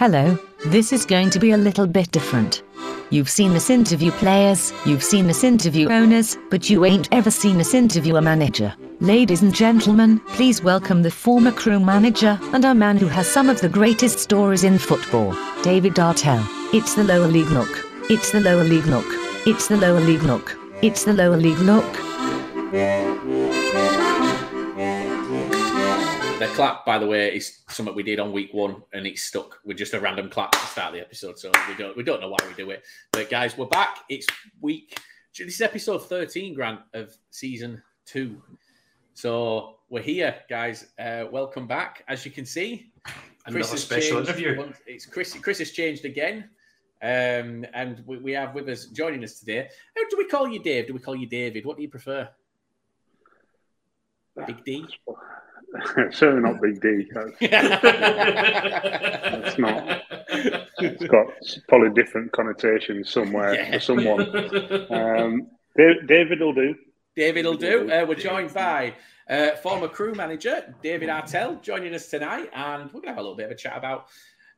Hello, 0.00 0.34
this 0.64 0.94
is 0.94 1.04
going 1.04 1.28
to 1.28 1.38
be 1.38 1.50
a 1.50 1.58
little 1.58 1.86
bit 1.86 2.10
different. 2.10 2.62
You've 3.10 3.28
seen 3.28 3.54
us 3.54 3.68
interview 3.68 4.10
players, 4.12 4.72
you've 4.86 5.02
seen 5.02 5.28
us 5.28 5.44
interview 5.44 5.90
owners, 5.90 6.38
but 6.48 6.70
you 6.70 6.86
ain't 6.86 7.12
ever 7.12 7.30
seen 7.30 7.60
us 7.60 7.74
interview 7.74 8.16
a 8.16 8.22
manager. 8.22 8.74
Ladies 9.00 9.42
and 9.42 9.54
gentlemen, 9.54 10.18
please 10.28 10.62
welcome 10.62 11.02
the 11.02 11.10
former 11.10 11.52
Crewe 11.52 11.78
manager 11.78 12.40
and 12.54 12.64
a 12.64 12.74
man 12.74 12.96
who 12.96 13.08
has 13.08 13.28
some 13.28 13.50
of 13.50 13.60
the 13.60 13.68
greatest 13.68 14.20
stories 14.20 14.64
in 14.64 14.78
football, 14.78 15.36
David 15.62 15.96
Artell. 15.96 16.42
It's 16.72 16.94
the 16.94 17.04
lower 17.04 17.28
league 17.28 17.50
look. 17.50 17.86
It's 18.08 18.32
the 18.32 18.40
lower 18.40 18.64
league 18.64 18.86
look. 18.86 19.04
It's 19.46 19.68
the 19.68 19.76
lower 19.76 20.00
league 20.00 20.22
look. 20.22 20.58
It's 20.80 21.04
the 21.04 21.12
lower 21.12 21.36
league 21.36 21.58
look. 21.58 23.39
Clap, 26.60 26.84
by 26.84 26.98
the 26.98 27.06
way, 27.06 27.34
is 27.34 27.62
something 27.70 27.94
we 27.94 28.02
did 28.02 28.20
on 28.20 28.32
week 28.32 28.52
one, 28.52 28.82
and 28.92 29.06
it's 29.06 29.22
stuck 29.22 29.58
with 29.64 29.78
just 29.78 29.94
a 29.94 30.00
random 30.00 30.28
clap 30.28 30.52
to 30.52 30.58
start 30.58 30.92
the 30.92 31.00
episode. 31.00 31.38
So 31.38 31.50
we 31.66 31.74
don't 31.74 31.96
we 31.96 32.02
don't 32.02 32.20
know 32.20 32.28
why 32.28 32.36
we 32.46 32.52
do 32.52 32.70
it. 32.70 32.84
But 33.12 33.30
guys, 33.30 33.56
we're 33.56 33.64
back. 33.64 34.00
It's 34.10 34.26
week. 34.60 34.98
This 35.38 35.54
is 35.54 35.60
episode 35.62 36.06
thirteen, 36.06 36.52
Grant, 36.52 36.80
of 36.92 37.16
season 37.30 37.82
two. 38.04 38.42
So 39.14 39.78
we're 39.88 40.02
here, 40.02 40.34
guys. 40.50 40.88
Uh, 40.98 41.24
welcome 41.32 41.66
back. 41.66 42.04
As 42.08 42.26
you 42.26 42.30
can 42.30 42.44
see, 42.44 42.92
Another 43.46 43.64
special 43.64 44.22
changed. 44.22 44.28
interview. 44.28 44.72
It's 44.86 45.06
Chris. 45.06 45.32
Chris 45.32 45.60
has 45.60 45.70
changed 45.70 46.04
again. 46.04 46.50
Um, 47.02 47.64
and 47.72 48.02
we, 48.04 48.18
we 48.18 48.32
have 48.32 48.54
with 48.54 48.68
us 48.68 48.84
joining 48.84 49.24
us 49.24 49.40
today. 49.40 49.66
How 49.96 50.08
do 50.10 50.18
we 50.18 50.26
call 50.26 50.46
you, 50.46 50.62
Dave? 50.62 50.88
Do 50.88 50.92
we 50.92 51.00
call 51.00 51.16
you 51.16 51.26
David? 51.26 51.64
What 51.64 51.78
do 51.78 51.82
you 51.82 51.88
prefer? 51.88 52.28
Big 54.46 54.62
D. 54.62 54.86
Certainly 56.10 56.42
not 56.42 56.60
Big 56.60 56.80
D. 56.80 57.08
That's, 57.12 57.38
That's 58.10 59.58
not. 59.58 60.02
it's 60.78 61.04
got 61.06 61.26
probably 61.68 61.90
different 61.90 62.32
connotations 62.32 63.10
somewhere 63.10 63.54
Yeah. 63.54 63.72
for 63.72 63.80
someone. 63.80 64.26
Um, 64.90 65.46
David 65.76 66.40
will 66.40 66.52
do. 66.52 66.74
David 67.16 67.44
will 67.46 67.54
do. 67.54 67.90
Uh, 67.90 68.04
we're 68.06 68.14
joined 68.16 68.52
by 68.52 68.94
uh, 69.28 69.52
former 69.56 69.88
Crewe 69.88 70.14
manager 70.14 70.74
David 70.82 71.08
Artell 71.08 71.62
joining 71.62 71.94
us 71.94 72.08
tonight, 72.08 72.50
and 72.52 72.84
we're 72.86 73.00
going 73.00 73.04
to 73.04 73.08
have 73.10 73.18
a 73.18 73.22
little 73.22 73.36
bit 73.36 73.46
of 73.46 73.52
a 73.52 73.56
chat 73.56 73.76
about 73.76 74.06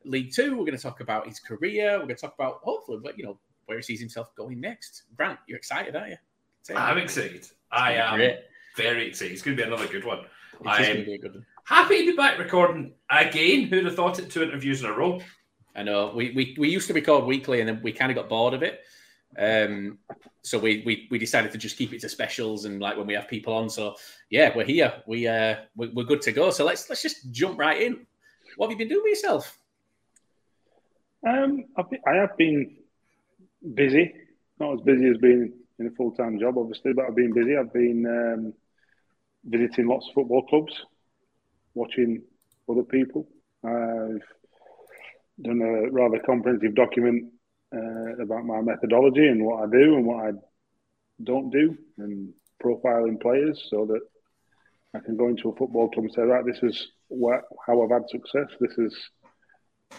League 0.05 0.31
Two. 0.33 0.51
We're 0.57 0.65
going 0.65 0.75
to 0.77 0.81
talk 0.81 0.99
about 0.99 1.27
his 1.27 1.39
career. 1.39 1.91
We're 1.93 2.05
going 2.05 2.15
to 2.15 2.21
talk 2.21 2.33
about 2.33 2.59
hopefully, 2.63 2.99
but 3.03 3.17
you 3.17 3.23
know, 3.25 3.37
where 3.67 3.77
he 3.77 3.83
sees 3.83 3.99
himself 3.99 4.35
going 4.35 4.59
next. 4.59 5.03
Grant, 5.15 5.39
you're 5.47 5.57
excited, 5.57 5.95
aren't 5.95 6.09
you? 6.11 6.17
Say. 6.63 6.73
I'm 6.75 6.97
excited. 6.97 7.47
I 7.71 7.93
am 7.93 8.15
Great. 8.17 8.39
very 8.75 9.07
excited. 9.07 9.33
It's 9.33 9.41
going 9.43 9.55
to 9.55 9.63
be 9.63 9.67
another 9.67 9.87
good 9.87 10.03
one. 10.03 10.19
It 10.61 10.81
is 10.81 10.89
I'm 10.89 11.05
be 11.05 11.17
good 11.17 11.45
happy 11.63 12.05
to 12.05 12.11
be 12.11 12.17
back 12.17 12.37
recording 12.37 12.93
again. 13.09 13.67
Who'd 13.67 13.85
have 13.85 13.95
thought 13.95 14.19
it? 14.19 14.29
Two 14.29 14.43
interviews 14.43 14.83
in 14.83 14.89
a 14.89 14.93
row. 14.93 15.19
I 15.75 15.83
know 15.83 16.13
we, 16.15 16.31
we 16.31 16.55
we 16.57 16.69
used 16.69 16.87
to 16.87 16.93
record 16.93 17.25
weekly, 17.25 17.59
and 17.59 17.67
then 17.67 17.81
we 17.81 17.91
kind 17.91 18.11
of 18.11 18.15
got 18.15 18.29
bored 18.29 18.53
of 18.53 18.63
it. 18.63 18.81
Um, 19.37 19.97
so 20.43 20.59
we, 20.59 20.83
we 20.85 21.07
we 21.09 21.17
decided 21.17 21.51
to 21.51 21.57
just 21.57 21.77
keep 21.77 21.93
it 21.93 22.01
to 22.01 22.09
specials 22.09 22.65
and 22.65 22.79
like 22.79 22.97
when 22.97 23.07
we 23.07 23.15
have 23.15 23.27
people 23.27 23.53
on. 23.53 23.69
So 23.69 23.95
yeah, 24.29 24.51
we're 24.55 24.65
here. 24.65 24.93
We 25.07 25.27
uh 25.27 25.55
we, 25.75 25.87
we're 25.89 26.03
good 26.03 26.21
to 26.23 26.31
go. 26.31 26.51
So 26.51 26.65
let's 26.65 26.89
let's 26.89 27.01
just 27.01 27.31
jump 27.31 27.57
right 27.57 27.81
in. 27.81 28.05
What 28.57 28.69
have 28.69 28.71
you 28.71 28.77
been 28.77 28.89
doing 28.89 29.03
with 29.03 29.11
yourself? 29.11 29.57
Um, 31.25 31.65
I've 31.77 31.89
been, 31.89 32.01
I 32.05 32.15
have 32.15 32.37
been 32.37 32.75
busy, 33.73 34.13
not 34.59 34.73
as 34.73 34.81
busy 34.81 35.07
as 35.07 35.17
being 35.17 35.53
in 35.79 35.87
a 35.87 35.91
full 35.91 36.11
time 36.11 36.37
job, 36.37 36.57
obviously, 36.57 36.93
but 36.93 37.05
I've 37.05 37.15
been 37.15 37.33
busy. 37.33 37.57
I've 37.57 37.73
been 37.73 38.05
um, 38.05 38.53
visiting 39.45 39.87
lots 39.87 40.07
of 40.07 40.13
football 40.13 40.45
clubs, 40.47 40.73
watching 41.73 42.21
other 42.69 42.83
people. 42.83 43.27
I've 43.63 44.21
done 45.41 45.61
a 45.61 45.91
rather 45.91 46.19
comprehensive 46.19 46.75
document 46.75 47.31
uh, 47.75 48.21
about 48.21 48.45
my 48.45 48.61
methodology 48.61 49.27
and 49.27 49.43
what 49.45 49.63
I 49.63 49.71
do 49.71 49.95
and 49.95 50.05
what 50.05 50.25
I 50.25 50.31
don't 51.23 51.49
do, 51.49 51.77
and 51.97 52.33
profiling 52.63 53.21
players 53.21 53.61
so 53.69 53.85
that 53.85 54.01
I 54.95 54.99
can 54.99 55.17
go 55.17 55.27
into 55.27 55.49
a 55.49 55.55
football 55.55 55.89
club 55.89 56.05
and 56.05 56.13
say, 56.13 56.21
right, 56.21 56.45
this 56.45 56.61
is 56.61 56.87
how 57.65 57.81
I've 57.81 57.89
had 57.89 58.09
success. 58.09 58.47
This 58.59 58.77
is 58.77 58.95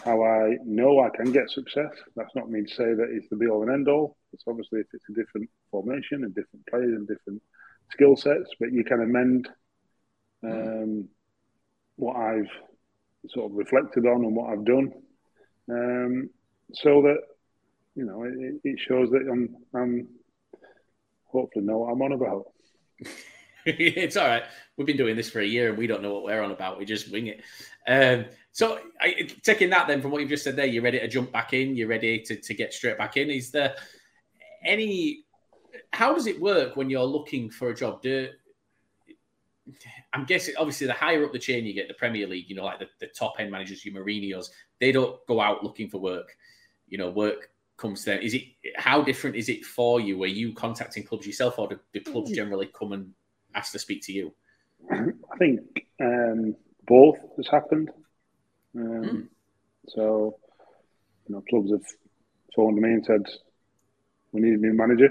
how 0.03 0.23
I 0.23 0.57
know 0.65 0.99
I 0.99 1.09
can 1.15 1.31
get 1.31 1.49
success. 1.49 1.91
That's 2.15 2.35
not 2.35 2.49
me 2.49 2.63
to 2.63 2.75
say 2.75 2.93
that 2.93 3.09
it's 3.11 3.27
the 3.29 3.35
be 3.35 3.47
all 3.47 3.63
and 3.63 3.71
end 3.71 3.87
all. 3.87 4.17
It's 4.33 4.43
obviously 4.47 4.79
if 4.79 4.87
it's 4.93 5.09
a 5.09 5.13
different 5.13 5.49
formation 5.71 6.23
and 6.23 6.35
different 6.35 6.65
players 6.67 6.93
and 6.93 7.07
different 7.07 7.41
skill 7.91 8.15
sets, 8.15 8.49
but 8.59 8.71
you 8.71 8.83
can 8.83 9.01
amend 9.01 9.49
um, 10.43 11.07
what 11.95 12.15
I've 12.15 12.49
sort 13.29 13.51
of 13.51 13.57
reflected 13.57 14.05
on 14.05 14.25
and 14.25 14.35
what 14.35 14.51
I've 14.51 14.65
done, 14.65 14.91
um, 15.69 16.29
so 16.73 17.01
that 17.03 17.17
you 17.95 18.05
know 18.05 18.23
it, 18.23 18.61
it 18.63 18.79
shows 18.79 19.09
that 19.11 19.27
I'm, 19.31 19.55
I'm 19.73 20.07
hopefully 21.25 21.65
know 21.65 21.79
what 21.79 21.91
I'm 21.91 22.01
on 22.01 22.11
about. 22.11 22.45
it's 23.65 24.15
all 24.15 24.27
right. 24.27 24.43
We've 24.77 24.87
been 24.87 24.97
doing 24.97 25.15
this 25.15 25.29
for 25.29 25.39
a 25.39 25.45
year 25.45 25.69
and 25.69 25.77
we 25.77 25.87
don't 25.87 26.03
know 26.03 26.13
what 26.13 26.23
we're 26.23 26.41
on 26.41 26.51
about. 26.51 26.77
We 26.77 26.85
just 26.85 27.11
wing 27.11 27.27
it. 27.27 27.41
Um, 27.87 28.25
so, 28.51 28.79
I, 29.01 29.27
taking 29.43 29.69
that 29.71 29.87
then 29.87 30.01
from 30.01 30.11
what 30.11 30.21
you've 30.21 30.29
just 30.29 30.43
said 30.43 30.55
there, 30.55 30.65
you're 30.65 30.83
ready 30.83 30.99
to 30.99 31.07
jump 31.07 31.31
back 31.31 31.53
in. 31.53 31.75
You're 31.75 31.87
ready 31.87 32.19
to, 32.21 32.35
to 32.35 32.53
get 32.53 32.73
straight 32.73 32.97
back 32.97 33.17
in. 33.17 33.29
Is 33.29 33.51
there 33.51 33.75
any? 34.63 35.24
How 35.95 36.13
does 36.13 36.27
it 36.27 36.39
work 36.41 36.75
when 36.75 36.89
you're 36.89 37.03
looking 37.03 37.49
for 37.49 37.69
a 37.69 37.75
job? 37.75 38.01
Do 38.01 38.29
I'm 40.13 40.25
guessing 40.25 40.55
obviously 40.57 40.87
the 40.87 40.93
higher 40.93 41.23
up 41.25 41.31
the 41.31 41.39
chain 41.39 41.65
you 41.65 41.73
get, 41.73 41.87
the 41.87 41.93
Premier 41.93 42.27
League, 42.27 42.49
you 42.49 42.55
know, 42.55 42.65
like 42.65 42.79
the, 42.79 42.87
the 42.99 43.07
top 43.07 43.35
end 43.39 43.49
managers, 43.49 43.85
your 43.85 43.95
Mourinho's, 43.95 44.51
they 44.79 44.91
don't 44.91 45.25
go 45.25 45.39
out 45.39 45.63
looking 45.63 45.89
for 45.89 45.99
work. 45.99 46.35
You 46.87 46.97
know, 46.97 47.09
work 47.09 47.49
comes 47.77 48.03
to 48.03 48.11
them. 48.11 48.21
Is 48.21 48.33
it 48.33 48.43
how 48.75 49.01
different 49.01 49.37
is 49.37 49.49
it 49.49 49.65
for 49.65 49.99
you? 50.01 50.21
Are 50.23 50.27
you 50.27 50.53
contacting 50.53 51.03
clubs 51.03 51.25
yourself, 51.25 51.57
or 51.57 51.69
do, 51.69 51.79
do 51.93 52.01
clubs 52.01 52.31
generally 52.31 52.69
come 52.77 52.91
and 52.91 53.11
ask 53.55 53.71
to 53.71 53.79
speak 53.79 54.03
to 54.03 54.13
you? 54.13 54.33
I 54.91 55.37
think 55.39 55.61
um, 56.01 56.55
both 56.85 57.17
has 57.37 57.47
happened. 57.47 57.89
Um, 58.75 59.03
Mm. 59.05 59.27
So, 59.87 60.37
you 61.27 61.35
know, 61.35 61.43
clubs 61.49 61.71
have 61.71 61.85
phoned 62.55 62.77
me 62.77 62.89
and 62.89 63.05
said, 63.05 63.23
"We 64.31 64.41
need 64.41 64.55
a 64.55 64.57
new 64.57 64.73
manager. 64.73 65.09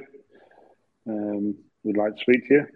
Um, 1.09 1.57
we'd 1.83 1.97
like 1.97 2.15
to 2.15 2.21
speak 2.21 2.49
to 2.49 2.55
you." 2.55 2.67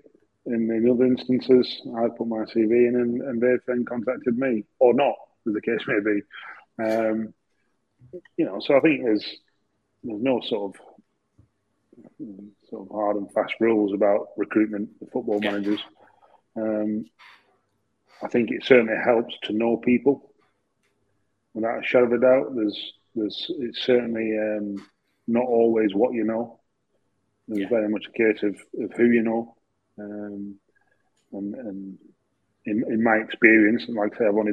In, 0.47 0.71
in 0.71 0.91
other 0.91 1.05
instances, 1.05 1.83
I 1.97 2.09
put 2.09 2.27
my 2.27 2.45
CV 2.45 2.89
in, 2.89 2.97
and, 2.97 3.21
and 3.23 3.41
they've 3.41 3.61
then 3.67 3.85
contacted 3.85 4.39
me, 4.39 4.65
or 4.79 4.95
not, 4.95 5.15
as 5.47 5.55
the 5.55 5.61
case 5.61 5.81
may 5.87 6.01
be. 6.01 6.23
Um, 6.83 7.35
you 8.37 8.47
know, 8.47 8.61
so 8.61 8.77
I 8.77 8.81
think 8.81 9.03
there's 9.05 9.27
there's 10.05 10.23
no 10.23 10.41
sort 10.41 10.75
of 10.75 10.81
sort 12.71 12.83
of 12.83 12.95
hard 12.95 13.17
and 13.17 13.33
fast 13.33 13.55
rules 13.61 13.93
about 13.93 14.29
recruitment 14.37 14.91
of 15.03 15.11
football 15.11 15.41
managers. 15.41 15.81
Um, 16.57 17.05
I 18.23 18.29
think 18.29 18.51
it 18.51 18.65
certainly 18.65 18.97
helps 19.03 19.35
to 19.45 19.53
know 19.53 19.77
people. 19.77 20.33
Without 21.55 21.81
a 21.81 21.87
shadow 21.87 22.07
of 22.07 22.13
a 22.13 22.19
doubt, 22.19 22.55
there's 22.55 22.93
there's 23.15 23.51
it's 23.59 23.85
certainly 23.85 24.37
um, 24.39 24.87
not 25.27 25.45
always 25.45 25.95
what 25.95 26.13
you 26.15 26.25
know. 26.25 26.58
There's 27.49 27.63
Yeah. 27.63 27.69
very 27.69 27.89
much 27.89 28.07
a 28.07 28.13
case 28.13 28.43
of, 28.43 28.57
of 28.83 28.93
who 28.93 29.07
you 29.07 29.23
know, 29.23 29.57
um, 29.99 30.55
and, 31.33 31.55
and 31.55 31.99
in, 32.67 32.85
in 32.93 33.03
my 33.03 33.17
experience, 33.17 33.85
and 33.89 33.97
like 33.97 34.15
I 34.15 34.19
say, 34.19 34.27
I've 34.27 34.37
only 34.37 34.53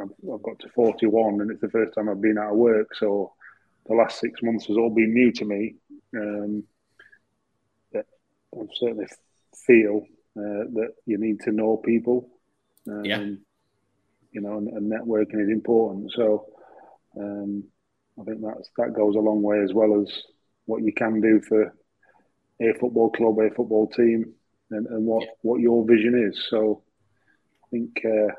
I've, 0.00 0.10
I've 0.32 0.42
got 0.42 0.58
to 0.60 0.68
41, 0.74 1.40
and 1.40 1.50
it's 1.50 1.60
the 1.60 1.68
first 1.68 1.94
time 1.94 2.08
I've 2.08 2.20
been 2.20 2.38
out 2.38 2.52
of 2.52 2.56
work, 2.58 2.94
so 2.94 3.32
the 3.86 3.94
last 3.94 4.18
six 4.20 4.42
months 4.42 4.66
has 4.66 4.76
all 4.76 4.90
been 4.90 5.12
new 5.12 5.30
to 5.32 5.44
me. 5.44 5.76
Um, 6.16 6.64
but 7.92 8.06
I 8.56 8.62
certainly 8.74 9.06
feel 9.66 10.06
uh, 10.36 10.64
that 10.74 10.92
you 11.04 11.18
need 11.18 11.40
to 11.40 11.52
know 11.52 11.76
people. 11.76 12.30
Um, 12.88 13.04
Yeah. 13.04 13.20
You 14.34 14.40
know, 14.40 14.56
and, 14.56 14.68
and 14.68 14.90
networking 14.90 15.42
is 15.42 15.50
important. 15.50 16.10
So 16.12 16.46
um, 17.20 17.64
I 18.18 18.24
think 18.24 18.40
that's 18.42 18.70
that 18.78 18.94
goes 18.94 19.14
a 19.14 19.18
long 19.18 19.42
way 19.42 19.60
as 19.60 19.74
well 19.74 20.00
as 20.00 20.08
what 20.64 20.82
you 20.82 20.92
can 20.94 21.20
do 21.20 21.40
for 21.42 21.74
a 22.70 22.74
football 22.78 23.10
club, 23.10 23.38
a 23.38 23.50
football 23.54 23.88
team, 23.88 24.32
and, 24.70 24.86
and 24.86 25.04
what, 25.06 25.22
Yeah. 25.22 25.30
what 25.42 25.60
your 25.60 25.84
vision 25.86 26.14
is. 26.28 26.46
So 26.50 26.82
I 27.64 27.66
think 27.70 27.90
uh, 28.04 28.32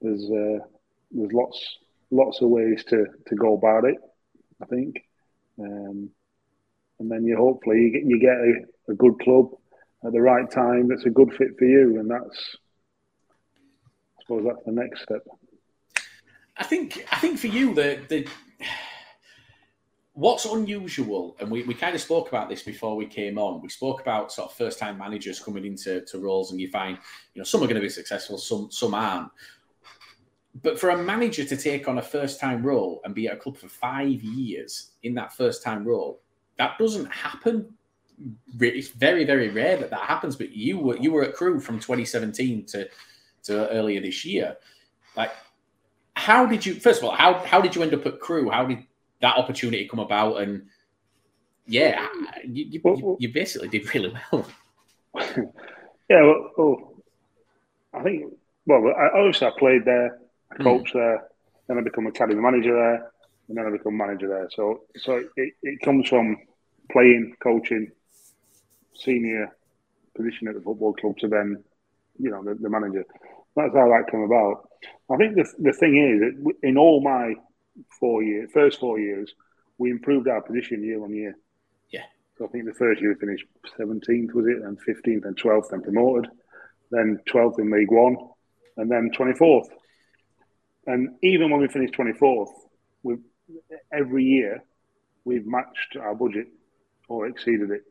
there's 0.00 0.24
uh, 0.30 0.64
there's 1.10 1.32
lots 1.32 1.78
lots 2.10 2.40
of 2.42 2.48
ways 2.50 2.84
to, 2.88 3.06
to 3.28 3.34
go 3.36 3.54
about 3.54 3.84
it. 3.84 3.96
I 4.62 4.66
think, 4.66 4.96
um, 5.58 6.10
and 6.98 7.10
then 7.10 7.24
you 7.24 7.36
hopefully 7.36 7.78
you 7.80 7.90
get 7.92 8.04
you 8.04 8.18
get 8.20 8.36
a, 8.36 8.92
a 8.92 8.94
good 8.94 9.18
club 9.20 9.50
at 10.04 10.12
the 10.12 10.20
right 10.20 10.50
time 10.50 10.88
that's 10.88 11.04
a 11.06 11.10
good 11.10 11.32
fit 11.34 11.48
for 11.58 11.64
you, 11.64 11.98
and 12.00 12.10
that's 12.10 12.56
I 14.18 14.22
suppose 14.22 14.44
that's 14.46 14.64
the 14.66 14.72
next 14.72 15.02
step. 15.02 15.22
I 16.56 16.64
think 16.64 17.04
I 17.10 17.16
think 17.16 17.38
for 17.38 17.46
you 17.46 17.74
the 17.74 18.00
the 18.08 18.26
what's 20.14 20.44
unusual, 20.44 21.36
and 21.40 21.50
we, 21.50 21.62
we 21.64 21.74
kind 21.74 21.94
of 21.94 22.00
spoke 22.00 22.28
about 22.28 22.48
this 22.48 22.62
before 22.62 22.96
we 22.96 23.06
came 23.06 23.38
on. 23.38 23.62
We 23.62 23.68
spoke 23.68 24.00
about 24.00 24.32
sort 24.32 24.50
of 24.50 24.56
first 24.56 24.78
time 24.78 24.98
managers 24.98 25.40
coming 25.40 25.64
into 25.64 26.00
to 26.02 26.18
roles, 26.18 26.50
and 26.50 26.60
you 26.60 26.68
find 26.70 26.98
you 27.34 27.40
know 27.40 27.44
some 27.44 27.62
are 27.62 27.66
going 27.66 27.76
to 27.76 27.80
be 27.80 27.88
successful, 27.88 28.38
some 28.38 28.70
some 28.70 28.94
aren't. 28.94 29.30
but 30.62 30.78
for 30.78 30.90
a 30.90 30.98
manager 31.02 31.44
to 31.44 31.56
take 31.56 31.88
on 31.88 31.98
a 31.98 32.02
first 32.02 32.40
time 32.40 32.62
role 32.62 33.00
and 33.04 33.14
be 33.14 33.28
at 33.28 33.34
a 33.34 33.36
club 33.36 33.56
for 33.56 33.68
five 33.68 34.22
years 34.22 34.92
in 35.02 35.14
that 35.14 35.32
first 35.32 35.62
time 35.62 35.84
role, 35.86 36.20
that 36.58 36.76
doesn't 36.78 37.06
happen. 37.06 37.72
It's 38.60 38.88
very, 38.88 39.24
very 39.24 39.48
rare 39.48 39.76
that 39.78 39.90
that 39.90 40.02
happens. 40.02 40.36
But 40.36 40.50
you 40.52 40.78
were 40.78 40.96
you 40.96 41.12
were 41.12 41.22
at 41.22 41.34
Crewe 41.34 41.60
from 41.60 41.76
2017 41.76 42.66
to 42.66 42.88
to 43.44 43.68
earlier 43.70 44.00
this 44.00 44.24
year. 44.24 44.56
Like, 45.16 45.32
how 46.16 46.44
did 46.46 46.66
you? 46.66 46.74
First 46.74 47.00
of 47.00 47.04
all, 47.06 47.14
how 47.14 47.34
how 47.46 47.60
did 47.60 47.74
you 47.74 47.82
end 47.82 47.94
up 47.94 48.04
at 48.06 48.20
Crewe? 48.20 48.50
How 48.50 48.66
did 48.66 48.84
that 49.20 49.36
opportunity 49.36 49.88
come 49.88 50.00
about? 50.00 50.42
And 50.42 50.66
yeah, 51.66 52.06
you, 52.44 52.80
you, 52.82 53.16
you 53.20 53.32
basically 53.32 53.68
did 53.68 53.94
really 53.94 54.14
well. 54.32 54.46
yeah, 56.08 56.22
well, 56.22 56.50
well, 56.56 56.94
I 57.92 58.02
think 58.02 58.32
well, 58.66 58.92
I, 58.96 59.18
obviously 59.18 59.46
I 59.46 59.50
played 59.58 59.84
there, 59.84 60.18
I 60.52 60.56
hmm. 60.56 60.62
coached 60.62 60.94
mm. 60.94 61.00
there, 61.00 61.28
then 61.66 61.78
I 61.78 61.80
become 61.82 62.06
academy 62.06 62.40
manager 62.40 62.74
there, 62.74 63.10
and 63.48 63.56
then 63.56 63.66
I 63.66 63.70
become 63.70 63.96
manager 63.96 64.28
there. 64.28 64.48
So, 64.50 64.82
so 64.96 65.24
it, 65.36 65.54
it 65.62 65.80
comes 65.80 66.08
from 66.08 66.36
playing, 66.90 67.34
coaching, 67.42 67.90
senior 68.94 69.56
position 70.16 70.48
at 70.48 70.54
the 70.54 70.60
football 70.60 70.92
club 70.92 71.16
to 71.18 71.28
then, 71.28 71.62
you 72.18 72.30
know, 72.30 72.42
the, 72.44 72.54
the 72.54 72.68
manager. 72.68 73.04
That's 73.56 73.74
how 73.74 73.88
that 73.88 74.10
came 74.10 74.22
about. 74.22 74.68
I 75.10 75.16
think 75.16 75.34
the 75.34 75.52
the 75.58 75.72
thing 75.72 75.96
is 75.96 76.54
in 76.62 76.78
all 76.78 77.02
my 77.02 77.34
four 77.98 78.22
years, 78.22 78.50
first 78.52 78.80
four 78.80 78.98
years, 78.98 79.32
we 79.78 79.90
improved 79.90 80.28
our 80.28 80.42
position 80.42 80.82
year 80.82 81.02
on 81.02 81.14
year. 81.14 81.36
Yeah. 81.90 82.04
So 82.38 82.46
I 82.46 82.48
think 82.48 82.66
the 82.66 82.74
first 82.74 83.00
year 83.00 83.12
we 83.12 83.18
finished 83.18 83.46
17th, 83.78 84.32
was 84.34 84.46
it, 84.46 84.62
and 84.62 84.78
15th 84.78 85.24
and 85.24 85.36
12th, 85.36 85.72
and 85.72 85.82
promoted. 85.82 86.30
Then 86.90 87.20
12th 87.28 87.58
in 87.58 87.70
League 87.70 87.90
One, 87.90 88.16
and 88.76 88.90
then 88.90 89.10
24th. 89.16 89.68
And 90.86 91.16
even 91.22 91.50
when 91.50 91.60
we 91.60 91.68
finished 91.68 91.94
24th, 91.94 92.50
we 93.02 93.16
every 93.92 94.24
year 94.24 94.62
we've 95.24 95.46
matched 95.46 95.96
our 96.00 96.14
budget 96.14 96.48
or 97.08 97.26
exceeded 97.26 97.70
it. 97.70 97.82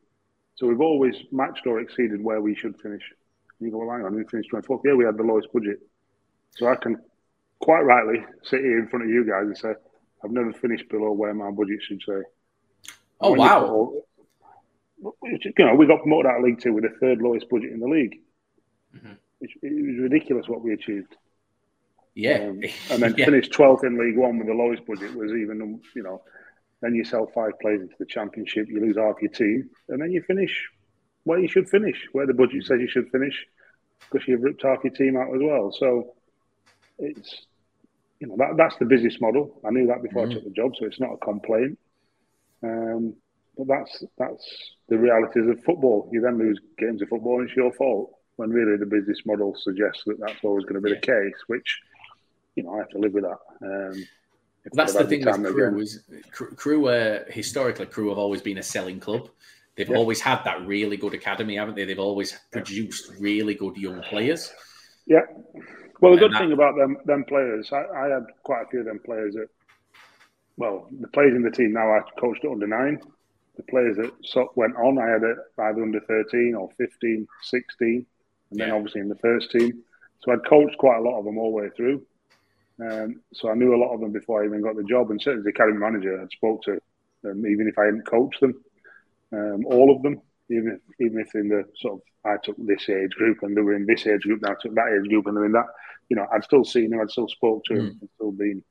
So 0.56 0.66
we've 0.66 0.80
always 0.80 1.14
matched 1.32 1.66
or 1.66 1.80
exceeded 1.80 2.22
where 2.22 2.40
we 2.40 2.54
should 2.54 2.78
finish. 2.80 3.02
And 3.58 3.66
you 3.66 3.72
go, 3.72 3.78
well, 3.78 3.90
hang 3.90 4.04
on, 4.04 4.14
we 4.14 4.24
finished 4.24 4.50
24th. 4.52 4.82
Yeah, 4.84 4.94
we 4.94 5.04
had 5.04 5.16
the 5.16 5.22
lowest 5.22 5.52
budget. 5.52 5.78
So 6.56 6.66
I 6.66 6.76
can 6.76 6.98
quite 7.60 7.82
rightly 7.82 8.24
sit 8.42 8.60
here 8.60 8.78
in 8.78 8.88
front 8.88 9.04
of 9.04 9.10
you 9.10 9.24
guys 9.24 9.46
and 9.46 9.56
say, 9.56 9.74
I've 10.24 10.30
never 10.30 10.52
finished 10.52 10.88
below 10.88 11.12
where 11.12 11.34
my 11.34 11.50
budget 11.50 11.82
should 11.82 12.02
say. 12.06 12.22
Oh, 13.20 13.32
wow. 13.32 13.92
You, 15.22 15.52
know, 15.58 15.74
we 15.74 15.86
got 15.86 16.02
promoted 16.02 16.26
out 16.26 16.38
of 16.38 16.44
League 16.44 16.60
Two 16.60 16.74
with 16.74 16.84
the 16.84 16.96
third 17.00 17.22
lowest 17.22 17.48
budget 17.48 17.72
in 17.72 17.80
the 17.80 17.88
league. 17.88 18.20
Mm-hmm. 18.94 19.12
It, 19.40 19.50
it 19.62 19.86
was 19.86 20.10
ridiculous 20.10 20.48
what 20.48 20.62
we 20.62 20.74
achieved. 20.74 21.16
Yeah. 22.14 22.48
Um, 22.48 22.62
and 22.90 23.02
then 23.02 23.14
yeah. 23.16 23.24
finished 23.24 23.52
12th 23.52 23.84
in 23.84 23.98
League 23.98 24.18
One 24.18 24.38
with 24.38 24.46
the 24.46 24.54
lowest 24.54 24.84
budget 24.86 25.14
was 25.14 25.30
even, 25.30 25.80
you 25.94 26.02
know, 26.02 26.22
then 26.80 26.94
you 26.94 27.04
sell 27.04 27.30
five 27.34 27.52
players 27.60 27.82
into 27.82 27.94
the 27.98 28.06
Championship, 28.06 28.68
you 28.68 28.80
lose 28.80 28.96
half 28.96 29.20
your 29.20 29.30
team, 29.30 29.70
and 29.88 30.00
then 30.00 30.10
you 30.10 30.22
finish 30.22 30.68
where 31.24 31.38
you 31.38 31.48
should 31.48 31.68
finish, 31.68 32.08
where 32.12 32.26
the 32.26 32.34
budget 32.34 32.64
says 32.64 32.80
you 32.80 32.88
should 32.88 33.10
finish, 33.10 33.46
because 34.10 34.26
you've 34.26 34.42
ripped 34.42 34.62
half 34.62 34.82
your 34.82 34.92
team 34.92 35.16
out 35.16 35.34
as 35.34 35.40
well. 35.42 35.70
So 35.78 36.14
it's, 36.98 37.46
you 38.20 38.28
know, 38.28 38.36
that, 38.38 38.56
that's 38.56 38.76
the 38.76 38.84
business 38.84 39.20
model. 39.20 39.60
I 39.66 39.70
knew 39.70 39.86
that 39.86 40.02
before 40.02 40.26
mm. 40.26 40.30
I 40.30 40.34
took 40.34 40.44
the 40.44 40.50
job, 40.50 40.72
so 40.78 40.84
it's 40.84 41.00
not 41.00 41.14
a 41.14 41.16
complaint. 41.18 41.78
Um, 42.62 43.14
but 43.56 43.66
that's 43.66 44.04
that's 44.18 44.46
the 44.88 44.98
realities 44.98 45.48
of 45.48 45.64
football. 45.64 46.08
You 46.12 46.20
then 46.20 46.38
lose 46.38 46.60
games 46.78 47.02
of 47.02 47.08
football, 47.08 47.40
and 47.40 47.48
it's 47.48 47.56
your 47.56 47.72
fault. 47.72 48.14
When 48.36 48.50
really 48.50 48.78
the 48.78 48.86
business 48.86 49.18
model 49.26 49.54
suggests 49.58 50.02
that 50.06 50.18
that's 50.18 50.42
always 50.44 50.64
going 50.64 50.76
to 50.76 50.80
be 50.80 50.94
the 50.94 51.00
case, 51.00 51.34
which 51.46 51.80
you 52.56 52.62
know, 52.62 52.74
I 52.74 52.78
have 52.78 52.88
to 52.90 52.98
live 52.98 53.12
with 53.12 53.24
that. 53.24 53.38
Um, 53.62 54.06
that's 54.72 54.94
the 54.94 55.04
thing 55.04 55.24
with 55.24 55.54
Crewe 55.54 55.80
is 55.80 56.02
Crewe. 56.32 56.86
Uh, 56.86 57.24
historically, 57.28 57.86
Crewe 57.86 58.10
have 58.10 58.18
always 58.18 58.42
been 58.42 58.58
a 58.58 58.62
selling 58.62 59.00
club. 59.00 59.30
They've 59.76 59.88
yeah. 59.88 59.96
always 59.96 60.20
had 60.20 60.42
that 60.44 60.66
really 60.66 60.96
good 60.96 61.14
academy, 61.14 61.56
haven't 61.56 61.76
they? 61.76 61.84
They've 61.84 61.98
always 61.98 62.38
produced 62.50 63.12
really 63.18 63.54
good 63.54 63.76
young 63.76 64.02
players. 64.02 64.52
Yeah. 65.06 65.22
Well, 66.00 66.12
the 66.12 66.18
good 66.18 66.36
thing 66.36 66.52
about 66.52 66.76
them 66.76 66.96
them 67.04 67.24
players, 67.24 67.70
I, 67.72 67.84
I, 67.94 68.08
had 68.08 68.26
quite 68.42 68.62
a 68.62 68.68
few 68.68 68.80
of 68.80 68.86
them 68.86 69.00
players 69.04 69.34
that, 69.34 69.48
well, 70.56 70.88
the 70.98 71.08
players 71.08 71.34
in 71.34 71.42
the 71.42 71.50
team 71.50 71.72
now 71.72 71.92
I 71.92 72.00
coached 72.18 72.44
at 72.44 72.50
under 72.50 72.66
nine. 72.66 73.00
The 73.56 73.62
players 73.64 73.96
that 73.96 74.48
went 74.56 74.76
on, 74.76 74.98
I 74.98 75.06
had 75.08 75.22
it 75.22 75.36
either 75.58 75.82
under 75.82 76.00
13 76.00 76.54
or 76.54 76.70
15, 76.78 77.26
16, 77.42 77.88
and 77.88 78.06
yeah. 78.58 78.66
then 78.66 78.74
obviously 78.74 79.02
in 79.02 79.08
the 79.08 79.16
first 79.16 79.50
team. 79.50 79.82
So 80.20 80.32
I'd 80.32 80.46
coached 80.48 80.78
quite 80.78 80.98
a 80.98 81.02
lot 81.02 81.18
of 81.18 81.24
them 81.24 81.36
all 81.36 81.50
the 81.50 81.62
way 81.62 81.70
through. 81.76 82.02
Um, 82.80 83.20
so 83.34 83.50
I 83.50 83.54
knew 83.54 83.74
a 83.74 83.82
lot 83.82 83.92
of 83.92 84.00
them 84.00 84.12
before 84.12 84.42
I 84.42 84.46
even 84.46 84.62
got 84.62 84.76
the 84.76 84.84
job. 84.84 85.10
And 85.10 85.20
certainly 85.20 85.46
as 85.46 85.46
academy 85.46 85.78
manager, 85.78 86.20
I 86.20 86.26
spoke 86.34 86.62
to 86.62 86.80
them, 87.22 87.46
even 87.46 87.68
if 87.68 87.78
I 87.78 87.86
hadn't 87.86 88.06
coached 88.06 88.40
them, 88.40 88.54
um, 89.32 89.66
all 89.66 89.94
of 89.94 90.02
them, 90.02 90.20
even 90.50 90.72
if, 90.72 91.06
even 91.06 91.20
if 91.20 91.34
in 91.34 91.48
the 91.48 91.64
sort 91.76 91.94
of, 91.94 92.00
I 92.24 92.36
took 92.42 92.56
this 92.58 92.88
age 92.88 93.10
group 93.12 93.38
and 93.42 93.56
they 93.56 93.60
were 93.60 93.74
in 93.74 93.86
this 93.86 94.06
age 94.06 94.22
group, 94.22 94.42
now 94.42 94.52
I 94.52 94.56
took 94.60 94.74
that 94.74 94.98
age 94.98 95.08
group 95.08 95.26
and 95.26 95.36
they're 95.36 95.46
in 95.46 95.52
that, 95.52 95.66
you 96.08 96.16
know, 96.16 96.26
I'd 96.32 96.44
still 96.44 96.64
seen 96.64 96.90
them, 96.90 97.00
I'd 97.00 97.10
still 97.10 97.28
spoke 97.28 97.64
to 97.64 97.74
mm. 97.74 97.76
them, 97.76 98.00
I'd 98.02 98.08
still 98.16 98.32
been 98.32 98.62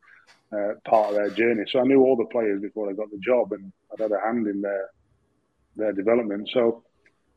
uh, 0.51 0.73
part 0.85 1.09
of 1.09 1.15
their 1.15 1.29
journey. 1.29 1.63
So 1.67 1.79
I 1.79 1.83
knew 1.83 2.01
all 2.01 2.15
the 2.15 2.25
players 2.25 2.61
before 2.61 2.89
I 2.89 2.93
got 2.93 3.11
the 3.11 3.19
job 3.19 3.53
and 3.53 3.71
I'd 3.91 4.01
had 4.01 4.11
a 4.11 4.19
hand 4.19 4.47
in 4.47 4.61
their, 4.61 4.89
their 5.75 5.93
development. 5.93 6.49
So 6.53 6.83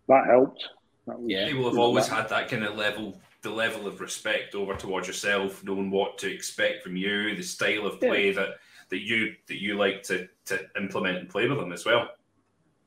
that 0.09 0.27
helped. 0.27 0.63
That 1.07 1.19
was, 1.19 1.31
yeah, 1.31 1.47
people 1.49 1.69
have 1.69 1.79
always 1.79 2.09
that. 2.09 2.15
had 2.15 2.29
that 2.29 2.49
kind 2.49 2.65
of 2.65 2.77
level 2.77 3.21
the 3.43 3.51
level 3.51 3.89
of 3.89 4.01
respect 4.01 4.55
over 4.55 4.75
towards 4.75 5.09
yourself, 5.09 5.65
knowing 5.65 5.91
what 5.91 6.17
to 6.19 6.33
expect 6.33 6.83
from 6.83 6.97
you, 6.97 7.35
the 7.35 7.43
style 7.43 7.87
of 7.87 7.99
play 7.99 8.29
yeah. 8.29 8.35
that 8.35 8.49
that 8.91 9.01
you 9.01 9.35
that 9.49 9.61
you 9.61 9.77
like 9.77 10.03
to 10.05 10.29
to 10.45 10.61
implement 10.77 11.19
and 11.19 11.29
play 11.29 11.49
with 11.49 11.59
them 11.59 11.73
as 11.73 11.85
well. 11.85 12.09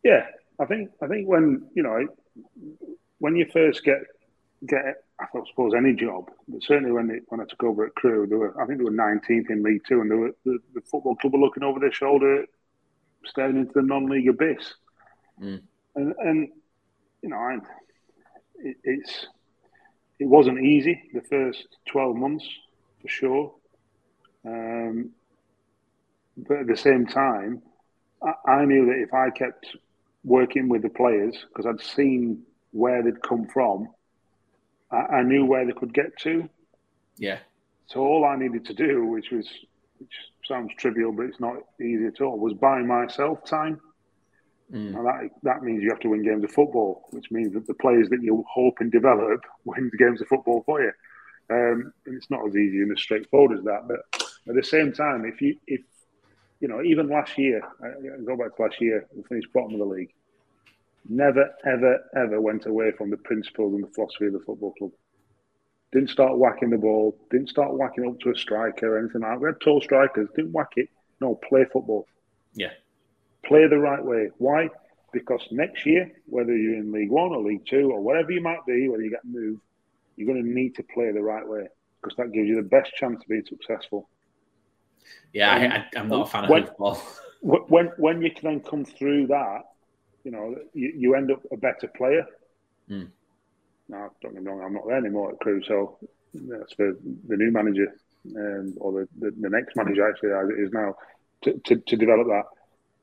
Yeah, 0.04 0.28
I 0.60 0.66
think 0.66 0.90
I 1.02 1.08
think 1.08 1.28
when 1.28 1.68
you 1.74 1.84
know 1.84 2.08
when 3.20 3.36
you 3.36 3.46
first 3.52 3.84
get 3.84 4.00
get 4.68 5.04
I 5.20 5.26
suppose 5.50 5.74
any 5.76 5.94
job, 5.94 6.30
but 6.48 6.64
certainly 6.64 6.92
when 6.92 7.10
it, 7.10 7.24
when 7.28 7.40
I 7.40 7.46
took 7.46 7.64
over 7.64 7.86
at 7.86 7.96
Crewe, 7.96 8.28
they 8.28 8.36
were 8.36 8.60
I 8.62 8.66
think 8.66 8.80
they 8.80 8.86
were 8.86 8.92
19th 8.92 9.50
in 9.50 9.64
League 9.64 9.84
Two, 9.88 10.02
and 10.02 10.12
they 10.12 10.16
were, 10.16 10.32
the, 10.44 10.60
the 10.74 10.82
football 10.82 11.16
club 11.16 11.34
were 11.34 11.40
looking 11.40 11.64
over 11.64 11.80
their 11.80 11.92
shoulder, 11.92 12.46
staring 13.26 13.58
into 13.58 13.72
the 13.74 13.82
non-league 13.82 14.28
abyss, 14.28 14.74
mm. 15.42 15.62
and 15.96 16.14
and 16.20 16.50
you 17.22 17.30
know 17.30 17.38
I, 17.38 17.58
it, 18.60 18.78
it's 18.84 19.28
it 20.20 20.28
wasn't 20.28 20.64
easy 20.64 21.02
the 21.14 21.22
first 21.22 21.68
12 21.88 22.16
months 22.16 22.48
for 23.02 23.08
sure. 23.08 23.54
Um, 24.46 25.12
but 26.38 26.60
at 26.60 26.68
the 26.68 26.78
same 26.78 27.06
time, 27.06 27.62
I, 28.24 28.52
I, 28.52 28.66
knew 28.66 28.86
that 28.86 29.02
if 29.02 29.14
I 29.14 29.30
kept 29.30 29.76
working 30.26 30.68
with 30.68 30.82
the 30.82 30.90
players, 30.90 31.38
because 31.48 31.66
I'd 31.66 31.86
seen 31.86 32.44
where 32.72 33.04
they'd 33.04 33.22
come 33.22 33.48
from, 33.48 33.88
I, 34.92 35.18
I, 35.18 35.24
knew 35.24 35.46
where 35.46 35.66
they 35.66 35.72
could 35.72 35.94
get 35.94 36.18
to. 36.22 36.50
Yeah. 37.18 37.40
So 37.86 38.02
all 38.02 38.26
I 38.26 38.36
needed 38.36 38.66
to 38.66 38.74
do, 38.74 39.06
which 39.06 39.32
was, 39.32 39.48
which 40.00 40.12
sounds 40.44 40.72
trivial, 40.78 41.12
but 41.12 41.28
it's 41.28 41.40
not 41.40 41.56
easy 41.80 42.08
at 42.08 42.22
all, 42.22 42.38
was 42.38 42.54
buy 42.54 42.82
myself 42.82 43.46
time. 43.46 43.80
Mm. 44.74 44.96
And 44.96 45.06
that 45.06 45.30
that 45.44 45.64
means 45.64 45.84
you 45.84 45.90
have 45.90 46.00
to 46.00 46.10
win 46.10 46.24
games 46.24 46.44
of 46.44 46.52
football, 46.52 47.04
which 47.12 47.30
means 47.30 47.54
that 47.54 47.68
the 47.68 47.76
players 47.76 48.10
that 48.10 48.24
you 48.24 48.44
hope 48.52 48.78
and 48.80 48.92
develop 48.92 49.42
win 49.66 49.92
the 49.92 49.98
games 49.98 50.22
of 50.22 50.28
football 50.28 50.64
for 50.66 50.82
you. 50.82 50.92
Um, 51.52 51.94
and 52.08 52.16
it's 52.16 52.32
not 52.32 52.48
as 52.48 52.56
easy 52.56 52.82
and 52.82 52.92
as 52.92 53.00
straightforward 53.00 53.60
as 53.60 53.64
that. 53.66 53.88
But 53.88 54.00
at 54.50 54.56
the 54.56 54.64
same 54.64 54.92
time, 54.92 55.26
if 55.26 55.40
you 55.40 55.58
if 55.68 55.82
you 56.66 56.72
know, 56.74 56.82
even 56.82 57.08
last 57.10 57.38
year, 57.38 57.62
I 57.80 58.24
go 58.26 58.36
back 58.36 58.56
to 58.56 58.64
last 58.64 58.82
year, 58.82 59.06
we 59.16 59.22
finished 59.30 59.54
bottom 59.54 59.74
of 59.74 59.80
the 59.80 59.86
league. 59.86 60.12
Never, 61.08 61.54
ever, 61.64 62.00
ever 62.18 62.42
went 62.42 62.66
away 62.66 62.92
from 62.98 63.12
the 63.12 63.18
principles 63.18 63.76
and 63.76 63.84
the 63.84 63.88
philosophy 63.94 64.26
of 64.26 64.34
the 64.34 64.40
football 64.40 64.74
club. 64.74 64.90
Didn't 65.92 66.10
start 66.10 66.40
whacking 66.40 66.72
the 66.72 66.80
ball. 66.80 67.16
Didn't 67.30 67.50
start 67.50 67.78
whacking 67.78 68.08
up 68.08 68.20
to 68.22 68.32
a 68.32 68.36
striker 68.36 68.96
or 68.96 68.98
anything 68.98 69.22
like 69.22 69.34
that. 69.34 69.42
We 69.42 69.48
had 69.50 69.62
tall 69.62 69.80
strikers. 69.80 70.28
Didn't 70.36 70.54
whack 70.54 70.72
it. 70.76 70.90
No, 71.22 71.36
play 71.36 71.66
football. 71.72 72.08
Yeah. 72.56 72.72
Play 73.46 73.68
the 73.68 73.78
right 73.78 74.04
way. 74.04 74.32
Why? 74.40 74.70
Because 75.14 75.48
next 75.52 75.86
year, 75.86 76.12
whether 76.26 76.58
you're 76.58 76.80
in 76.80 76.92
League 76.92 77.12
One 77.12 77.30
or 77.32 77.44
League 77.44 77.68
Two 77.68 77.92
or 77.92 78.02
whatever 78.02 78.32
you 78.32 78.42
might 78.42 78.66
be, 78.66 78.90
whether 78.90 79.04
you 79.04 79.12
get 79.12 79.24
moved, 79.24 79.62
you're 80.16 80.26
going 80.26 80.44
to 80.44 80.50
need 80.50 80.74
to 80.78 80.84
play 80.96 81.12
the 81.12 81.22
right 81.22 81.48
way 81.48 81.68
because 82.02 82.18
that 82.18 82.34
gives 82.34 82.48
you 82.48 82.56
the 82.56 82.68
best 82.68 82.92
chance 82.96 83.22
of 83.22 83.28
being 83.28 83.46
successful. 83.48 84.10
Yeah, 85.34 85.86
I, 85.96 86.00
am 86.00 86.08
not 86.10 86.28
a 86.28 86.30
fan 86.30 86.50
when, 86.50 86.64
of 86.64 86.70
football. 86.70 87.02
when 87.42 87.92
when 87.98 88.22
you 88.22 88.32
can 88.32 88.50
then 88.50 88.60
come 88.62 88.86
through 88.86 89.28
that, 89.28 89.62
you 90.24 90.32
know, 90.32 90.56
you, 90.74 90.94
you 90.96 91.16
end 91.16 91.32
up 91.32 91.42
a 91.52 91.58
better 91.58 91.88
player. 91.96 92.26
Mm. 92.90 93.10
Now, 93.88 94.12
don't 94.22 94.34
get 94.34 94.44
me 94.44 94.50
wrong, 94.50 94.64
I'm 94.64 94.74
not 94.74 94.88
there 94.88 94.98
anymore 94.98 95.32
at 95.32 95.40
Crewe, 95.40 95.62
so 95.64 95.98
that's 96.34 96.74
for 96.74 96.96
the 97.28 97.38
new 97.38 97.52
manager 97.52 97.96
um, 98.36 98.74
or 98.78 98.92
the, 98.92 99.08
the, 99.20 99.32
the, 99.40 99.50
next 99.50 99.76
manager 99.76 100.10
actually 100.10 100.32
as 100.32 100.50
it 100.50 100.62
is 100.62 100.72
now 100.74 100.96
to, 101.44 101.54
to, 101.66 101.76
to 101.78 101.96
develop 101.96 102.28
that 102.28 102.44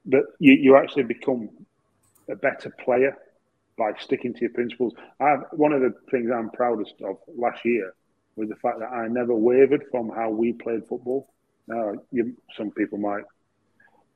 but 0.05 0.23
you, 0.39 0.55
you 0.55 0.77
actually 0.77 1.05
become 1.05 1.49
a 2.29 2.37
better 2.37 2.71
player 2.85 3.17
by 3.79 3.93
sticking 3.99 4.35
to 4.35 4.41
your 4.41 4.51
principles. 4.51 4.95
I've, 5.21 5.41
one 5.53 5.73
of 5.73 5.81
the 5.81 5.95
things 6.11 6.31
I'm 6.31 6.51
proudest 6.51 6.95
of 7.05 7.17
last 7.37 7.65
year 7.65 7.95
with 8.37 8.49
the 8.49 8.57
fact 8.57 8.81
that 8.81 8.91
I 8.91 9.09
never 9.09 9.35
wavered 9.35 9.85
from 9.91 10.11
how 10.11 10.31
we 10.31 10.53
played 10.53 10.87
football. 10.89 11.32
Now, 11.67 11.93
you, 12.11 12.37
some 12.57 12.71
people 12.71 12.99
might 12.99 13.25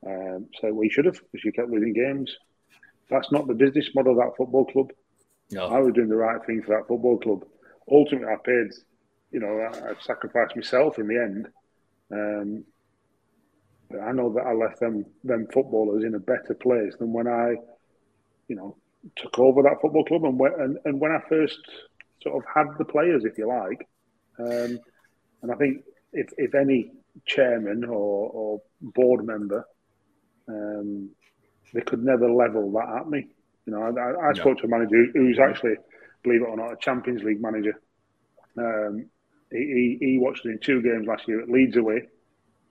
um, 0.07 0.47
say, 0.61 0.71
well, 0.71 0.85
you 0.85 0.91
should 0.91 1.05
have 1.05 1.15
because 1.15 1.45
you 1.45 1.53
kept 1.53 1.71
losing 1.71 1.93
games. 1.93 2.35
That's 3.09 3.31
not 3.31 3.47
the 3.47 3.55
business 3.55 3.89
model 3.95 4.13
of 4.13 4.19
that 4.19 4.37
football 4.37 4.65
club. 4.65 4.93
No. 5.51 5.67
I 5.67 5.79
was 5.79 5.95
doing 5.95 6.09
the 6.09 6.17
right 6.17 6.45
thing 6.45 6.63
for 6.63 6.77
that 6.77 6.89
football 6.89 7.19
club. 7.19 7.45
Ultimately, 7.91 8.29
I 8.29 8.37
paid, 8.45 8.73
you 9.31 9.41
know, 9.41 9.61
I, 9.61 9.91
I 9.91 9.95
sacrificed 10.01 10.57
myself 10.57 10.99
in 10.99 11.07
the 11.07 11.17
end. 11.17 11.49
Um, 12.13 12.65
but 13.89 14.01
I 14.01 14.13
know 14.13 14.33
that 14.33 14.45
I 14.45 14.53
left 14.53 14.81
them 14.81 15.07
them 15.23 15.47
footballers 15.53 16.03
in 16.03 16.15
a 16.15 16.19
better 16.19 16.55
place 16.61 16.95
than 16.99 17.13
when 17.13 17.29
I, 17.29 17.55
you 18.49 18.57
know, 18.57 18.77
took 19.17 19.39
over 19.39 19.63
that 19.63 19.81
football 19.81 20.05
club 20.05 20.25
and 20.25 20.39
when, 20.39 20.53
and, 20.59 20.79
and 20.85 21.01
when 21.01 21.13
I 21.13 21.21
first 21.29 21.59
sort 22.23 22.37
of 22.37 22.43
had 22.53 22.67
the 22.79 22.85
players, 22.85 23.25
if 23.25 23.39
you 23.39 23.47
like. 23.47 23.89
Um, 24.39 24.81
and 25.43 25.53
I 25.53 25.55
think 25.55 25.85
if, 26.13 26.29
if 26.37 26.55
any 26.55 26.91
chairman 27.25 27.85
or, 27.85 28.31
or 28.31 28.63
board 28.81 29.25
member, 29.25 29.67
um, 30.49 31.11
they 31.73 31.81
could 31.81 32.03
never 32.03 32.31
level 32.31 32.71
that 32.73 33.01
at 33.01 33.09
me. 33.09 33.29
You 33.67 33.73
know, 33.73 33.83
I, 33.83 34.31
I 34.31 34.33
spoke 34.33 34.59
to 34.59 34.65
a 34.65 34.69
manager 34.69 35.07
who's 35.13 35.39
actually, 35.39 35.75
believe 36.23 36.43
it 36.43 36.49
or 36.49 36.57
not, 36.57 36.73
a 36.73 36.77
Champions 36.77 37.23
League 37.23 37.43
manager. 37.43 37.81
Um, 38.57 39.07
he, 39.51 39.99
he, 40.01 40.07
he 40.07 40.19
watched 40.19 40.47
it 40.47 40.51
in 40.51 40.59
two 40.59 40.83
games 40.83 41.07
last 41.07 41.27
year 41.27 41.43
at 41.43 41.51
Leeds 41.51 41.77
away. 41.77 42.03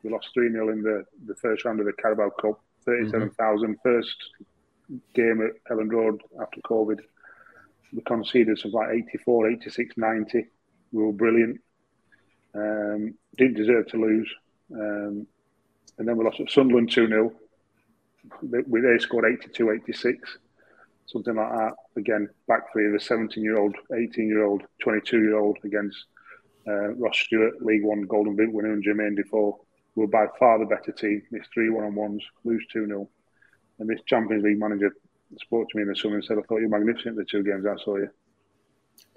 We 0.04 0.12
lost 0.12 0.30
3 0.34 0.52
0 0.52 0.70
in 0.70 0.82
the, 0.84 1.04
the 1.26 1.36
first 1.36 1.66
round 1.66 1.80
of 1.80 1.86
the 1.88 1.94
Carabao 1.94 2.30
Cup, 2.42 2.62
37,000 2.86 3.70
mm-hmm. 3.70 3.74
first 3.84 4.16
game 5.14 5.42
at 5.42 5.72
Elland 5.72 5.92
Road 5.92 6.22
after 6.42 6.62
COVID. 6.62 7.00
We 7.94 8.02
conceded 8.02 8.58
something 8.60 8.80
like 8.80 8.90
84, 9.10 9.52
86, 9.52 9.98
90. 9.98 10.46
We 10.92 11.04
were 11.04 11.12
brilliant. 11.12 11.60
Um, 12.56 13.16
didn't 13.38 13.58
deserve 13.58 13.88
to 13.88 13.98
lose. 13.98 14.30
Um, 14.72 15.28
and 15.98 16.08
then 16.08 16.18
we 16.18 16.26
lost 16.26 16.40
at 16.40 16.50
Sunderland 16.50 16.92
2 16.92 17.08
0. 17.08 17.34
They, 18.42 18.62
they 18.62 18.98
scored 19.00 19.26
82, 19.26 19.72
86, 19.72 20.38
something 21.06 21.36
like 21.36 21.52
that. 21.52 21.74
Again, 21.96 22.30
back 22.48 22.72
three 22.72 22.88
of 22.88 22.94
the 22.94 23.00
17 23.00 23.44
year 23.44 23.58
old, 23.58 23.76
18 23.94 24.28
year 24.28 24.44
old, 24.44 24.64
22 24.82 25.20
year 25.20 25.38
old 25.38 25.58
against 25.64 25.98
uh, 26.68 26.94
Ross 26.94 27.18
Stewart, 27.18 27.62
League 27.64 27.84
One 27.84 28.04
Golden 28.04 28.36
Boot 28.36 28.52
winner, 28.52 28.74
and 28.74 28.84
Jermaine 28.84 29.16
Defoe. 29.16 29.62
We 29.96 30.02
were 30.02 30.08
by 30.08 30.26
far 30.40 30.60
the 30.60 30.66
better 30.66 30.92
team. 30.92 31.22
Missed 31.32 31.50
three 31.54 31.70
one 31.70 31.86
on 31.86 31.96
ones, 31.96 32.24
lose 32.44 32.66
2 32.74 32.88
0. 32.88 33.10
And 33.80 33.90
this 33.90 34.00
Champions 34.08 34.44
League 34.44 34.60
manager 34.60 34.92
spoke 35.40 35.70
to 35.70 35.78
me 35.78 35.84
in 35.84 35.90
the 35.90 35.96
summer 35.96 36.16
and 36.16 36.24
said, 36.24 36.38
I 36.38 36.42
thought 36.42 36.58
you 36.58 36.70
were 36.70 36.80
magnificent 36.80 37.18
the 37.18 37.26
two 37.26 37.44
games 37.44 37.66
I 37.66 37.76
saw 37.84 37.98
you. 37.98 38.10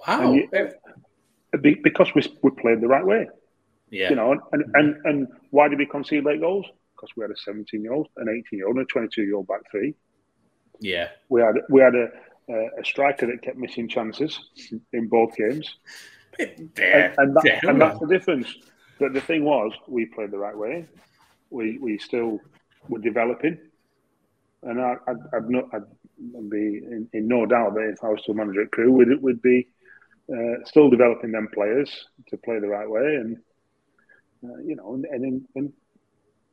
Wow. 0.07 0.33
You, 0.33 0.49
because 1.63 2.15
we, 2.15 2.23
we 2.43 2.51
played 2.51 2.81
the 2.81 2.89
right 2.89 3.05
way. 3.05 3.29
Yeah. 3.91 4.11
You 4.11 4.17
know, 4.17 4.33
and, 4.53 4.65
and, 4.75 4.97
and 5.05 5.29
why 5.51 5.69
did 5.69 5.79
we 5.79 5.87
concede 5.87 6.25
late 6.25 6.41
goals? 6.41 6.67
Because 6.95 7.11
we 7.17 7.23
had 7.23 7.31
a 7.31 7.37
17 7.37 7.83
year 7.83 7.93
old, 7.93 8.09
an 8.17 8.29
18 8.29 8.59
year 8.59 8.67
old, 8.67 8.77
and 8.77 8.85
a 8.85 8.87
22 8.87 9.23
year 9.23 9.37
old 9.37 9.47
back 9.47 9.61
three. 9.71 9.95
Yeah. 10.81 11.09
We 11.29 11.41
had 11.41 11.55
we 11.71 11.81
had 11.81 11.95
a, 11.95 12.09
a 12.79 12.85
striker 12.85 13.27
that 13.27 13.43
kept 13.43 13.57
missing 13.57 13.89
chances 13.89 14.39
in 14.93 15.09
both 15.09 15.35
games. 15.37 15.77
And, 16.39 16.71
and, 17.19 17.37
that, 17.37 17.61
and, 17.65 17.81
that's 17.81 17.99
the 17.99 18.07
difference. 18.07 18.55
But 19.01 19.13
the 19.13 19.21
thing 19.21 19.45
was, 19.45 19.73
we 19.89 20.07
played 20.07 20.31
the 20.31 20.39
right 20.39 20.57
way. 20.57 20.87
We 21.51 21.79
we 21.79 21.99
still 21.99 22.41
were 22.89 22.99
developing, 22.99 23.59
and 24.63 24.81
I, 24.81 24.97
I'd, 25.07 25.17
I'd, 25.35 25.51
not, 25.51 25.65
I'd 25.73 26.51
be 26.51 26.79
in, 26.79 27.09
in, 27.13 27.29
no 27.29 27.47
doubt 27.47 27.75
that 27.75 27.93
if 27.93 28.05
I 28.05 28.09
was 28.09 28.21
still 28.23 28.35
manager 28.35 28.63
at 28.63 28.71
Crewe, 28.71 28.93
we'd, 28.93 29.23
we'd 29.23 29.43
be 29.43 29.69
uh, 30.33 30.65
still 30.65 30.91
developing 30.91 31.33
them 31.33 31.49
players 31.53 32.07
to 32.29 32.37
play 32.37 32.59
the 32.59 32.69
right 32.69 32.89
way, 32.89 33.17
and 33.17 33.39
uh, 34.45 34.59
you 34.65 34.77
know, 34.77 34.95
and, 34.95 35.05
and, 35.07 35.45
and, 35.55 35.73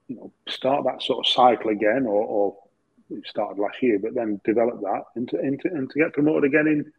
you 0.07 0.15
know, 0.15 0.31
start 0.47 0.83
that 0.85 1.01
sort 1.01 1.25
of 1.25 1.31
cycle 1.31 1.71
again, 1.71 2.05
or, 2.07 2.23
or 2.23 2.57
we 3.09 3.21
started 3.25 3.61
last 3.61 3.81
year, 3.81 3.99
but 3.99 4.15
then 4.15 4.41
develop 4.43 4.81
that 4.81 5.03
into, 5.15 5.39
into 5.39 5.67
and 5.67 5.89
to 5.89 5.99
get 5.99 6.13
promoted 6.13 6.45
again 6.45 6.67
in 6.67 6.91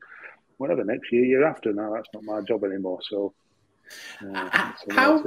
whatever 0.58 0.84
next 0.84 1.12
year, 1.12 1.24
year 1.24 1.46
after. 1.46 1.72
Now 1.72 1.92
that's 1.94 2.08
not 2.14 2.24
my 2.24 2.40
job 2.42 2.64
anymore. 2.64 3.00
So, 3.08 3.34
uh, 4.24 4.72
how 4.90 5.24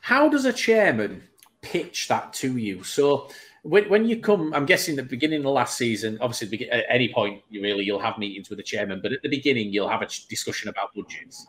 how 0.00 0.28
does 0.28 0.44
a 0.44 0.52
chairman 0.52 1.22
pitch 1.60 2.08
that 2.08 2.32
to 2.34 2.56
you? 2.56 2.82
So 2.82 3.30
when, 3.62 3.88
when 3.88 4.04
you 4.08 4.20
come, 4.20 4.52
I'm 4.54 4.66
guessing 4.66 4.96
the 4.96 5.02
beginning 5.02 5.38
of 5.38 5.44
the 5.44 5.50
last 5.50 5.78
season, 5.78 6.18
obviously 6.20 6.68
at 6.70 6.84
any 6.88 7.12
point 7.12 7.42
you 7.48 7.62
really 7.62 7.84
you'll 7.84 8.00
have 8.00 8.18
meetings 8.18 8.50
with 8.50 8.58
the 8.58 8.62
chairman, 8.64 9.00
but 9.00 9.12
at 9.12 9.22
the 9.22 9.28
beginning 9.28 9.72
you'll 9.72 9.88
have 9.88 10.02
a 10.02 10.08
discussion 10.28 10.68
about 10.68 10.94
budgets. 10.94 11.46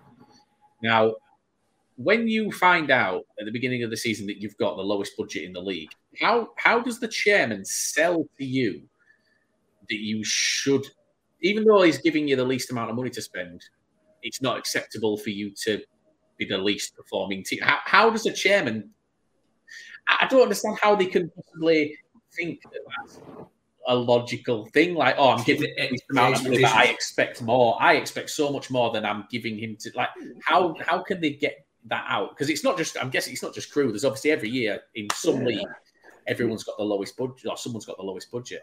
Now, 0.81 1.15
when 1.95 2.27
you 2.27 2.51
find 2.51 2.91
out 2.91 3.23
at 3.39 3.45
the 3.45 3.51
beginning 3.51 3.83
of 3.83 3.89
the 3.89 3.97
season 3.97 4.27
that 4.27 4.37
you've 4.37 4.57
got 4.57 4.75
the 4.75 4.83
lowest 4.83 5.17
budget 5.17 5.43
in 5.43 5.53
the 5.53 5.61
league, 5.61 5.89
how 6.19 6.49
how 6.57 6.79
does 6.79 6.99
the 6.99 7.07
chairman 7.07 7.65
sell 7.65 8.25
to 8.37 8.45
you 8.45 8.83
that 9.89 9.99
you 9.99 10.23
should, 10.23 10.85
even 11.41 11.63
though 11.65 11.81
he's 11.81 11.99
giving 11.99 12.27
you 12.27 12.35
the 12.35 12.43
least 12.43 12.71
amount 12.71 12.89
of 12.89 12.95
money 12.95 13.09
to 13.11 13.21
spend, 13.21 13.63
it's 14.21 14.41
not 14.41 14.57
acceptable 14.57 15.17
for 15.17 15.29
you 15.29 15.51
to 15.63 15.81
be 16.37 16.45
the 16.45 16.57
least 16.57 16.95
performing 16.95 17.43
team? 17.43 17.59
How, 17.61 17.79
how 17.85 18.09
does 18.09 18.25
a 18.25 18.33
chairman? 18.33 18.89
I 20.07 20.27
don't 20.27 20.41
understand 20.41 20.77
how 20.81 20.95
they 20.95 21.05
can 21.05 21.29
possibly 21.29 21.97
think 22.35 22.61
that 22.63 22.81
that's 22.97 23.19
a 23.87 23.95
logical 23.95 24.65
thing. 24.67 24.95
Like, 24.95 25.15
oh, 25.17 25.29
I'm 25.31 25.43
giving 25.43 25.73
this 25.77 26.01
amount 26.11 26.35
of 26.35 26.43
money, 26.43 26.61
but 26.61 26.71
I 26.71 26.85
expect 26.85 27.41
more. 27.41 27.77
I 27.81 27.95
expect 27.95 28.29
so 28.29 28.51
much 28.51 28.69
more 28.69 28.91
than 28.91 29.05
I'm 29.05 29.25
giving 29.29 29.57
him 29.57 29.75
to. 29.81 29.91
Like, 29.95 30.09
how 30.43 30.75
how 30.79 31.01
can 31.01 31.21
they 31.21 31.31
get 31.31 31.65
that 31.85 32.05
out? 32.07 32.29
Because 32.29 32.49
it's 32.49 32.63
not 32.63 32.77
just. 32.77 32.97
I'm 33.01 33.09
guessing 33.09 33.33
it's 33.33 33.43
not 33.43 33.53
just 33.53 33.71
Crewe. 33.71 33.89
There's 33.89 34.05
obviously 34.05 34.31
every 34.31 34.49
year 34.49 34.79
in 34.95 35.07
some 35.13 35.41
yeah. 35.41 35.47
league, 35.47 35.67
everyone's 36.27 36.63
got 36.63 36.77
the 36.77 36.83
lowest 36.83 37.17
budget, 37.17 37.45
or 37.47 37.57
someone's 37.57 37.85
got 37.85 37.97
the 37.97 38.03
lowest 38.03 38.31
budget. 38.31 38.61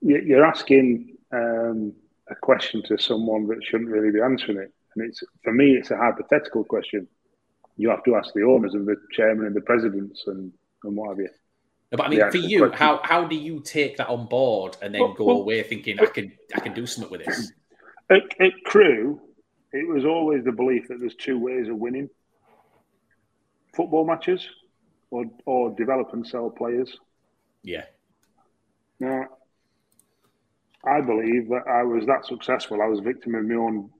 You're 0.00 0.44
asking 0.44 1.16
um, 1.32 1.92
a 2.28 2.34
question 2.34 2.82
to 2.88 2.98
someone 2.98 3.46
that 3.48 3.64
shouldn't 3.64 3.90
really 3.90 4.10
be 4.10 4.20
answering 4.20 4.58
it, 4.58 4.72
and 4.94 5.08
it's 5.08 5.22
for 5.42 5.52
me, 5.52 5.72
it's 5.72 5.90
a 5.90 5.96
hypothetical 5.96 6.64
question. 6.64 7.08
You 7.76 7.90
have 7.90 8.04
to 8.04 8.14
ask 8.14 8.32
the 8.34 8.44
owners 8.44 8.74
and 8.74 8.86
the 8.86 8.96
chairman 9.10 9.46
and 9.46 9.56
the 9.56 9.60
presidents 9.60 10.24
and 10.26 10.52
and 10.84 10.96
what 10.96 11.10
have 11.10 11.18
you. 11.18 11.30
No, 11.94 11.98
but 11.98 12.06
I 12.06 12.08
mean, 12.08 12.30
for 12.32 12.38
you, 12.38 12.58
question. 12.58 12.76
how 12.76 13.00
how 13.04 13.24
do 13.24 13.36
you 13.36 13.60
take 13.60 13.98
that 13.98 14.08
on 14.08 14.26
board 14.26 14.76
and 14.82 14.92
then 14.92 15.00
well, 15.00 15.12
go 15.12 15.24
well, 15.26 15.36
away 15.36 15.62
thinking 15.62 16.00
I 16.00 16.06
can 16.06 16.32
I 16.52 16.58
can 16.58 16.74
do 16.74 16.86
something 16.86 17.10
with 17.10 17.24
this? 17.24 17.52
At, 18.10 18.22
at 18.38 18.52
Crewe, 18.64 19.18
it 19.72 19.88
was 19.88 20.04
always 20.04 20.44
the 20.44 20.52
belief 20.52 20.88
that 20.88 20.98
there's 20.98 21.14
two 21.14 21.38
ways 21.38 21.68
of 21.68 21.76
winning: 21.76 22.10
football 23.76 24.04
matches 24.04 24.44
or 25.10 25.24
or 25.46 25.70
develop 25.76 26.12
and 26.12 26.26
sell 26.26 26.50
players. 26.50 26.98
Yeah. 27.62 27.84
Now, 28.98 29.26
I 30.84 31.00
believe 31.00 31.48
that 31.50 31.62
I 31.68 31.84
was 31.84 32.04
that 32.06 32.26
successful. 32.26 32.82
I 32.82 32.88
was 32.88 32.98
victim 32.98 33.36
of 33.36 33.44
my 33.44 33.54
own 33.54 33.90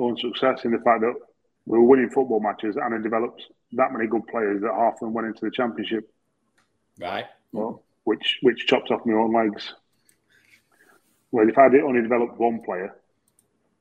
own 0.00 0.18
success 0.18 0.64
in 0.64 0.72
the 0.72 0.78
fact 0.78 1.02
that 1.02 1.14
we 1.66 1.78
were 1.78 1.84
winning 1.84 2.10
football 2.10 2.40
matches 2.40 2.76
and 2.76 2.94
I 2.94 2.98
developed 2.98 3.44
that 3.72 3.92
many 3.92 4.08
good 4.08 4.26
players 4.26 4.60
that 4.62 4.74
half 4.74 4.94
of 4.94 5.00
them 5.00 5.14
went 5.14 5.28
into 5.28 5.44
the 5.44 5.50
championship. 5.52 6.12
Right. 6.98 7.26
Well, 7.52 7.82
which 8.04 8.38
which 8.42 8.66
chopped 8.66 8.90
off 8.90 9.06
my 9.06 9.14
own 9.14 9.32
legs. 9.32 9.74
Well, 11.30 11.48
if 11.48 11.58
I'd 11.58 11.74
only 11.74 12.02
developed 12.02 12.38
one 12.38 12.62
player, 12.62 12.96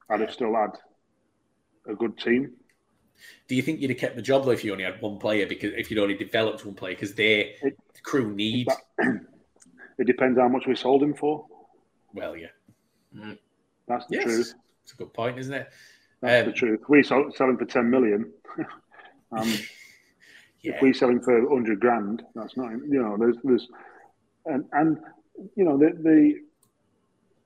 I'd 0.09 0.21
have 0.21 0.31
still 0.31 0.55
had 0.55 0.71
a 1.87 1.95
good 1.95 2.17
team. 2.17 2.53
Do 3.47 3.55
you 3.55 3.61
think 3.61 3.79
you'd 3.79 3.91
have 3.91 3.99
kept 3.99 4.15
the 4.15 4.21
job 4.21 4.45
though 4.45 4.51
if 4.51 4.63
you 4.63 4.71
only 4.71 4.83
had 4.83 5.01
one 5.01 5.19
player? 5.19 5.45
Because 5.45 5.73
if 5.75 5.89
you'd 5.89 5.99
only 5.99 6.15
developed 6.15 6.65
one 6.65 6.75
player, 6.75 6.95
because 6.95 7.13
they 7.13 7.55
it, 7.61 7.77
the 7.93 8.01
Crewe 8.01 8.33
need. 8.33 8.67
It 9.97 10.07
depends 10.07 10.37
how 10.37 10.49
much 10.49 10.67
we 10.67 10.75
sold 10.75 11.01
him 11.01 11.13
for. 11.13 11.45
Well, 12.13 12.35
yeah, 12.35 12.47
mm. 13.15 13.37
that's 13.87 14.05
the 14.07 14.15
yes. 14.15 14.23
truth. 14.25 14.53
It's 14.83 14.93
a 14.93 14.97
good 14.97 15.13
point, 15.13 15.39
isn't 15.39 15.53
it? 15.53 15.69
That's 16.21 16.45
um, 16.45 16.51
the 16.51 16.57
truth. 16.57 16.81
We 16.89 17.03
sold, 17.03 17.35
sell 17.35 17.49
him 17.49 17.57
for 17.57 17.65
ten 17.65 17.89
million. 17.89 18.31
um, 19.31 19.53
If 20.73 20.81
we 20.81 20.93
sell 20.93 21.09
him 21.09 21.21
for 21.21 21.49
hundred 21.49 21.79
grand, 21.79 22.23
that's 22.35 22.55
not. 22.57 22.71
You 22.71 23.01
know, 23.01 23.17
there's 23.17 23.37
there's, 23.43 23.67
and 24.45 24.65
and 24.71 24.97
you 25.55 25.63
know 25.63 25.77
the 25.77 25.91
the 26.01 26.35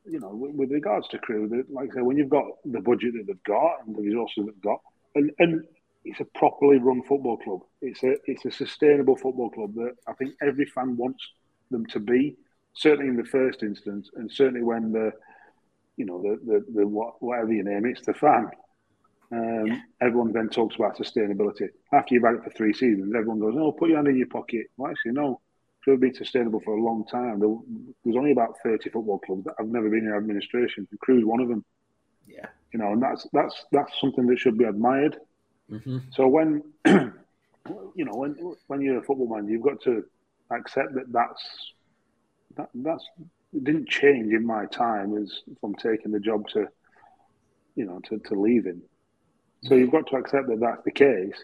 you 0.09 0.19
know, 0.19 0.31
with, 0.33 0.71
regards 0.71 1.07
to 1.09 1.19
Crewe, 1.19 1.47
that 1.49 1.71
like 1.71 1.91
I 1.91 1.95
say, 1.95 2.01
when 2.01 2.17
you've 2.17 2.29
got 2.29 2.45
the 2.65 2.79
budget 2.79 3.13
that 3.13 3.27
they've 3.27 3.43
got 3.43 3.85
and 3.85 3.95
the 3.95 4.01
resources 4.01 4.45
they've 4.45 4.61
got, 4.61 4.79
and, 5.15 5.31
and 5.39 5.63
it's 6.05 6.19
a 6.19 6.25
properly 6.37 6.77
run 6.77 7.03
football 7.03 7.37
club. 7.37 7.61
It's 7.81 8.03
a 8.03 8.15
it's 8.25 8.45
a 8.45 8.51
sustainable 8.51 9.15
football 9.15 9.49
club 9.49 9.75
that 9.75 9.95
I 10.07 10.13
think 10.13 10.33
every 10.41 10.65
fan 10.65 10.97
wants 10.97 11.23
them 11.71 11.85
to 11.87 11.99
be. 11.99 12.37
Certainly 12.73 13.09
in 13.09 13.17
the 13.17 13.25
first 13.25 13.63
instance, 13.63 14.09
and 14.15 14.31
certainly 14.31 14.63
when 14.63 14.91
the 14.91 15.11
you 15.97 16.05
know 16.05 16.21
the 16.21 16.39
the, 16.45 16.65
the 16.73 16.87
whatever 16.87 17.51
you 17.51 17.63
name 17.63 17.85
it, 17.85 17.97
it's 17.97 18.05
the 18.05 18.13
fan. 18.13 18.49
Um, 19.31 19.67
yeah. 19.67 19.79
Everyone 20.01 20.31
then 20.31 20.49
talks 20.49 20.75
about 20.75 20.97
sustainability. 20.97 21.69
After 21.93 22.15
you've 22.15 22.23
had 22.23 22.35
it 22.35 22.43
for 22.43 22.49
three 22.49 22.73
seasons, 22.73 23.13
everyone 23.15 23.39
goes, 23.39 23.55
"Oh, 23.57 23.71
put 23.71 23.89
your 23.89 23.97
hand 23.97 24.07
in 24.07 24.17
your 24.17 24.27
pocket." 24.27 24.67
Well, 24.77 24.91
actually, 24.91 25.11
no. 25.11 25.41
Crewe 25.83 25.97
been 25.97 26.13
sustainable 26.13 26.59
for 26.59 26.75
a 26.75 26.81
long 26.81 27.05
time. 27.05 27.39
There, 27.39 27.55
there's 28.03 28.17
only 28.17 28.31
about 28.31 28.57
30 28.63 28.89
football 28.89 29.19
clubs 29.19 29.45
that 29.45 29.55
have 29.57 29.69
never 29.69 29.89
been 29.89 30.07
in 30.07 30.13
administration. 30.13 30.87
Crewe's 30.99 31.23
one 31.23 31.39
of 31.39 31.47
them. 31.47 31.63
Yeah. 32.27 32.47
You 32.73 32.79
know, 32.79 32.91
and 32.93 33.01
that's 33.01 33.27
that's 33.31 33.65
that's 33.71 33.99
something 33.99 34.27
that 34.27 34.39
should 34.39 34.57
be 34.57 34.65
admired. 34.65 35.17
Mm-hmm. 35.71 35.99
So 36.11 36.27
when 36.27 36.63
you 36.85 38.05
know 38.05 38.13
when 38.13 38.35
when 38.67 38.81
you're 38.81 38.99
a 38.99 39.03
football 39.03 39.33
man, 39.33 39.47
you've 39.47 39.63
got 39.63 39.81
to 39.83 40.03
accept 40.51 40.93
that 40.95 41.11
that's 41.11 41.73
that 42.57 42.69
that's 42.75 43.05
it 43.53 43.63
didn't 43.63 43.89
change 43.89 44.33
in 44.33 44.45
my 44.45 44.65
time 44.65 45.17
as 45.17 45.41
from 45.59 45.75
taking 45.75 46.11
the 46.11 46.19
job 46.19 46.47
to 46.49 46.67
you 47.75 47.85
know 47.85 47.99
to, 48.09 48.19
to 48.19 48.39
leaving. 48.39 48.81
So 49.63 49.75
you've 49.75 49.91
got 49.91 50.07
to 50.07 50.15
accept 50.15 50.47
that 50.47 50.59
that's 50.59 50.83
the 50.85 50.91
case. 50.91 51.43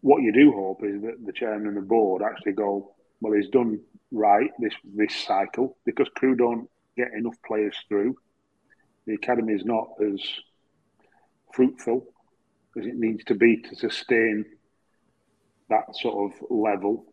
What 0.00 0.22
you 0.22 0.32
do 0.32 0.52
hope 0.52 0.82
is 0.82 1.02
that 1.02 1.24
the 1.24 1.32
chairman 1.32 1.68
and 1.68 1.76
the 1.76 1.82
board 1.82 2.22
actually 2.22 2.52
go, 2.52 2.94
well, 3.20 3.32
he's 3.32 3.48
done 3.48 3.80
right 4.10 4.50
this 4.58 4.74
this 4.94 5.14
cycle 5.14 5.76
because 5.86 6.08
Crewe 6.16 6.34
don't 6.34 6.68
get 6.96 7.08
enough 7.16 7.36
players 7.46 7.76
through. 7.88 8.16
The 9.06 9.14
academy 9.14 9.52
is 9.54 9.64
not 9.64 9.88
as 10.04 10.20
fruitful 11.54 12.06
as 12.78 12.86
it 12.86 12.96
needs 12.96 13.24
to 13.24 13.34
be 13.34 13.62
to 13.62 13.76
sustain 13.76 14.44
that 15.68 15.84
sort 15.96 16.32
of 16.32 16.38
level. 16.50 17.06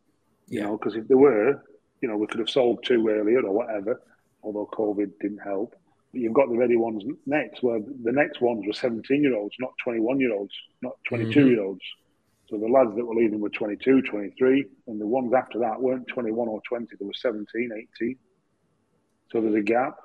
You 0.47 0.63
know, 0.63 0.77
because 0.77 0.95
if 0.95 1.07
there 1.07 1.17
were, 1.17 1.63
you 2.01 2.09
know, 2.09 2.17
we 2.17 2.27
could 2.27 2.39
have 2.39 2.49
sold 2.49 2.83
two 2.83 3.07
earlier 3.07 3.41
or 3.45 3.53
whatever, 3.53 4.01
although 4.41 4.69
COVID 4.73 5.11
didn't 5.21 5.39
help. 5.39 5.75
You've 6.11 6.33
got 6.33 6.49
the 6.49 6.57
ready 6.57 6.75
ones 6.75 7.03
next, 7.27 7.61
where 7.61 7.79
the 7.79 8.11
next 8.11 8.41
ones 8.41 8.65
were 8.65 8.73
17 8.73 9.21
year 9.21 9.35
olds, 9.35 9.55
not 9.59 9.71
21 9.83 10.19
year 10.19 10.33
olds, 10.33 10.53
not 10.81 10.93
22 11.07 11.47
year 11.49 11.61
olds. 11.61 11.81
So 12.49 12.57
the 12.57 12.67
lads 12.67 12.95
that 12.95 13.05
were 13.05 13.13
leaving 13.13 13.39
were 13.39 13.49
22, 13.49 14.01
23, 14.01 14.65
and 14.87 14.99
the 14.99 15.05
ones 15.05 15.31
after 15.35 15.59
that 15.59 15.79
weren't 15.79 16.07
21 16.07 16.47
or 16.47 16.59
20, 16.67 16.87
they 16.99 17.05
were 17.05 17.13
17, 17.13 17.69
18. 18.01 18.15
So 19.31 19.39
there's 19.39 19.53
a 19.53 19.61
gap. 19.61 19.97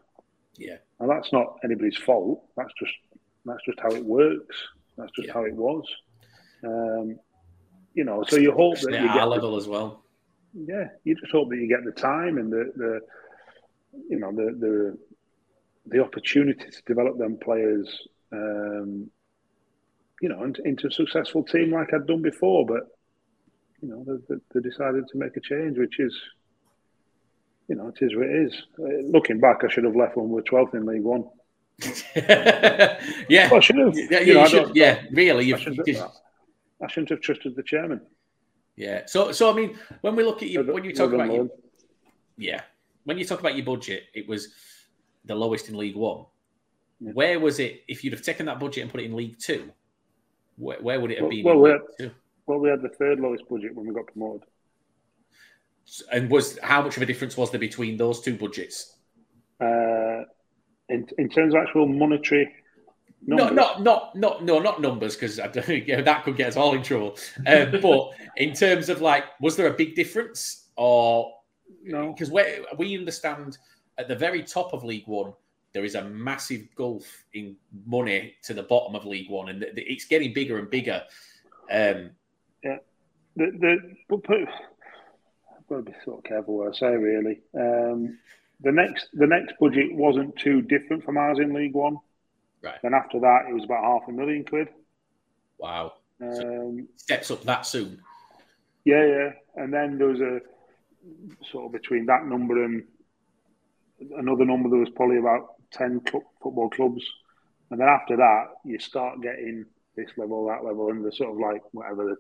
Yeah. 0.58 0.76
And 1.00 1.08
that's 1.08 1.32
not 1.32 1.56
anybody's 1.64 1.96
fault. 1.96 2.44
That's 2.56 2.72
just 2.78 2.92
that's 3.46 3.64
just 3.64 3.80
how 3.80 3.90
it 3.90 4.04
works. 4.04 4.56
That's 4.98 5.10
just 5.12 5.28
Yeah. 5.28 5.34
how 5.34 5.44
it 5.44 5.54
was. 5.54 5.84
Um, 6.64 7.18
you 7.94 8.04
know, 8.04 8.22
so 8.28 8.36
you 8.36 8.52
hope 8.52 8.78
that 8.80 8.92
you 8.92 8.98
get 9.08 9.16
our 9.16 9.20
the- 9.20 9.26
level 9.26 9.56
as 9.56 9.66
well. 9.66 10.04
yeah, 10.52 10.88
you 11.04 11.14
just 11.14 11.32
hope 11.32 11.48
that 11.48 11.56
you 11.56 11.66
get 11.68 11.82
the 11.84 11.92
time 11.92 12.36
and 12.38 12.52
the, 12.52 12.72
the 12.76 13.00
you 14.10 14.18
know 14.18 14.30
the 14.32 14.52
the 14.64 14.98
the 15.86 16.00
opportunity 16.02 16.70
to 16.70 16.82
develop 16.86 17.18
them 17.18 17.36
players, 17.38 17.88
um, 18.32 19.10
you 20.20 20.28
know, 20.28 20.42
into, 20.44 20.62
into 20.62 20.86
a 20.86 20.90
successful 20.90 21.42
team 21.42 21.72
like 21.72 21.92
I'd 21.92 22.06
done 22.06 22.22
before. 22.22 22.64
But 22.66 22.88
you 23.82 23.88
know, 23.88 24.04
they, 24.06 24.34
they, 24.34 24.40
they 24.54 24.68
decided 24.68 25.04
to 25.08 25.18
make 25.18 25.36
a 25.36 25.40
change, 25.40 25.76
which 25.78 25.98
is, 26.00 26.16
you 27.68 27.76
know, 27.76 27.88
it 27.88 27.98
is 28.02 28.16
what 28.16 28.26
it 28.26 28.46
is. 28.46 28.54
Uh, 28.78 29.02
looking 29.10 29.40
back, 29.40 29.62
I 29.64 29.68
should 29.70 29.84
have 29.84 29.96
left 29.96 30.16
when 30.16 30.28
we 30.28 30.34
were 30.36 30.42
twelfth 30.42 30.74
in 30.74 30.86
League 30.86 31.02
One. 31.02 31.24
yeah. 32.16 33.50
Well, 33.50 33.56
I 33.56 33.60
should 33.60 33.76
have. 33.76 33.94
Yeah, 33.96 34.20
you 34.20 34.26
you 34.26 34.34
know, 34.34 34.40
I 34.42 34.48
should- 34.48 34.76
yeah, 34.76 35.02
really. 35.10 35.52
I 35.52 35.58
shouldn't, 35.58 35.86
you- 35.86 35.96
have, 35.98 36.12
I 36.82 36.86
shouldn't 36.88 37.10
have 37.10 37.20
trusted 37.20 37.56
the 37.56 37.62
chairman. 37.62 38.00
yeah. 38.76 39.02
So, 39.06 39.32
so 39.32 39.50
I 39.50 39.54
mean, 39.54 39.76
when 40.00 40.16
we 40.16 40.22
look 40.24 40.42
at 40.42 40.48
you, 40.48 40.62
when 40.62 40.84
you 40.84 40.94
talk 40.94 41.12
about 41.12 41.32
your, 41.32 41.48
yeah, 42.36 42.62
when 43.04 43.18
you 43.18 43.24
talk 43.24 43.40
about 43.40 43.56
your 43.56 43.64
budget, 43.66 44.04
it 44.14 44.28
was 44.28 44.48
the 45.24 45.34
lowest 45.34 45.68
in 45.68 45.76
League 45.76 45.96
One. 45.96 46.24
Yeah. 47.00 47.12
Where 47.12 47.40
was 47.40 47.58
it? 47.58 47.82
If 47.88 48.04
you'd 48.04 48.12
have 48.12 48.22
taken 48.22 48.46
that 48.46 48.60
budget 48.60 48.82
and 48.82 48.90
put 48.90 49.00
it 49.00 49.04
in 49.04 49.16
League 49.16 49.38
Two, 49.38 49.70
where, 50.56 50.80
where 50.80 51.00
would 51.00 51.10
it 51.10 51.18
have 51.18 51.24
Well- 51.24 51.30
been? 51.30 51.44
well, 51.44 51.62
League 51.62 51.80
Two? 51.98 52.10
Well, 52.46 52.58
we 52.58 52.68
had 52.68 52.82
the 52.82 52.90
third 52.90 53.20
lowest 53.20 53.48
budget 53.48 53.74
when 53.74 53.86
we 53.86 53.94
got 53.94 54.06
promoted. 54.06 54.42
And 56.12 56.30
was 56.30 56.58
how 56.62 56.82
much 56.82 56.96
of 56.96 57.02
a 57.02 57.06
difference 57.06 57.36
was 57.36 57.50
there 57.50 57.60
between 57.60 57.96
those 57.96 58.20
two 58.20 58.36
budgets? 58.36 58.96
Uh, 59.60 60.24
in, 60.88 61.06
in 61.18 61.28
terms 61.28 61.54
of 61.54 61.60
actual 61.62 61.86
monetary 61.86 62.52
No, 63.26 63.36
numbers, 63.36 63.56
not 63.56 63.82
not 63.82 64.16
not 64.16 64.44
no, 64.44 64.58
not 64.58 64.80
numbers 64.80 65.14
because 65.16 65.38
yeah, 65.86 66.00
that 66.02 66.24
could 66.24 66.36
get 66.36 66.48
us 66.48 66.56
all 66.56 66.74
in 66.74 66.82
trouble. 66.82 67.16
Um, 67.46 67.74
but 67.82 68.10
in 68.36 68.52
terms 68.54 68.88
of 68.90 69.00
like, 69.00 69.24
was 69.40 69.56
there 69.56 69.66
a 69.68 69.74
big 69.74 69.94
difference, 69.94 70.68
or 70.76 71.32
No. 71.82 72.12
Because 72.12 72.30
we 72.30 72.42
we 72.78 72.98
understand 72.98 73.56
at 73.98 74.08
the 74.08 74.16
very 74.16 74.42
top 74.42 74.72
of 74.72 74.84
League 74.84 75.06
One 75.06 75.32
there 75.72 75.84
is 75.84 75.96
a 75.96 76.04
massive 76.04 76.68
gulf 76.76 77.24
in 77.32 77.56
money 77.84 78.34
to 78.44 78.54
the 78.54 78.62
bottom 78.62 78.94
of 78.94 79.04
League 79.04 79.28
One, 79.28 79.48
and 79.48 79.60
th- 79.60 79.74
th- 79.74 79.86
it's 79.90 80.04
getting 80.04 80.32
bigger 80.32 80.58
and 80.58 80.70
bigger. 80.70 81.02
Um, 81.68 82.10
the, 82.62 82.78
the 83.36 83.78
but 84.08 84.22
put, 84.22 84.42
I've 84.42 85.66
got 85.68 85.76
to 85.78 85.82
be 85.82 85.92
sort 86.04 86.18
of 86.18 86.24
careful 86.24 86.58
what 86.58 86.68
I 86.76 86.78
say. 86.78 86.94
Really, 86.94 87.40
um, 87.58 88.16
the 88.60 88.70
next 88.70 89.08
the 89.14 89.26
next 89.26 89.54
budget 89.58 89.92
wasn't 89.92 90.36
too 90.36 90.62
different 90.62 91.04
from 91.04 91.16
ours 91.16 91.40
in 91.40 91.52
League 91.52 91.74
One. 91.74 91.96
Right. 92.62 92.78
Then 92.82 92.94
after 92.94 93.18
that, 93.18 93.46
it 93.50 93.52
was 93.52 93.64
about 93.64 93.82
half 93.82 94.08
a 94.08 94.12
million 94.12 94.44
quid. 94.44 94.68
wow, 95.58 95.94
Um, 96.20 96.86
steps 96.94 97.32
up 97.32 97.42
that 97.42 97.66
soon. 97.66 98.00
yeah, 98.84 99.04
yeah, 99.04 99.30
and 99.56 99.72
then 99.74 99.98
there 99.98 100.06
was 100.06 100.20
a 100.20 100.40
sort 101.50 101.66
of 101.66 101.72
between 101.72 102.06
that 102.06 102.24
number 102.26 102.62
and 102.64 102.84
another 104.16 104.44
number. 104.44 104.68
There 104.68 104.78
was 104.78 104.90
probably 104.90 105.18
about 105.18 105.54
ten 105.72 106.00
club, 106.00 106.22
football 106.42 106.70
clubs, 106.70 107.04
and 107.70 107.80
then 107.80 107.88
after 107.88 108.16
that, 108.16 108.46
you 108.64 108.78
start 108.78 109.22
getting 109.22 109.66
this 109.96 110.10
level, 110.16 110.46
that 110.46 110.64
level, 110.64 110.90
and 110.90 111.04
the 111.04 111.12
sort 111.12 111.30
of 111.30 111.36
like 111.38 111.62
whatever 111.72 112.04
the 112.04 112.16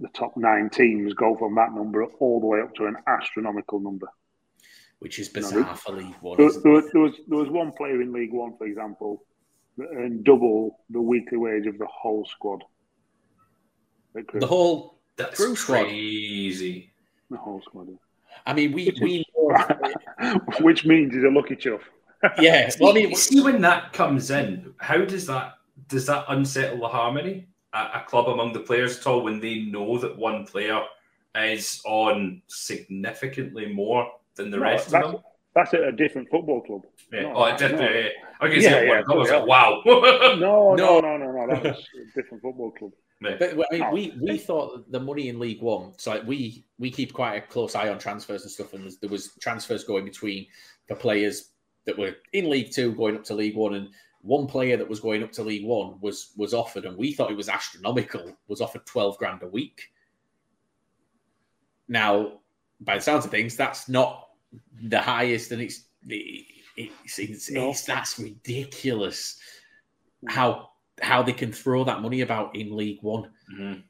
the 0.00 0.08
top 0.08 0.36
nine 0.36 0.70
teams 0.70 1.12
go 1.14 1.36
from 1.36 1.56
that 1.56 1.72
number 1.72 2.04
all 2.04 2.40
the 2.40 2.46
way 2.46 2.60
up 2.60 2.74
to 2.76 2.86
an 2.86 2.96
astronomical 3.06 3.80
number. 3.80 4.06
Which 5.00 5.18
is 5.18 5.28
bizarre 5.28 5.76
for 5.76 5.92
League 5.92 6.14
One. 6.20 6.38
There, 6.38 6.50
there, 6.62 6.72
was, 6.72 6.90
there 6.92 7.02
was 7.02 7.14
there 7.28 7.38
was 7.38 7.48
one 7.48 7.72
player 7.72 8.00
in 8.00 8.12
League 8.12 8.32
One, 8.32 8.56
for 8.56 8.66
example, 8.66 9.24
that 9.76 9.88
earned 9.94 10.24
double 10.24 10.80
the 10.90 11.00
weekly 11.00 11.38
wage 11.38 11.66
of 11.66 11.78
the 11.78 11.86
whole 11.86 12.24
squad. 12.24 12.62
The 14.14 14.46
whole, 14.46 14.98
That's 15.16 15.36
Crewe 15.36 15.54
squad. 15.54 15.84
crazy. 15.84 16.92
the 17.30 17.36
whole 17.36 17.60
squad. 17.62 17.88
I 18.46 18.54
mean, 18.54 18.72
we 18.72 18.96
we 19.00 19.24
Which 20.60 20.84
means 20.84 21.14
he's 21.14 21.24
a 21.24 21.28
lucky 21.28 21.56
chuff. 21.56 21.80
yeah. 22.40 22.70
Well, 22.80 22.90
I 22.90 22.94
mean, 22.94 23.14
see 23.14 23.40
when 23.40 23.60
that 23.62 23.92
comes 23.92 24.30
in, 24.30 24.74
how 24.78 24.98
does 25.04 25.26
that 25.26 25.54
does 25.86 26.06
that 26.06 26.24
unsettle 26.28 26.80
the 26.80 26.88
harmony 26.88 27.46
at 27.72 27.90
a 27.94 28.04
club 28.08 28.28
among 28.28 28.52
the 28.52 28.60
players 28.60 28.98
at 28.98 29.06
all 29.06 29.22
when 29.22 29.40
they 29.40 29.60
know 29.60 29.98
that 29.98 30.16
one 30.16 30.44
player 30.46 30.82
is 31.36 31.80
on 31.86 32.42
significantly 32.48 33.72
more 33.72 34.10
than 34.34 34.50
the 34.50 34.56
No, 34.56 34.62
rest 34.64 34.86
of 34.86 34.92
them? 34.92 35.16
that's 35.54 35.74
at 35.74 35.82
a 35.82 35.92
different 35.92 36.28
football 36.30 36.60
club. 36.62 36.82
Yeah. 37.12 37.22
no, 37.22 37.32
oh, 37.36 37.44
it 37.46 37.58
did. 37.58 37.72
no. 37.72 37.80
Yeah. 37.88 38.08
I 38.40 38.48
can 38.48 38.60
Yeah, 38.60 38.70
say 38.70 38.86
yeah, 38.86 39.00
one. 39.00 39.10
I 39.10 39.14
was 39.14 39.30
like, 39.30 39.46
wow. 39.46 39.82
No, 39.86 40.74
No. 40.74 40.74
no, 40.74 41.00
no, 41.00 41.16
no, 41.16 41.32
no. 41.32 41.46
That 41.62 41.66
a 41.66 41.76
different 42.14 42.42
football 42.42 42.70
club. 42.72 42.92
Yeah. 43.20 43.36
But 43.38 43.66
I 43.72 43.78
mean, 43.78 43.90
we 43.92 44.12
we 44.20 44.38
thought 44.38 44.90
the 44.92 45.00
money 45.00 45.28
in 45.28 45.40
League 45.40 45.60
One. 45.60 45.92
So 45.98 46.12
like, 46.12 46.26
we 46.26 46.64
we 46.78 46.90
keep 46.90 47.12
quite 47.12 47.34
a 47.36 47.40
close 47.40 47.74
eye 47.74 47.88
on 47.88 47.98
transfers 47.98 48.42
and 48.42 48.50
stuff, 48.50 48.72
and 48.74 48.82
there's- 48.82 48.96
there 48.98 49.10
was 49.10 49.32
transfers 49.40 49.82
going 49.84 50.04
between 50.04 50.46
the 50.88 50.94
players 50.94 51.50
that 51.84 51.98
were 51.98 52.14
in 52.32 52.48
League 52.48 52.70
Two 52.72 52.94
going 52.94 53.16
up 53.16 53.24
to 53.24 53.34
League 53.34 53.56
One, 53.56 53.74
and 53.74 53.88
one 54.22 54.46
player 54.46 54.76
that 54.76 54.88
was 54.88 55.00
going 55.00 55.22
up 55.24 55.32
to 55.32 55.42
League 55.42 55.64
One 55.64 55.98
was 56.00 56.32
was 56.36 56.54
offered, 56.54 56.84
and 56.84 56.96
we 56.96 57.12
thought 57.12 57.30
it 57.30 57.36
was 57.36 57.48
astronomical. 57.48 58.36
Was 58.46 58.60
offered 58.60 58.86
twelve 58.86 59.18
grand 59.18 59.42
a 59.42 59.48
week. 59.48 59.90
Now, 61.88 62.40
by 62.80 62.96
the 62.96 63.00
sounds 63.02 63.24
of 63.24 63.30
things, 63.30 63.56
that's 63.56 63.88
not 63.88 64.28
the 64.82 65.00
highest, 65.00 65.50
and 65.50 65.60
it's 65.62 65.84
it's, 66.06 67.18
it's, 67.18 67.50
No. 67.50 67.70
it's 67.70 67.82
that's 67.82 68.18
ridiculous. 68.18 69.40
Mm. 70.24 70.30
How 70.30 70.70
how 71.00 71.22
they 71.22 71.32
can 71.32 71.52
throw 71.52 71.84
that 71.84 72.00
money 72.02 72.20
about 72.20 72.54
in 72.56 72.76
League 72.76 73.02
One 73.02 73.30
Mhm. 73.52 73.82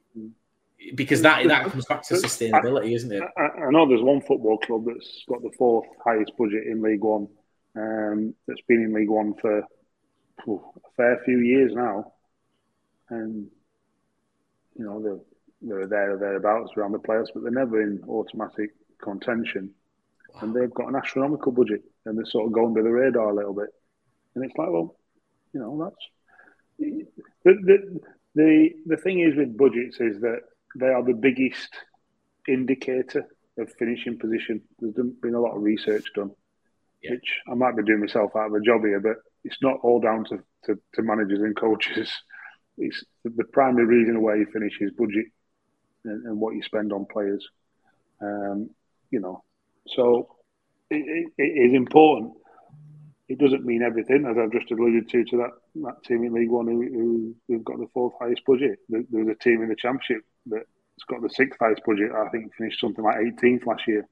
because 0.94 1.22
that 1.22 1.46
that 1.48 1.66
comes 1.66 1.86
back 1.86 2.02
to 2.04 2.14
But- 2.14 2.22
sustainability, 2.22 2.94
isn't 2.94 3.12
it? 3.12 3.22
I, 3.36 3.42
I 3.42 3.70
know 3.70 3.86
there's 3.88 4.02
one 4.02 4.20
football 4.22 4.58
club 4.58 4.84
that's 4.86 5.24
got 5.28 5.42
the 5.42 5.50
fourth 5.58 5.86
highest 6.04 6.36
budget 6.36 6.66
in 6.66 6.82
League 6.82 7.02
One. 7.02 7.28
Um, 7.76 8.34
that's 8.46 8.60
been 8.62 8.82
in 8.82 8.92
League 8.92 9.10
One 9.10 9.34
for 9.34 9.62
phew, 10.44 10.62
a 10.84 10.90
fair 10.96 11.20
few 11.24 11.38
years 11.38 11.72
now, 11.74 12.12
and 13.10 13.50
you 14.76 14.84
know 14.84 15.00
they're 15.02 15.18
they're 15.60 15.86
there 15.88 16.12
or 16.14 16.18
thereabouts 16.18 16.72
around 16.76 16.92
the 16.92 16.98
playoffs, 17.00 17.28
but 17.34 17.42
they're 17.42 17.50
never 17.50 17.82
in 17.82 18.02
automatic 18.08 18.70
contention. 19.02 19.74
And 20.40 20.54
they've 20.54 20.72
got 20.72 20.88
an 20.88 20.94
astronomical 20.94 21.50
budget, 21.50 21.82
and 22.04 22.16
they're 22.16 22.24
sort 22.26 22.46
of 22.46 22.52
going 22.52 22.68
under 22.68 22.82
the 22.84 22.90
radar 22.92 23.30
a 23.30 23.34
little 23.34 23.54
bit. 23.54 23.70
And 24.34 24.44
it's 24.44 24.56
like, 24.56 24.68
well, 24.70 24.94
you 25.52 25.58
know, 25.58 25.76
that's 25.82 25.96
the 26.78 27.06
the 27.44 28.00
the, 28.34 28.70
the 28.86 28.96
thing 28.96 29.20
is 29.20 29.36
with 29.36 29.56
budgets 29.56 29.96
is 30.00 30.20
that 30.20 30.40
they 30.76 30.86
are 30.86 31.02
the 31.02 31.14
biggest 31.14 31.70
indicator 32.46 33.26
of 33.58 33.72
finishing 33.78 34.18
position. 34.18 34.62
There's 34.78 34.94
been 34.94 35.34
a 35.34 35.40
lot 35.40 35.56
of 35.56 35.62
research 35.62 36.04
done, 36.14 36.30
Yeah. 37.02 37.12
which 37.12 37.40
I 37.50 37.54
might 37.54 37.76
be 37.76 37.82
doing 37.82 38.00
myself 38.00 38.36
out 38.36 38.46
of 38.48 38.54
a 38.54 38.60
job 38.60 38.82
here, 38.82 39.00
but 39.00 39.16
it's 39.44 39.60
not 39.60 39.78
all 39.82 39.98
down 40.00 40.24
to, 40.26 40.38
to, 40.66 40.78
to 40.94 41.02
managers 41.02 41.40
and 41.40 41.56
coaches. 41.56 42.10
It's 42.80 43.02
the, 43.24 43.42
primary 43.42 43.86
reason 43.86 44.22
why 44.22 44.36
you 44.36 44.46
finish 44.52 44.74
is 44.80 44.92
budget 44.92 45.26
and, 46.04 46.24
and 46.26 46.38
what 46.38 46.54
you 46.54 46.62
spend 46.62 46.92
on 46.92 47.06
players. 47.06 47.44
Um, 48.20 48.70
you 49.10 49.18
know, 49.18 49.42
so 49.88 50.36
it, 50.88 51.32
it, 51.36 51.42
it 51.42 51.70
is 51.70 51.74
important. 51.74 52.34
It 53.28 53.38
doesn't 53.38 53.64
mean 53.64 53.82
everything, 53.82 54.24
as 54.24 54.38
I've 54.38 54.52
just 54.52 54.70
alluded 54.70 55.08
to, 55.10 55.24
to 55.24 55.36
that, 55.36 55.50
that 55.82 56.02
team 56.04 56.24
in 56.24 56.32
League 56.32 56.50
One 56.50 56.66
who, 56.66 57.34
who, 57.46 57.54
have 57.54 57.64
got 57.64 57.78
the 57.78 57.88
fourth 57.92 58.14
highest 58.18 58.44
budget. 58.46 58.78
There's 58.88 59.28
a 59.28 59.34
team 59.34 59.62
in 59.62 59.68
the 59.68 59.76
Championship 59.76 60.24
that's 60.46 60.64
got 61.08 61.20
the 61.20 61.28
sixth 61.28 61.58
highest 61.60 61.82
budget. 61.84 62.10
I 62.12 62.28
think 62.30 62.54
finished 62.54 62.80
something 62.80 63.04
like 63.04 63.16
18th 63.16 63.66
last 63.66 63.86
year. 63.86 64.08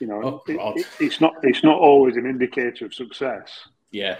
You 0.00 0.08
know, 0.08 0.20
oh, 0.22 0.42
it, 0.48 0.80
it, 0.80 0.86
it's 0.98 1.20
not 1.20 1.34
it's 1.44 1.62
not 1.62 1.78
always 1.78 2.16
an 2.16 2.26
indicator 2.26 2.86
of 2.86 2.92
success. 2.92 3.68
Yeah, 3.92 4.16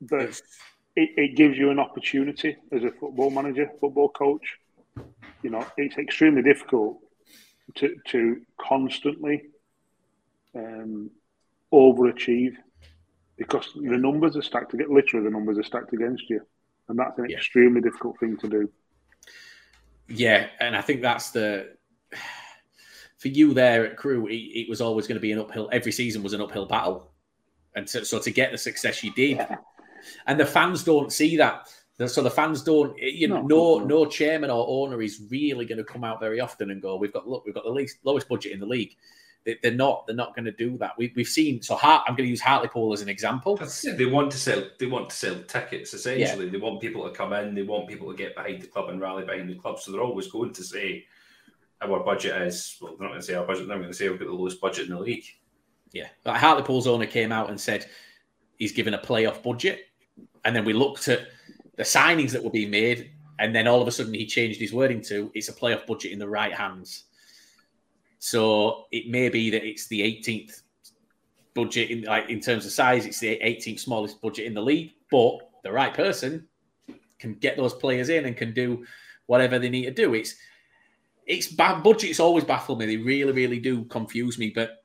but 0.00 0.40
it, 0.94 1.10
it 1.16 1.36
gives 1.36 1.58
you 1.58 1.70
an 1.70 1.80
opportunity 1.80 2.56
as 2.70 2.84
a 2.84 2.92
football 2.92 3.30
manager, 3.30 3.68
football 3.80 4.10
coach. 4.10 4.58
You 5.42 5.50
know, 5.50 5.66
it's 5.76 5.96
extremely 5.96 6.42
difficult 6.42 7.00
to 7.76 7.96
to 8.10 8.42
constantly 8.60 9.42
um, 10.54 11.10
overachieve 11.74 12.54
because 13.36 13.68
the 13.74 13.98
numbers 13.98 14.36
are 14.36 14.42
stacked 14.42 14.74
against 14.74 14.92
literally 14.92 15.24
the 15.24 15.30
numbers 15.30 15.58
are 15.58 15.64
stacked 15.64 15.92
against 15.92 16.28
you, 16.30 16.40
and 16.88 16.98
that's 16.98 17.18
an 17.18 17.26
yeah. 17.28 17.36
extremely 17.36 17.80
difficult 17.80 18.18
thing 18.20 18.36
to 18.38 18.48
do. 18.48 18.70
Yeah, 20.08 20.46
and 20.60 20.76
I 20.76 20.80
think 20.80 21.02
that's 21.02 21.30
the 21.30 21.76
for 23.18 23.28
you 23.28 23.54
there 23.54 23.86
at 23.86 23.96
Crewe. 23.96 24.26
It, 24.28 24.34
it 24.34 24.68
was 24.68 24.80
always 24.80 25.06
going 25.06 25.16
to 25.16 25.20
be 25.20 25.32
an 25.32 25.38
uphill. 25.38 25.68
Every 25.72 25.92
season 25.92 26.22
was 26.22 26.32
an 26.32 26.40
uphill 26.40 26.66
battle, 26.66 27.10
and 27.74 27.88
so, 27.88 28.02
so 28.02 28.18
to 28.20 28.30
get 28.30 28.52
the 28.52 28.58
success 28.58 29.02
you 29.02 29.12
did, 29.12 29.36
yeah. 29.36 29.56
and 30.26 30.38
the 30.38 30.46
fans 30.46 30.84
don't 30.84 31.12
see 31.12 31.36
that. 31.38 31.68
So 32.06 32.22
the 32.22 32.30
fans 32.30 32.64
don't, 32.64 32.90
eh, 33.00 33.10
you 33.14 33.28
know, 33.28 33.40
no, 33.40 33.78
no, 33.78 33.84
no 33.84 34.06
chairman 34.06 34.50
or 34.50 34.66
owner 34.68 35.00
is 35.00 35.22
really 35.30 35.64
going 35.64 35.78
to 35.78 35.84
come 35.84 36.02
out 36.02 36.20
very 36.20 36.40
often 36.40 36.70
and 36.70 36.82
go, 36.82 36.96
"We've 36.96 37.12
got 37.12 37.26
look, 37.28 37.44
we've 37.46 37.54
got 37.54 37.64
the 37.64 37.70
least 37.70 37.98
lowest 38.04 38.28
budget 38.28 38.52
in 38.52 38.60
the 38.60 38.66
league." 38.66 38.96
They, 39.44 39.58
are 39.68 39.74
not. 39.74 40.06
They're 40.06 40.16
not 40.16 40.34
going 40.34 40.46
to 40.46 40.52
do 40.52 40.78
that. 40.78 40.92
We, 40.96 41.12
have 41.16 41.26
seen. 41.26 41.60
So 41.60 41.74
Hart, 41.74 42.04
I'm 42.06 42.14
going 42.14 42.26
to 42.26 42.30
use 42.30 42.40
Hartlepool 42.40 42.92
as 42.94 43.02
an 43.02 43.10
example. 43.10 43.56
They 43.96 44.06
want 44.06 44.30
to 44.32 44.38
sell. 44.38 44.62
They 44.78 44.86
want 44.86 45.10
to 45.10 45.16
sell 45.16 45.36
tickets. 45.46 45.92
Essentially, 45.92 46.46
yeah. 46.46 46.50
they 46.50 46.58
want 46.58 46.80
people 46.80 47.04
to 47.04 47.14
come 47.14 47.34
in. 47.34 47.54
They 47.54 47.62
want 47.62 47.88
people 47.88 48.10
to 48.10 48.16
get 48.16 48.34
behind 48.34 48.62
the 48.62 48.66
club 48.68 48.88
and 48.88 49.00
rally 49.00 49.24
behind 49.24 49.50
the 49.50 49.54
club. 49.54 49.78
So 49.78 49.92
they're 49.92 50.00
always 50.00 50.28
going 50.28 50.54
to 50.54 50.64
say 50.64 51.04
our 51.82 52.02
budget 52.02 52.40
is. 52.42 52.78
Well, 52.80 52.96
they're 52.96 53.06
not 53.06 53.12
going 53.12 53.20
to 53.20 53.26
say 53.26 53.34
our 53.34 53.46
budget. 53.46 53.68
They're 53.68 53.76
going 53.76 53.90
to 53.90 53.94
say 53.94 54.08
we've 54.08 54.18
got 54.18 54.28
the 54.28 54.34
lowest 54.34 54.60
budget 54.60 54.88
in 54.88 54.94
the 54.94 55.00
league. 55.00 55.26
Yeah, 55.92 56.08
like 56.24 56.40
Hartlepool's 56.40 56.86
owner 56.86 57.06
came 57.06 57.30
out 57.30 57.50
and 57.50 57.60
said 57.60 57.86
he's 58.56 58.72
given 58.72 58.94
a 58.94 58.98
playoff 58.98 59.42
budget, 59.42 59.80
and 60.44 60.56
then 60.56 60.64
we 60.64 60.72
looked 60.72 61.08
at 61.08 61.28
the 61.76 61.82
signings 61.82 62.30
that 62.32 62.42
were 62.42 62.50
being 62.50 62.70
made, 62.70 63.10
and 63.38 63.54
then 63.54 63.66
all 63.66 63.82
of 63.82 63.88
a 63.88 63.92
sudden 63.92 64.14
he 64.14 64.26
changed 64.26 64.58
his 64.58 64.72
wording 64.72 65.02
to 65.02 65.30
it's 65.34 65.48
a 65.50 65.52
playoff 65.52 65.86
budget 65.86 66.12
in 66.12 66.18
the 66.18 66.28
right 66.28 66.52
hands. 66.52 67.04
So 68.24 68.86
it 68.90 69.10
may 69.10 69.28
be 69.28 69.50
that 69.50 69.66
it's 69.68 69.86
the 69.88 70.00
18th 70.00 70.62
budget 71.52 71.90
in 71.90 72.04
like 72.04 72.30
in 72.30 72.40
terms 72.40 72.64
of 72.64 72.72
size, 72.72 73.04
it's 73.04 73.20
the 73.20 73.38
18th 73.44 73.80
smallest 73.80 74.22
budget 74.22 74.46
in 74.46 74.54
the 74.54 74.62
league, 74.62 74.92
but 75.10 75.40
the 75.62 75.70
right 75.70 75.92
person 75.92 76.48
can 77.18 77.34
get 77.34 77.58
those 77.58 77.74
players 77.74 78.08
in 78.08 78.24
and 78.24 78.34
can 78.34 78.54
do 78.54 78.86
whatever 79.26 79.58
they 79.58 79.68
need 79.68 79.84
to 79.84 79.90
do. 79.90 80.14
It's 80.14 80.36
it's 81.26 81.48
bad 81.48 81.82
budgets 81.82 82.18
always 82.18 82.44
baffle 82.44 82.76
me. 82.76 82.86
They 82.86 82.96
really, 82.96 83.32
really 83.32 83.58
do 83.58 83.84
confuse 83.84 84.38
me. 84.38 84.48
But 84.48 84.82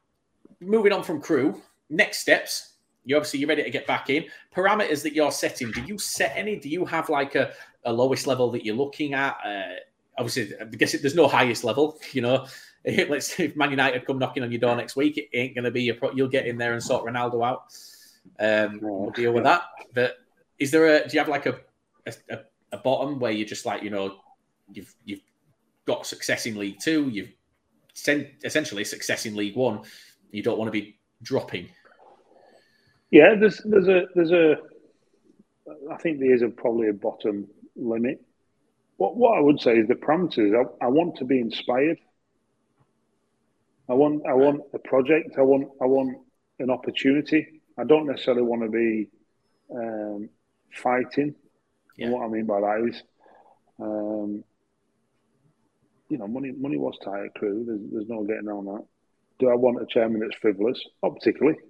moving 0.60 0.92
on 0.92 1.02
from 1.02 1.22
Crewe, 1.22 1.62
next 1.90 2.20
steps. 2.20 2.74
You 3.06 3.16
obviously 3.16 3.40
you're 3.40 3.48
ready 3.48 3.64
to 3.64 3.70
get 3.70 3.88
back 3.88 4.10
in. 4.10 4.26
Parameters 4.54 5.02
that 5.04 5.14
you're 5.14 5.32
setting. 5.32 5.72
Do 5.72 5.82
you 5.84 5.98
set 5.98 6.34
any? 6.36 6.58
Do 6.58 6.68
you 6.68 6.84
have 6.84 7.08
like 7.08 7.36
a, 7.36 7.54
a 7.86 7.94
lowest 7.94 8.28
level 8.28 8.52
that 8.52 8.66
you're 8.66 8.76
looking 8.76 9.14
at? 9.14 9.38
Uh, 9.46 9.80
obviously, 10.18 10.58
I 10.60 10.66
guess 10.66 10.92
there's 10.92 11.16
no 11.16 11.30
highest 11.30 11.64
level. 11.64 11.98
You 12.12 12.24
know, 12.24 12.46
let's 13.10 13.40
if 13.40 13.56
Man 13.56 13.72
United 13.72 14.06
come 14.06 14.20
knocking 14.20 14.44
on 14.44 14.52
your 14.52 14.60
door 14.60 14.76
next 14.76 14.96
week, 14.96 15.18
it 15.18 15.30
ain't 15.34 15.56
going 15.56 15.66
to 15.66 15.72
be 15.72 15.84
your. 15.84 15.96
Pro- 15.96 16.12
you'll 16.12 16.28
get 16.28 16.48
in 16.48 16.58
there 16.58 16.74
and 16.74 16.84
sort 16.84 17.06
Ronaldo 17.06 17.46
out. 17.46 17.64
Um, 18.40 18.80
we'll 18.82 19.12
deal 19.12 19.32
with 19.34 19.44
that. 19.44 19.64
But 19.94 20.18
is 20.58 20.72
there 20.72 20.86
a? 20.88 21.08
Do 21.08 21.14
you 21.14 21.20
have 21.20 21.30
like 21.30 21.46
a 21.46 21.60
a, 22.30 22.40
a 22.72 22.78
bottom 22.78 23.20
where 23.20 23.32
you're 23.32 23.48
just 23.48 23.66
like 23.66 23.84
you 23.84 23.90
know 23.90 24.18
you've 24.72 24.94
you've 25.06 25.22
got 25.86 26.06
success 26.06 26.46
in 26.46 26.58
League 26.58 26.80
Two, 26.80 27.10
you've 27.10 27.32
sent 27.94 28.28
essentially 28.44 28.84
success 28.84 29.26
in 29.26 29.36
League 29.36 29.56
One. 29.56 29.82
You 30.32 30.44
don't 30.44 30.58
want 30.58 30.68
to 30.68 30.80
be 30.80 30.98
dropping. 31.22 31.70
Yeah, 33.12 33.36
there's 33.36 33.62
there's 33.66 33.88
a 33.88 34.04
there's 34.16 34.32
a. 34.32 34.58
I 35.92 35.98
think 35.98 36.20
there 36.20 36.34
is 36.34 36.42
a 36.42 36.48
probably 36.48 36.90
a 36.90 36.94
bottom 36.94 37.48
limit. 37.76 38.22
What 38.98 39.16
what 39.16 39.38
I 39.38 39.42
would 39.42 39.60
say 39.60 39.78
is 39.78 39.88
the 39.88 39.96
parameters. 39.96 40.54
I, 40.56 40.86
I 40.86 40.88
want 40.90 41.16
to 41.18 41.26
be 41.26 41.40
inspired. 41.40 42.00
I 43.90 43.94
want 43.94 44.24
I 44.28 44.34
want 44.34 44.62
a 44.74 44.80
project. 44.80 45.36
I 45.38 45.42
want 45.42 45.70
I 45.82 45.86
want 45.86 46.18
an 46.60 46.70
opportunity. 46.70 47.62
I 47.78 47.84
don't 47.86 48.08
necessarily 48.08 48.44
want 48.44 48.62
to 48.62 48.70
be 48.70 49.10
um, 49.74 50.30
fighting. 50.74 51.34
Yeah. 51.98 52.06
And 52.06 52.14
what 52.14 52.26
I 52.26 52.28
mean 52.28 52.46
by 52.46 52.62
that 52.62 52.88
is, 52.88 53.04
um, 53.80 54.44
you 56.10 56.18
know, 56.18 56.28
money 56.28 56.52
money 56.52 56.78
was 56.78 56.98
tight 57.04 57.26
at 57.26 57.34
Crewe. 57.36 57.66
There's, 57.66 57.82
there's 57.92 58.10
no 58.10 58.24
getting 58.24 58.48
around 58.48 58.66
that. 58.66 58.86
Do 59.40 59.50
I 59.50 59.56
want 59.56 59.82
a 59.82 59.86
chairman 59.86 60.20
that's 60.20 60.36
frivolous? 60.40 60.80
Not 61.04 61.16
particularly. 61.16 61.58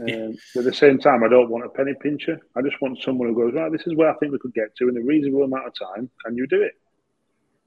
Um, 0.00 0.06
yeah. 0.06 0.28
But 0.54 0.60
at 0.60 0.66
the 0.66 0.72
same 0.72 0.98
time, 1.00 1.24
I 1.24 1.28
don't 1.28 1.50
want 1.50 1.66
a 1.66 1.68
penny 1.68 1.94
pincher. 2.00 2.38
I 2.56 2.62
just 2.62 2.80
want 2.80 3.02
someone 3.02 3.26
who 3.26 3.34
goes, 3.34 3.54
right, 3.54 3.72
this 3.72 3.88
is 3.88 3.96
where 3.96 4.08
I 4.08 4.14
think 4.18 4.30
we 4.30 4.38
could 4.38 4.54
get 4.54 4.76
to 4.76 4.88
in 4.88 4.96
a 4.96 5.02
reasonable 5.02 5.42
amount 5.42 5.66
of 5.66 5.72
time. 5.76 6.08
Can 6.24 6.36
you 6.36 6.46
do 6.46 6.62
it? 6.62 6.74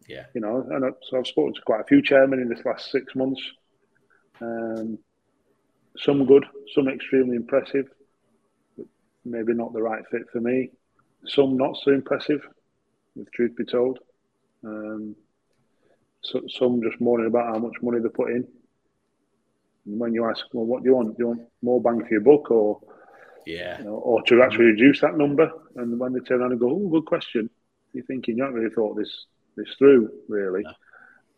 Yeah. 0.08 0.26
You 0.34 0.42
know, 0.42 0.66
and 0.70 0.94
so 1.04 1.18
I've 1.18 1.28
spoken 1.28 1.54
to 1.54 1.62
quite 1.62 1.82
a 1.82 1.86
few 1.86 2.02
chairmen 2.02 2.39
in 2.39 2.50
this 2.50 2.66
last 2.66 2.92
six 2.92 3.16
months. 3.16 3.42
Um, 4.42 4.98
some 5.98 6.26
good, 6.26 6.46
some 6.74 6.88
extremely 6.88 7.36
impressive, 7.36 7.88
maybe 9.24 9.54
not 9.54 9.74
the 9.74 9.82
right 9.82 10.04
fit 10.12 10.24
for 10.32 10.42
me. 10.42 10.72
Some 11.26 11.56
not 11.56 11.78
so 11.78 11.92
impressive, 11.92 12.42
if 13.16 13.32
truth 13.32 13.56
be 13.56 13.66
told. 13.66 14.00
Um, 14.66 15.16
so, 16.22 16.42
some 16.48 16.82
just 16.82 17.00
moaning 17.00 17.28
about 17.28 17.54
how 17.54 17.60
much 17.60 17.74
money 17.82 18.00
they 18.00 18.10
put 18.10 18.32
in. 18.32 18.48
And 19.86 20.00
when 20.00 20.13
you 20.13 20.30
ask, 20.30 20.46
well, 20.54 20.66
what 20.66 20.84
do 20.84 20.89
you 20.89 20.96
want? 20.96 21.18
Do 21.18 21.24
you 21.24 21.28
want 21.28 21.42
more 21.62 21.82
bang 21.82 22.02
for 22.02 22.10
your 22.10 22.22
buck, 22.22 22.50
or 22.50 22.82
yeah, 23.46 23.78
you 23.80 23.86
know, 23.86 23.96
or 23.96 24.22
to 24.24 24.42
actually 24.42 24.66
reduce 24.66 25.02
that 25.02 25.18
number? 25.18 25.52
And 25.76 26.00
when 26.00 26.13
they 26.13 26.20
turn 26.20 26.42
around 26.42 26.52
and 26.52 26.60
go, 26.60 26.70
"Oh, 26.72 26.89
good 26.89 27.06
question," 27.06 27.50
you're 27.92 28.06
thinking 28.06 28.38
you 28.38 28.44
haven't 28.44 28.60
really 28.60 28.74
thought 28.74 28.96
this 28.96 29.26
this 29.56 29.74
through, 29.78 30.10
really. 30.28 30.63
No. 30.63 30.72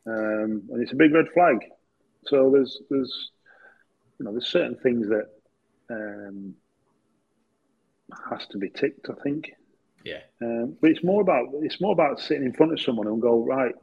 Um, 0.07 0.63
and 0.71 0.81
it's 0.81 0.91
a 0.91 0.95
big 0.95 1.13
red 1.13 1.25
flag. 1.33 1.57
So 2.27 2.51
there's 2.53 2.79
there's 2.89 3.31
you 4.19 4.25
know 4.25 4.31
there's 4.31 4.47
certain 4.47 4.77
things 4.77 5.07
that 5.07 5.25
um, 5.89 6.55
has 8.29 8.45
to 8.47 8.57
be 8.57 8.69
ticked. 8.69 9.09
I 9.09 9.21
think. 9.23 9.51
Yeah. 10.03 10.21
Um, 10.41 10.77
but 10.79 10.91
it's 10.91 11.03
more 11.03 11.21
about 11.21 11.47
it's 11.61 11.81
more 11.81 11.93
about 11.93 12.19
sitting 12.19 12.45
in 12.45 12.53
front 12.53 12.73
of 12.73 12.81
someone 12.81 13.07
and 13.07 13.21
go 13.21 13.43
right 13.43 13.75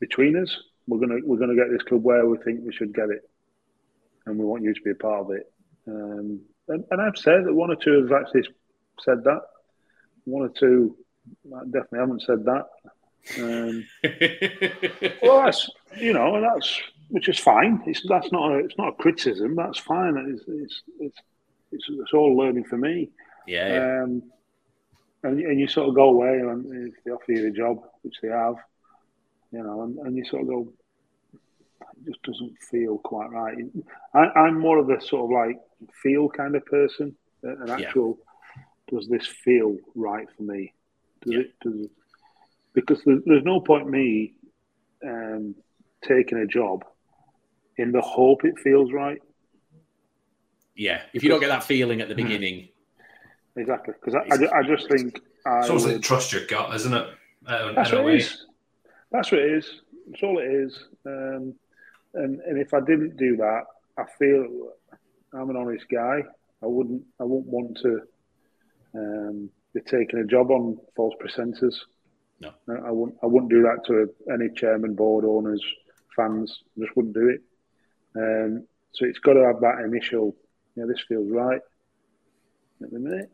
between 0.00 0.36
us. 0.36 0.56
We're 0.86 0.98
gonna 1.00 1.20
we're 1.24 1.38
gonna 1.38 1.54
get 1.54 1.70
this 1.70 1.82
club 1.82 2.02
where 2.02 2.26
we 2.26 2.38
think 2.38 2.60
we 2.64 2.72
should 2.72 2.94
get 2.94 3.10
it, 3.10 3.28
and 4.26 4.38
we 4.38 4.46
want 4.46 4.62
you 4.62 4.72
to 4.72 4.80
be 4.82 4.92
a 4.92 4.94
part 4.94 5.20
of 5.20 5.30
it. 5.32 5.52
Um, 5.86 6.40
and, 6.68 6.84
and 6.90 7.00
I've 7.00 7.16
said 7.16 7.44
that 7.44 7.54
one 7.54 7.70
or 7.70 7.76
two 7.76 8.02
have 8.02 8.12
actually 8.22 8.48
said 9.00 9.24
that. 9.24 9.40
One 10.24 10.42
or 10.42 10.48
two 10.48 10.96
I 11.54 11.64
definitely 11.64 11.98
haven't 12.00 12.22
said 12.22 12.44
that. 12.44 12.66
Um, 13.38 13.84
well, 15.22 15.44
that's 15.44 15.68
you 15.98 16.12
know 16.12 16.40
that's 16.40 16.80
which 17.08 17.28
is 17.28 17.38
fine. 17.38 17.82
It's 17.86 18.02
that's 18.08 18.30
not 18.32 18.52
a, 18.52 18.54
it's 18.58 18.78
not 18.78 18.88
a 18.88 19.02
criticism. 19.02 19.54
That's 19.54 19.78
fine. 19.78 20.16
It's 20.34 20.44
it's 20.48 20.82
it's, 21.00 21.18
it's, 21.72 21.84
it's 21.88 22.12
all 22.12 22.36
learning 22.36 22.64
for 22.64 22.78
me. 22.78 23.10
Yeah. 23.46 23.68
yeah. 23.68 24.02
Um, 24.02 24.22
and 25.22 25.40
and 25.40 25.58
you 25.58 25.66
sort 25.66 25.88
of 25.88 25.94
go 25.94 26.10
away 26.10 26.38
and 26.38 26.88
if 26.88 27.04
they 27.04 27.10
offer 27.10 27.32
you 27.32 27.42
the 27.42 27.56
job, 27.56 27.82
which 28.02 28.14
they 28.22 28.28
have, 28.28 28.56
you 29.52 29.62
know, 29.62 29.82
and, 29.82 29.98
and 29.98 30.16
you 30.16 30.24
sort 30.24 30.42
of 30.42 30.48
go, 30.48 30.72
it 31.32 32.06
just 32.06 32.22
doesn't 32.22 32.56
feel 32.70 32.98
quite 32.98 33.30
right. 33.30 33.56
I, 34.14 34.48
am 34.48 34.58
more 34.58 34.78
of 34.78 34.88
a 34.90 35.00
sort 35.00 35.24
of 35.24 35.30
like 35.30 35.60
feel 36.02 36.28
kind 36.28 36.54
of 36.54 36.64
person. 36.66 37.16
An 37.42 37.70
actual, 37.70 38.18
yeah. 38.56 38.62
does 38.98 39.08
this 39.08 39.26
feel 39.26 39.76
right 39.94 40.26
for 40.36 40.42
me? 40.42 40.72
Does 41.22 41.34
yeah. 41.34 41.40
it? 41.40 41.54
Does 41.60 41.80
it, 41.84 41.90
because 42.80 43.02
there's 43.04 43.44
no 43.44 43.60
point 43.60 43.88
me 43.88 44.34
um, 45.04 45.54
taking 46.02 46.38
a 46.38 46.46
job 46.46 46.84
in 47.76 47.92
the 47.92 48.00
hope 48.00 48.44
it 48.44 48.58
feels 48.58 48.92
right. 48.92 49.20
Yeah, 50.74 51.02
if 51.12 51.22
you 51.22 51.28
don't 51.28 51.40
get 51.40 51.48
that 51.48 51.64
feeling 51.64 52.00
at 52.00 52.08
the 52.08 52.14
beginning. 52.14 52.68
Exactly, 53.56 53.94
because 54.00 54.14
I, 54.14 54.34
I, 54.34 54.60
I, 54.60 54.62
just 54.62 54.88
think. 54.88 55.20
It's 55.44 55.68
almost 55.68 55.86
like 55.86 56.02
trust 56.02 56.32
your 56.32 56.46
gut, 56.46 56.72
isn't 56.76 56.94
it? 56.94 57.08
Uh, 57.46 57.72
that's 57.72 57.90
what 57.90 58.06
it 58.06 58.14
is. 58.14 58.46
That's 59.10 59.32
what 59.32 59.40
it 59.40 59.52
is. 59.52 59.80
That's 60.06 60.22
all 60.22 60.38
it 60.38 60.44
is. 60.44 60.78
Um, 61.04 61.54
and 62.14 62.40
and 62.40 62.58
if 62.60 62.72
I 62.72 62.80
didn't 62.80 63.16
do 63.16 63.36
that, 63.38 63.62
I 63.98 64.04
feel 64.18 64.70
I'm 65.34 65.50
an 65.50 65.56
honest 65.56 65.86
guy. 65.90 66.22
I 66.62 66.66
wouldn't. 66.66 67.02
I 67.20 67.24
wouldn't 67.24 67.48
want 67.48 67.78
to 67.82 68.00
um, 68.94 69.50
be 69.74 69.80
taking 69.80 70.20
a 70.20 70.24
job 70.24 70.52
on 70.52 70.78
false 70.94 71.14
pretenses. 71.18 71.84
No, 72.40 72.52
I 72.68 72.90
wouldn't. 72.90 73.18
I 73.22 73.26
wouldn't 73.26 73.50
do 73.50 73.62
that 73.62 73.84
to 73.86 74.12
any 74.32 74.48
chairman, 74.54 74.94
board 74.94 75.24
owners, 75.24 75.62
fans. 76.14 76.62
I 76.76 76.84
just 76.84 76.96
wouldn't 76.96 77.14
do 77.14 77.28
it. 77.28 77.40
Um, 78.16 78.66
so 78.92 79.04
it's 79.06 79.18
got 79.18 79.32
to 79.34 79.44
have 79.44 79.60
that 79.60 79.80
initial 79.84 80.34
yeah, 80.76 80.84
this 80.86 81.00
feels 81.08 81.28
right 81.30 81.60
at 82.82 82.90
the 82.92 82.98
minute. 83.00 83.30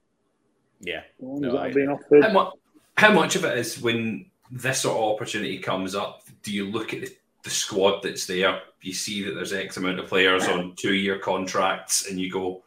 Yeah. 0.80 1.02
No, 1.20 1.52
that 1.52 1.58
I- 1.60 1.68
have 1.80 1.88
offered. 1.90 2.24
How, 2.24 2.32
mu- 2.32 2.50
how 2.96 3.12
much 3.12 3.36
of 3.36 3.44
it 3.44 3.58
is 3.58 3.80
when 3.80 4.26
this 4.50 4.80
sort 4.80 4.96
of 4.96 5.14
opportunity 5.14 5.58
comes 5.58 5.94
up? 5.94 6.22
Do 6.42 6.52
you 6.52 6.66
look 6.70 6.94
at 6.94 7.00
the, 7.02 7.16
the 7.42 7.50
squad 7.50 8.02
that's 8.02 8.24
there? 8.26 8.60
You 8.80 8.94
see 8.94 9.22
that 9.24 9.32
there's 9.34 9.52
X 9.52 9.76
amount 9.76 9.98
of 10.00 10.06
players 10.06 10.46
on 10.48 10.74
two 10.76 10.94
year 10.94 11.18
contracts, 11.18 12.08
and 12.10 12.18
you 12.18 12.30
go, 12.30 12.62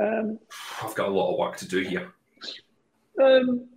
Um, 0.00 0.38
I've 0.82 0.94
got 0.94 1.08
a 1.08 1.12
lot 1.12 1.32
of 1.32 1.38
work 1.38 1.56
to 1.58 1.68
do 1.68 1.80
here. 1.80 2.12
um, 3.22 3.46
th- 3.58 3.68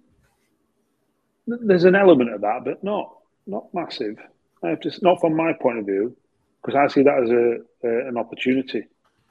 there's 1.62 1.84
an 1.84 1.96
element 1.96 2.34
of 2.34 2.42
that, 2.42 2.62
but 2.66 2.84
not 2.84 3.16
not 3.48 3.74
massive. 3.74 4.18
Uh, 4.64 4.76
just 4.82 5.02
not 5.02 5.20
from 5.20 5.36
my 5.36 5.54
point 5.54 5.80
of 5.80 5.86
view, 5.86 6.16
because 6.62 6.76
I 6.76 6.88
see 6.94 7.04
that 7.04 7.24
as 7.24 7.30
a, 7.30 7.88
a 7.88 8.08
an 8.10 8.18
opportunity. 8.18 8.84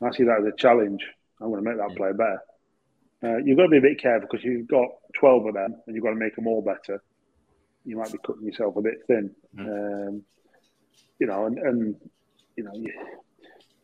I 0.02 0.10
see 0.10 0.24
that 0.24 0.40
as 0.40 0.46
a 0.46 0.56
challenge. 0.56 1.04
I'm 1.40 1.50
going 1.50 1.62
to 1.62 1.70
make 1.70 1.78
that 1.78 1.96
player 1.96 2.14
better. 2.14 2.40
Uh, 3.22 3.36
you've 3.38 3.56
got 3.56 3.64
to 3.64 3.68
be 3.68 3.78
a 3.78 3.82
bit 3.82 4.00
careful 4.00 4.28
because 4.30 4.44
you've 4.44 4.68
got 4.68 4.88
12 5.18 5.46
of 5.46 5.54
them 5.54 5.74
and 5.86 5.94
you've 5.94 6.04
got 6.04 6.10
to 6.10 6.16
make 6.16 6.36
them 6.36 6.46
all 6.46 6.62
better. 6.62 7.02
You 7.84 7.96
might 7.96 8.12
be 8.12 8.18
cutting 8.24 8.46
yourself 8.46 8.76
a 8.76 8.82
bit 8.82 8.98
thin. 9.06 9.34
Um, 9.58 10.22
you 11.18 11.26
know, 11.26 11.46
and, 11.46 11.58
and 11.58 11.96
you 12.56 12.64
know, 12.64 12.72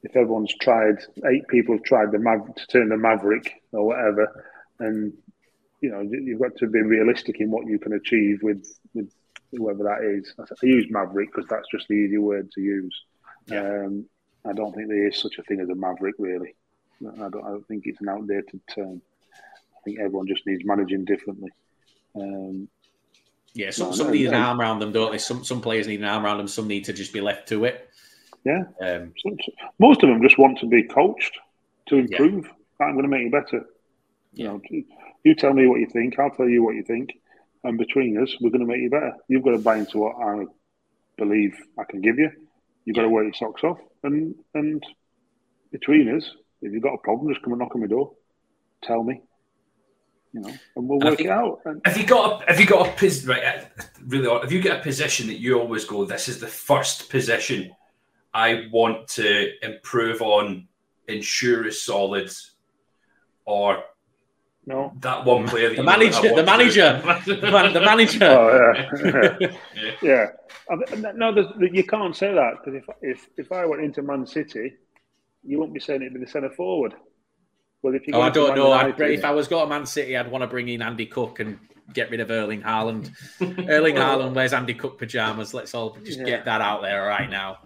if 0.03 0.15
everyone's 0.15 0.55
tried, 0.61 0.99
eight 1.31 1.49
people 1.49 1.75
have 1.75 1.85
tried 1.85 2.13
the 2.13 2.19
Mav- 2.19 2.55
to 2.55 2.67
turn 2.69 2.91
the 2.91 2.97
Maverick 2.97 3.63
or 3.73 3.87
whatever, 3.87 4.45
and 4.79 5.13
you 5.81 5.91
know, 5.91 6.01
you- 6.01 6.21
you've 6.21 6.41
got 6.41 6.57
to 6.57 6.67
be 6.67 6.81
realistic 6.83 7.41
in 7.41 7.51
what 7.51 7.67
you 7.67 7.79
can 7.79 7.93
achieve 7.95 8.43
with 8.43 8.67
with 8.95 9.13
whoever 9.53 9.85
that 9.85 10.03
is. 10.03 10.35
I 10.39 10.67
use 10.67 10.87
Maverick 10.91 11.31
because 11.33 11.49
that's 11.49 11.69
just 11.71 11.87
the 11.89 11.95
easy 11.95 12.19
word 12.19 12.51
to 12.53 12.61
use. 12.61 13.05
Um, 13.87 14.07
I 14.45 14.53
don't 14.53 14.75
think 14.75 14.89
there 14.89 15.07
is 15.07 15.19
such 15.21 15.39
a 15.39 15.43
thing 15.45 15.61
as 15.61 15.69
a 15.69 15.75
Maverick, 15.75 16.17
really. 16.19 16.55
I 17.07 17.29
don't, 17.29 17.45
I 17.45 17.51
don't 17.51 17.67
think 17.69 17.87
it's 17.87 18.01
an 18.01 18.09
outdated 18.09 18.61
term. 18.75 19.01
I 19.77 19.81
think 19.85 19.99
everyone 20.01 20.27
just 20.27 20.47
needs 20.47 20.65
managing 20.65 21.05
differently. 21.05 21.51
Um, 22.15 22.69
Yeah, 23.53 23.71
some, 23.71 23.93
some 23.93 24.11
need 24.11 24.27
an 24.27 24.35
arm 24.35 24.61
around 24.61 24.81
them, 24.81 24.91
don't 24.93 25.13
they? 25.13 25.19
Some 25.19 25.45
some 25.45 25.61
players 25.61 25.87
need 25.87 26.01
an 26.01 26.07
arm 26.07 26.25
around 26.25 26.39
them. 26.39 26.49
Some 26.49 26.67
need 26.67 26.85
to 26.87 26.93
just 26.93 27.13
be 27.13 27.21
left 27.21 27.49
to 27.49 27.65
it. 27.67 27.89
yeah, 28.45 28.65
Um, 28.81 29.13
most 29.79 30.03
of 30.03 30.09
them 30.09 30.21
just 30.23 30.39
want 30.39 30.59
to 30.59 30.67
be 30.67 30.83
coached 30.83 31.39
to 31.87 31.97
improve. 31.97 32.51
I'm 32.81 32.93
going 32.95 33.05
to 33.05 33.09
make 33.09 33.23
you 33.23 33.31
better. 33.31 33.67
You 34.33 34.45
know, 34.49 34.61
you 35.25 35.35
tell 35.35 35.53
me 35.53 35.67
what 35.67 35.81
you 35.81 35.87
think. 35.87 36.19
I'll 36.19 36.31
tell 36.31 36.49
you 36.49 36.63
what 36.63 36.75
you 36.75 36.83
think, 36.85 37.11
and 37.65 37.79
between 37.79 38.23
us, 38.23 38.35
we're 38.41 38.51
going 38.51 38.61
to 38.61 38.67
make 38.67 38.81
you 38.81 38.91
better. 38.91 39.13
You've 39.29 39.43
got 39.43 39.53
to 39.53 39.59
buy 39.59 39.79
into 39.79 39.99
what 39.99 40.17
I 40.23 40.45
believe 41.19 41.55
I 41.79 41.85
can 41.85 42.01
give 42.01 42.19
you. 42.19 42.31
You've 42.85 42.97
got 42.97 43.03
to 43.03 43.09
wear 43.09 43.25
your 43.25 43.35
socks 43.35 43.65
off, 43.65 43.79
and 44.03 44.35
and 44.55 44.83
between 45.73 46.15
us, 46.15 46.31
if 46.63 46.73
you've 46.73 46.83
got 46.83 46.95
a 46.95 46.99
problem, 46.99 47.33
just 47.33 47.43
come 47.43 47.53
and 47.55 47.61
knock 47.61 47.75
on 47.75 47.81
my 47.81 47.87
door. 47.87 48.13
Tell 48.83 49.03
me, 49.03 49.23
you 50.35 50.41
know, 50.41 50.49
and 50.77 50.89
we'll 50.89 50.99
And 51.01 51.05
work 51.11 51.17
think- 51.17 51.29
it 51.31 51.33
out. 51.33 51.61
And 51.65 51.81
Have 51.87 51.97
you 51.97 52.07
got 52.07 52.43
a, 52.43 52.47
have 52.53 52.61
you 52.61 52.67
got 52.67 52.87
a 52.87 52.93
pos- 52.93 53.25
right? 53.27 53.43
uh, 53.43 53.65
Really, 54.07 54.29
have 54.29 54.53
you 54.53 54.61
got 54.63 54.81
a 54.81 54.83
position 54.83 55.27
that 55.29 55.41
you 55.41 55.59
always 55.59 55.87
go? 55.87 56.05
This 56.05 56.29
is 56.29 56.39
the 56.39 56.47
first 56.47 57.09
position 57.09 57.75
I 58.35 58.67
want 58.71 59.09
to 59.09 59.49
improve 59.65 60.21
on, 60.21 60.69
ensure 61.09 61.67
is 61.67 61.81
solid, 61.81 62.31
or 63.47 63.83
no, 64.67 64.93
that 65.01 65.25
one 65.25 65.47
player. 65.47 65.69
That 65.71 65.77
the 65.77 65.83
you 65.83 66.11
know 66.11 66.37
that 66.37 66.49
I 66.49 66.57
manager, 66.57 66.93
the 67.03 67.03
manager, 67.03 67.37
the 67.41 67.51
man- 67.51 67.73
the 67.73 67.81
manager. 67.81 68.25
oh 68.25 68.73
yeah. 68.75 69.49
Yeah. 69.75 69.93
Yeah, 70.03 70.27
I 70.71 71.13
no, 71.13 71.35
there's- 71.35 71.53
you 71.73 71.85
can't 71.85 72.17
say 72.17 72.33
that 72.33 72.55
because 72.65 72.75
if, 72.81 72.85
if 73.03 73.29
if 73.37 73.53
I 73.53 73.67
went 73.67 73.83
into 73.83 74.03
Man 74.03 74.27
City, 74.27 74.75
you 75.43 75.59
wouldn't 75.59 75.75
be 75.75 75.81
saying 75.81 76.01
it'd 76.03 76.15
be 76.15 76.21
the 76.21 76.27
centre 76.31 76.51
forward. 76.51 76.95
Well, 77.83 77.95
if 77.95 78.07
you 78.09 78.15
Oh, 78.15 78.19
go 78.21 78.23
I 78.23 78.31
don't 78.31 78.49
Man 78.49 78.57
know. 78.59 78.73
I'd, 78.73 78.87
United- 78.99 79.19
if 79.19 79.25
I 79.25 79.31
was 79.33 79.47
going 79.49 79.65
to 79.67 79.71
Man 79.71 79.85
City, 79.87 80.17
I'd 80.17 80.31
want 80.31 80.43
to 80.43 80.49
bring 80.49 80.69
in 80.69 80.81
Andy 80.81 81.05
Cook 81.07 81.41
and 81.41 81.59
get 81.93 82.11
rid 82.11 82.21
of 82.21 82.31
Erling 82.31 82.63
Haaland. 82.63 83.11
Erling 83.69 83.97
Haaland 83.97 84.33
wears 84.35 84.55
Andy 84.55 84.73
Cook 84.73 84.99
pajamas. 84.99 85.53
Let's 85.53 85.75
all 85.75 85.95
just 86.03 86.19
Yeah. 86.21 86.25
get 86.25 86.45
that 86.47 86.63
out 86.63 86.81
there 86.81 87.05
right 87.07 87.29
now. 87.29 87.59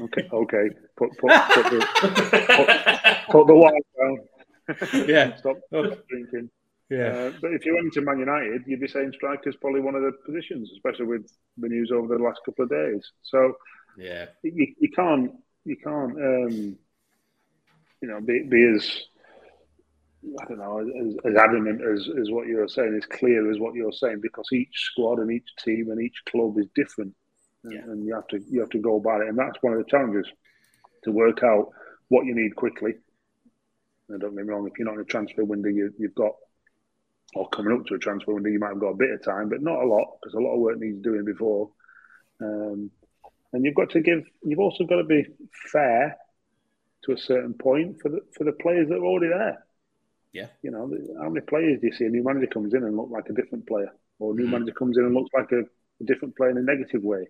okay, 0.00 0.26
okay, 0.32 0.70
put 0.96 1.10
put 1.18 1.30
put 1.52 1.64
the, 1.70 3.16
put 3.30 3.46
the 3.46 3.54
wine 3.54 3.72
down. 4.00 4.18
Yeah. 5.06 5.36
stop, 5.36 5.56
stop 5.68 6.06
drinking. 6.08 6.50
Uh, 7.04 7.30
but 7.40 7.52
if 7.52 7.64
you 7.64 7.74
went 7.74 7.92
to 7.92 8.00
Man 8.00 8.18
United, 8.18 8.62
you'd 8.66 8.80
be 8.80 8.88
saying 8.88 9.12
striker's 9.14 9.56
probably 9.56 9.80
one 9.80 9.94
of 9.94 10.02
the 10.02 10.12
positions, 10.26 10.70
especially 10.72 11.06
with 11.06 11.30
the 11.56 11.68
news 11.68 11.90
over 11.92 12.16
the 12.16 12.22
last 12.22 12.40
couple 12.44 12.64
of 12.64 12.70
days. 12.70 13.12
So 13.22 13.54
yeah. 13.96 14.26
you, 14.42 14.74
you 14.78 14.90
can't 14.90 15.32
you 15.64 15.76
can't 15.76 16.12
um, 16.16 16.78
you 18.00 18.08
know 18.08 18.20
be, 18.20 18.42
be 18.42 18.64
as 18.64 19.02
I 20.40 20.44
don't 20.46 20.58
know 20.58 20.80
as, 20.80 21.16
as 21.32 21.36
adamant 21.36 21.80
as, 21.80 22.08
as 22.20 22.30
what 22.30 22.46
you're 22.46 22.68
saying, 22.68 22.94
as 22.96 23.06
clear 23.06 23.50
as 23.50 23.58
what 23.58 23.74
you're 23.74 23.92
saying, 23.92 24.20
because 24.20 24.48
each 24.52 24.74
squad 24.74 25.18
and 25.18 25.30
each 25.32 25.48
team 25.64 25.90
and 25.90 26.00
each 26.00 26.22
club 26.28 26.58
is 26.58 26.66
different, 26.74 27.14
and, 27.64 27.72
Yeah. 27.72 27.80
and 27.84 28.04
you 28.04 28.14
have 28.14 28.26
to 28.28 28.40
you 28.50 28.60
have 28.60 28.70
to 28.70 28.78
go 28.78 28.96
about 28.96 29.22
it, 29.22 29.28
and 29.28 29.38
that's 29.38 29.62
one 29.62 29.72
of 29.74 29.78
the 29.78 29.90
challenges 29.90 30.26
to 31.04 31.12
work 31.12 31.42
out 31.42 31.70
what 32.08 32.26
you 32.26 32.34
need 32.34 32.56
quickly. 32.56 32.94
And 34.10 34.20
don't 34.20 34.36
get 34.36 34.44
me 34.46 34.52
wrong, 34.52 34.66
if 34.66 34.78
you're 34.78 34.86
not 34.86 34.94
in 34.96 35.00
a 35.02 35.04
transfer 35.04 35.44
window, 35.44 35.68
you, 35.68 35.92
you've 35.98 36.14
got 36.14 36.32
or 37.34 37.48
coming 37.50 37.72
up 37.78 37.86
to 37.86 37.94
a 37.94 37.98
transfer 37.98 38.34
window, 38.34 38.50
you 38.50 38.58
might 38.58 38.70
have 38.70 38.80
got 38.80 38.88
a 38.88 38.96
bit 38.96 39.10
of 39.10 39.24
time, 39.24 39.48
but 39.48 39.62
not 39.62 39.82
a 39.82 39.86
lot 39.86 40.16
because 40.20 40.34
a 40.34 40.40
lot 40.40 40.54
of 40.54 40.60
work 40.60 40.78
needs 40.78 41.02
doing 41.02 41.24
before. 41.24 41.70
Um, 42.42 42.90
and 43.52 43.64
you've 43.64 43.74
got 43.76 43.90
to 43.90 44.00
give. 44.00 44.24
You've 44.44 44.60
also 44.60 44.84
got 44.84 44.96
to 44.96 45.04
be 45.04 45.26
fair 45.72 46.16
to 47.04 47.12
a 47.12 47.18
certain 47.18 47.54
point 47.54 47.98
for 48.02 48.10
the 48.10 48.20
for 48.36 48.44
the 48.44 48.52
players 48.52 48.88
that 48.88 48.96
are 48.96 49.06
already 49.06 49.28
there. 49.28 49.64
Yeah. 50.32 50.48
You 50.62 50.70
know, 50.70 50.90
how 51.20 51.30
many 51.30 51.44
players 51.46 51.80
do 51.80 51.86
you 51.86 51.92
see? 51.94 52.04
A 52.04 52.10
new 52.10 52.22
manager 52.24 52.46
comes 52.46 52.74
in 52.74 52.84
and 52.84 52.96
look 52.96 53.08
like 53.10 53.28
a 53.30 53.32
different 53.34 53.66
player, 53.66 53.90
or 54.18 54.32
a 54.32 54.34
new 54.36 54.46
Mhm. 54.46 54.50
manager 54.50 54.72
comes 54.72 54.98
in 54.98 55.04
and 55.04 55.14
looks 55.14 55.30
like 55.34 55.50
a, 55.52 55.60
a 55.60 56.04
different 56.04 56.36
player 56.36 56.50
in 56.50 56.58
a 56.58 56.62
negative 56.62 57.02
way. 57.02 57.28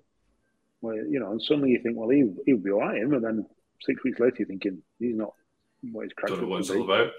Where 0.80 1.06
you 1.06 1.20
know, 1.20 1.32
and 1.32 1.42
suddenly 1.42 1.70
you 1.70 1.80
think, 1.82 1.96
well, 1.96 2.10
he 2.10 2.24
he'll 2.46 2.58
be 2.58 2.70
all 2.70 2.80
right, 2.80 3.00
him, 3.02 3.14
and 3.14 3.24
then 3.24 3.46
six 3.82 4.02
weeks 4.04 4.20
later 4.20 4.36
you're 4.40 4.48
thinking 4.48 4.82
he's 4.98 5.16
not 5.16 5.34
what 5.82 6.04
he's 6.04 6.12
cracked 6.12 6.32
Don't 6.32 6.42
know 6.42 6.48
what 6.48 6.60
it's 6.60 6.70
all 6.70 6.82
about. 6.84 7.12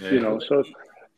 Yeah. 0.00 0.10
you 0.10 0.20
know 0.20 0.38
so 0.38 0.62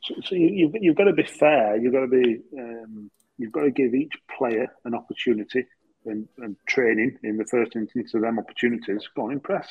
so, 0.03 0.14
so 0.25 0.35
you, 0.35 0.49
you've, 0.49 0.75
you've 0.81 0.97
got 0.97 1.05
to 1.05 1.12
be 1.12 1.25
fair 1.25 1.77
you've 1.77 1.92
got 1.92 2.01
to 2.01 2.09
be 2.09 2.40
um, 2.59 3.11
you've 3.38 3.53
got 3.53 3.62
to 3.62 3.71
give 3.71 3.95
each 3.95 4.12
player 4.37 4.73
an 4.85 4.95
opportunity 4.95 5.66
and, 6.07 6.29
and 6.38 6.57
training 6.66 7.18
in 7.23 7.37
the 7.37 7.45
first 7.45 7.77
instance 7.77 8.14
of 8.14 8.23
them 8.23 8.38
opportunities. 8.38 9.09
Go 9.14 9.27
on 9.27 9.33
impress. 9.33 9.68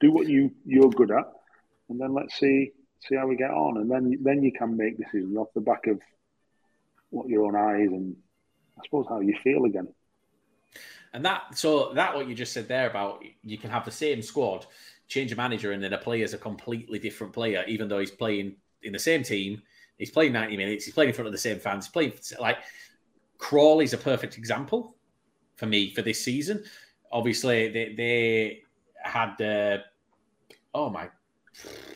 Do 0.00 0.12
what 0.12 0.26
you 0.26 0.52
you're 0.64 0.90
good 0.90 1.10
at 1.10 1.30
and 1.88 2.00
then 2.00 2.14
let's 2.14 2.38
see 2.38 2.72
see 3.00 3.16
how 3.16 3.26
we 3.26 3.36
get 3.36 3.50
on. 3.50 3.78
And 3.78 3.90
then 3.90 4.18
then 4.22 4.42
you 4.42 4.52
can 4.52 4.76
make 4.76 4.98
decisions 4.98 5.36
off 5.36 5.48
the 5.54 5.60
back 5.60 5.86
of 5.86 6.00
what 7.10 7.28
your 7.28 7.44
own 7.44 7.56
eyes 7.56 7.88
and 7.88 8.14
i 8.78 8.84
suppose 8.84 9.06
how 9.08 9.20
you 9.20 9.36
feel 9.42 9.64
again. 9.64 9.88
And 11.12 11.24
that, 11.24 11.58
so 11.58 11.92
that 11.94 12.14
what 12.14 12.28
you 12.28 12.36
just 12.36 12.52
said 12.52 12.68
there 12.68 12.88
about 12.88 13.24
you 13.42 13.58
can 13.58 13.70
have 13.70 13.84
the 13.84 13.90
same 13.90 14.22
squad, 14.22 14.66
change 15.10 15.32
a 15.32 15.36
manager, 15.36 15.72
and 15.72 15.82
then 15.82 15.92
a 15.92 15.98
player 15.98 16.24
is 16.24 16.32
a 16.32 16.38
completely 16.38 16.98
different 16.98 17.32
player, 17.32 17.64
even 17.68 17.88
though 17.88 17.98
he's 17.98 18.10
playing 18.10 18.56
in 18.82 18.92
the 18.92 18.98
same 18.98 19.22
team. 19.22 19.60
He's 19.98 20.10
playing 20.10 20.32
90 20.32 20.56
minutes. 20.56 20.84
He's 20.86 20.94
playing 20.94 21.10
in 21.10 21.14
front 21.14 21.26
of 21.26 21.32
the 21.32 21.38
same 21.38 21.58
fans. 21.58 21.86
He's 21.86 21.92
playing 21.92 22.12
like 22.40 22.58
Crawley's 23.36 23.92
a 23.92 23.98
perfect 23.98 24.38
example 24.38 24.96
for 25.56 25.66
me 25.66 25.92
for 25.92 26.00
this 26.00 26.24
season. 26.24 26.64
Obviously, 27.12 27.68
they, 27.68 27.94
they 27.94 28.62
had, 29.02 29.40
uh, 29.42 29.78
oh 30.72 30.88
my 30.88 31.10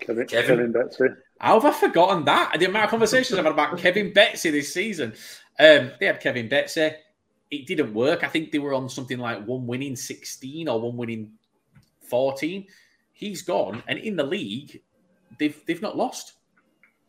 kevin 0.00 0.26
Kevin. 0.26 0.48
kevin, 0.48 0.72
betsy 0.72 1.04
how 1.44 1.60
have 1.60 1.74
I 1.74 1.78
forgotten 1.78 2.24
that? 2.24 2.58
The 2.58 2.66
amount 2.66 2.84
of 2.84 2.90
conversations 2.90 3.38
I've 3.38 3.44
had 3.44 3.52
about 3.52 3.76
Kevin 3.78 4.12
Betsy 4.12 4.50
this 4.50 4.72
season. 4.72 5.12
Um, 5.58 5.90
they 6.00 6.06
had 6.06 6.20
Kevin 6.20 6.48
Betsy. 6.48 6.92
It 7.50 7.66
didn't 7.66 7.92
work. 7.92 8.24
I 8.24 8.28
think 8.28 8.50
they 8.50 8.58
were 8.58 8.72
on 8.72 8.88
something 8.88 9.18
like 9.18 9.44
one 9.44 9.66
winning 9.66 9.94
16 9.96 10.68
or 10.68 10.80
one 10.80 10.96
winning 10.96 11.32
14. 12.08 12.66
He's 13.14 13.42
gone. 13.42 13.82
And 13.88 13.98
in 13.98 14.16
the 14.16 14.24
league, 14.24 14.82
they've 15.38 15.58
they've 15.66 15.80
not 15.80 15.96
lost. 15.96 16.34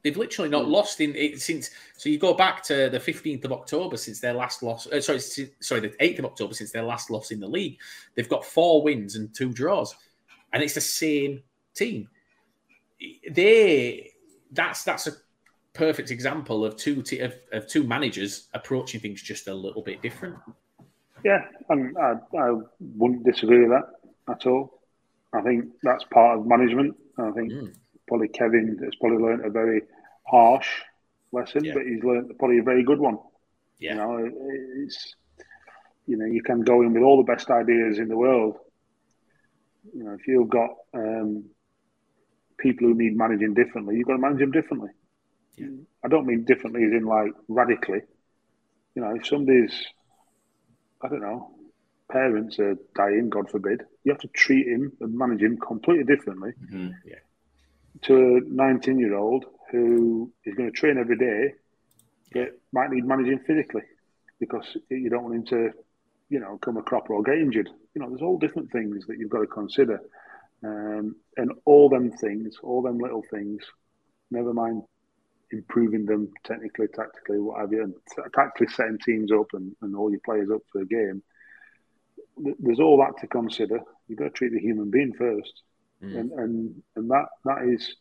They've 0.04 0.16
literally 0.16 0.50
not 0.50 0.68
lost 0.68 1.02
in 1.02 1.16
it 1.16 1.42
since. 1.42 1.72
So 1.98 2.10
you 2.10 2.20
go 2.20 2.36
back 2.36 2.62
to 2.66 2.90
the 2.90 3.00
15th 3.00 3.44
of 3.44 3.52
October 3.52 3.98
since 3.98 4.20
their 4.20 4.34
last 4.34 4.62
loss. 4.62 4.86
Uh, 4.86 5.02
sorry, 5.02 5.20
sorry, 5.60 5.82
the 5.82 5.90
8th 6.00 6.20
of 6.20 6.26
October 6.26 6.54
since 6.54 6.72
their 6.72 6.84
last 6.84 7.10
loss 7.10 7.32
in 7.32 7.40
the 7.40 7.48
league. 7.48 7.80
They've 8.14 8.30
got 8.30 8.46
four 8.46 8.84
wins 8.84 9.16
and 9.16 9.34
two 9.34 9.52
draws, 9.52 9.96
and 10.54 10.62
it's 10.62 10.76
the 10.76 10.82
same 10.82 11.42
team. 11.74 12.08
They 13.32 14.12
that's 14.52 14.84
that's 14.84 15.08
a 15.08 15.14
perfect 15.74 16.12
example 16.12 16.64
of 16.64 16.78
two 16.78 17.02
t- 17.02 17.20
of, 17.20 17.34
of 17.52 17.68
two 17.68 17.84
managers 17.84 18.48
approaching 18.54 19.00
things 19.00 19.24
just 19.24 19.48
a 19.48 19.54
little 19.54 19.82
bit 19.82 20.04
different. 20.04 20.36
Yeah, 21.24 21.46
and 21.70 21.98
I, 21.98 22.14
I 22.38 22.52
wouldn't 22.80 23.26
disagree 23.26 23.62
with 23.62 23.72
that 23.72 24.32
at 24.32 24.46
all. 24.46 24.82
I 25.36 25.42
think 25.42 25.66
that's 25.84 26.04
part 26.06 26.40
of 26.40 26.46
management. 26.48 26.96
I 27.18 27.32
think 27.32 27.52
Mm. 27.52 27.74
probably 28.08 28.28
Kevin 28.30 28.78
has 28.84 28.96
probably 28.96 29.18
learnt 29.20 29.46
a 29.46 29.50
very 29.50 29.82
harsh 30.24 30.70
lesson, 31.32 31.64
Yeah. 31.66 31.74
but 31.74 31.86
he's 31.86 32.04
learnt 32.04 32.38
probably 32.40 32.60
a 32.60 32.64
very 32.64 32.84
good 32.84 33.00
one. 33.00 33.18
Yeah. 33.80 33.92
You 33.94 33.98
know, 34.00 34.32
it's 34.84 35.16
you 36.08 36.18
know 36.18 36.26
you 36.26 36.42
can 36.44 36.62
go 36.62 36.82
in 36.82 36.94
with 36.94 37.04
all 37.04 37.18
the 37.18 37.32
best 37.34 37.50
ideas 37.50 38.00
in 38.00 38.08
the 38.08 38.18
world. 38.18 38.58
You 39.94 40.04
know, 40.04 40.14
if 40.14 40.28
you've 40.28 40.50
got 40.50 40.72
um, 40.94 41.46
people 42.58 42.88
who 42.88 42.94
need 42.96 43.16
managing 43.16 43.54
differently, 43.54 43.98
you've 43.98 44.08
got 44.08 44.14
to 44.14 44.20
manage 44.20 44.40
them 44.40 44.52
differently. 44.52 44.90
Yeah. 45.58 45.68
I 46.04 46.08
don't 46.08 46.26
mean 46.26 46.44
differently 46.46 46.84
as 46.84 46.92
in 46.92 47.06
like 47.06 47.34
radically. 47.48 48.02
You 48.94 49.02
know, 49.02 49.16
if 49.16 49.26
somebody's, 49.26 49.74
I 51.02 51.08
don't 51.10 51.22
know, 51.22 51.55
parents 52.12 52.60
are 52.60 52.76
dying, 52.96 53.30
God 53.30 53.50
forbid, 53.50 53.84
you 54.04 54.12
have 54.12 54.22
to 54.22 54.28
treat 54.30 54.68
him 54.68 54.92
and 55.02 55.18
manage 55.18 55.42
him 55.42 55.58
completely 55.58 56.04
differently 56.04 56.54
Mhm. 56.72 56.94
to 58.04 58.38
a 58.38 58.42
19 58.42 59.00
year 59.00 59.16
old 59.16 59.46
who 59.72 60.32
is 60.46 60.54
going 60.56 60.72
to 60.72 60.78
train 60.78 60.98
every 60.98 61.18
day 61.18 61.54
that 62.34 62.60
might 62.72 62.92
need 62.92 63.06
managing 63.06 63.40
physically 63.40 63.84
because 64.40 64.78
you 64.90 65.10
don't 65.10 65.24
want 65.24 65.36
him 65.36 65.46
to, 65.46 65.74
you 66.30 66.40
know, 66.40 66.58
come 66.58 66.78
a 66.78 66.84
cropper 66.84 67.14
or 67.14 67.24
get 67.24 67.38
injured. 67.38 67.70
You 67.94 68.02
know, 68.02 68.10
there's 68.10 68.22
all 68.22 68.38
different 68.38 68.72
things 68.72 69.06
that 69.08 69.18
you've 69.18 69.30
got 69.30 69.40
to 69.42 69.48
consider. 69.48 70.02
Um, 70.64 71.16
and 71.38 71.52
all 71.66 71.90
them 71.90 72.12
things, 72.12 72.58
all 72.64 72.82
them 72.82 72.98
little 72.98 73.24
things, 73.32 73.64
never 74.32 74.54
mind 74.54 74.84
improving 75.52 76.06
them 76.06 76.32
technically, 76.44 76.88
tactically, 76.88 77.40
what 77.40 77.62
have 77.62 77.72
you, 77.72 77.84
and 77.84 77.94
tactically 78.34 78.68
setting 78.68 78.98
teams 79.00 79.32
up 79.32 79.48
and, 79.54 79.76
and 79.82 79.96
all 79.96 80.10
your 80.12 80.20
players 80.22 80.50
up 80.50 80.62
for 80.72 80.82
a 80.82 80.86
game. 80.86 81.22
Th- 82.44 82.56
There's 82.60 82.80
all 82.80 82.98
that 83.00 83.20
to 83.22 83.28
consider. 83.28 83.80
You've 84.08 84.20
got 84.20 84.26
to 84.26 84.30
treat 84.32 84.54
the 84.54 84.60
human 84.60 84.90
being 84.92 85.14
first, 85.14 85.62
Mm. 86.04 86.20
and, 86.20 86.32
and 86.34 86.84
and 86.98 87.10
that 87.10 87.28
that 87.46 87.64
is 87.64 87.96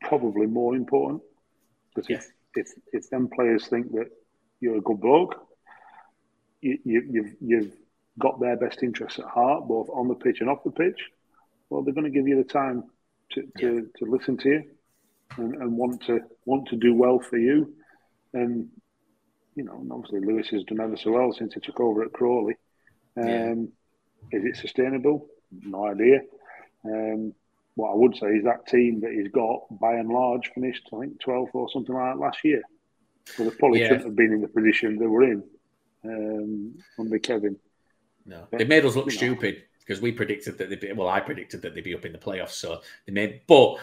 probably 0.00 0.46
more 0.46 0.74
important 0.74 1.22
because 1.94 2.08
if, 2.08 2.26
if 2.54 2.68
if 2.92 3.10
them 3.10 3.28
players 3.28 3.66
think 3.68 3.92
that 3.92 4.08
you're 4.60 4.78
a 4.78 4.80
good 4.80 5.00
bloke, 5.00 5.34
you, 6.62 6.78
you, 6.84 7.02
you've 7.10 7.34
you've 7.40 7.72
got 8.18 8.40
their 8.40 8.56
best 8.56 8.82
interests 8.82 9.18
at 9.18 9.26
heart, 9.26 9.68
both 9.68 9.88
on 9.90 10.08
the 10.08 10.14
pitch 10.14 10.40
and 10.40 10.48
off 10.48 10.64
the 10.64 10.70
pitch. 10.70 10.98
Well, 11.68 11.82
they're 11.82 11.92
going 11.94 12.10
to 12.10 12.18
give 12.18 12.26
you 12.26 12.36
the 12.36 12.48
time 12.48 12.84
to, 13.32 13.42
to, 13.58 13.88
to 13.98 14.04
listen 14.06 14.38
to 14.38 14.48
you 14.48 14.62
and, 15.36 15.54
and 15.56 15.76
want 15.76 16.02
to 16.06 16.20
want 16.46 16.68
to 16.68 16.76
do 16.76 16.94
well 16.94 17.18
for 17.18 17.36
you. 17.36 17.74
And 18.32 18.68
you 19.54 19.64
know, 19.64 19.74
and 19.80 19.92
obviously 19.92 20.20
Lewis 20.20 20.48
has 20.48 20.64
done 20.64 20.80
ever 20.80 20.96
so 20.96 21.12
well 21.12 21.32
since 21.32 21.52
he 21.54 21.60
took 21.60 21.78
over 21.80 22.02
at 22.04 22.12
Crawley. 22.14 22.54
Um, 23.16 23.24
Yeah. 23.26 23.54
Is 24.32 24.44
it 24.44 24.56
sustainable? 24.56 25.28
No 25.62 25.86
idea. 25.86 26.20
Um, 26.84 27.32
what 27.76 27.92
I 27.92 27.94
would 27.94 28.16
say 28.16 28.26
is 28.28 28.44
that 28.44 28.66
team 28.66 29.00
that 29.02 29.12
he's 29.12 29.28
got, 29.28 29.60
by 29.70 29.94
and 29.94 30.08
large, 30.08 30.50
finished 30.52 30.88
I 30.92 31.00
think 31.00 31.20
12th 31.22 31.54
or 31.54 31.70
something 31.70 31.94
like 31.94 32.14
that 32.14 32.20
last 32.20 32.38
year. 32.42 32.62
So 33.36 33.44
they 33.44 33.50
probably 33.56 33.80
Yeah. 33.80 33.88
shouldn't 33.88 34.06
have 34.06 34.16
been 34.16 34.32
in 34.32 34.40
the 34.40 34.48
position 34.48 34.98
they 34.98 35.06
were 35.06 35.24
in 35.24 35.44
um, 36.04 36.74
under 36.98 37.18
Kevin. 37.18 37.56
No, 38.24 38.46
But, 38.50 38.58
they 38.58 38.64
made 38.64 38.84
us 38.84 38.96
look 38.96 39.10
stupid 39.10 39.62
because 39.80 40.00
we 40.00 40.10
predicted 40.10 40.58
that 40.58 40.68
they'd 40.68 40.80
be. 40.80 40.92
Well, 40.92 41.08
I 41.08 41.20
predicted 41.20 41.62
that 41.62 41.74
they'd 41.74 41.84
be 41.84 41.94
up 41.94 42.04
in 42.04 42.12
the 42.12 42.18
playoffs. 42.18 42.50
So 42.50 42.80
they 43.06 43.12
made, 43.12 43.42
but 43.46 43.76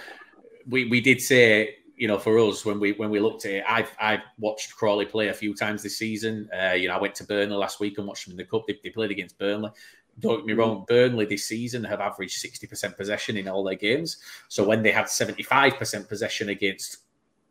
we 0.67 0.89
we 0.89 0.99
did 0.99 1.21
say, 1.21 1.77
you 2.03 2.09
know, 2.09 2.19
for 2.19 2.37
us 2.37 2.65
when 2.65 2.81
we 2.81 2.91
when 2.91 3.09
we 3.09 3.21
looked 3.21 3.45
at 3.45 3.51
it, 3.53 3.63
I've 3.65 3.89
I've 3.97 4.23
watched 4.37 4.75
Crawley 4.75 5.05
play 5.05 5.29
a 5.29 5.33
few 5.33 5.55
times 5.55 5.81
this 5.81 5.97
season. 5.97 6.49
Uh, 6.51 6.73
you 6.73 6.89
know, 6.89 6.95
I 6.95 6.99
went 6.99 7.15
to 7.15 7.23
Burnley 7.23 7.55
last 7.55 7.79
week 7.79 7.97
and 7.97 8.05
watched 8.05 8.25
them 8.25 8.33
in 8.33 8.37
the 8.37 8.43
cup. 8.43 8.67
They, 8.67 8.77
they 8.83 8.89
played 8.89 9.11
against 9.11 9.39
Burnley. 9.39 9.71
Don't 10.19 10.39
get 10.39 10.45
me 10.45 10.51
wrong, 10.51 10.83
Burnley 10.85 11.23
this 11.23 11.45
season 11.45 11.81
have 11.85 12.01
averaged 12.01 12.41
sixty 12.41 12.67
percent 12.67 12.97
possession 12.97 13.37
in 13.37 13.47
all 13.47 13.63
their 13.63 13.75
games. 13.75 14.17
So 14.49 14.65
when 14.65 14.83
they 14.83 14.91
had 14.91 15.07
seventy 15.07 15.43
five 15.43 15.77
percent 15.77 16.09
possession 16.09 16.49
against 16.49 16.97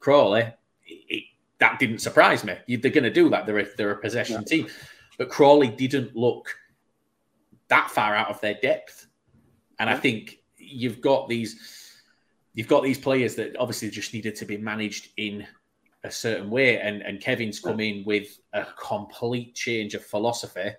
Crawley, 0.01 0.43
it, 0.85 1.01
it, 1.09 1.25
that 1.57 1.79
didn't 1.79 2.01
surprise 2.01 2.45
me. 2.45 2.55
They're 2.69 2.91
going 2.91 3.05
to 3.05 3.11
do 3.11 3.31
that. 3.31 3.47
They're 3.47 3.61
a, 3.61 3.67
they're 3.79 3.93
a 3.93 4.03
possession 4.03 4.45
team, 4.45 4.67
but 5.17 5.31
Crawley 5.31 5.69
didn't 5.69 6.15
look 6.15 6.55
that 7.69 7.91
far 7.91 8.15
out 8.15 8.29
of 8.29 8.39
their 8.43 8.59
depth. 8.61 9.07
And 9.79 9.89
I 9.89 9.97
think 9.97 10.43
you've 10.59 11.01
got 11.01 11.27
these 11.27 11.82
you've 12.55 12.69
got 12.69 12.83
these 12.83 12.99
players 12.99 13.35
that 13.37 13.57
obviously 13.59 13.91
just 13.91 14.13
needed 14.13 14.37
to 14.37 14.45
be 14.45 14.57
managed 14.59 15.09
in 15.17 15.47
a 16.05 16.11
certain 16.11 16.51
way. 16.51 16.79
And 16.81 17.03
and 17.03 17.21
Kevin's 17.21 17.61
come 17.61 17.81
in 17.81 18.05
with 18.05 18.39
a 18.53 18.67
complete 18.81 19.55
change 19.55 19.95
of 19.95 20.05
philosophy. 20.05 20.71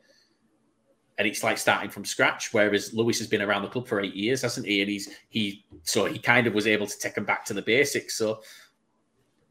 And 1.19 1.27
it's 1.27 1.43
like 1.43 1.57
starting 1.59 1.91
from 1.91 2.05
scratch. 2.05 2.53
Whereas 2.53 2.93
Lewis 2.93 3.19
has 3.19 3.27
been 3.27 3.41
around 3.41 3.61
the 3.61 3.67
club 3.69 3.87
for 3.87 4.01
eight 4.01 4.15
years, 4.15 4.41
hasn't 4.41 4.65
he? 4.65 4.81
And 4.81 4.89
he's 4.89 5.09
he 5.29 5.65
so 5.83 6.05
he 6.05 6.19
kind 6.19 6.47
of 6.47 6.53
was 6.53 6.67
able 6.67 6.87
to 6.87 6.97
take 6.99 7.15
him 7.17 7.25
back 7.25 7.45
to 7.45 7.53
the 7.53 7.61
basics. 7.61 8.17
So 8.17 8.41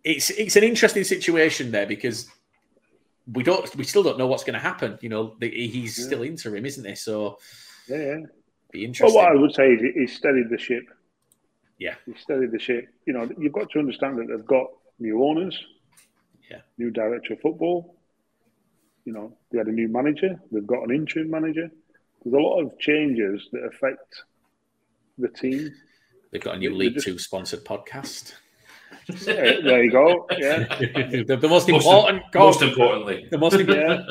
it's 0.04 0.30
it's 0.30 0.56
an 0.56 0.64
interesting 0.64 1.04
situation 1.04 1.70
there 1.70 1.86
because 1.86 2.28
we 3.32 3.44
don't 3.44 3.74
we 3.76 3.84
still 3.84 4.02
don't 4.02 4.18
know 4.18 4.26
what's 4.26 4.42
going 4.44 4.54
to 4.54 4.58
happen. 4.60 4.98
You 5.00 5.08
know, 5.08 5.36
the, 5.38 5.48
he's 5.48 5.96
Yeah. 5.98 6.06
still 6.06 6.22
interim, 6.22 6.66
isn't 6.66 6.84
he? 6.84 6.94
So 6.96 7.38
Yeah, 7.88 7.96
yeah. 7.96 8.16
be 8.72 8.80
Well, 8.80 8.86
interesting. 8.86 9.14
what 9.14 9.28
I 9.28 9.34
would 9.34 9.54
say 9.54 9.68
is 9.74 9.94
he's 9.94 10.16
steadied 10.16 10.50
the 10.50 10.58
ship. 10.58 10.84
Yeah. 11.78 11.94
He's 12.06 12.20
steadied 12.20 12.52
the 12.52 12.58
ship. 12.58 12.88
You 13.06 13.12
know, 13.14 13.28
you've 13.38 13.52
got 13.52 13.70
to 13.70 13.78
understand 13.78 14.18
that 14.18 14.28
they've 14.28 14.46
got 14.46 14.68
new 14.98 15.24
owners, 15.24 15.58
Yeah. 16.50 16.60
new 16.78 16.90
director 16.90 17.34
of 17.34 17.40
football. 17.40 17.96
You 19.04 19.12
know, 19.12 19.36
they 19.50 19.58
had 19.58 19.66
a 19.66 19.72
new 19.72 19.88
manager. 19.88 20.40
They've 20.52 20.66
got 20.66 20.84
an 20.88 20.94
interim 20.94 21.30
manager. 21.30 21.70
There's 22.24 22.34
a 22.34 22.38
lot 22.38 22.60
of 22.60 22.78
changes 22.78 23.48
that 23.52 23.64
affect 23.64 24.22
the 25.18 25.28
team. 25.28 25.72
They've 26.30 26.40
got 26.40 26.54
a 26.56 26.58
new 26.58 26.72
League 26.74 26.94
just- 26.94 27.06
Two 27.06 27.18
sponsored 27.18 27.64
podcast. 27.64 28.34
Yeah, 29.26 29.60
there 29.64 29.84
you 29.84 29.90
go. 29.90 30.26
Yeah. 30.38 30.58
the, 31.26 31.38
the 31.40 31.48
most 31.48 31.68
Most, 31.68 31.86
important. 31.86 32.22
most 32.34 32.62
importantly, 32.62 33.26
the 33.30 33.38
most 33.38 33.54
important. 33.54 34.02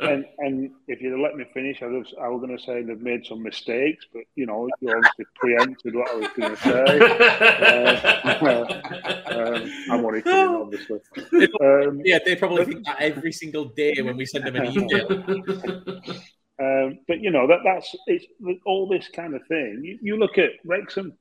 And 0.00 0.24
and 0.38 0.70
if 0.88 1.00
you'd 1.00 1.20
let 1.20 1.36
me 1.36 1.44
finish, 1.54 1.82
I 1.82 1.86
was 1.86 2.06
I 2.20 2.28
was 2.28 2.40
going 2.40 2.56
to 2.56 2.62
say 2.62 2.82
they've 2.82 3.00
made 3.00 3.24
some 3.26 3.42
mistakes, 3.42 4.04
but 4.12 4.22
you 4.34 4.46
know, 4.46 4.68
you 4.80 4.90
obviously 4.90 5.26
preempted 5.36 5.94
what 5.94 6.10
I 6.10 6.14
was 6.16 6.28
going 6.36 6.56
to 6.56 6.62
say. 6.68 6.84
Um, 9.30 9.70
I'm 9.90 10.04
only 10.04 10.22
kidding, 10.22 10.56
obviously. 10.62 10.98
Um, 11.60 12.00
Yeah, 12.04 12.18
they 12.24 12.34
probably 12.36 12.64
think 12.64 12.84
that 12.86 12.96
every 13.00 13.32
single 13.32 13.66
day 13.66 13.94
when 14.00 14.16
we 14.16 14.26
send 14.26 14.46
them 14.46 14.56
an 14.56 14.66
email. 14.66 15.06
Um, 16.60 16.98
but 17.08 17.20
you 17.20 17.30
know 17.30 17.46
that 17.46 17.60
that's 17.64 17.94
it's 18.06 18.26
all 18.66 18.86
this 18.86 19.08
kind 19.14 19.34
of 19.34 19.40
thing. 19.48 19.80
You, 19.82 19.98
you 20.02 20.16
look 20.16 20.36
at 20.36 20.50
Wrexham. 20.64 21.14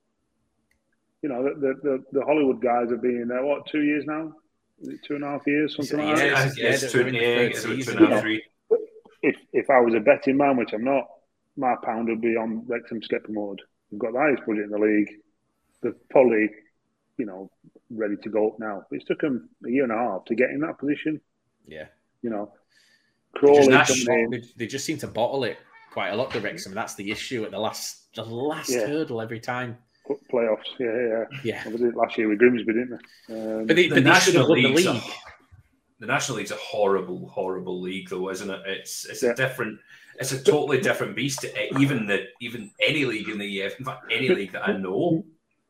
You 1.21 1.29
know 1.29 1.43
the, 1.43 1.55
the 1.59 1.73
the 1.83 2.03
the 2.19 2.25
Hollywood 2.25 2.61
guys 2.61 2.89
have 2.91 3.01
been 3.01 3.21
in 3.21 3.27
there 3.27 3.43
what 3.43 3.65
two 3.67 3.81
years 3.83 4.05
now, 4.05 4.33
two 5.05 5.15
and 5.15 5.23
a 5.23 5.27
half 5.27 5.45
years, 5.45 5.75
something 5.75 5.97
like 5.99 6.17
Yeah, 6.17 6.45
that. 6.45 6.57
Yes, 6.57 6.83
yeah, 6.83 6.89
two, 6.89 6.97
they're 6.99 7.07
in 7.07 7.13
the 7.13 7.19
yeah, 7.19 7.35
third 7.35 7.51
it's 7.51 7.65
about 7.65 7.75
two 7.75 7.75
season, 7.83 7.97
and 7.97 8.05
a 8.05 8.07
half, 8.07 8.15
yeah. 8.15 8.21
three. 8.21 8.43
If 9.21 9.35
if 9.51 9.69
I 9.69 9.79
was 9.81 9.93
a 9.95 9.99
betting 9.99 10.37
man, 10.37 10.55
which 10.55 10.71
I'm 10.73 10.83
not, 10.85 11.07
my 11.57 11.75
pound 11.83 12.07
would 12.07 12.21
be 12.21 12.37
on 12.37 12.63
Wrexham 12.67 13.01
to 13.01 13.07
get 13.09 13.23
promoted. 13.25 13.65
We've 13.91 13.99
got 13.99 14.13
the 14.13 14.19
highest 14.19 14.45
budget 14.45 14.63
in 14.65 14.69
the 14.69 14.77
league. 14.77 15.09
They're 15.81 15.95
probably, 16.09 16.49
you 17.17 17.25
know, 17.25 17.49
ready 17.89 18.15
to 18.23 18.29
go 18.29 18.49
up 18.51 18.59
now. 18.59 18.83
It's 18.91 19.03
took 19.05 19.19
them 19.21 19.49
a 19.65 19.69
year 19.69 19.83
and 19.83 19.91
a 19.91 19.95
half 19.97 20.25
to 20.25 20.35
get 20.35 20.51
in 20.51 20.59
that 20.61 20.77
position. 20.77 21.19
Yeah, 21.67 21.85
You 22.21 22.29
know, 22.29 22.53
they 23.41 23.67
just, 23.67 24.05
they, 24.07 24.27
they 24.57 24.67
just 24.67 24.85
seem 24.85 24.97
to 24.99 25.07
bottle 25.07 25.43
it 25.43 25.57
quite 25.91 26.09
a 26.09 26.15
lot. 26.15 26.31
The 26.31 26.41
Wrexham. 26.41 26.73
That's 26.73 26.95
the 26.95 27.11
issue 27.11 27.43
at 27.43 27.51
the 27.51 27.59
last, 27.59 28.13
the 28.15 28.23
last 28.23 28.69
Yeah. 28.69 28.87
hurdle 28.87 29.21
every 29.21 29.39
time. 29.39 29.77
Playoffs. 30.31 30.63
Yeah, 30.79 30.87
yeah. 30.87 31.25
Yeah, 31.43 31.63
yeah. 31.65 31.67
We 31.67 31.77
did 31.77 31.87
it 31.89 31.95
last 31.95 32.17
year 32.17 32.27
with 32.29 32.39
Grimsby, 32.39 32.65
didn't 32.73 32.99
we? 33.29 33.35
Um, 33.35 33.67
but 33.67 33.75
they, 33.75 33.87
The 33.87 33.95
but 33.95 34.03
they 34.03 34.13
should 34.19 34.35
have 34.35 34.47
National 34.47 34.49
won 34.49 34.61
the 34.61 34.67
League's 34.69 34.85
a, 34.85 34.93
league. 34.93 35.03
the 35.99 36.05
National 36.07 36.37
League's 36.37 36.51
a 36.51 36.55
horrible, 36.55 37.27
horrible 37.29 37.81
league, 37.81 38.09
though, 38.09 38.29
isn't 38.29 38.49
it? 38.49 38.61
It's 38.65 39.05
it's 39.05 39.23
Yeah. 39.23 39.31
a 39.31 39.35
different, 39.35 39.79
it's 40.19 40.31
a 40.31 40.43
totally 40.43 40.79
different 40.81 41.15
beast. 41.15 41.41
to 41.41 41.79
Even 41.79 42.05
the 42.07 42.25
even 42.41 42.71
any 42.81 43.05
league 43.05 43.29
in 43.29 43.37
the 43.37 43.61
EF, 43.61 43.79
in 43.79 43.85
fact, 43.85 44.05
any 44.11 44.29
league 44.29 44.51
that 44.53 44.67
I 44.67 44.77
know. 44.77 45.23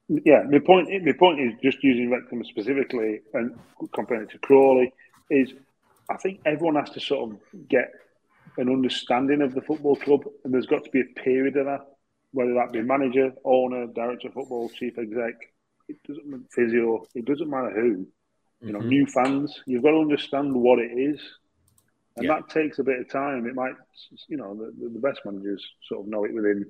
yeah, 0.07 0.43
my 0.49 0.59
point. 0.59 0.89
My 1.03 1.11
point 1.13 1.39
is 1.39 1.53
just 1.61 1.83
using 1.83 2.09
Wrexham 2.09 2.43
specifically 2.43 3.21
and 3.33 3.57
comparing 3.93 4.23
it 4.23 4.31
to 4.31 4.37
Crawley 4.39 4.91
is, 5.29 5.53
I 6.09 6.17
think 6.17 6.41
everyone 6.45 6.75
has 6.75 6.89
to 6.91 6.99
sort 6.99 7.31
of 7.31 7.37
get 7.69 7.91
an 8.57 8.67
understanding 8.69 9.41
of 9.43 9.53
the 9.53 9.61
football 9.61 9.95
club, 9.95 10.21
and 10.43 10.51
there's 10.53 10.65
got 10.65 10.83
to 10.83 10.89
be 10.89 11.01
a 11.01 11.19
period 11.21 11.55
of 11.57 11.65
that, 11.67 11.85
whether 12.31 12.53
that 12.53 12.71
be 12.71 12.81
manager, 12.81 13.31
owner, 13.43 13.87
director 13.87 14.27
of 14.27 14.33
football, 14.35 14.69
chief 14.69 14.97
exec, 14.97 15.33
it 15.87 15.97
doesn't 16.07 16.47
physio, 16.51 17.05
it 17.15 17.25
doesn't 17.25 17.49
matter 17.49 17.71
who. 17.71 18.07
You 18.61 18.73
know, 18.73 18.79
Mhm. 18.79 18.87
new 18.87 19.05
fans, 19.07 19.63
you've 19.65 19.83
got 19.83 19.91
to 19.91 19.97
understand 19.97 20.53
what 20.53 20.79
it 20.79 20.91
is, 20.91 21.19
and 22.17 22.25
Yeah. 22.25 22.35
that 22.39 22.49
takes 22.49 22.77
a 22.79 22.83
bit 22.83 22.99
of 22.99 23.09
time. 23.09 23.47
It 23.47 23.55
might, 23.55 23.75
you 24.27 24.37
know, 24.37 24.53
the, 24.53 24.89
the- 24.89 24.99
best 24.99 25.21
managers 25.25 25.65
sort 25.87 26.01
of 26.01 26.07
know 26.07 26.25
it 26.25 26.33
within 26.33 26.65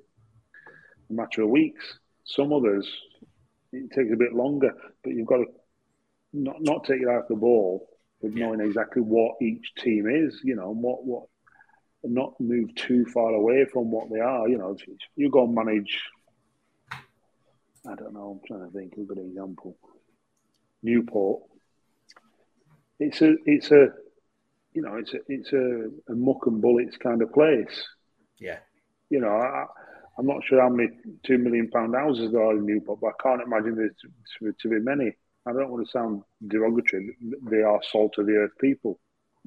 a 1.09 1.13
matter 1.13 1.41
of 1.41 1.49
weeks. 1.49 1.99
Some 2.25 2.53
others, 2.53 2.87
it 3.73 3.89
takes 3.91 4.11
a 4.13 4.15
bit 4.15 4.33
longer, 4.33 4.71
but 5.03 5.13
you've 5.13 5.27
got 5.27 5.37
to 5.37 5.47
not 6.31 6.61
not 6.61 6.83
take 6.85 7.01
it 7.01 7.07
out 7.07 7.23
of 7.23 7.27
the 7.27 7.35
ball 7.35 7.89
with 8.21 8.35
Yeah. 8.35 8.45
knowing 8.45 8.61
exactly 8.61 9.01
what 9.01 9.41
each 9.41 9.73
team 9.75 10.07
is, 10.07 10.39
you 10.43 10.55
know, 10.55 10.71
and 10.71 10.81
what 10.83 11.03
what 11.05 11.27
not 12.03 12.39
move 12.39 12.73
too 12.75 13.05
far 13.05 13.33
away 13.33 13.65
from 13.71 13.91
what 13.91 14.09
they 14.11 14.19
are. 14.19 14.47
You 14.47 14.57
know, 14.57 14.75
if 14.77 14.87
you 15.15 15.29
go 15.29 15.45
and 15.45 15.55
manage. 15.55 16.01
I 16.91 17.95
don't 17.95 18.13
know. 18.13 18.39
I'm 18.41 18.47
trying 18.47 18.69
to 18.69 18.77
think 18.77 18.93
of 18.93 18.99
a 18.99 19.05
good 19.05 19.19
example. 19.19 19.77
Newport. 20.83 21.43
It's 22.99 23.21
a 23.21 23.35
it's 23.45 23.71
a 23.71 23.87
you 24.73 24.81
know 24.81 24.95
it's 24.95 25.13
a 25.13 25.19
it's 25.27 25.53
a, 25.53 25.89
a 26.11 26.15
muck 26.15 26.45
and 26.47 26.61
bullets 26.61 26.97
kind 26.97 27.21
of 27.21 27.33
place 27.33 27.87
Yeah, 28.37 28.59
you 29.09 29.19
know, 29.19 29.29
I, 29.29 29.65
I'm 30.17 30.25
not 30.25 30.43
sure 30.43 30.61
how 30.61 30.69
many 30.69 30.89
two 31.23 31.37
million 31.37 31.69
pound 31.69 31.95
houses 31.95 32.31
there 32.31 32.43
are 32.43 32.57
in 32.57 32.65
Newport, 32.65 32.99
but 33.01 33.13
I 33.19 33.23
can't 33.23 33.41
imagine 33.41 33.75
there 33.75 33.89
to, 34.41 34.53
to 34.61 34.69
be 34.69 34.79
many. 34.79 35.15
I 35.45 35.53
don't 35.53 35.69
want 35.69 35.85
to 35.85 35.91
sound 35.91 36.23
derogatory. 36.47 37.15
They 37.49 37.61
are 37.61 37.79
salt 37.83 38.17
of 38.17 38.27
the 38.27 38.33
earth 38.33 38.51
people. 38.59 38.99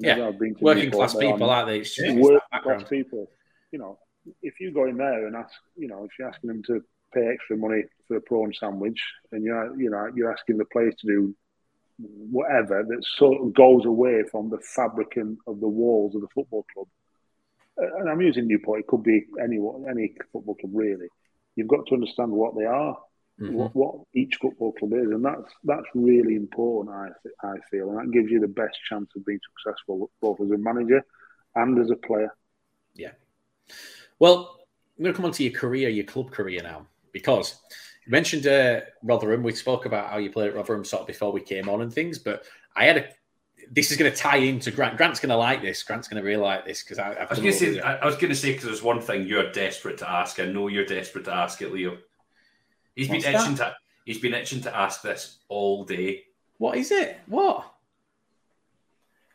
Yeah, 0.02 0.30
working 0.60 0.84
Newport, 0.84 1.10
class 1.10 1.14
people, 1.14 1.50
aren't 1.50 1.68
they? 1.68 1.78
It's 1.80 1.94
just 1.94 2.16
working 2.16 2.40
class 2.62 2.84
people. 2.88 3.30
You 3.70 3.78
know, 3.78 3.98
if 4.42 4.60
you 4.60 4.72
go 4.72 4.86
in 4.86 4.96
there 4.96 5.26
and 5.26 5.36
ask, 5.36 5.52
you 5.76 5.88
know, 5.88 6.04
if 6.04 6.10
you're 6.18 6.28
asking 6.28 6.48
them 6.48 6.62
to 6.64 6.82
pay 7.14 7.26
extra 7.32 7.56
money 7.56 7.84
for 8.08 8.16
a 8.16 8.20
prawn 8.20 8.52
sandwich, 8.58 9.00
and 9.32 9.44
you're, 9.44 9.80
you 9.80 9.90
know, 9.90 10.10
you're 10.14 10.32
asking 10.32 10.58
the 10.58 10.64
players 10.66 10.94
to 11.00 11.06
do 11.06 11.34
whatever 11.98 12.82
that 12.82 13.04
sort 13.16 13.40
of 13.40 13.52
goes 13.54 13.84
away 13.84 14.22
from 14.30 14.50
the 14.50 14.58
fabric 14.58 15.16
of 15.46 15.60
the 15.60 15.68
walls 15.68 16.14
of 16.14 16.20
the 16.20 16.28
football 16.34 16.66
club. 16.72 16.86
Uh, 17.80 18.00
and 18.00 18.08
I'm 18.08 18.20
using 18.20 18.46
Newport. 18.46 18.80
It 18.80 18.86
could 18.86 19.02
be 19.02 19.26
any 19.42 19.58
any 19.88 20.14
football 20.32 20.54
club 20.54 20.72
really. 20.74 21.06
You've 21.56 21.68
got 21.68 21.86
to 21.86 21.94
understand 21.94 22.30
what 22.30 22.56
they 22.56 22.64
are, 22.64 22.96
mm-hmm. 23.40 23.54
what, 23.54 23.74
what, 23.74 23.94
each 24.14 24.36
football 24.40 24.72
club 24.72 24.92
is, 24.94 25.10
and 25.10 25.24
that's 25.24 25.52
that's 25.64 25.86
really 25.94 26.36
important. 26.36 26.94
I 26.94 27.46
I 27.46 27.54
feel, 27.70 27.90
and 27.90 27.98
that 27.98 28.12
gives 28.12 28.30
you 28.30 28.40
the 28.40 28.48
best 28.48 28.76
chance 28.88 29.10
of 29.16 29.24
being 29.24 29.40
successful, 29.56 30.10
both 30.20 30.40
as 30.40 30.50
a 30.50 30.58
manager 30.58 31.04
and 31.54 31.78
as 31.78 31.90
a 31.90 31.96
player. 31.96 32.34
Yeah. 32.94 33.12
Well, 34.18 34.58
I'm 34.96 35.04
going 35.04 35.14
to 35.14 35.16
come 35.16 35.26
on 35.26 35.32
to 35.32 35.42
your 35.42 35.52
career, 35.52 35.88
your 35.88 36.04
club 36.04 36.30
career 36.30 36.62
now, 36.62 36.86
because 37.12 37.60
you 38.06 38.10
mentioned 38.10 38.46
uh, 38.46 38.80
Rotherham. 39.02 39.42
We 39.42 39.52
spoke 39.52 39.86
about 39.86 40.10
how 40.10 40.18
you 40.18 40.30
played 40.30 40.48
at 40.48 40.54
Rotherham 40.54 40.84
sort 40.84 41.02
of 41.02 41.06
before 41.06 41.32
we 41.32 41.40
came 41.40 41.68
on 41.68 41.82
and 41.82 41.92
things, 41.92 42.18
but 42.18 42.44
I 42.76 42.84
had 42.84 42.96
a. 42.98 43.08
This 43.70 43.92
is 43.92 43.96
going 43.96 44.10
to 44.10 44.16
tie 44.16 44.38
into 44.38 44.72
Grant. 44.72 44.96
Grant's 44.96 45.20
going 45.20 45.30
to 45.30 45.36
like 45.36 45.62
this. 45.62 45.82
Grant's 45.84 46.08
going 46.08 46.20
to 46.20 46.28
really 46.28 46.42
like 46.42 46.66
this 46.66 46.82
because 46.82 46.98
I, 46.98 47.12
I, 47.12 47.26
was 47.30 47.38
going 47.38 47.52
to 47.52 47.58
say. 47.58 47.80
I, 47.80 47.96
I 47.96 48.06
was 48.06 48.16
going 48.16 48.30
to 48.30 48.36
say 48.36 48.52
because 48.52 48.66
there's 48.66 48.82
one 48.82 49.00
thing 49.00 49.26
you're 49.26 49.52
desperate 49.52 49.98
to 49.98 50.10
ask. 50.10 50.40
I 50.40 50.46
know 50.46 50.68
you're 50.68 50.84
desperate 50.84 51.24
to 51.26 51.34
ask 51.34 51.62
it, 51.62 51.72
Leo. 51.72 51.96
He's 52.94 53.08
What's 53.08 53.24
been 53.24 53.34
itching 53.34 53.54
to. 53.56 53.74
He's 54.04 54.18
been 54.18 54.34
itching 54.34 54.60
to 54.62 54.76
ask 54.76 55.02
this 55.02 55.38
all 55.48 55.84
day. 55.84 56.24
What 56.58 56.76
is 56.76 56.90
it? 56.90 57.18
What? 57.26 57.72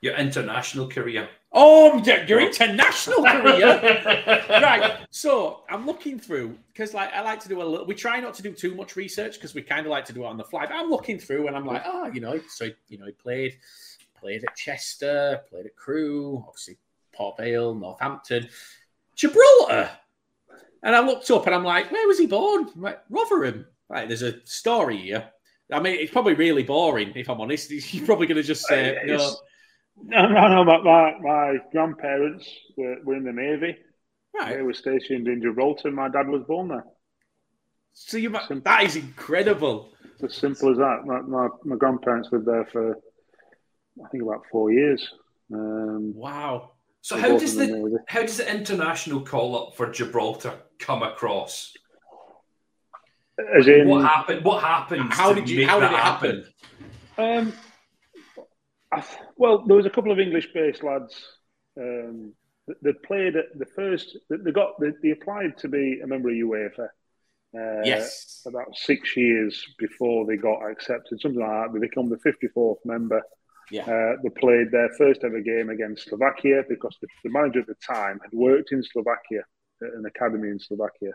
Your 0.01 0.15
international 0.15 0.87
career. 0.87 1.27
Oh, 1.51 1.97
your 2.03 2.39
international 2.39 3.23
career. 3.23 4.43
right. 4.49 4.99
So 5.09 5.63
I'm 5.69 5.85
looking 5.85 6.19
through 6.19 6.57
because, 6.71 6.93
like, 6.93 7.11
I 7.13 7.21
like 7.21 7.39
to 7.41 7.49
do 7.49 7.61
a 7.61 7.63
little. 7.63 7.85
We 7.85 7.95
try 7.95 8.19
not 8.19 8.33
to 8.35 8.43
do 8.43 8.53
too 8.53 8.75
much 8.75 8.95
research 8.95 9.35
because 9.35 9.55
we 9.55 9.61
kind 9.61 9.85
of 9.85 9.89
like 9.89 10.05
to 10.05 10.13
do 10.13 10.23
it 10.23 10.27
on 10.27 10.37
the 10.37 10.43
fly. 10.43 10.65
But 10.65 10.75
I'm 10.75 10.89
looking 10.89 11.17
through 11.17 11.47
and 11.47 11.55
I'm 11.55 11.65
like, 11.65 11.81
oh, 11.85 12.07
you 12.13 12.21
know, 12.21 12.39
so 12.49 12.69
you 12.89 12.97
know, 12.97 13.05
he 13.05 13.13
played, 13.13 13.57
played 14.19 14.43
at 14.43 14.55
Chester, 14.55 15.41
played 15.49 15.65
at 15.65 15.75
Crewe, 15.75 16.43
obviously 16.47 16.77
Port 17.13 17.37
Vale, 17.37 17.73
Northampton, 17.73 18.47
Gibraltar. 19.15 19.89
And 20.83 20.95
I 20.95 20.99
looked 20.99 21.29
up 21.31 21.45
and 21.45 21.55
I'm 21.55 21.63
like, 21.63 21.91
where 21.91 22.07
was 22.07 22.19
he 22.19 22.27
born? 22.27 22.69
I'm 22.75 22.81
like, 22.81 22.99
Rotherham. 23.09 23.65
Right, 23.89 24.07
there's 24.07 24.21
a 24.21 24.45
story 24.45 24.97
here. 24.97 25.29
I 25.71 25.79
mean, 25.79 25.95
it's 25.99 26.11
probably 26.11 26.33
really 26.33 26.63
boring 26.63 27.13
if 27.15 27.29
I'm 27.29 27.41
honest. 27.41 27.71
You're 27.93 28.05
probably 28.05 28.27
going 28.27 28.37
to 28.37 28.43
just 28.43 28.65
say, 28.67 28.99
no. 29.05 29.35
No, 30.03 30.27
no, 30.27 30.47
no. 30.47 30.63
My, 30.63 30.81
my, 30.81 31.17
my 31.21 31.57
grandparents 31.71 32.47
were, 32.75 32.97
were 33.03 33.15
in 33.15 33.23
the 33.23 33.31
Navy. 33.31 33.77
Right. 34.37 34.57
They 34.57 34.61
were 34.61 34.73
stationed 34.73 35.27
in 35.27 35.41
Gibraltar. 35.41 35.91
My 35.91 36.09
dad 36.09 36.27
was 36.27 36.43
born 36.43 36.67
there. 36.67 36.85
So 37.93 38.17
you, 38.17 38.29
that 38.29 38.83
is 38.83 38.95
incredible. 38.95 39.89
It's 40.19 40.35
as 40.35 40.35
simple 40.35 40.71
as 40.71 40.77
that. 40.77 41.05
My, 41.05 41.21
my, 41.21 41.47
my 41.63 41.75
grandparents 41.75 42.29
lived 42.31 42.45
there 42.45 42.65
for, 42.71 42.91
I 42.91 44.07
think, 44.09 44.23
about 44.23 44.43
four 44.51 44.71
years. 44.71 45.11
Um, 45.51 46.13
wow. 46.13 46.73
So 47.01 47.17
how 47.17 47.37
does 47.37 47.55
the, 47.55 47.67
the 47.67 47.99
how 48.07 48.21
does 48.21 48.37
the 48.37 48.51
international 48.51 49.21
call 49.21 49.57
up 49.57 49.75
for 49.77 49.89
Gibraltar 49.89 50.53
come 50.79 51.03
across? 51.03 51.73
As 53.57 53.67
in, 53.67 53.87
what 53.87 54.03
happened? 54.03 54.43
What 54.43 54.63
happened? 54.63 55.13
How 55.13 55.31
did 55.31 55.49
you? 55.49 55.67
How 55.67 55.79
did 55.79 55.91
it 55.91 55.97
happen? 55.97 56.45
happen? 57.15 57.53
Um, 57.53 57.53
well, 59.37 59.63
there 59.65 59.77
was 59.77 59.85
a 59.85 59.89
couple 59.89 60.11
of 60.11 60.19
English-based 60.19 60.83
lads 60.83 61.13
um, 61.79 62.33
that, 62.81 63.03
played 63.03 63.35
at 63.35 63.57
the 63.57 63.65
first. 63.65 64.17
They 64.29 64.51
got 64.51 64.79
they, 64.79 64.91
they, 65.03 65.11
applied 65.11 65.57
to 65.59 65.67
be 65.67 66.01
a 66.03 66.07
member 66.07 66.29
of 66.29 66.35
UEFA. 66.35 66.87
Uh, 67.55 67.81
yes. 67.83 68.41
About 68.45 68.75
six 68.75 69.15
years 69.15 69.63
before 69.77 70.25
they 70.25 70.35
got 70.35 70.59
accepted, 70.69 71.21
something 71.21 71.39
like 71.39 71.49
that. 71.49 71.73
They 71.73 71.79
become 71.79 72.09
the 72.09 72.17
54th 72.17 72.85
member. 72.85 73.21
Yeah. 73.69 73.83
Uh, 73.83 74.21
they 74.23 74.29
played 74.29 74.71
their 74.71 74.89
first 74.97 75.23
ever 75.23 75.41
game 75.41 75.69
against 75.69 76.07
Slovakia 76.07 76.63
because 76.69 76.95
the, 77.01 77.07
the, 77.23 77.29
manager 77.29 77.59
at 77.59 77.67
the 77.67 77.75
time 77.85 78.19
had 78.23 78.31
worked 78.31 78.71
in 78.71 78.81
Slovakia 78.81 79.41
at 79.81 79.93
an 79.93 80.05
academy 80.05 80.49
in 80.49 80.59
Slovakia, 80.59 81.11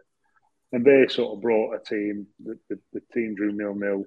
and 0.72 0.84
they 0.84 1.06
sort 1.08 1.34
of 1.34 1.42
brought 1.42 1.74
a 1.74 1.78
team. 1.82 2.26
The, 2.44 2.58
the, 2.68 2.78
the 2.92 3.00
team 3.14 3.34
drew 3.34 3.52
nil 3.52 3.74
nil. 3.74 4.04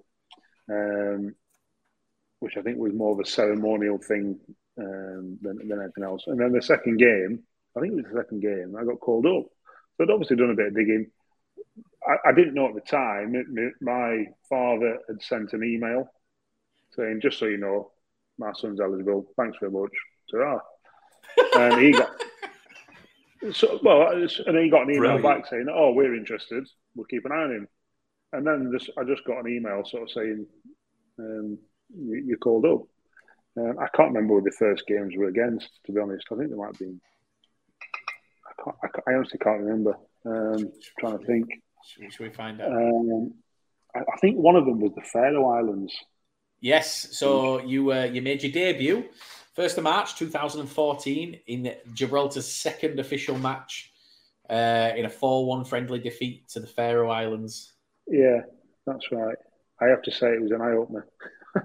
Um, 0.69 1.35
which 2.39 2.57
I 2.57 2.61
think 2.61 2.77
was 2.77 2.93
more 2.93 3.13
of 3.13 3.19
a 3.19 3.25
ceremonial 3.25 3.97
thing 3.97 4.39
um, 4.79 5.37
than, 5.41 5.67
than 5.67 5.81
anything 5.81 6.03
else. 6.03 6.25
And 6.27 6.39
then 6.39 6.51
the 6.51 6.61
second 6.61 6.97
game, 6.97 7.43
I 7.75 7.79
think 7.79 7.93
it 7.93 7.95
was 7.95 8.05
the 8.11 8.19
second 8.19 8.41
game, 8.41 8.75
I 8.79 8.83
got 8.83 8.99
called 8.99 9.25
up. 9.25 9.45
So 9.97 10.03
I'd 10.03 10.11
obviously 10.11 10.35
done 10.35 10.51
a 10.51 10.55
bit 10.55 10.67
of 10.67 10.75
digging. 10.75 11.07
I, 12.07 12.29
I 12.29 12.31
didn't 12.33 12.53
know 12.53 12.67
at 12.67 12.75
the 12.75 12.81
time, 12.81 13.33
my 13.81 14.25
father 14.49 14.99
had 15.07 15.21
sent 15.21 15.53
an 15.53 15.63
email 15.63 16.11
saying, 16.95 17.21
just 17.21 17.39
so 17.39 17.45
you 17.45 17.57
know, 17.57 17.91
my 18.37 18.51
son's 18.53 18.79
eligible. 18.79 19.25
Thanks 19.37 19.57
very 19.59 19.71
much. 19.71 19.91
Ta-ra. 20.31 20.59
and 21.55 21.81
he 21.81 21.91
got 21.91 22.09
so 23.51 23.79
well, 23.83 24.09
and 24.11 24.29
then 24.45 24.63
he 24.63 24.69
got 24.69 24.83
an 24.83 24.91
email 24.91 25.17
Brilliant. 25.17 25.23
back 25.23 25.47
saying, 25.47 25.67
"Oh, 25.73 25.91
we're 25.93 26.15
interested. 26.15 26.67
We'll 26.95 27.05
keep 27.05 27.25
an 27.25 27.31
eye 27.31 27.43
on 27.43 27.51
him." 27.51 27.67
And 28.33 28.45
then 28.45 28.71
just, 28.77 28.89
I 28.97 29.03
just 29.03 29.23
got 29.25 29.45
an 29.45 29.51
email 29.51 29.83
sort 29.85 30.03
of 30.03 30.11
saying, 30.11 30.45
um, 31.19 31.57
you, 31.97 32.23
you 32.27 32.37
called 32.37 32.65
up. 32.65 32.81
Um, 33.57 33.79
I 33.79 33.87
can't 33.95 34.13
remember 34.13 34.35
what 34.35 34.43
the 34.43 34.51
first 34.51 34.85
games 34.87 35.13
were 35.15 35.27
against. 35.27 35.69
To 35.85 35.93
be 35.93 36.01
honest, 36.01 36.25
I 36.31 36.35
think 36.35 36.49
they 36.49 36.57
might 36.57 36.67
have 36.67 36.79
been. 36.79 36.99
I, 38.45 38.63
can't, 38.63 38.75
I, 38.83 38.87
can't, 38.87 39.03
I 39.07 39.13
honestly 39.13 39.39
can't 39.39 39.61
remember. 39.61 39.95
Um, 40.25 40.71
trying 40.99 41.19
to 41.19 41.25
think. 41.25 41.47
Should 42.09 42.19
we 42.19 42.29
find 42.29 42.59
out? 42.61 42.71
Um, 42.71 43.33
I, 43.95 43.99
I, 43.99 44.17
think 44.19 44.37
one 44.37 44.55
of 44.55 44.65
them 44.65 44.81
was 44.81 44.91
the 44.95 45.03
Faroe 45.03 45.49
Islands. 45.51 45.95
Yes. 46.61 47.09
So 47.11 47.61
you 47.61 47.91
uh, 47.91 48.03
you 48.03 48.21
made 48.21 48.43
your 48.43 48.51
debut, 48.51 49.05
first 49.55 49.77
of 49.77 49.83
March, 49.83 50.15
two 50.15 50.29
thousand 50.29 50.61
and 50.61 50.69
fourteen, 50.69 51.39
in 51.47 51.73
Gibraltar's 51.93 52.47
second 52.47 52.99
official 52.99 53.37
match, 53.37 53.91
uh, 54.49 54.91
in 54.95 55.05
a 55.05 55.09
four-one 55.09 55.65
friendly 55.65 55.99
defeat 55.99 56.47
to 56.49 56.59
the 56.59 56.67
Faroe 56.67 57.09
Islands. 57.09 57.73
Yeah, 58.07 58.41
that's 58.85 59.11
right. 59.11 59.37
I 59.81 59.87
have 59.87 60.01
to 60.03 60.11
say 60.11 60.33
it 60.33 60.41
was 60.41 60.51
an 60.51 60.61
eye 60.61 60.71
opener. 60.71 61.07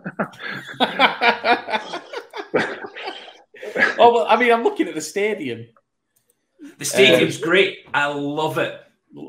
oh, 3.99 4.13
well, 4.13 4.27
I 4.29 4.37
mean, 4.37 4.53
I'm 4.53 4.65
looking 4.65 4.89
at 4.89 4.95
the 4.95 5.01
stadium. 5.01 5.67
The 6.79 6.85
stadium's 6.85 7.37
um, 7.37 7.43
great. 7.43 7.79
I 7.95 8.07
love 8.07 8.59
it. 8.59 8.81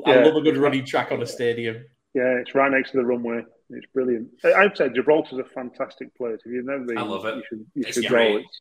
I 0.06 0.22
love 0.22 0.36
a 0.36 0.40
good 0.40 0.56
running 0.56 0.84
track 0.84 1.12
on 1.12 1.22
a 1.22 1.26
stadium. 1.26 1.84
Yeah, 2.14 2.38
it's 2.40 2.54
right 2.54 2.70
next 2.70 2.92
to 2.92 2.98
the 2.98 3.04
runway. 3.04 3.42
It's 3.70 3.86
brilliant. 3.92 4.28
I'd 4.44 4.76
say 4.76 4.90
Gibraltar's 4.90 5.38
a 5.38 5.44
fantastic 5.44 6.14
place. 6.16 6.40
If 6.44 6.52
you've 6.52 6.66
never 6.66 6.84
been, 6.84 6.98
I 6.98 7.02
love 7.02 7.24
it. 7.24 7.36
You 7.36 7.42
should, 7.48 7.66
you 7.74 7.92
should 7.92 8.08
go. 8.08 8.36
It's, 8.36 8.60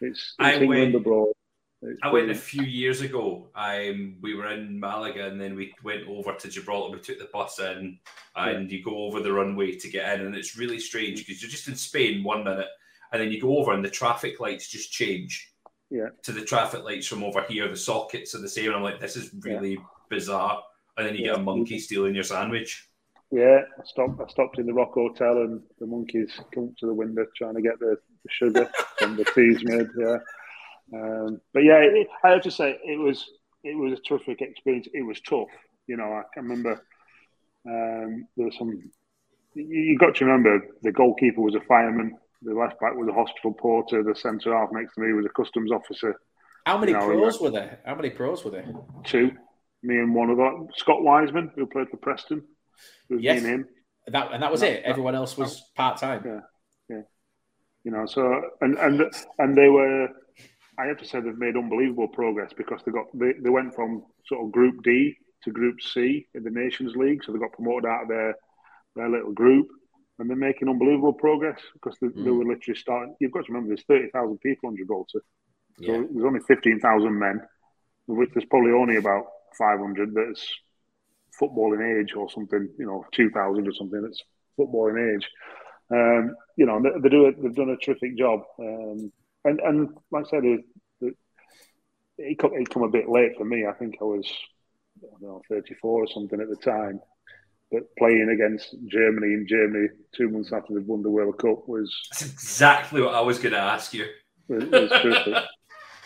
it's, 0.00 0.34
it's 0.38 0.62
England 0.62 0.94
abroad. 0.94 1.34
I 2.02 2.12
went 2.12 2.30
a 2.30 2.34
few 2.34 2.62
years 2.62 3.00
ago. 3.00 3.48
Um, 3.54 4.16
we 4.20 4.34
were 4.34 4.50
in 4.52 4.78
Malaga 4.78 5.26
and 5.26 5.40
then 5.40 5.54
we 5.54 5.72
went 5.82 6.06
over 6.06 6.34
to 6.34 6.48
Gibraltar. 6.48 6.94
We 6.94 7.00
took 7.00 7.18
the 7.18 7.30
bus 7.32 7.58
in 7.58 7.98
and 8.36 8.70
yeah. 8.70 8.76
you 8.76 8.84
go 8.84 9.04
over 9.04 9.20
the 9.20 9.32
runway 9.32 9.76
to 9.76 9.88
get 9.88 10.14
in. 10.14 10.26
And 10.26 10.34
it's 10.34 10.58
really 10.58 10.78
strange 10.78 11.20
because 11.20 11.40
you're 11.40 11.50
just 11.50 11.68
in 11.68 11.76
Spain 11.76 12.22
one 12.22 12.44
minute 12.44 12.66
and 13.12 13.22
then 13.22 13.32
you 13.32 13.40
go 13.40 13.56
over 13.56 13.72
and 13.72 13.82
the 13.84 13.90
traffic 13.90 14.40
lights 14.40 14.68
just 14.68 14.92
change 14.92 15.54
yeah. 15.88 16.08
to 16.22 16.32
the 16.32 16.44
traffic 16.44 16.84
lights 16.84 17.06
from 17.06 17.24
over 17.24 17.42
here. 17.48 17.66
The 17.68 17.76
sockets 17.76 18.34
are 18.34 18.42
the 18.42 18.48
same. 18.48 18.66
And 18.66 18.76
I'm 18.76 18.82
like, 18.82 19.00
this 19.00 19.16
is 19.16 19.30
really 19.40 19.72
yeah. 19.72 19.84
bizarre. 20.10 20.62
And 20.98 21.06
then 21.06 21.14
you 21.14 21.24
yeah. 21.24 21.32
get 21.32 21.40
a 21.40 21.42
monkey 21.42 21.78
stealing 21.78 22.14
your 22.14 22.24
sandwich. 22.24 22.89
Yeah, 23.30 23.60
I 23.78 23.84
stopped. 23.84 24.20
I 24.20 24.28
stopped 24.28 24.58
in 24.58 24.66
the 24.66 24.74
Rock 24.74 24.92
Hotel, 24.94 25.38
and 25.42 25.62
the 25.78 25.86
monkeys 25.86 26.32
come 26.52 26.64
up 26.64 26.76
to 26.78 26.86
the 26.86 26.94
window 26.94 27.24
trying 27.36 27.54
to 27.54 27.62
get 27.62 27.78
the, 27.78 27.96
the 28.24 28.30
sugar 28.30 28.70
and 29.00 29.16
the 29.16 29.24
tea's 29.24 29.62
made. 29.62 29.86
Yeah, 29.96 30.18
um, 30.94 31.40
but 31.54 31.62
yeah, 31.62 31.78
it, 31.78 32.08
I 32.24 32.30
have 32.30 32.42
to 32.42 32.50
say 32.50 32.76
it 32.84 32.98
was 32.98 33.24
it 33.62 33.76
was 33.76 33.92
a 33.92 34.02
terrific 34.02 34.40
experience. 34.40 34.88
It 34.92 35.06
was 35.06 35.20
tough, 35.20 35.48
you 35.86 35.96
know. 35.96 36.12
I 36.12 36.22
can 36.34 36.48
remember 36.48 36.84
um, 37.68 38.26
there 38.36 38.46
was 38.46 38.56
some. 38.58 38.90
You, 39.54 39.64
you 39.64 39.98
got 39.98 40.16
to 40.16 40.24
remember 40.24 40.66
the 40.82 40.92
goalkeeper 40.92 41.40
was 41.40 41.54
a 41.54 41.60
fireman, 41.60 42.16
the 42.42 42.54
left 42.54 42.80
back 42.80 42.96
was 42.96 43.08
a 43.08 43.12
hospital 43.12 43.52
porter, 43.52 44.02
the 44.02 44.14
centre 44.14 44.56
half 44.56 44.70
next 44.72 44.94
to 44.94 45.02
me 45.02 45.12
was 45.12 45.26
a 45.26 45.42
customs 45.42 45.70
officer. 45.70 46.16
How 46.66 46.78
many 46.78 46.92
you 46.92 46.98
know, 46.98 47.06
pros 47.06 47.40
were 47.40 47.50
there? 47.50 47.80
How 47.84 47.94
many 47.94 48.10
pros 48.10 48.44
were 48.44 48.50
there? 48.50 48.66
Two. 49.04 49.32
Me 49.82 49.96
and 49.96 50.14
one 50.14 50.30
of 50.30 50.36
them. 50.36 50.68
Scott 50.76 51.02
Wiseman, 51.02 51.50
who 51.54 51.66
played 51.66 51.88
for 51.88 51.96
Preston. 51.96 52.42
Yes. 53.08 53.42
him. 53.42 53.66
That, 54.06 54.32
and 54.32 54.42
that 54.42 54.50
was 54.50 54.62
and 54.62 54.70
it. 54.70 54.82
That, 54.82 54.88
Everyone 54.90 55.14
else 55.14 55.36
was 55.36 55.62
part 55.76 55.98
time. 55.98 56.22
Yeah, 56.24 56.40
yeah. 56.88 57.02
You 57.84 57.90
know, 57.92 58.06
so 58.06 58.42
and 58.60 58.78
and 58.78 59.02
and 59.38 59.56
they 59.56 59.68
were 59.68 60.08
I 60.80 60.86
have 60.86 60.98
to 60.98 61.06
say 61.06 61.20
they've 61.20 61.36
made 61.36 61.56
unbelievable 61.56 62.08
progress 62.08 62.52
because 62.56 62.80
they 62.84 62.92
got 62.92 63.06
they, 63.14 63.32
they 63.42 63.50
went 63.50 63.74
from 63.74 64.04
sort 64.26 64.44
of 64.44 64.52
Group 64.52 64.82
D 64.82 65.14
to 65.44 65.50
Group 65.50 65.80
C 65.80 66.26
in 66.34 66.42
the 66.42 66.50
Nations 66.50 66.96
League, 66.96 67.22
so 67.22 67.32
they 67.32 67.38
got 67.38 67.52
promoted 67.52 67.86
out 67.86 68.02
of 68.02 68.08
their 68.08 68.34
their 68.96 69.10
little 69.10 69.32
group, 69.32 69.68
and 70.18 70.28
they're 70.28 70.36
making 70.36 70.68
unbelievable 70.68 71.12
progress 71.12 71.60
because 71.74 71.98
they, 72.00 72.08
mm. 72.08 72.24
they 72.24 72.30
were 72.30 72.44
literally 72.44 72.78
starting. 72.78 73.14
You've 73.20 73.32
got 73.32 73.44
to 73.44 73.52
remember, 73.52 73.68
there's 73.68 73.84
thirty 73.84 74.10
thousand 74.10 74.38
people 74.38 74.68
on 74.68 74.76
Gibraltar, 74.76 75.22
so 75.82 75.92
yeah. 75.92 76.02
there's 76.10 76.24
only 76.24 76.40
fifteen 76.48 76.80
thousand 76.80 77.18
men, 77.18 77.40
of 78.08 78.16
which 78.16 78.30
there's 78.32 78.46
probably 78.46 78.72
only 78.72 78.96
about 78.96 79.24
five 79.58 79.80
hundred 79.80 80.14
that's 80.14 80.46
footballing 81.40 82.00
age 82.00 82.14
or 82.14 82.30
something. 82.30 82.68
You 82.78 82.86
know, 82.86 83.04
two 83.12 83.30
thousand 83.30 83.66
or 83.68 83.72
something 83.72 84.02
that's 84.02 84.22
footballing 84.58 85.14
age. 85.14 85.28
Um, 85.92 86.34
you 86.56 86.66
know, 86.66 86.80
they, 86.80 86.90
they, 87.02 87.08
do 87.08 87.26
it. 87.26 87.42
They've 87.42 87.54
done 87.54 87.70
a 87.70 87.76
terrific 87.76 88.16
job, 88.16 88.42
um, 88.58 89.12
and 89.44 89.60
and 89.60 89.88
like 90.10 90.26
I 90.26 90.30
said, 90.30 90.44
it, 90.44 90.60
it, 91.00 91.14
it, 92.18 92.38
come, 92.38 92.52
it 92.54 92.70
come 92.70 92.84
a 92.84 92.88
bit 92.88 93.08
late 93.08 93.32
for 93.36 93.44
me. 93.44 93.66
I 93.66 93.72
think 93.72 93.96
I 94.00 94.04
was 94.04 94.30
I 95.02 95.06
don't 95.20 95.22
know, 95.22 95.42
34 95.48 95.90
or 95.90 96.06
something 96.08 96.40
at 96.40 96.48
the 96.48 96.56
time. 96.56 97.00
But 97.72 97.82
playing 97.96 98.30
against 98.34 98.74
Germany 98.86 99.32
in 99.32 99.46
Germany 99.48 99.88
two 100.16 100.28
months 100.28 100.52
after 100.52 100.74
they'd 100.74 100.86
won 100.86 101.02
the 101.02 101.10
World 101.10 101.38
Cup 101.38 101.68
was. 101.68 101.94
That's 102.10 102.32
exactly 102.32 103.00
what 103.00 103.14
I 103.14 103.20
was 103.20 103.38
going 103.38 103.52
to 103.52 103.60
ask 103.60 103.94
you. 103.94 104.06
It 104.48 104.70
was 104.70 105.44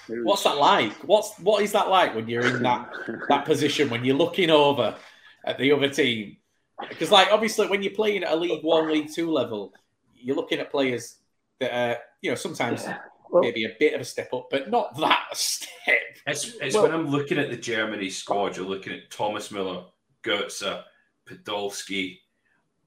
What's 0.07 0.43
that 0.43 0.59
like? 0.59 0.93
What's 1.05 1.39
what 1.39 1.63
is 1.63 1.73
that 1.73 1.89
like 1.89 2.15
when 2.15 2.29
you're 2.29 2.45
in 2.45 2.63
that 2.63 2.93
that 3.31 3.47
position 3.47 3.89
when 3.89 4.05
you're 4.05 4.17
looking 4.17 4.51
over 4.51 4.95
at 5.45 5.59
the 5.59 5.73
other 5.73 5.89
team? 5.89 6.37
Because 6.89 7.11
like 7.11 7.29
obviously 7.31 7.69
when 7.69 7.83
you're 7.83 7.95
playing 7.95 8.25
at 8.25 8.33
a 8.33 8.37
League 8.37 8.65
One, 8.65 8.91
League 8.91 9.13
Two 9.13 9.31
level, 9.31 9.73
you're 10.15 10.37
looking 10.37 10.59
at 10.59 10.71
players 10.71 11.17
that 11.61 11.73
are 11.73 11.99
you 12.21 12.31
know 12.31 12.35
sometimes 12.35 12.85
well, 13.31 13.43
maybe 13.43 13.65
a 13.65 13.77
bit 13.79 13.95
of 13.95 14.01
a 14.01 14.05
step 14.05 14.33
up, 14.33 14.49
but 14.51 14.71
not 14.71 14.99
that 14.99 15.27
step. 15.35 15.69
It's, 16.27 16.55
it's 16.61 16.75
well, 16.75 16.85
when 16.85 16.93
I'm 16.93 17.09
looking 17.09 17.39
at 17.39 17.51
the 17.51 17.57
Germany 17.57 18.11
squad, 18.11 18.57
you're 18.57 18.67
looking 18.67 18.93
at 18.93 19.11
Thomas 19.11 19.49
Müller, 19.49 19.87
Götze, 20.23 20.83
Podolski. 21.29 22.19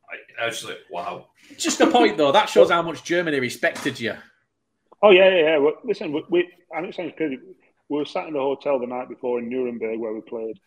I, 0.10 0.44
I 0.44 0.48
was 0.48 0.64
like, 0.64 0.80
wow. 0.90 1.28
Just 1.58 1.82
a 1.82 1.88
point 1.88 2.18
though, 2.18 2.32
that 2.32 2.50
shows 2.50 2.72
how 2.72 2.82
much 2.82 3.04
Germany 3.04 3.40
respected 3.40 4.00
you. 4.00 4.16
Oh 5.02 5.12
yeah, 5.12 5.30
yeah, 5.30 5.42
yeah. 5.42 5.58
Well, 5.58 5.76
listen, 5.84 6.12
we, 6.12 6.24
we 6.30 6.52
I 6.76 6.82
know 6.82 6.90
it 6.90 6.96
sounds 6.96 7.14
crazy. 7.16 7.40
We 7.90 7.98
were 7.98 8.06
sat 8.06 8.28
in 8.28 8.34
the 8.34 8.40
hotel 8.40 8.80
the 8.80 8.88
night 8.88 9.10
before 9.10 9.40
in 9.40 9.50
Nuremberg 9.50 10.00
where 10.00 10.14
we 10.14 10.22
played, 10.22 10.60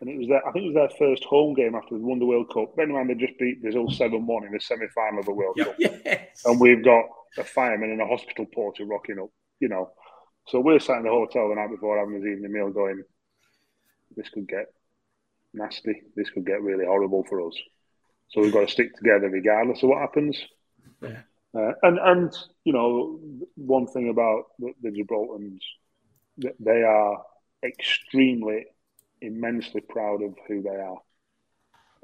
and 0.00 0.10
it 0.10 0.18
was 0.18 0.28
their, 0.28 0.46
I 0.46 0.52
think 0.52 0.64
it 0.64 0.74
was 0.74 0.90
their 0.90 0.98
first 0.98 1.24
home 1.24 1.54
game 1.54 1.74
after 1.74 1.96
they 1.96 2.02
won 2.02 2.18
the 2.18 2.26
World 2.26 2.52
Cup. 2.52 2.76
Bear 2.76 2.86
in 2.86 2.92
mind 2.92 3.10
they 3.10 3.14
just 3.14 3.38
beat 3.38 3.62
Brazil 3.62 3.90
seven 3.90 4.26
one 4.26 4.44
in 4.44 4.52
the 4.52 4.60
semi 4.60 4.86
final 4.94 5.20
of 5.20 5.26
the 5.26 5.32
World 5.32 5.56
Cup, 5.58 5.74
yes. 5.78 6.42
and 6.44 6.60
we've 6.60 6.84
got 6.84 7.04
a 7.38 7.44
fireman 7.44 7.90
and 7.90 8.02
a 8.02 8.06
hospital 8.06 8.46
porter 8.46 8.84
rocking 8.84 9.18
up. 9.18 9.30
You 9.60 9.68
know, 9.68 9.92
so 10.48 10.60
we're 10.60 10.80
sat 10.80 10.98
in 10.98 11.04
the 11.04 11.10
hotel 11.10 11.48
the 11.48 11.54
night 11.54 11.70
before 11.70 11.98
having 11.98 12.14
his 12.14 12.24
evening 12.24 12.52
meal, 12.52 12.70
going, 12.70 13.02
"This 14.16 14.28
could 14.28 14.48
get 14.48 14.66
nasty. 15.52 16.02
This 16.16 16.30
could 16.30 16.46
get 16.46 16.62
really 16.62 16.84
horrible 16.84 17.24
for 17.24 17.46
us." 17.46 17.54
So 18.28 18.40
we've 18.40 18.52
got 18.52 18.66
to 18.66 18.72
stick 18.72 18.96
together 18.96 19.28
regardless 19.28 19.82
of 19.82 19.90
what 19.90 20.00
happens. 20.00 20.42
Yeah. 21.00 21.20
Uh, 21.56 21.72
and 21.84 21.98
and 21.98 22.36
you 22.64 22.72
know 22.72 23.20
one 23.54 23.86
thing 23.86 24.08
about 24.08 24.46
the, 24.58 24.72
the 24.82 24.90
Gibraltans, 24.90 25.62
they 26.36 26.82
are 26.82 27.22
extremely, 27.64 28.66
immensely 29.26 29.80
proud 29.80 30.22
of 30.22 30.34
who 30.48 30.62
they 30.62 30.70
are. 30.70 30.98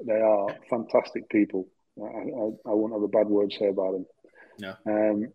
They 0.05 0.19
are 0.21 0.47
fantastic 0.69 1.29
people. 1.29 1.67
I, 2.01 2.05
I, 2.05 2.71
I 2.71 2.73
won't 2.73 2.93
have 2.93 3.03
a 3.03 3.07
bad 3.07 3.27
word 3.27 3.51
to 3.51 3.57
say 3.57 3.67
about 3.67 3.93
them. 3.93 4.05
No. 4.59 4.75
Um, 4.85 5.27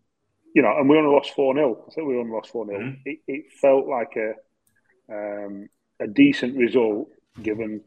you 0.53 0.61
know, 0.61 0.75
and 0.77 0.89
we 0.89 0.97
only 0.97 1.13
lost 1.13 1.33
4 1.35 1.53
0. 1.53 1.85
I 1.87 1.93
think 1.93 2.07
we 2.07 2.17
only 2.17 2.31
lost 2.31 2.51
4 2.51 2.65
0. 2.65 2.79
Mm-hmm. 2.79 3.01
It, 3.05 3.19
it, 3.27 3.45
felt 3.61 3.87
like 3.87 4.17
a, 4.17 4.33
um, 5.13 5.69
a 5.99 6.07
decent 6.07 6.57
result 6.57 7.09
given 7.41 7.81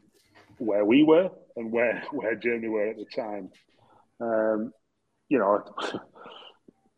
where 0.57 0.85
we 0.85 1.03
were 1.03 1.29
and 1.55 1.71
where, 1.71 2.03
where 2.11 2.35
Germany 2.35 2.69
were 2.69 2.87
at 2.87 2.97
the 2.97 3.05
time. 3.05 3.49
Um, 4.19 4.71
you 5.29 5.39
know, 5.39 5.63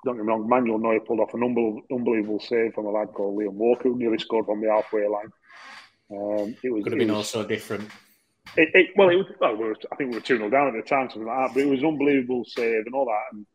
don't 0.05 0.15
get 0.15 0.23
me 0.23 0.27
wrong, 0.27 0.47
Manuel 0.47 0.79
Neuer 0.79 0.99
pulled 0.99 1.19
off 1.19 1.33
an 1.33 1.43
unbelievable, 1.43 1.81
unbelievable 1.91 2.39
save 2.39 2.73
from 2.73 2.85
a 2.85 2.91
lad 2.91 3.09
called 3.13 3.39
Liam 3.39 3.53
Walker, 3.53 3.89
who 3.89 3.97
nearly 3.97 4.17
scored 4.17 4.45
from 4.45 4.61
the 4.61 4.69
halfway 4.69 5.07
line. 5.07 5.31
Um, 6.11 6.55
it 6.63 6.71
was, 6.71 6.83
could 6.83 6.93
have 6.93 6.99
been 6.99 7.09
was, 7.09 7.33
also 7.33 7.47
different. 7.47 7.89
It, 8.57 8.69
it, 8.73 8.87
well, 8.95 9.09
it 9.09 9.15
was, 9.15 9.25
well 9.39 9.55
we 9.55 9.65
were, 9.65 9.75
I 9.91 9.95
think 9.95 10.11
we 10.11 10.17
were 10.17 10.21
2 10.21 10.37
0 10.37 10.49
down 10.49 10.67
at 10.67 10.73
the 10.73 10.87
time, 10.87 11.09
something 11.09 11.25
like 11.25 11.47
that, 11.47 11.53
but 11.53 11.63
it 11.63 11.69
was 11.69 11.79
an 11.79 11.87
unbelievable 11.87 12.43
save 12.45 12.85
and 12.85 12.93
all 12.93 13.05
that. 13.05 13.33
And 13.33 13.45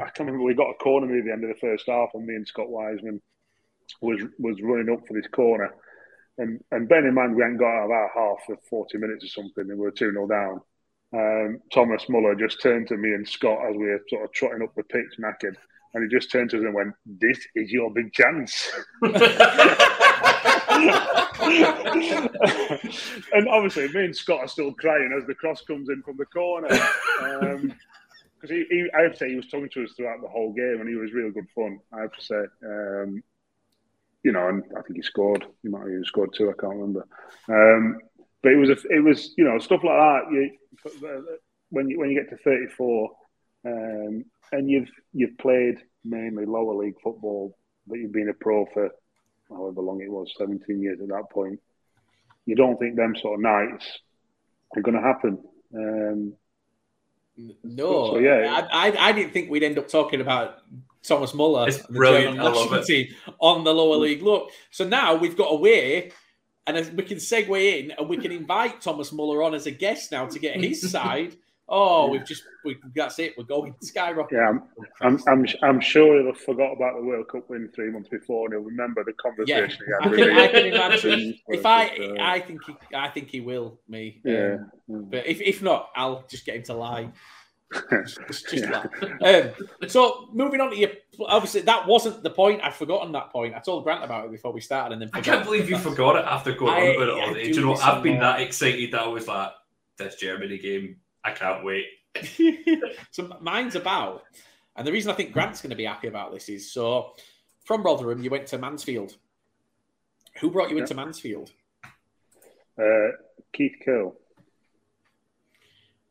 I 0.00 0.04
can't 0.04 0.20
remember. 0.20 0.44
We 0.44 0.54
got 0.54 0.70
a 0.70 0.74
corner 0.74 1.06
near 1.06 1.22
the 1.22 1.32
end 1.32 1.44
of 1.44 1.50
the 1.50 1.60
first 1.60 1.84
half, 1.88 2.10
and 2.14 2.26
me 2.26 2.34
and 2.34 2.46
Scott 2.46 2.70
Wiseman 2.70 3.20
was 4.00 4.22
was 4.38 4.60
running 4.62 4.92
up 4.92 5.06
for 5.06 5.14
this 5.14 5.28
corner. 5.30 5.74
And 6.38 6.60
and 6.70 6.88
bear 6.88 7.06
in 7.06 7.14
mind, 7.14 7.36
we 7.36 7.42
hadn't 7.42 7.58
got 7.58 7.68
out 7.68 7.84
of 7.84 7.90
our 7.90 8.10
half 8.14 8.46
for 8.46 8.56
forty 8.70 8.98
minutes 8.98 9.24
or 9.24 9.28
something, 9.28 9.68
and 9.70 9.78
we 9.78 9.84
were 9.84 9.90
two 9.90 10.12
0 10.12 10.26
down. 10.28 10.60
Um, 11.12 11.60
Thomas 11.72 12.08
Muller 12.08 12.34
just 12.34 12.60
turned 12.60 12.88
to 12.88 12.96
me 12.96 13.12
and 13.12 13.28
Scott 13.28 13.58
as 13.68 13.76
we 13.76 13.86
were 13.86 14.02
sort 14.08 14.24
of 14.24 14.32
trotting 14.32 14.62
up 14.62 14.74
the 14.74 14.82
pitch, 14.82 15.18
knackered, 15.20 15.56
and 15.94 16.02
he 16.02 16.08
just 16.14 16.32
turned 16.32 16.50
to 16.50 16.58
us 16.58 16.64
and 16.64 16.74
went, 16.74 16.94
"This 17.04 17.46
is 17.54 17.70
your 17.70 17.92
big 17.92 18.12
chance." 18.12 18.70
and 23.32 23.48
obviously, 23.48 23.88
me 23.88 24.06
and 24.06 24.16
Scott 24.16 24.40
are 24.40 24.48
still 24.48 24.72
crying 24.72 25.16
as 25.18 25.26
the 25.26 25.34
cross 25.34 25.62
comes 25.62 25.88
in 25.88 26.02
from 26.02 26.16
the 26.16 26.26
corner. 26.26 26.68
Um, 27.20 27.72
because 28.34 28.50
he, 28.50 28.66
he, 28.68 28.86
I 28.96 29.02
have 29.02 29.12
to 29.12 29.18
say, 29.18 29.30
he 29.30 29.36
was 29.36 29.46
talking 29.46 29.70
to 29.72 29.84
us 29.84 29.92
throughout 29.96 30.20
the 30.20 30.28
whole 30.28 30.52
game, 30.52 30.80
and 30.80 30.88
he 30.88 30.94
was 30.94 31.12
real 31.12 31.30
good 31.30 31.48
fun. 31.54 31.80
I 31.92 32.02
have 32.02 32.12
to 32.12 32.22
say, 32.22 32.42
um, 32.64 33.22
you 34.22 34.32
know, 34.32 34.48
and 34.48 34.64
I 34.76 34.82
think 34.82 34.96
he 34.96 35.02
scored. 35.02 35.44
He 35.62 35.68
might 35.68 35.80
have 35.80 35.88
even 35.88 36.04
scored 36.04 36.34
two. 36.34 36.50
I 36.50 36.60
can't 36.60 36.74
remember. 36.74 37.06
Um, 37.48 37.98
but 38.42 38.52
it 38.52 38.56
was 38.56 38.70
a, 38.70 38.76
it 38.90 39.02
was 39.02 39.34
you 39.36 39.44
know 39.44 39.58
stuff 39.58 39.82
like 39.84 39.96
that. 39.96 40.20
You, 40.30 40.50
when 41.70 41.88
you 41.88 41.98
when 41.98 42.10
you 42.10 42.20
get 42.20 42.30
to 42.30 42.42
thirty 42.42 42.66
four, 42.76 43.10
um, 43.64 44.24
and 44.52 44.70
you've 44.70 44.90
you've 45.12 45.38
played 45.38 45.78
mainly 46.04 46.44
lower 46.44 46.74
league 46.74 47.00
football, 47.02 47.56
but 47.86 47.98
you've 47.98 48.12
been 48.12 48.28
a 48.28 48.34
pro 48.34 48.66
for 48.66 48.90
however 49.48 49.80
long 49.80 50.00
it 50.00 50.10
was, 50.10 50.32
seventeen 50.36 50.82
years 50.82 51.00
at 51.00 51.08
that 51.08 51.30
point. 51.30 51.60
You 52.44 52.54
don't 52.54 52.78
think 52.78 52.96
them 52.96 53.14
sort 53.16 53.34
of 53.34 53.42
nights 53.42 53.84
are 54.76 54.82
going 54.82 54.96
to 54.96 55.02
happen. 55.02 55.38
Um, 55.74 56.34
no, 57.64 58.12
so, 58.12 58.18
yeah, 58.18 58.66
I, 58.72 58.88
I, 58.88 59.08
I, 59.08 59.12
didn't 59.12 59.32
think 59.32 59.50
we'd 59.50 59.62
end 59.62 59.78
up 59.78 59.88
talking 59.88 60.22
about 60.22 60.62
Thomas 61.06 61.34
Muller, 61.34 61.68
it's 61.68 61.82
brilliant. 61.86 62.40
I 62.40 62.44
love 62.44 62.72
it. 62.72 63.08
on 63.38 63.64
the 63.64 63.72
lower 63.72 63.96
league. 63.96 64.22
Look, 64.22 64.50
so 64.70 64.86
now 64.86 65.14
we've 65.14 65.36
got 65.36 65.52
a 65.52 65.56
way, 65.56 66.12
and 66.66 66.96
we 66.96 67.04
can 67.04 67.18
segue 67.18 67.80
in, 67.80 67.92
and 67.92 68.08
we 68.08 68.16
can 68.16 68.32
invite 68.32 68.80
Thomas 68.80 69.12
Muller 69.12 69.42
on 69.42 69.54
as 69.54 69.66
a 69.66 69.70
guest 69.70 70.12
now 70.12 70.26
to 70.26 70.38
get 70.38 70.60
his 70.60 70.90
side 70.90 71.36
Oh, 71.68 72.08
we've 72.08 72.24
just 72.24 72.44
we, 72.64 72.76
that's 72.94 73.18
it. 73.18 73.34
We're 73.36 73.44
going 73.44 73.74
skyrocket. 73.82 74.38
Yeah, 74.38 74.50
I'm, 74.50 74.62
I'm, 75.00 75.20
I'm, 75.26 75.46
I'm, 75.62 75.80
sure 75.80 76.16
he'll 76.16 76.32
have 76.32 76.40
forgot 76.40 76.72
about 76.72 76.96
the 76.96 77.04
World 77.04 77.28
Cup 77.28 77.50
win 77.50 77.68
three 77.74 77.90
months 77.90 78.08
before, 78.08 78.46
and 78.46 78.54
he'll 78.54 78.62
remember 78.62 79.02
the 79.02 79.12
conversation. 79.14 79.84
Yeah, 79.88 79.96
I 80.00 80.14
can, 80.14 80.30
I 80.30 80.48
can 80.48 80.66
imagine. 80.66 81.38
if 81.48 81.66
I, 81.66 82.14
I 82.20 82.40
think 82.40 82.62
he, 82.64 82.76
I 82.94 83.08
think 83.08 83.30
he 83.30 83.40
will. 83.40 83.80
Me, 83.88 84.20
yeah. 84.24 84.58
Um, 84.88 85.06
but 85.10 85.26
if, 85.26 85.40
if 85.40 85.60
not, 85.60 85.90
I'll 85.96 86.24
just 86.30 86.46
get 86.46 86.54
him 86.54 86.62
to 86.64 86.74
lie. 86.74 87.10
just, 87.90 88.48
just 88.48 88.64
yeah. 88.64 88.84
um, 89.28 89.88
so 89.88 90.28
moving 90.32 90.60
on 90.60 90.70
to 90.70 90.76
your 90.76 90.90
obviously 91.26 91.62
that 91.62 91.84
wasn't 91.84 92.22
the 92.22 92.30
point. 92.30 92.62
I'd 92.62 92.74
forgotten 92.74 93.10
that 93.12 93.32
point. 93.32 93.56
I 93.56 93.58
told 93.58 93.82
Grant 93.82 94.04
about 94.04 94.26
it 94.26 94.30
before 94.30 94.52
we 94.52 94.60
started, 94.60 94.92
and 94.92 95.02
then 95.02 95.10
I 95.12 95.20
can't 95.20 95.42
believe 95.42 95.68
you 95.68 95.76
forgot 95.78 96.14
it 96.14 96.24
after 96.26 96.52
going 96.52 96.74
I, 96.74 96.90
on 96.90 96.94
about 96.94 97.08
it 97.08 97.28
all 97.28 97.34
day. 97.34 97.50
Do 97.50 97.60
you 97.60 97.66
know 97.66 97.74
I've 97.74 98.04
been 98.04 98.20
that 98.20 98.40
excited 98.40 98.92
that 98.92 99.00
I 99.00 99.08
was 99.08 99.26
like, 99.26 99.50
this 99.98 100.14
Germany 100.14 100.58
game 100.58 100.98
I 101.26 101.32
can't 101.32 101.64
wait. 101.64 101.86
so 103.10 103.36
mine's 103.40 103.74
about, 103.74 104.22
and 104.76 104.86
the 104.86 104.92
reason 104.92 105.10
I 105.10 105.14
think 105.14 105.32
Grant's 105.32 105.60
going 105.60 105.70
to 105.70 105.76
be 105.76 105.84
happy 105.84 106.08
about 106.08 106.32
this 106.32 106.48
is 106.48 106.72
so 106.72 107.14
from 107.64 107.82
Rotherham, 107.82 108.22
you 108.22 108.30
went 108.30 108.46
to 108.48 108.58
Mansfield. 108.58 109.16
Who 110.40 110.50
brought 110.50 110.70
you 110.70 110.78
into 110.78 110.94
Mansfield? 110.94 111.50
Uh, 112.78 113.08
Keith 113.52 113.74
Curle. 113.84 114.14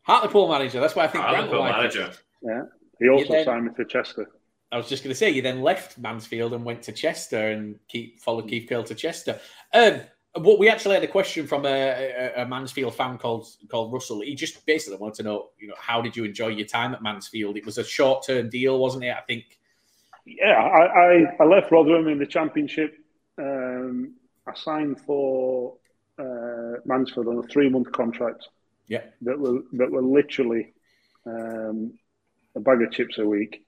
Hartlepool 0.01 0.49
manager. 0.49 0.80
That's 0.82 0.95
why 0.95 1.05
I 1.05 1.07
think 1.07 1.24
Hartlepool 1.24 1.61
Grant 1.61 1.78
manager. 1.78 2.11
Yeah. 2.41 2.63
He 2.99 3.09
also 3.09 3.34
then, 3.34 3.45
signed 3.45 3.66
me 3.66 3.72
for 3.76 3.86
Chester. 3.86 4.30
I 4.72 4.78
was 4.78 4.89
just 4.89 5.03
going 5.03 5.11
to 5.11 5.18
say, 5.18 5.30
you 5.30 5.41
then 5.41 5.61
left 5.61 5.97
Mansfield 5.97 6.53
and 6.53 6.66
went 6.66 6.84
to 6.84 6.91
Chester 6.91 7.51
and 7.51 7.80
keep 7.88 8.20
followed 8.20 8.49
Keith 8.49 8.68
Curle 8.68 8.84
to 8.84 8.95
Chester. 8.95 9.39
Um, 9.74 10.01
what 10.38 10.59
we 10.59 10.69
actually 10.69 10.95
had 10.95 11.03
a 11.03 11.07
question 11.07 11.47
from 11.47 11.65
a, 11.65 11.69
a, 11.69 12.43
a, 12.43 12.45
Mansfield 12.45 12.93
fan 12.95 13.17
called 13.17 13.47
called 13.69 13.93
Russell. 13.93 14.21
He 14.21 14.36
just 14.36 14.65
basically 14.65 14.97
wanted 14.97 15.15
to 15.15 15.23
know, 15.23 15.49
you 15.57 15.67
know, 15.67 15.75
how 15.79 16.01
did 16.01 16.15
you 16.15 16.25
enjoy 16.25 16.47
your 16.47 16.67
time 16.67 16.93
at 16.93 17.01
Mansfield? 17.01 17.57
It 17.57 17.65
was 17.65 17.77
a 17.77 17.83
short 17.83 18.25
term 18.25 18.49
deal, 18.49 18.79
wasn't 18.79 19.05
it? 19.05 19.15
I 19.15 19.21
think. 19.21 19.59
Yeah, 20.25 20.53
I, 20.53 20.86
I, 20.86 21.36
I 21.39 21.43
left 21.45 21.71
Rotherham 21.71 22.07
in 22.07 22.17
the 22.17 22.25
Championship. 22.25 22.97
Um, 23.38 24.15
I 24.47 24.55
signed 24.55 24.99
for 25.01 25.75
uh, 26.17 26.79
Mansfield 26.83 27.27
on 27.27 27.38
a 27.38 27.43
three 27.43 27.69
month 27.69 27.91
contract. 27.91 28.47
Yeah, 28.88 29.03
that 29.21 29.39
were 29.39 29.61
that 29.73 29.89
were 29.89 30.01
literally 30.01 30.73
um, 31.25 31.93
a 32.55 32.59
bag 32.59 32.81
of 32.81 32.91
chips 32.91 33.17
a 33.19 33.25
week. 33.25 33.65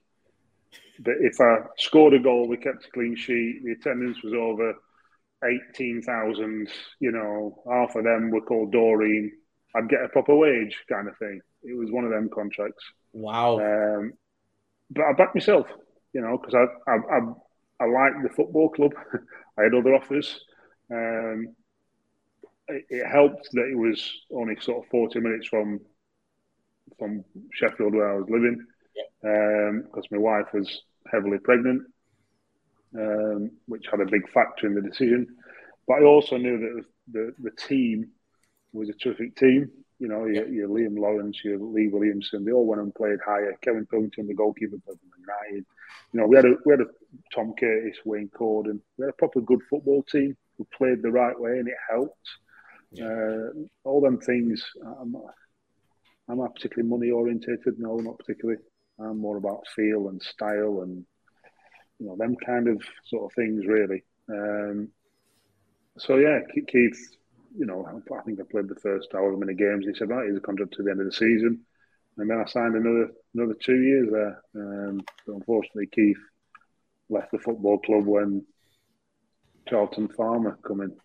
But 0.99 1.15
if 1.22 1.39
I 1.39 1.59
scored 1.78 2.13
a 2.13 2.20
goal, 2.20 2.47
we 2.47 2.57
kept 2.57 2.86
a 2.86 2.91
clean 2.91 3.15
sheet. 3.15 3.61
The 3.63 3.74
attendance 3.74 4.22
was 4.24 4.34
over 4.34 4.76
18,000, 5.44 6.70
you 7.00 7.12
know, 7.12 7.62
half 7.70 7.96
of 7.96 8.04
them 8.04 8.32
were 8.32 8.42
called 8.42 8.72
Doreen. 8.72 9.32
I'd 9.76 9.90
get 9.90 10.04
a 10.04 10.10
proper 10.10 10.36
wage 10.36 10.76
kind 10.90 11.08
of 11.08 11.18
thing. 11.18 11.42
It 11.64 11.78
was 11.78 11.92
one 11.92 12.06
of 12.06 12.12
them 12.12 12.30
contracts. 12.34 12.84
Wow. 13.14 13.60
Um, 13.60 14.14
but 14.90 15.04
I 15.04 15.14
backed 15.14 15.36
myself, 15.36 15.68
you 16.14 16.22
know, 16.22 16.38
because 16.38 16.56
I, 16.56 16.92
I, 16.92 16.96
I, 16.96 17.20
I 17.82 17.86
liked 17.86 18.24
the 18.24 18.34
football 18.36 18.70
club. 18.70 18.94
I 19.60 19.64
had 19.64 19.74
other 19.74 19.94
offers. 19.96 20.40
Um, 20.92 21.56
it, 22.70 22.86
it, 22.90 23.08
helped 23.08 23.50
that 23.54 23.70
it 23.72 23.78
was 23.78 24.12
only 24.32 24.56
sort 24.60 24.84
of 24.84 24.90
40 24.90 25.20
minutes 25.20 25.48
from 25.48 25.80
from 26.98 27.24
Sheffield 27.54 27.94
where 27.94 28.14
I 28.14 28.18
was 28.18 28.30
living, 28.30 28.66
because 29.22 30.06
um, 30.06 30.12
my 30.12 30.18
wife 30.18 30.48
was 30.54 30.82
heavily 31.12 31.38
pregnant, 31.38 31.84
um, 32.96 33.52
which 33.68 33.86
had 33.90 34.02
a 34.02 34.06
big 34.06 34.30
factor 34.32 34.68
in 34.68 34.76
the 34.76 34.82
decision. 34.82 35.28
But 35.88 36.02
I 36.02 36.04
also 36.04 36.38
knew 36.38 36.60
that 36.60 36.84
the, 37.12 37.34
the 37.40 37.52
team 37.52 38.10
was 38.74 38.90
a 38.90 38.94
terrific 38.94 39.36
team. 39.36 39.72
You 40.00 40.08
know, 40.08 40.26
your, 40.26 40.48
your 40.48 40.70
Liam 40.70 41.00
Lawrence, 41.00 41.40
your 41.44 41.58
Lee 41.58 41.88
Williamson, 41.88 42.46
they 42.46 42.52
all 42.52 42.68
went 42.68 42.82
and 42.82 42.94
played 42.94 43.20
higher. 43.26 43.58
Kevin 43.62 43.86
Pilkington, 43.88 44.28
the 44.28 44.36
goalkeeper 44.36 44.78
for 44.86 44.94
United. 45.20 45.66
You 46.14 46.20
know, 46.20 46.28
we 46.28 46.36
had 46.36 46.46
a 46.46 46.56
we 46.66 46.74
had 46.74 46.82
a 46.82 46.88
Tom 47.34 47.54
Curtis, 47.60 47.98
Wayne 48.06 48.30
Corden. 48.30 48.80
We 48.98 49.06
had 49.06 49.10
a 49.10 49.18
proper 49.18 49.42
good 49.42 49.62
football 49.70 50.04
team 50.04 50.38
who 50.58 50.68
played 50.78 51.02
the 51.02 51.12
right 51.12 51.40
way, 51.40 51.58
and 51.58 51.68
it 51.68 51.76
helped. 51.90 52.30
Yeah. 52.92 53.06
Uh, 53.06 53.50
all 53.84 54.02
them 54.02 54.20
things. 54.20 54.64
I'm 54.86 55.16
I'm 56.30 56.38
not 56.38 56.56
particularly 56.56 56.90
money 56.90 57.12
orientated. 57.12 57.80
No, 57.80 57.98
not 57.98 58.20
particularly. 58.20 58.60
I'm 59.00 59.20
more 59.20 59.38
about 59.38 59.68
feel 59.76 60.10
and 60.10 60.22
style 60.22 60.82
and 60.82 61.06
you 62.00 62.08
know 62.08 62.16
them 62.16 62.36
kind 62.45 62.68
of 62.68 62.82
sort 63.06 63.26
of 63.26 63.36
things 63.36 63.66
really. 63.66 64.04
Um, 64.30 64.89
so 65.98 66.18
yeah, 66.18 66.39
Keith, 66.54 67.18
you 67.58 67.66
know, 67.66 67.86
I 67.86 68.22
think 68.22 68.39
I 68.39 68.43
played 68.43 68.68
the 68.68 68.76
first 68.76 69.10
however 69.12 69.38
many 69.38 69.54
games. 69.54 69.86
He 69.86 69.95
said, 69.95 70.10
"Right, 70.10 70.28
he's 70.28 70.38
a 70.38 70.41
contract 70.41 70.74
to 70.74 70.84
the 70.84 70.91
end 70.91 71.00
of 71.00 71.08
the 71.08 71.12
season," 71.12 71.62
and 72.18 72.30
then 72.30 72.39
I 72.39 72.45
signed 72.45 72.76
another 72.76 73.12
another 73.34 73.56
two 73.60 73.82
years 73.82 74.10
there. 74.12 74.43
Um, 74.56 75.02
but 75.26 75.36
unfortunately, 75.36 75.88
Keith 75.88 76.18
left 77.10 77.32
the 77.32 77.39
football 77.39 77.80
club 77.80 78.06
when 78.06 78.45
Charlton 79.68 80.08
Farmer 80.10 80.58
come 80.66 80.82
in. 80.82 80.95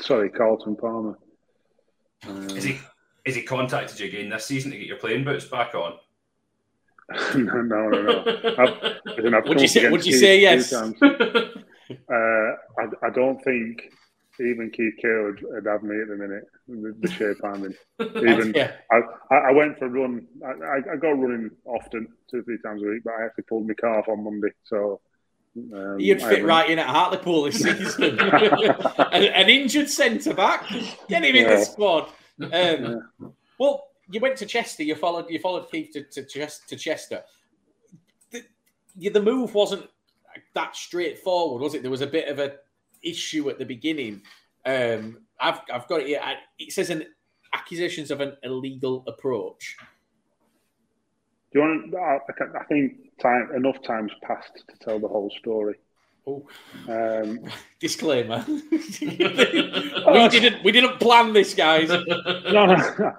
Sorry, 0.00 0.28
Carlton 0.28 0.76
Palmer. 0.76 1.18
Um, 2.28 2.50
is 2.50 2.64
he 2.64 2.78
is 3.24 3.34
he 3.34 3.42
contacted 3.42 3.98
you 4.00 4.06
again 4.06 4.28
this 4.28 4.44
season 4.44 4.70
to 4.70 4.78
get 4.78 4.86
your 4.86 4.98
playing 4.98 5.24
boots 5.24 5.46
back 5.46 5.74
on? 5.74 5.94
no, 7.34 7.62
no, 7.62 7.88
no. 7.88 8.24
no. 9.18 9.42
would 9.46 9.60
you 9.60 9.68
say? 9.68 9.90
Would 9.90 10.06
you 10.06 10.14
say 10.14 10.40
yes? 10.40 10.72
uh, 10.72 10.86
I, 12.10 12.84
I 13.02 13.10
don't 13.10 13.42
think 13.44 13.90
even 14.40 14.70
Keith 14.70 14.94
Curle 15.00 15.26
would, 15.26 15.42
would 15.42 15.66
have 15.66 15.82
me 15.82 16.00
at 16.00 16.08
the 16.08 16.16
minute. 16.16 16.44
The, 16.66 16.94
the 17.00 17.10
shape 17.10 17.36
I'm 17.44 17.64
in. 17.64 17.74
Even 18.28 18.52
yeah. 18.54 18.72
I, 18.90 19.34
I 19.34 19.52
went 19.52 19.78
for 19.78 19.86
a 19.86 19.88
run. 19.88 20.26
I, 20.44 20.92
I, 20.92 20.96
go 20.96 21.12
running 21.12 21.50
often, 21.64 22.08
two 22.30 22.38
or 22.38 22.42
three 22.42 22.58
times 22.64 22.82
a 22.82 22.86
week, 22.86 23.02
but 23.04 23.14
I 23.14 23.26
actually 23.26 23.44
pulled 23.44 23.68
my 23.68 23.74
calf 23.74 24.08
on 24.08 24.24
Monday. 24.24 24.48
So 24.64 25.00
um, 25.56 26.00
You'd 26.00 26.20
fit 26.20 26.44
right 26.44 26.68
in 26.68 26.78
at 26.78 26.86
Hartlepool 26.86 27.44
this 27.44 27.60
season. 27.60 28.18
an, 28.18 29.24
an, 29.24 29.48
injured 29.48 29.88
centre 29.88 30.34
back, 30.34 30.68
get 31.08 31.24
him 31.24 31.36
in 31.36 31.46
the 31.46 31.64
squad. 31.64 32.08
Um, 32.40 32.50
yeah. 32.50 32.96
Well, 33.58 33.84
you 34.10 34.20
went 34.20 34.36
to 34.38 34.46
Chester. 34.46 34.82
You 34.82 34.94
followed. 34.94 35.30
You 35.30 35.38
followed 35.38 35.70
Keith 35.70 35.92
to 35.92 36.02
to, 36.02 36.48
to 36.68 36.76
Chester. 36.76 37.22
The, 38.30 39.08
the 39.08 39.22
move 39.22 39.54
wasn't 39.54 39.88
that 40.54 40.76
straightforward, 40.76 41.62
was 41.62 41.74
it? 41.74 41.82
There 41.82 41.90
was 41.90 42.00
a 42.00 42.06
bit 42.06 42.28
of 42.28 42.38
a 42.38 42.56
issue 43.02 43.48
at 43.50 43.58
the 43.58 43.64
beginning. 43.64 44.22
Um, 44.64 45.18
I've 45.40 45.60
I've 45.72 45.88
got 45.88 46.00
it 46.00 46.08
here. 46.08 46.22
It 46.58 46.72
says 46.72 46.90
an 46.90 47.04
accusations 47.52 48.10
of 48.10 48.20
an 48.20 48.36
illegal 48.42 49.04
approach. 49.06 49.76
Do 51.52 51.60
you 51.60 51.64
want? 51.64 51.94
I, 51.94 52.18
I 52.58 52.64
think 52.64 53.18
time 53.20 53.50
enough 53.54 53.82
times 53.82 54.12
passed 54.22 54.62
to 54.68 54.84
tell 54.84 54.98
the 54.98 55.08
whole 55.08 55.32
story. 55.38 55.76
Oh, 56.26 56.46
um, 56.88 57.40
disclaimer: 57.80 58.44
we 58.70 59.16
didn't 60.28 60.64
we 60.64 60.72
didn't 60.72 60.98
plan 60.98 61.32
this, 61.32 61.54
guys. 61.54 61.88
no, 61.88 62.66
no, 62.66 63.12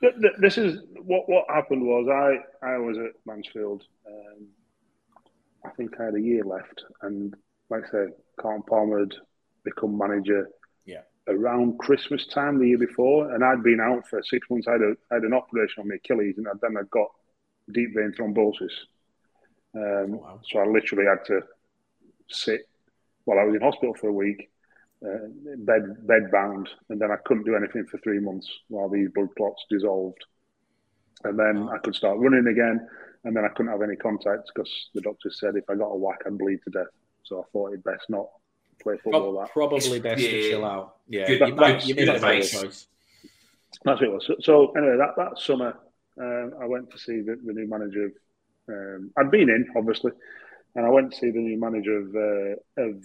This 0.00 0.58
is 0.58 0.80
what 1.02 1.28
what 1.28 1.44
happened 1.48 1.82
was 1.82 2.08
I 2.08 2.66
I 2.66 2.78
was 2.78 2.96
at 2.98 3.12
Mansfield. 3.26 3.82
Um, 4.06 4.46
I 5.64 5.70
think 5.70 5.98
I 6.00 6.04
had 6.04 6.14
a 6.14 6.20
year 6.20 6.44
left, 6.44 6.84
and 7.02 7.34
like 7.68 7.84
I 7.88 7.90
said, 7.90 8.08
Carl 8.40 8.62
Palmer 8.68 9.00
had 9.00 9.14
become 9.64 9.98
manager. 9.98 10.48
Yeah. 10.86 11.02
Around 11.26 11.78
Christmas 11.78 12.26
time 12.26 12.58
the 12.58 12.68
year 12.68 12.78
before, 12.78 13.34
and 13.34 13.44
I'd 13.44 13.62
been 13.62 13.80
out 13.80 14.08
for 14.08 14.22
six 14.22 14.48
months. 14.48 14.66
I 14.66 14.72
had, 14.72 14.80
a, 14.80 14.94
I 15.10 15.14
had 15.16 15.24
an 15.24 15.34
operation 15.34 15.82
on 15.82 15.88
my 15.88 15.96
Achilles, 15.96 16.36
and 16.38 16.46
then 16.62 16.76
I 16.78 16.82
got 16.90 17.08
deep 17.72 17.94
vein 17.94 18.14
thrombosis. 18.16 18.72
Um, 19.74 20.14
oh, 20.14 20.20
wow. 20.22 20.40
So 20.50 20.60
I 20.60 20.66
literally 20.66 21.04
had 21.04 21.24
to 21.26 21.42
sit 22.30 22.68
while 23.24 23.38
I 23.38 23.44
was 23.44 23.54
in 23.54 23.60
hospital 23.60 23.94
for 23.94 24.08
a 24.08 24.12
week, 24.12 24.48
uh, 25.04 25.28
bed 25.58 26.06
bed 26.06 26.30
bound, 26.32 26.68
and 26.88 27.00
then 27.00 27.10
I 27.10 27.16
couldn't 27.24 27.44
do 27.44 27.56
anything 27.56 27.86
for 27.86 27.98
three 27.98 28.18
months 28.18 28.50
while 28.68 28.88
these 28.88 29.08
blood 29.14 29.28
clots 29.36 29.64
dissolved. 29.70 30.24
And 31.24 31.38
then 31.38 31.66
wow. 31.66 31.72
I 31.74 31.78
could 31.78 31.94
start 31.94 32.18
running 32.18 32.46
again, 32.46 32.86
and 33.24 33.36
then 33.36 33.44
I 33.44 33.48
couldn't 33.48 33.72
have 33.72 33.82
any 33.82 33.96
contact 33.96 34.50
because 34.54 34.70
the 34.94 35.00
doctor 35.00 35.30
said 35.30 35.56
if 35.56 35.68
I 35.68 35.74
got 35.74 35.86
a 35.86 35.96
whack, 35.96 36.22
I'd 36.26 36.38
bleed 36.38 36.60
to 36.64 36.70
death. 36.70 36.92
So 37.24 37.40
I 37.40 37.42
thought 37.52 37.68
it'd 37.68 37.84
best 37.84 38.08
not 38.08 38.28
play 38.82 38.96
football. 39.02 39.38
that 39.40 39.52
probably 39.52 40.00
best 40.00 40.20
yeah. 40.20 40.30
to 40.30 40.50
chill 40.50 40.64
out. 40.64 40.96
Yeah, 41.08 41.26
good, 41.26 41.48
you, 41.48 41.54
that's, 41.54 41.86
you 41.86 41.94
made 41.94 42.08
advice. 42.08 42.50
choice. 42.50 42.86
That's 43.84 44.00
what 44.00 44.08
it 44.08 44.12
was. 44.12 44.26
So, 44.26 44.34
so 44.40 44.72
anyway, 44.72 44.96
that 44.96 45.14
that 45.16 45.38
summer, 45.38 45.78
um, 46.20 46.54
I 46.60 46.66
went 46.66 46.90
to 46.90 46.98
see 46.98 47.20
the, 47.20 47.38
the 47.44 47.52
new 47.52 47.68
manager 47.68 48.06
of. 48.06 48.12
Um, 48.70 49.10
I'd 49.16 49.30
been 49.30 49.48
in 49.48 49.66
obviously, 49.76 50.12
and 50.74 50.84
I 50.86 50.90
went 50.90 51.12
to 51.12 51.18
see 51.18 51.30
the 51.30 51.38
new 51.38 51.58
manager 51.58 51.98
of 51.98 52.14
uh, 52.14 52.82
of, 52.82 53.02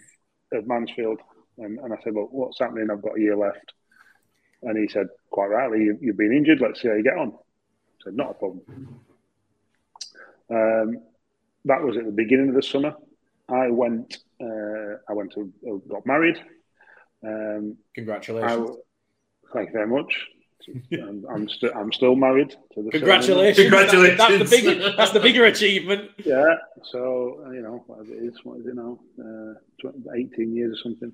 of 0.53 0.67
Mansfield, 0.67 1.19
and, 1.57 1.79
and 1.79 1.93
I 1.93 1.97
said, 2.03 2.13
"Look, 2.13 2.29
what's 2.31 2.59
happening? 2.59 2.89
I've 2.91 3.01
got 3.01 3.17
a 3.17 3.21
year 3.21 3.35
left." 3.35 3.73
And 4.63 4.77
he 4.77 4.87
said, 4.87 5.07
quite 5.29 5.47
rightly, 5.47 5.83
you, 5.83 5.99
have 6.07 6.17
been 6.17 6.33
injured. 6.33 6.61
Let's 6.61 6.81
see 6.81 6.87
how 6.87 6.93
you 6.93 7.03
get 7.03 7.17
on. 7.17 7.33
I 7.33 8.03
said, 8.05 8.15
not 8.15 8.31
a 8.31 8.33
problem. 8.33 8.61
Um, 10.49 11.01
that 11.65 11.81
was 11.81 11.97
at 11.97 12.05
the 12.05 12.11
beginning 12.11 12.49
of 12.49 12.55
the 12.55 12.63
summer. 12.63 12.95
I 13.49 13.69
went. 13.69 14.17
Uh, 14.41 14.97
I 15.09 15.13
went 15.13 15.33
to 15.33 15.51
uh, 15.67 15.75
got 15.89 16.05
married. 16.05 16.37
Um, 17.25 17.77
Congratulations! 17.95 18.51
I, 18.51 19.53
thank 19.53 19.69
you 19.69 19.73
very 19.73 19.87
much. 19.87 20.13
I'm, 20.93 21.25
I'm, 21.29 21.49
st- 21.49 21.75
I'm 21.75 21.91
still 21.91 22.15
married 22.15 22.55
to 22.73 22.83
the 22.83 22.91
Congratulations! 22.91 23.57
Congratulations! 23.57 24.17
That's, 24.17 24.37
that's 24.39 24.51
the 24.51 24.57
bigger 24.57 24.95
that's 24.95 25.11
the 25.11 25.19
bigger 25.19 25.45
achievement. 25.45 26.11
Yeah. 26.25 26.55
So 26.91 27.49
you 27.53 27.61
know 27.61 27.83
what 27.87 28.05
it 28.07 28.11
is. 28.11 28.33
What 28.43 28.59
is 28.59 28.67
it 28.67 28.75
now? 28.75 28.99
Uh, 29.19 29.89
18 30.15 30.55
years 30.55 30.77
or 30.77 30.81
something. 30.83 31.13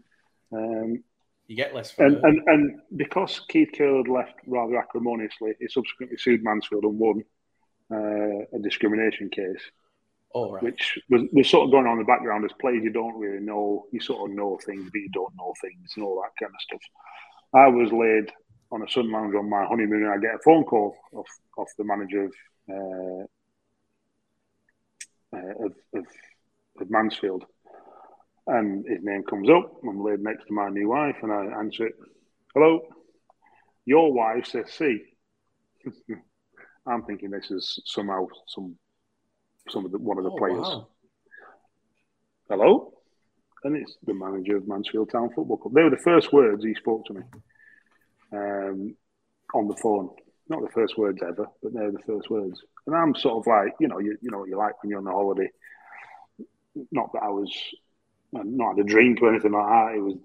Um, 0.52 1.04
you 1.48 1.56
get 1.56 1.74
less. 1.74 1.94
And, 1.98 2.18
and, 2.18 2.48
and 2.48 2.82
because 2.96 3.42
Keith 3.50 3.72
Curle 3.76 4.04
left 4.04 4.36
rather 4.46 4.78
acrimoniously, 4.78 5.54
he 5.60 5.68
subsequently 5.68 6.18
sued 6.18 6.44
Mansfield 6.44 6.84
and 6.84 7.00
won 7.00 7.24
uh, 7.92 8.46
a 8.54 8.60
discrimination 8.62 9.30
case. 9.30 9.62
Oh, 10.36 10.52
right. 10.52 10.62
Which 10.62 11.00
was, 11.10 11.24
was 11.34 11.50
sort 11.50 11.66
of 11.66 11.72
going 11.72 11.88
on 11.88 11.94
in 11.94 12.00
the 12.00 12.06
background 12.06 12.46
as 12.46 12.52
players 12.62 12.84
you 12.84 12.92
don't 12.92 13.18
really 13.18 13.44
know. 13.44 13.88
You 13.92 14.00
sort 14.00 14.30
of 14.30 14.36
know 14.36 14.60
things, 14.64 14.88
but 14.92 15.00
you 15.00 15.10
don't 15.12 15.34
know 15.36 15.54
things 15.60 15.92
and 15.96 16.06
all 16.06 16.22
that 16.22 16.38
kind 16.40 16.54
of 16.54 16.62
stuff. 16.62 16.82
I 17.52 17.68
was 17.68 17.92
laid 17.92 18.32
on 18.72 18.84
a 18.84 18.90
sun 18.92 19.12
lounge 19.12 19.34
on 19.34 19.50
my 19.50 19.66
honeymoon, 19.66 20.04
and 20.04 20.14
I 20.14 20.18
get 20.20 20.36
a 20.36 20.40
phone 20.46 20.64
call 20.66 20.96
off, 21.14 21.28
off 21.58 21.70
the 21.80 21.84
manager 21.84 22.26
of, 22.26 22.34
uh, 22.70 23.26
uh, 25.36 25.66
of, 25.66 25.74
of, 25.96 26.06
of 26.80 26.90
Mansfield 26.92 27.46
and 28.50 28.86
his 28.88 29.00
name 29.04 29.24
comes 29.24 29.50
up. 29.50 29.72
I'm 29.88 30.04
laid 30.04 30.20
next 30.20 30.48
to 30.48 30.54
my 30.54 30.70
new 30.70 30.90
wife, 30.90 31.16
and 31.22 31.32
I 31.32 31.60
answer 31.60 31.88
it. 31.88 31.96
Hello, 32.54 32.82
your 33.86 34.12
wife 34.12 34.46
says 34.48 34.72
C. 34.72 35.04
I'm 36.88 37.04
thinking 37.04 37.30
this 37.30 37.52
is 37.52 37.80
somehow 37.86 38.28
some 38.48 38.76
some 39.70 39.86
of 39.86 39.92
the 39.92 40.00
one 40.00 40.18
of 40.18 40.24
the 40.24 40.32
oh, 40.32 40.38
players. 40.38 40.58
Wow. 40.58 40.88
Hello, 42.50 42.94
and 43.64 43.78
it's 43.78 43.96
the 44.06 44.14
manager 44.14 44.58
of 44.58 44.68
Mansfield 44.68 45.12
Town 45.12 45.30
Football 45.36 45.58
Club. 45.58 45.74
They 45.76 45.84
were 45.84 45.92
the 45.92 45.98
first 45.98 46.34
words 46.34 46.64
he 46.64 46.74
spoke 46.74 47.06
to 47.06 47.14
me 47.14 47.22
um, 48.34 48.96
on 49.54 49.68
the 49.68 49.76
phone. 49.76 50.10
Not 50.48 50.62
the 50.62 50.72
first 50.74 50.98
words 50.98 51.20
ever, 51.22 51.46
but 51.62 51.74
they're 51.74 51.92
the 51.92 52.02
first 52.08 52.28
words. 52.32 52.60
And 52.88 52.96
I'm 52.96 53.14
sort 53.14 53.38
of 53.38 53.46
like, 53.46 53.76
you 53.80 53.88
know, 53.88 54.00
you, 54.00 54.18
you 54.20 54.32
know 54.32 54.40
what 54.40 54.50
you 54.50 54.58
like 54.58 54.82
when 54.82 54.90
you're 54.90 54.98
on 54.98 55.06
a 55.06 55.12
holiday. 55.12 55.48
Not 56.92 57.14
that 57.14 57.22
I 57.22 57.30
was 57.30 57.52
not 58.32 58.78
had 58.78 58.86
a 58.86 58.88
drink 58.88 59.22
or 59.22 59.30
anything 59.30 59.52
like 59.52 59.68
that. 59.68 59.96
It 59.96 60.02
was 60.02 60.16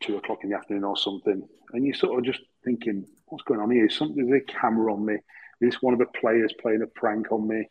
two 0.00 0.16
o'clock 0.16 0.38
in 0.42 0.50
the 0.50 0.56
afternoon 0.56 0.84
or 0.84 0.96
something, 0.96 1.42
and 1.72 1.84
you're 1.84 1.94
sort 1.94 2.18
of 2.18 2.24
just 2.24 2.44
thinking, 2.64 3.06
"What's 3.26 3.44
going 3.44 3.60
on 3.60 3.70
here? 3.70 3.86
Is 3.86 3.96
something? 3.96 4.26
There's 4.26 4.42
a 4.42 4.52
camera 4.52 4.92
on 4.92 5.04
me? 5.04 5.14
Is 5.14 5.20
this 5.60 5.82
one 5.82 5.92
of 5.92 5.98
the 5.98 6.06
players 6.06 6.52
playing 6.60 6.82
a 6.82 6.86
prank 6.86 7.32
on 7.32 7.48
me?" 7.48 7.68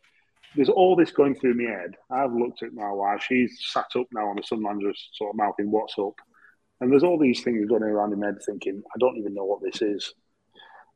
There's 0.56 0.70
all 0.70 0.96
this 0.96 1.10
going 1.10 1.34
through 1.34 1.54
my 1.54 1.70
head. 1.70 1.96
I've 2.10 2.32
looked 2.32 2.62
at 2.62 2.72
my 2.72 2.90
wife. 2.90 3.22
She's 3.22 3.58
sat 3.70 3.86
up 3.96 4.06
now 4.12 4.28
on 4.28 4.36
the 4.36 4.42
sun 4.42 4.62
lounger, 4.62 4.92
sort 5.12 5.30
of 5.30 5.36
mouthing, 5.36 5.70
"What's 5.70 5.98
up?" 5.98 6.14
And 6.80 6.90
there's 6.92 7.02
all 7.02 7.18
these 7.18 7.42
things 7.42 7.66
going 7.68 7.82
around 7.82 8.12
in 8.12 8.20
my 8.20 8.26
head 8.26 8.38
thinking, 8.44 8.82
I 8.94 8.98
don't 8.98 9.16
even 9.16 9.34
know 9.34 9.44
what 9.44 9.62
this 9.62 9.82
is. 9.82 10.14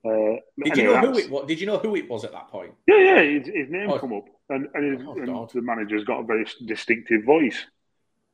Uh, 0.05 0.37
did 0.63 0.77
you 0.77 0.85
know 0.85 0.99
who 0.99 1.19
it 1.19 1.31
was? 1.31 1.47
Did 1.47 1.61
you 1.61 1.67
know 1.67 1.79
who 1.79 1.95
it 1.97 2.09
was 2.09 2.25
at 2.25 2.33
that 2.33 2.49
point? 2.49 2.73
Yeah, 2.89 2.99
yeah. 2.99 3.23
His, 3.23 3.47
his 3.47 3.71
name 3.71 3.91
oh. 3.91 3.99
come 3.99 4.13
up, 4.13 4.25
and, 4.49 4.69
and, 4.75 4.99
his, 4.99 5.07
oh, 5.07 5.13
and 5.13 5.51
the 5.51 5.63
manager's 5.63 6.05
got 6.05 6.21
a 6.21 6.25
very 6.25 6.45
distinctive 6.67 7.25
voice. 7.25 7.65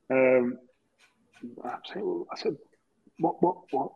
Um, 0.09 0.57
I 1.63 1.77
said, 2.35 2.55
"What, 3.19 3.41
what, 3.41 3.57
what, 3.71 3.91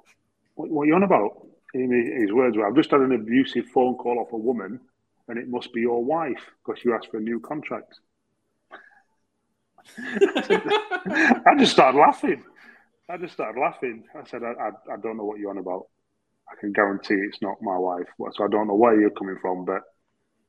what, 0.56 0.70
what 0.70 0.84
are 0.84 0.86
you 0.86 0.96
on 0.96 1.04
about?" 1.04 1.48
his 1.74 2.32
words 2.32 2.56
were, 2.56 2.68
"I've 2.68 2.76
just 2.76 2.92
had 2.92 3.02
an 3.02 3.14
abusive 3.14 3.66
phone 3.74 3.96
call 3.96 4.20
off 4.20 4.32
a 4.32 4.38
woman, 4.38 4.80
and 5.28 5.38
it 5.40 5.48
must 5.48 5.74
be 5.74 5.82
your 5.82 6.04
wife 6.04 6.52
because 6.64 6.84
you 6.84 6.94
asked 6.94 7.10
for 7.12 7.18
a 7.18 7.22
new 7.22 7.40
contract." 7.40 8.00
I 9.98 11.56
just 11.58 11.74
started 11.74 11.98
laughing. 11.98 12.44
I 13.10 13.18
just 13.18 13.34
started 13.34 13.60
laughing. 13.60 14.06
I 14.16 14.28
said, 14.28 14.44
I, 14.44 14.52
I, 14.52 14.70
I, 14.94 14.98
don't 15.02 15.18
know 15.18 15.26
what 15.26 15.40
you're 15.40 15.50
on 15.50 15.58
about. 15.58 15.88
I 16.50 16.56
can 16.60 16.72
guarantee 16.72 17.16
it's 17.16 17.42
not 17.42 17.62
my 17.62 17.78
wife. 17.78 18.08
So 18.34 18.46
I 18.46 18.48
don't 18.48 18.68
know 18.68 18.76
where 18.76 19.00
you're 19.00 19.10
coming 19.12 19.38
from, 19.42 19.66
but 19.66 19.82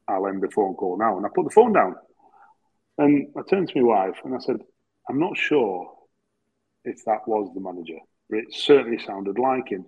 I'll 0.07 0.27
end 0.29 0.43
the 0.43 0.51
phone 0.51 0.75
call 0.75 0.97
now. 0.99 1.17
And 1.17 1.27
I 1.27 1.29
put 1.35 1.45
the 1.45 1.51
phone 1.51 1.73
down. 1.73 1.97
And 2.99 3.29
I 3.37 3.41
turned 3.49 3.71
to 3.71 3.81
my 3.81 4.07
wife 4.07 4.19
and 4.25 4.35
I 4.35 4.39
said, 4.39 4.59
I'm 5.09 5.19
not 5.19 5.37
sure 5.37 5.91
if 6.85 7.05
that 7.07 7.27
was 7.27 7.51
the 7.55 7.61
manager, 7.61 7.99
but 8.29 8.39
it 8.41 8.53
certainly 8.53 8.99
sounded 8.99 9.39
like 9.39 9.69
him. 9.69 9.87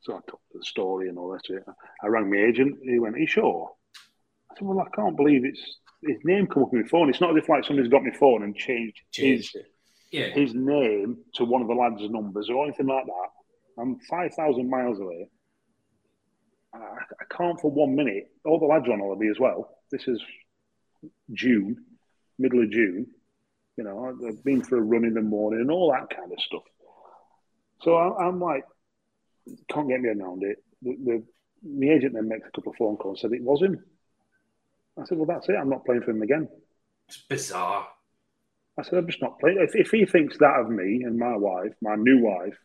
So 0.00 0.14
I 0.14 0.20
told 0.28 0.40
the 0.52 0.64
story 0.64 1.08
and 1.08 1.18
all 1.18 1.32
that. 1.32 1.64
I 2.02 2.06
rang 2.08 2.30
my 2.30 2.36
agent. 2.36 2.78
He 2.82 2.98
went, 2.98 3.16
Are 3.16 3.18
you 3.18 3.26
sure? 3.26 3.70
I 4.50 4.54
said, 4.56 4.66
Well, 4.66 4.80
I 4.80 4.88
can't 4.94 5.16
believe 5.16 5.44
it's 5.44 5.78
his 6.06 6.18
name 6.24 6.46
come 6.46 6.64
up 6.64 6.72
on 6.72 6.82
my 6.82 6.88
phone. 6.88 7.08
It's 7.08 7.20
not 7.20 7.30
as 7.30 7.42
if 7.42 7.48
like 7.48 7.64
somebody's 7.64 7.90
got 7.90 8.04
my 8.04 8.12
phone 8.12 8.42
and 8.42 8.54
changed, 8.54 9.00
changed 9.10 9.54
his, 9.54 9.64
yeah. 10.10 10.26
his 10.28 10.54
name 10.54 11.18
to 11.34 11.44
one 11.44 11.62
of 11.62 11.68
the 11.68 11.74
lads' 11.74 12.08
numbers 12.10 12.50
or 12.50 12.64
anything 12.64 12.86
like 12.86 13.06
that. 13.06 13.80
I'm 13.80 13.98
5,000 13.98 14.68
miles 14.68 15.00
away. 15.00 15.28
I, 16.74 16.78
I, 16.78 17.36
can't 17.36 17.60
for 17.60 17.70
one 17.70 17.94
minute. 17.94 18.30
All 18.44 18.58
the 18.58 18.66
lads 18.66 18.86
are 18.88 18.92
on 18.92 19.00
holiday 19.00 19.30
as 19.30 19.40
well. 19.40 19.78
This 19.90 20.06
is 20.06 20.22
June, 21.32 21.76
middle 22.38 22.62
of 22.62 22.70
June. 22.70 23.06
You 23.76 23.84
know, 23.84 24.16
I've 24.28 24.44
been 24.44 24.62
for 24.62 24.78
a 24.78 24.82
run 24.82 25.04
in 25.04 25.14
the 25.14 25.22
morning 25.22 25.60
and 25.60 25.70
all 25.70 25.92
that 25.92 26.14
kind 26.14 26.32
of 26.32 26.38
stuff. 26.40 26.62
So 27.82 27.96
I, 27.96 28.28
am 28.28 28.40
like, 28.40 28.64
can't 29.68 29.88
get 29.88 30.00
me 30.00 30.08
around 30.08 30.42
it. 30.44 30.62
The, 30.82 30.96
the, 31.04 31.22
the 31.62 31.90
agent 31.90 32.14
then 32.14 32.28
makes 32.28 32.46
a 32.46 32.50
couple 32.52 32.72
of 32.72 32.78
phone 32.78 32.96
calls 32.96 33.22
and 33.22 33.32
said 33.32 33.36
it 33.36 33.44
was 33.44 33.62
him. 33.62 33.82
I 34.98 35.04
said, 35.04 35.18
well, 35.18 35.26
that's 35.26 35.48
it. 35.48 35.56
I'm 35.60 35.68
not 35.68 35.84
playing 35.84 36.02
for 36.02 36.12
him 36.12 36.22
again. 36.22 36.48
It's 37.08 37.18
bizarre. 37.18 37.88
I 38.78 38.82
said, 38.82 38.98
I'm 38.98 39.06
just 39.06 39.22
not 39.22 39.38
playing. 39.38 39.58
If, 39.60 39.74
if 39.74 39.90
he 39.90 40.06
thinks 40.06 40.38
that 40.38 40.60
of 40.60 40.70
me 40.70 41.02
and 41.04 41.18
my 41.18 41.36
wife, 41.36 41.72
my 41.82 41.96
new 41.96 42.20
wife, 42.20 42.56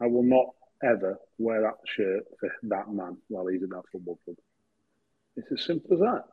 I 0.00 0.06
will 0.06 0.22
not 0.22 0.46
ever 0.82 1.18
wear 1.38 1.62
that 1.62 1.76
shirt 1.86 2.24
for 2.38 2.50
that 2.64 2.90
man 2.92 3.18
while 3.28 3.46
he's 3.46 3.62
in 3.62 3.68
that 3.70 3.82
football 3.92 4.18
club. 4.24 4.36
It's 5.36 5.50
as 5.52 5.66
simple 5.66 5.94
as 5.94 6.00
that. 6.00 6.24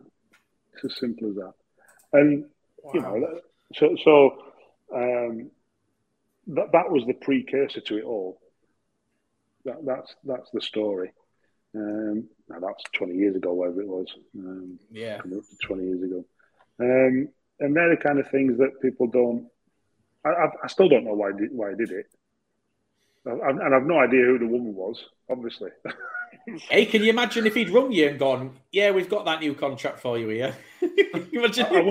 It's 0.73 0.86
as 0.86 0.99
simple 0.99 1.30
as 1.30 1.36
that. 1.36 1.53
And 2.13 2.45
wow. 2.84 2.91
you 2.93 3.01
know, 3.01 3.39
so 3.74 3.95
so 4.03 4.38
um, 4.93 5.51
that 6.47 6.72
that 6.72 6.91
was 6.91 7.03
the 7.05 7.13
precursor 7.13 7.82
to 7.82 7.97
it 7.97 8.03
all. 8.03 8.39
That 9.65 9.86
that's 9.86 10.15
that's 10.24 10.49
the 10.51 10.61
story. 10.61 11.11
Um, 11.76 12.28
now 12.49 12.59
that's 12.59 12.84
20 12.93 13.13
years 13.13 13.36
ago, 13.36 13.53
whatever 13.53 13.82
it 13.82 13.88
was. 13.88 14.07
Um, 14.38 14.80
yeah. 14.89 15.20
20 15.63 15.84
years 15.84 16.01
ago. 16.01 16.26
Um, 16.80 17.30
and 17.59 17.76
they're 17.76 17.95
the 17.95 18.01
kind 18.01 18.20
of 18.20 18.30
things 18.30 18.57
that 18.57 18.82
people 18.82 19.07
don't. 19.07 19.47
I, 20.26 20.47
I 20.63 20.68
still 20.68 20.89
don't 20.89 21.05
know 21.05 21.13
why 21.13 21.32
why 21.51 21.72
I 21.72 21.74
did 21.74 21.91
it, 21.91 22.05
and 23.26 23.76
I've 23.76 23.86
no 23.86 23.99
idea 23.99 24.26
who 24.26 24.39
the 24.39 24.47
woman 24.47 24.76
was. 24.76 25.03
Obviously. 25.30 25.72
hey, 26.70 26.86
can 26.86 27.03
you 27.03 27.09
imagine 27.09 27.45
if 27.45 27.55
he'd 27.55 27.70
rung 27.70 27.91
you 27.91 28.09
and 28.09 28.20
gone, 28.20 28.57
"Yeah, 28.72 28.91
we've 28.91 29.09
got 29.09 29.26
that 29.26 29.39
new 29.39 29.53
contract 29.53 29.99
for 29.99 30.18
you 30.18 30.28
here." 30.30 30.55
imagine. 31.32 31.65
I, 31.65 31.80
I 31.80 31.82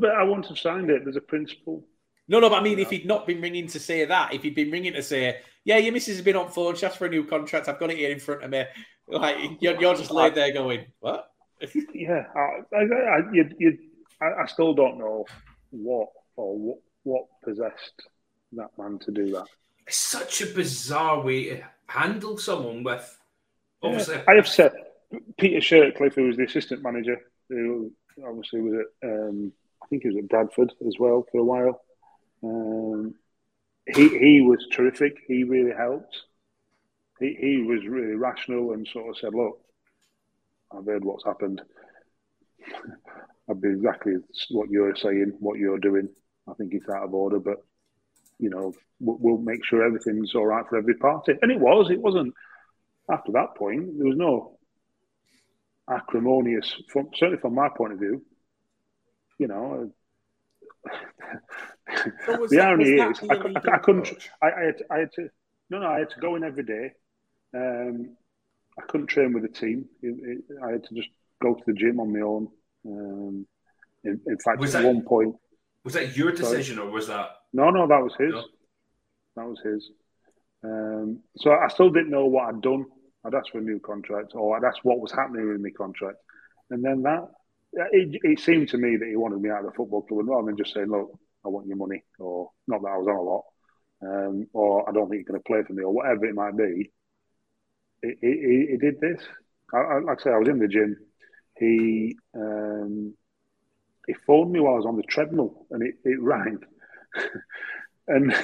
but 0.00 0.10
I 0.10 0.22
wouldn't 0.22 0.46
have 0.46 0.58
signed 0.58 0.90
it. 0.90 1.04
There's 1.04 1.16
a 1.16 1.20
principle. 1.20 1.84
No, 2.26 2.40
no, 2.40 2.48
but 2.48 2.60
I 2.60 2.62
mean, 2.62 2.78
if 2.78 2.90
he'd 2.90 3.06
not 3.06 3.26
been 3.26 3.40
ringing 3.40 3.66
to 3.68 3.78
say 3.78 4.04
that, 4.04 4.32
if 4.32 4.42
he'd 4.42 4.54
been 4.54 4.70
ringing 4.70 4.94
to 4.94 5.02
say, 5.02 5.40
"Yeah, 5.64 5.76
your 5.76 5.92
missus 5.92 6.16
has 6.16 6.24
been 6.24 6.36
on 6.36 6.50
phone, 6.50 6.74
she 6.74 6.86
asked 6.86 6.96
for 6.96 7.06
a 7.06 7.10
new 7.10 7.24
contract. 7.24 7.68
I've 7.68 7.78
got 7.78 7.90
it 7.90 7.98
here 7.98 8.10
in 8.10 8.20
front 8.20 8.42
of 8.42 8.50
me," 8.50 8.64
like 9.08 9.36
you're, 9.60 9.78
you're 9.80 9.94
just 9.94 10.10
laid 10.10 10.34
there 10.34 10.52
going, 10.52 10.86
"What?" 11.00 11.30
yeah, 11.94 12.24
I, 12.34 12.76
I, 12.76 13.18
you, 13.32 13.50
you, 13.58 13.78
I, 14.20 14.42
I 14.42 14.46
still 14.46 14.74
don't 14.74 14.98
know 14.98 15.26
what 15.70 16.08
or 16.36 16.58
what, 16.58 16.78
what 17.02 17.24
possessed 17.44 18.02
that 18.52 18.70
man 18.78 18.98
to 19.00 19.10
do 19.10 19.32
that. 19.32 19.46
It's 19.86 19.96
such 19.96 20.40
a 20.42 20.46
bizarre 20.46 21.20
way 21.20 21.44
to 21.50 21.62
handle 21.86 22.38
someone 22.38 22.82
with. 22.82 23.18
Obviously, 23.82 24.16
yeah, 24.16 24.24
I 24.28 24.34
have 24.34 24.48
said 24.48 24.72
Peter 25.38 25.58
Shirtliff, 25.58 26.14
who 26.14 26.26
was 26.26 26.36
the 26.36 26.44
assistant 26.44 26.82
manager, 26.82 27.20
who 27.48 27.92
obviously 28.26 28.60
was 28.60 28.84
at, 29.02 29.08
um, 29.08 29.52
I 29.84 29.86
think 29.88 30.02
he 30.02 30.08
was 30.08 30.18
at 30.18 30.28
Bradford 30.28 30.72
as 30.86 30.94
well 30.98 31.26
for 31.30 31.38
a 31.38 31.44
while. 31.44 31.80
Um, 32.42 33.14
he 33.86 34.08
he 34.08 34.40
was 34.40 34.66
terrific. 34.72 35.18
He 35.26 35.44
really 35.44 35.74
helped. 35.76 36.16
He 37.20 37.36
he 37.38 37.62
was 37.62 37.86
really 37.86 38.14
rational 38.14 38.72
and 38.72 38.88
sort 38.88 39.10
of 39.10 39.18
said, 39.18 39.34
"Look, 39.34 39.60
I've 40.72 40.86
heard 40.86 41.04
what's 41.04 41.24
happened. 41.24 41.62
I'd 43.50 43.60
be 43.60 43.68
exactly 43.68 44.14
what 44.50 44.70
you're 44.70 44.96
saying, 44.96 45.34
what 45.38 45.58
you're 45.58 45.78
doing. 45.78 46.08
I 46.48 46.54
think 46.54 46.72
it's 46.72 46.88
out 46.88 47.04
of 47.04 47.14
order, 47.14 47.38
but 47.38 47.58
you 48.38 48.48
know, 48.48 48.72
we'll, 49.00 49.18
we'll 49.20 49.38
make 49.38 49.64
sure 49.64 49.84
everything's 49.84 50.34
all 50.34 50.46
right 50.46 50.64
for 50.68 50.78
every 50.78 50.94
party. 50.94 51.34
And 51.42 51.52
it 51.52 51.60
was. 51.60 51.90
It 51.90 52.00
wasn't. 52.00 52.34
After 53.10 53.32
that 53.32 53.54
point, 53.56 53.98
there 53.98 54.06
was 54.06 54.16
no 54.16 54.58
acrimonious. 55.90 56.74
From, 56.90 57.10
certainly, 57.14 57.40
from 57.40 57.54
my 57.54 57.68
point 57.68 57.92
of 57.92 57.98
view, 57.98 58.22
you 59.38 59.46
know. 59.46 59.92
So 62.26 62.46
the 62.48 62.60
irony 62.60 62.90
is, 62.90 63.20
I, 63.30 63.34
I, 63.34 63.74
I, 63.74 63.78
couldn't. 63.78 64.08
I, 64.42 64.46
I, 64.46 64.64
had 64.64 64.78
to, 64.78 64.84
I 64.90 64.98
had 64.98 65.12
to. 65.14 65.28
No, 65.70 65.78
no, 65.78 65.86
I 65.86 66.00
had 66.00 66.10
to 66.10 66.20
go 66.20 66.36
in 66.36 66.44
every 66.44 66.64
day. 66.64 66.92
Um, 67.54 68.16
I 68.78 68.82
couldn't 68.88 69.06
train 69.06 69.32
with 69.32 69.42
the 69.42 69.48
team. 69.48 69.86
It, 70.02 70.16
it, 70.22 70.44
I 70.62 70.72
had 70.72 70.84
to 70.84 70.94
just 70.94 71.08
go 71.42 71.54
to 71.54 71.62
the 71.66 71.72
gym 71.72 72.00
on 72.00 72.12
my 72.12 72.20
own. 72.20 72.48
Um, 72.86 73.46
in, 74.02 74.20
in, 74.26 74.38
fact, 74.38 74.58
was 74.58 74.74
at 74.74 74.82
that, 74.82 74.88
one 74.88 75.02
point, 75.02 75.36
was 75.84 75.94
that 75.94 76.16
your 76.16 76.32
decision 76.32 76.76
sorry, 76.76 76.88
or 76.88 76.92
was 76.92 77.06
that? 77.08 77.30
No, 77.52 77.70
no, 77.70 77.86
that 77.86 78.02
was 78.02 78.14
his. 78.18 78.32
No. 78.32 78.44
That 79.36 79.46
was 79.46 79.60
his. 79.64 79.90
Um, 80.64 81.20
so 81.36 81.52
I 81.52 81.68
still 81.68 81.90
didn't 81.90 82.10
know 82.10 82.26
what 82.26 82.48
I'd 82.48 82.62
done. 82.62 82.86
I'd 83.24 83.34
asked 83.34 83.50
for 83.50 83.58
a 83.58 83.62
new 83.62 83.78
contract, 83.78 84.32
or 84.34 84.56
I'd 84.56 84.64
asked 84.64 84.80
what 84.82 85.00
was 85.00 85.12
happening 85.12 85.48
with 85.48 85.60
my 85.60 85.70
contract, 85.70 86.18
and 86.70 86.84
then 86.84 87.02
that 87.02 87.28
it, 87.92 88.20
it 88.22 88.40
seemed 88.40 88.68
to 88.70 88.78
me 88.78 88.96
that 88.96 89.08
he 89.08 89.16
wanted 89.16 89.40
me 89.40 89.50
out 89.50 89.60
of 89.60 89.66
the 89.66 89.76
football 89.76 90.02
club, 90.02 90.20
and 90.20 90.28
rather 90.28 90.46
than 90.46 90.56
just 90.56 90.74
saying, 90.74 90.88
"Look, 90.88 91.10
I 91.44 91.48
want 91.48 91.66
your 91.66 91.76
money," 91.76 92.02
or 92.18 92.50
not 92.66 92.82
that 92.82 92.88
I 92.88 92.96
was 92.96 93.08
on 93.08 93.16
a 93.16 93.22
lot, 93.22 93.44
um, 94.02 94.46
or 94.52 94.88
I 94.88 94.92
don't 94.92 95.08
think 95.08 95.24
you're 95.24 95.32
going 95.32 95.42
to 95.42 95.46
play 95.46 95.62
for 95.66 95.72
me, 95.72 95.82
or 95.82 95.92
whatever 95.92 96.26
it 96.26 96.34
might 96.34 96.56
be. 96.56 96.90
He, 98.02 98.14
he, 98.20 98.66
he 98.72 98.76
did 98.76 99.00
this. 99.00 99.22
I, 99.72 99.78
I, 99.78 99.98
like 100.00 100.20
I 100.20 100.24
say, 100.24 100.30
I 100.30 100.38
was 100.38 100.48
in 100.48 100.58
the 100.58 100.68
gym 100.68 100.96
he 101.58 102.16
um, 102.34 103.14
he 104.06 104.14
phoned 104.26 104.52
me 104.52 104.60
while 104.60 104.74
I 104.74 104.76
was 104.76 104.86
on 104.86 104.96
the 104.96 105.02
treadmill, 105.02 105.66
and 105.70 105.82
it, 105.82 105.94
it 106.04 106.20
rang. 106.20 106.58
and 108.08 108.34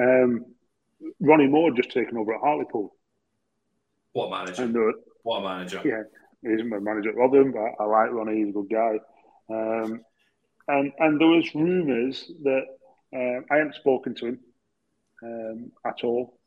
um, 0.00 0.46
Ronnie 1.20 1.46
Moore 1.46 1.70
just 1.70 1.90
taken 1.90 2.16
over 2.16 2.34
at 2.34 2.40
Hartlepool. 2.40 2.94
What 4.12 4.30
manager? 4.30 4.62
And, 4.62 4.76
uh, 4.76 4.92
what 5.22 5.42
manager? 5.42 5.80
Yeah, 5.84 6.02
he's 6.44 6.64
my 6.64 6.78
manager 6.78 7.10
at 7.10 7.16
Rotherham, 7.16 7.52
but 7.52 7.82
I 7.82 7.86
like 7.86 8.10
Ronnie. 8.12 8.44
He's 8.44 8.48
a 8.50 8.52
good 8.52 8.70
guy. 8.70 8.98
Um, 9.50 10.00
and 10.68 10.92
and 10.98 11.20
there 11.20 11.28
was 11.28 11.54
rumours 11.54 12.30
that 12.42 12.64
uh, 13.14 13.40
I 13.50 13.58
hadn't 13.58 13.74
spoken 13.74 14.14
to 14.16 14.26
him 14.26 14.40
um, 15.22 15.72
at 15.84 16.04
all. 16.04 16.38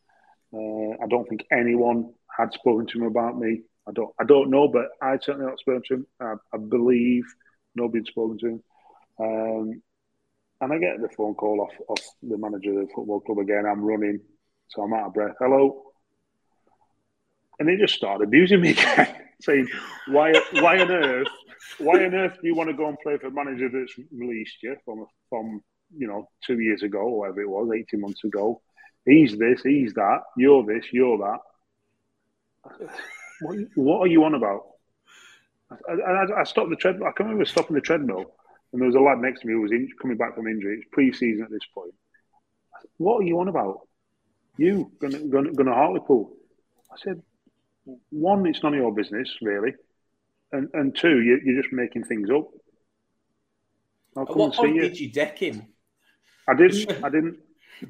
Uh, 0.53 1.03
I 1.03 1.07
don't 1.09 1.27
think 1.27 1.45
anyone 1.51 2.13
had 2.35 2.53
spoken 2.53 2.87
to 2.87 2.99
him 2.99 3.05
about 3.05 3.37
me. 3.37 3.61
I 3.87 3.91
don't 3.91 4.13
I 4.19 4.23
don't 4.23 4.49
know, 4.49 4.67
but 4.67 4.87
I 5.01 5.17
certainly 5.21 5.47
not 5.47 5.59
spoken 5.59 5.83
to 5.87 5.93
him. 5.95 6.07
I, 6.21 6.33
I 6.53 6.57
believe 6.57 7.25
nobody 7.75 7.99
had 7.99 8.07
spoken 8.07 8.37
to 8.39 8.47
him. 8.47 8.63
Um, 9.19 9.81
and 10.59 10.73
I 10.73 10.77
get 10.79 11.01
the 11.01 11.09
phone 11.15 11.35
call 11.35 11.61
off, 11.61 11.73
off 11.87 12.03
the 12.23 12.37
manager 12.37 12.71
of 12.71 12.87
the 12.87 12.93
football 12.93 13.19
club 13.19 13.39
again. 13.39 13.65
I'm 13.65 13.83
running, 13.83 14.19
so 14.69 14.81
I'm 14.81 14.93
out 14.93 15.07
of 15.07 15.13
breath. 15.13 15.35
Hello. 15.39 15.83
And 17.59 17.69
he 17.69 17.77
just 17.77 17.93
started 17.93 18.27
abusing 18.27 18.61
me 18.61 18.71
again, 18.71 19.15
saying, 19.41 19.67
Why 20.07 20.33
why 20.53 20.79
on 20.79 20.91
earth 20.91 21.27
why 21.79 22.05
on 22.05 22.13
earth 22.15 22.37
do 22.41 22.47
you 22.47 22.55
want 22.55 22.69
to 22.69 22.75
go 22.75 22.87
and 22.87 22.97
play 22.99 23.17
for 23.17 23.27
a 23.27 23.31
manager 23.31 23.69
that's 23.71 23.93
released 24.11 24.63
you 24.63 24.75
from 24.85 25.05
from 25.29 25.61
you 25.95 26.07
know 26.07 26.29
two 26.45 26.59
years 26.59 26.83
ago 26.83 26.99
or 26.99 27.19
whatever 27.19 27.41
it 27.41 27.49
was, 27.49 27.69
eighteen 27.75 28.01
months 28.01 28.23
ago? 28.23 28.61
He's 29.05 29.37
this, 29.37 29.61
he's 29.63 29.93
that, 29.93 30.19
you're 30.35 30.65
this, 30.65 30.85
you're 30.91 31.17
that. 31.17 31.39
What, 33.39 33.57
what 33.75 34.01
are 34.01 34.07
you 34.07 34.23
on 34.25 34.33
about? 34.33 34.63
I, 35.71 35.93
I, 35.93 36.41
I, 36.41 36.43
stopped 36.43 36.69
the 36.69 36.75
treadmill. 36.75 37.07
I 37.07 37.11
can 37.11 37.27
remember 37.27 37.45
stopping 37.45 37.75
the 37.75 37.81
treadmill, 37.81 38.35
and 38.73 38.81
there 38.81 38.87
was 38.87 38.95
a 38.95 38.99
lad 38.99 39.19
next 39.19 39.41
to 39.41 39.47
me 39.47 39.53
who 39.53 39.61
was 39.61 39.71
in, 39.71 39.87
coming 40.01 40.17
back 40.17 40.35
from 40.35 40.47
injury. 40.47 40.79
It's 40.79 40.87
pre-season 40.91 41.43
at 41.43 41.51
this 41.51 41.65
point. 41.73 41.93
What 42.97 43.21
are 43.21 43.23
you 43.23 43.39
on 43.39 43.47
about? 43.47 43.87
You 44.57 44.91
going 44.99 45.29
going 45.29 45.53
to 45.53 45.73
Hartlepool? 45.73 46.33
I 46.91 46.95
said, 47.01 47.21
one, 48.09 48.45
it's 48.45 48.61
none 48.63 48.73
of 48.73 48.79
your 48.79 48.93
business 48.93 49.29
really, 49.41 49.73
and 50.51 50.69
and 50.73 50.95
two, 50.95 51.21
you, 51.21 51.39
you're 51.43 51.61
just 51.61 51.73
making 51.73 52.03
things 52.03 52.29
up. 52.29 52.47
I'll 54.15 54.23
At 54.23 54.35
what 54.35 54.53
point 54.53 54.75
you. 54.75 54.81
did 54.81 54.99
you 54.99 55.11
deck 55.11 55.37
him? 55.37 55.67
I 56.47 56.53
didn't. 56.55 56.91
I 57.03 57.09
didn't. 57.09 57.37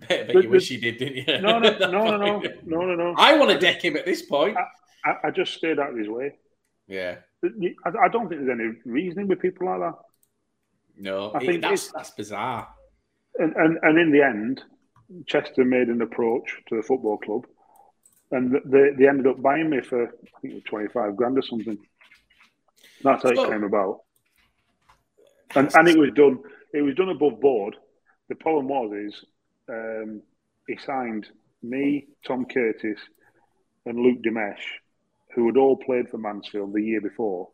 bet, 0.07 0.27
bet 0.27 0.43
you 0.43 0.49
wish 0.49 0.69
you 0.69 0.79
did, 0.79 0.97
didn't 0.97 1.15
you? 1.15 1.41
No, 1.41 1.59
no, 1.59 1.77
no, 1.77 1.91
no, 1.91 2.17
no, 2.17 2.39
no, 2.65 2.81
no, 2.81 2.95
no. 2.95 3.13
I 3.17 3.37
want 3.37 3.51
to 3.51 3.59
deck 3.59 3.83
him 3.83 3.95
at 3.95 4.05
this 4.05 4.21
point. 4.21 4.57
I, 4.57 5.09
I, 5.09 5.27
I 5.27 5.31
just 5.31 5.53
stayed 5.53 5.79
out 5.79 5.91
of 5.91 5.97
his 5.97 6.09
way. 6.09 6.33
Yeah. 6.87 7.17
I, 7.43 7.89
I, 8.05 8.07
don't 8.07 8.27
think 8.27 8.41
there's 8.41 8.59
any 8.59 8.71
reasoning 8.85 9.27
with 9.27 9.39
people 9.39 9.67
like 9.67 9.79
that. 9.79 9.99
No, 10.97 11.31
I 11.33 11.39
think 11.39 11.61
that's 11.61 11.91
that's 11.91 12.09
bizarre. 12.11 12.67
And, 13.37 13.55
and 13.55 13.77
and 13.83 13.99
in 13.99 14.11
the 14.11 14.23
end, 14.23 14.63
Chester 15.27 15.63
made 15.63 15.89
an 15.89 16.01
approach 16.01 16.61
to 16.69 16.75
the 16.75 16.81
football 16.81 17.17
club, 17.17 17.45
and 18.31 18.53
they, 18.65 18.89
they 18.97 19.07
ended 19.07 19.27
up 19.27 19.41
buying 19.41 19.69
me 19.69 19.81
for 19.81 20.07
I 20.07 20.39
think 20.41 20.65
twenty 20.65 20.87
five 20.89 21.15
grand 21.15 21.37
or 21.37 21.41
something. 21.41 21.77
That's 23.03 23.23
how 23.23 23.29
it 23.29 23.49
came 23.49 23.63
about. 23.63 24.01
And 25.55 25.73
and 25.75 25.87
it 25.87 25.97
was 25.97 26.11
done. 26.13 26.39
It 26.73 26.81
was 26.81 26.95
done 26.95 27.09
above 27.09 27.39
board. 27.39 27.75
The 28.29 28.35
problem 28.35 28.67
was 28.67 28.91
is 28.93 29.25
um, 29.69 30.21
he 30.67 30.77
signed 30.77 31.27
me, 31.63 32.07
Tom 32.25 32.45
Curtis, 32.45 32.99
and 33.85 33.99
Luke 33.99 34.21
Dimech, 34.21 34.59
who 35.33 35.47
had 35.47 35.57
all 35.57 35.77
played 35.77 36.09
for 36.09 36.17
Mansfield 36.17 36.73
the 36.73 36.83
year 36.83 37.01
before, 37.01 37.49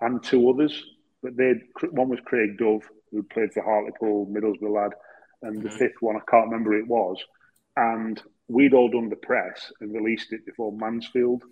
and 0.00 0.22
two 0.22 0.48
others. 0.48 0.84
But 1.22 1.36
they 1.36 1.54
one 1.90 2.08
was 2.08 2.20
Craig 2.24 2.58
Dove, 2.58 2.88
who 3.10 3.22
played 3.22 3.52
for 3.52 3.62
Hartlepool, 3.62 4.26
Middlesbrough 4.26 4.74
lad, 4.74 4.92
and 5.42 5.56
mm-hmm. 5.56 5.64
the 5.64 5.70
fifth 5.70 6.00
one 6.00 6.16
I 6.16 6.30
can't 6.30 6.46
remember 6.50 6.72
who 6.72 6.78
it 6.78 6.88
was. 6.88 7.16
And 7.76 8.22
we'd 8.52 8.74
all 8.74 8.88
done 8.88 9.08
the 9.08 9.16
press 9.16 9.72
and 9.80 9.94
released 9.94 10.32
it 10.32 10.44
before 10.46 10.72
Mansfield 10.72 11.42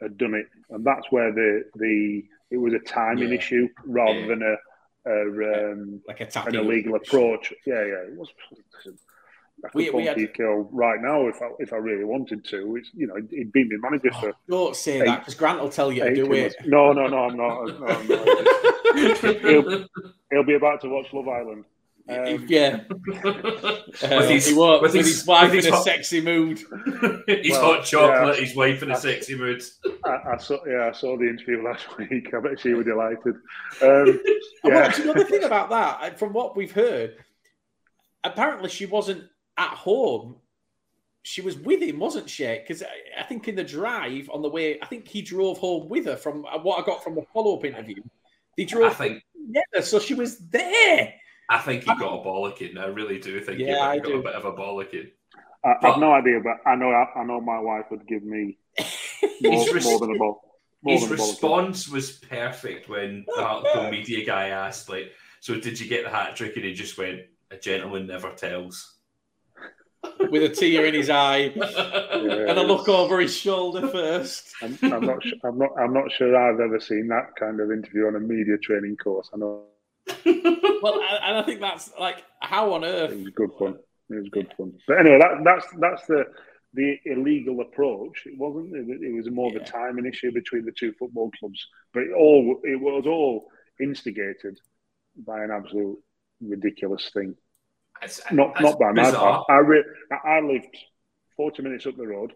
had 0.00 0.16
done 0.16 0.34
it, 0.34 0.46
and 0.70 0.84
that's 0.84 1.10
where 1.10 1.32
the 1.32 1.64
the 1.74 2.24
it 2.50 2.56
was 2.56 2.72
a 2.74 2.78
timing 2.78 3.30
yeah. 3.30 3.38
issue 3.38 3.68
rather 3.84 4.20
yeah. 4.20 4.26
than 4.26 4.42
a, 4.42 5.10
a 5.10 5.72
um, 5.72 6.00
like 6.06 6.20
a 6.20 6.46
an 6.46 6.56
illegal 6.56 6.94
approach. 6.94 7.52
Yeah, 7.66 7.84
yeah, 7.84 8.02
it 8.08 8.16
was. 8.16 8.28
I 9.62 9.68
could 9.68 9.74
we, 9.74 9.90
we 9.90 10.06
had... 10.06 10.16
detail 10.16 10.70
right 10.72 11.00
now 11.02 11.26
if 11.26 11.42
I, 11.42 11.50
if 11.58 11.74
I 11.74 11.76
really 11.76 12.04
wanted 12.04 12.44
to. 12.46 12.76
It's 12.76 12.90
you 12.94 13.06
know 13.06 13.16
he'd 13.16 13.52
been 13.52 13.68
my 13.80 13.90
manager 13.90 14.10
oh, 14.14 14.20
for. 14.20 14.32
Don't 14.48 14.76
say 14.76 15.00
eight, 15.00 15.06
that 15.06 15.18
because 15.20 15.34
Grant 15.34 15.60
will 15.60 15.68
tell 15.68 15.92
you 15.92 16.04
to 16.04 16.14
do 16.14 16.32
it. 16.32 16.56
No, 16.64 16.92
no, 16.92 17.06
no, 17.08 17.18
I'm 17.24 17.36
not. 17.36 17.66
No, 17.66 17.86
I'm 17.86 18.08
not. 18.08 19.40
he'll, 19.42 19.86
he'll 20.30 20.44
be 20.44 20.54
about 20.54 20.80
to 20.82 20.88
watch 20.88 21.12
Love 21.12 21.28
Island. 21.28 21.64
Um, 22.08 22.46
yeah, 22.48 22.80
uh, 23.22 24.26
his, 24.26 24.48
he 24.48 24.54
was, 24.54 24.80
with, 24.80 24.82
with 24.82 24.94
his, 24.94 25.18
his 25.18 25.26
wife 25.26 25.52
in 25.52 25.72
a 25.72 25.76
sexy 25.76 26.20
mood. 26.20 26.58
his 27.28 27.52
well, 27.52 27.74
hot 27.74 27.84
chocolate, 27.84 28.36
yeah, 28.36 28.44
his 28.44 28.56
wife 28.56 28.82
in 28.82 28.90
a 28.90 28.94
I, 28.94 28.98
sexy 28.98 29.36
mood. 29.36 29.62
I, 30.04 30.18
I, 30.32 30.36
saw, 30.38 30.58
yeah, 30.66 30.88
I 30.88 30.92
saw 30.92 31.16
the 31.16 31.28
interview 31.28 31.62
last 31.62 31.86
week. 31.98 32.32
I 32.34 32.40
bet 32.40 32.58
she 32.58 32.74
was 32.74 32.86
delighted. 32.86 33.36
Um, 33.82 34.20
yeah. 34.64 34.92
well, 35.04 35.14
the 35.14 35.26
thing 35.28 35.44
about 35.44 35.70
that, 35.70 36.18
from 36.18 36.32
what 36.32 36.56
we've 36.56 36.72
heard, 36.72 37.16
apparently 38.24 38.70
she 38.70 38.86
wasn't 38.86 39.24
at 39.56 39.70
home. 39.70 40.36
She 41.22 41.42
was 41.42 41.58
with 41.58 41.82
him, 41.82 41.98
wasn't 41.98 42.30
she? 42.30 42.46
Because 42.46 42.82
I, 42.82 43.20
I 43.20 43.22
think 43.24 43.46
in 43.46 43.54
the 43.54 43.62
drive 43.62 44.30
on 44.32 44.42
the 44.42 44.48
way, 44.48 44.80
I 44.80 44.86
think 44.86 45.06
he 45.06 45.22
drove 45.22 45.58
home 45.58 45.88
with 45.88 46.06
her. 46.06 46.16
From 46.16 46.42
what 46.62 46.82
I 46.82 46.84
got 46.84 47.04
from 47.04 47.14
the 47.14 47.24
follow-up 47.32 47.64
interview, 47.64 48.02
they 48.56 48.64
drove. 48.64 48.92
I 48.92 48.94
think, 48.94 49.22
yeah, 49.50 49.80
so 49.80 50.00
she 50.00 50.14
was 50.14 50.38
there. 50.38 51.14
I 51.50 51.58
think 51.58 51.82
he 51.82 51.88
got 51.96 52.20
a 52.20 52.24
bollocking. 52.24 52.78
I 52.78 52.86
really 52.86 53.18
do 53.18 53.40
think 53.40 53.58
yeah, 53.58 53.92
he 53.92 53.98
got 53.98 54.08
do. 54.08 54.20
a 54.20 54.22
bit 54.22 54.34
of 54.34 54.44
a 54.44 54.52
bollocking. 54.52 55.10
I, 55.64 55.74
but, 55.82 55.90
I've 55.90 56.00
no 56.00 56.12
idea, 56.12 56.40
but 56.40 56.58
I 56.64 56.76
know 56.76 56.92
I, 56.92 57.24
know 57.24 57.40
my 57.40 57.58
wife 57.58 57.86
would 57.90 58.06
give 58.06 58.22
me 58.22 58.56
more, 59.42 59.66
res- 59.74 59.84
more 59.84 59.98
than 59.98 60.14
a 60.14 60.18
ball. 60.18 60.40
His 60.86 61.08
response 61.08 61.88
was 61.88 62.12
perfect 62.12 62.88
when 62.88 63.24
the 63.36 63.42
Hartlepool 63.42 63.90
media 63.90 64.24
guy 64.24 64.48
asked, 64.50 64.88
like, 64.88 65.10
"So 65.40 65.58
did 65.58 65.78
you 65.80 65.88
get 65.88 66.04
the 66.04 66.10
hat 66.10 66.36
trick?" 66.36 66.54
And 66.54 66.64
he 66.64 66.72
just 66.72 66.96
went, 66.96 67.22
"A 67.50 67.56
gentleman 67.56 68.06
never 68.06 68.30
tells." 68.32 68.98
With 70.20 70.44
a 70.44 70.48
tear 70.48 70.86
in 70.86 70.94
his 70.94 71.10
eye 71.10 71.36
and 71.54 72.58
a 72.58 72.62
look 72.62 72.88
over 72.88 73.20
his 73.20 73.36
shoulder 73.36 73.88
first. 73.88 74.54
I'm, 74.62 74.78
I'm 74.82 75.04
not. 75.04 75.18
I'm 75.44 75.58
not. 75.58 75.70
I'm 75.76 75.92
not 75.92 76.12
sure 76.12 76.34
I've 76.34 76.60
ever 76.60 76.78
seen 76.78 77.08
that 77.08 77.34
kind 77.38 77.60
of 77.60 77.72
interview 77.72 78.06
on 78.06 78.14
a 78.14 78.20
media 78.20 78.56
training 78.56 78.96
course. 78.96 79.28
I 79.34 79.38
know 79.38 79.64
well, 80.24 81.00
and 81.22 81.36
I 81.38 81.42
think 81.44 81.60
that's 81.60 81.90
like 81.98 82.24
how 82.40 82.74
on 82.74 82.84
earth. 82.84 83.12
It 83.12 83.18
was 83.18 83.28
good 83.34 83.50
fun. 83.58 83.78
It 84.10 84.14
was 84.14 84.28
good 84.30 84.52
fun. 84.56 84.72
But 84.86 84.98
anyway, 85.00 85.18
that, 85.18 85.44
that's 85.44 85.66
that's 85.78 86.06
the 86.06 86.24
the 86.74 86.98
illegal 87.04 87.60
approach. 87.60 88.26
It 88.26 88.38
wasn't. 88.38 88.74
It, 88.74 89.02
it 89.02 89.14
was 89.14 89.30
more 89.30 89.50
yeah. 89.50 89.60
of 89.60 89.62
a 89.62 89.66
timing 89.66 90.06
issue 90.06 90.32
between 90.32 90.64
the 90.64 90.72
two 90.72 90.92
football 90.98 91.30
clubs. 91.38 91.66
But 91.92 92.04
it 92.04 92.12
all 92.12 92.60
it 92.64 92.80
was 92.80 93.04
all 93.06 93.48
instigated 93.80 94.58
by 95.16 95.42
an 95.42 95.50
absolute 95.50 95.98
ridiculous 96.40 97.10
thing. 97.12 97.36
Not 98.32 98.60
not 98.60 98.78
by 98.78 98.92
my 98.92 99.10
part. 99.10 99.46
I, 99.50 99.58
re- 99.58 99.84
I 100.24 100.40
lived 100.40 100.76
forty 101.36 101.62
minutes 101.62 101.86
up 101.86 101.96
the 101.96 102.06
road. 102.06 102.32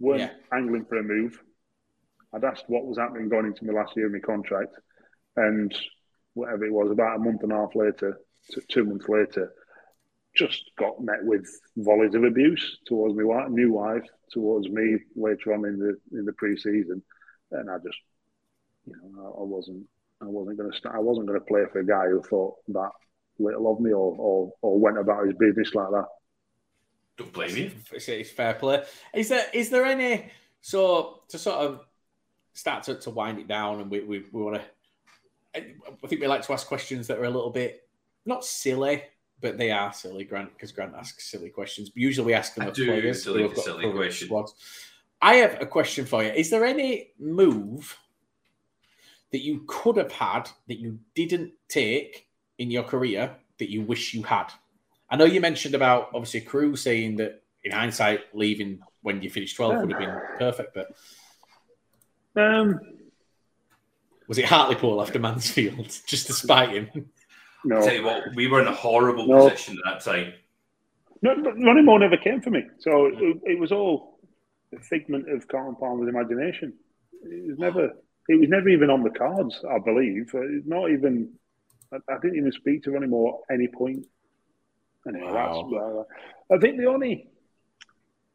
weren't 0.00 0.20
yeah. 0.20 0.30
angling 0.52 0.86
for 0.86 0.98
a 0.98 1.02
move. 1.02 1.40
I'd 2.32 2.44
asked 2.44 2.64
what 2.68 2.86
was 2.86 2.98
happening 2.98 3.28
going 3.28 3.46
into 3.46 3.64
my 3.64 3.72
last 3.72 3.96
year 3.96 4.06
of 4.06 4.12
my 4.12 4.18
contract, 4.18 4.74
and 5.36 5.72
whatever 6.34 6.64
it 6.64 6.72
was, 6.72 6.90
about 6.90 7.16
a 7.16 7.18
month 7.20 7.42
and 7.42 7.52
a 7.52 7.56
half 7.56 7.74
later, 7.74 8.20
two 8.68 8.84
months 8.84 9.08
later, 9.08 9.52
just 10.36 10.70
got 10.78 11.00
met 11.02 11.22
with 11.22 11.46
volleys 11.76 12.14
of 12.14 12.24
abuse 12.24 12.78
towards 12.86 13.14
my 13.16 13.46
new 13.48 13.72
wife, 13.72 14.04
towards 14.32 14.68
me 14.68 14.96
later 15.16 15.52
on 15.54 15.64
in 15.64 15.78
the 15.78 16.18
in 16.18 16.24
the 16.24 16.32
pre-season, 16.34 17.02
and 17.50 17.70
I 17.70 17.76
just, 17.78 17.98
you 18.86 18.94
know, 18.94 19.24
I, 19.24 19.40
I 19.40 19.44
wasn't, 19.44 19.86
I 20.22 20.26
wasn't 20.26 20.58
going 20.58 20.70
to 20.70 20.76
start, 20.76 20.94
I 20.94 21.00
wasn't 21.00 21.26
going 21.26 21.40
to 21.40 21.46
play 21.46 21.62
for 21.72 21.80
a 21.80 21.86
guy 21.86 22.06
who 22.06 22.22
thought 22.22 22.54
that 22.68 22.90
little 23.38 23.72
of 23.72 23.80
me 23.80 23.90
or, 23.90 24.14
or 24.18 24.52
or 24.62 24.78
went 24.78 24.98
about 24.98 25.26
his 25.26 25.34
business 25.34 25.74
like 25.74 25.90
that. 25.90 26.06
Don't 27.16 27.32
blame 27.32 27.56
you. 27.56 27.70
It's, 27.92 28.08
it's 28.08 28.30
fair 28.30 28.54
play. 28.54 28.84
Is 29.14 29.30
there 29.30 29.46
is 29.52 29.70
there 29.70 29.84
any 29.84 30.30
so 30.60 31.22
to 31.28 31.38
sort 31.38 31.58
of 31.58 31.80
start 32.52 32.84
to, 32.84 32.94
to 32.94 33.10
wind 33.10 33.38
it 33.38 33.48
down, 33.48 33.80
and 33.80 33.90
we 33.90 34.00
we, 34.00 34.24
we 34.30 34.42
want 34.42 34.56
to 34.56 34.62
I 35.54 36.06
think 36.06 36.20
we 36.20 36.26
like 36.26 36.42
to 36.42 36.52
ask 36.52 36.66
questions 36.66 37.06
that 37.08 37.18
are 37.18 37.24
a 37.24 37.30
little 37.30 37.50
bit 37.50 37.88
not 38.26 38.44
silly, 38.44 39.02
but 39.40 39.58
they 39.58 39.70
are 39.70 39.92
silly, 39.92 40.24
Grant, 40.24 40.52
because 40.52 40.72
Grant 40.72 40.94
asks 40.94 41.30
silly 41.30 41.50
questions. 41.50 41.90
But 41.90 42.00
usually 42.00 42.26
we 42.26 42.34
ask 42.34 42.54
them 42.54 42.66
I 42.66 42.68
of 42.68 42.74
players 42.74 43.24
who 43.24 43.42
have 43.42 43.54
got 43.54 43.64
silly 43.64 43.92
questions. 43.92 44.30
I 45.22 45.36
have 45.36 45.60
a 45.60 45.66
question 45.66 46.06
for 46.06 46.22
you. 46.22 46.30
Is 46.30 46.50
there 46.50 46.64
any 46.64 47.12
move 47.18 47.98
that 49.32 49.42
you 49.42 49.64
could 49.66 49.96
have 49.96 50.12
had 50.12 50.48
that 50.68 50.78
you 50.78 50.98
didn't 51.14 51.52
take 51.68 52.26
in 52.58 52.70
your 52.70 52.82
career 52.82 53.36
that 53.58 53.70
you 53.70 53.82
wish 53.82 54.14
you 54.14 54.22
had? 54.22 54.46
I 55.10 55.16
know 55.16 55.24
you 55.24 55.40
mentioned 55.40 55.74
about 55.74 56.10
obviously 56.14 56.40
Crewe 56.40 56.76
saying 56.76 57.16
that 57.16 57.42
in 57.64 57.72
hindsight, 57.72 58.20
leaving 58.32 58.80
when 59.02 59.22
you 59.22 59.30
finished 59.30 59.56
12 59.56 59.80
would 59.80 59.92
have 59.92 60.00
been 60.00 60.20
perfect, 60.38 60.74
but 60.74 60.94
um 62.36 62.80
was 64.30 64.38
it 64.38 64.44
Hartlepool 64.44 65.02
after 65.02 65.18
Mansfield 65.18 65.88
just 66.06 66.28
to 66.28 66.32
spite 66.32 66.70
him? 66.70 67.10
No. 67.64 67.78
I 67.78 67.84
tell 67.84 67.94
you 67.94 68.04
what, 68.04 68.32
we 68.36 68.46
were 68.46 68.60
in 68.60 68.68
a 68.68 68.72
horrible 68.72 69.26
no. 69.26 69.50
position 69.50 69.76
at 69.84 70.04
that 70.04 70.04
time. 70.08 70.34
No, 71.20 71.34
Ronnie 71.34 71.82
Moore 71.82 71.98
never 71.98 72.16
came 72.16 72.40
for 72.40 72.50
me, 72.50 72.62
so 72.78 73.06
it, 73.06 73.40
it 73.42 73.58
was 73.58 73.72
all 73.72 74.20
a 74.72 74.78
figment 74.78 75.28
of 75.28 75.48
Carlton 75.48 75.74
Palmer's 75.74 76.08
imagination. 76.08 76.72
It 77.24 77.48
was 77.48 77.58
never. 77.58 77.90
It 78.28 78.38
was 78.38 78.48
never 78.48 78.68
even 78.68 78.88
on 78.88 79.02
the 79.02 79.10
cards, 79.10 79.64
I 79.68 79.80
believe. 79.80 80.32
Uh, 80.32 80.62
not 80.64 80.92
even. 80.92 81.32
I, 81.92 81.96
I 81.96 82.18
didn't 82.22 82.38
even 82.38 82.52
speak 82.52 82.84
to 82.84 82.92
Ronnie 82.92 83.08
Moore 83.08 83.40
at 83.50 83.54
any 83.54 83.66
point. 83.66 84.06
Anyway, 85.08 85.26
wow. 85.26 85.68
that's. 85.68 86.52
Uh, 86.52 86.54
I 86.54 86.58
think 86.58 86.78
the 86.78 86.86
only. 86.86 87.28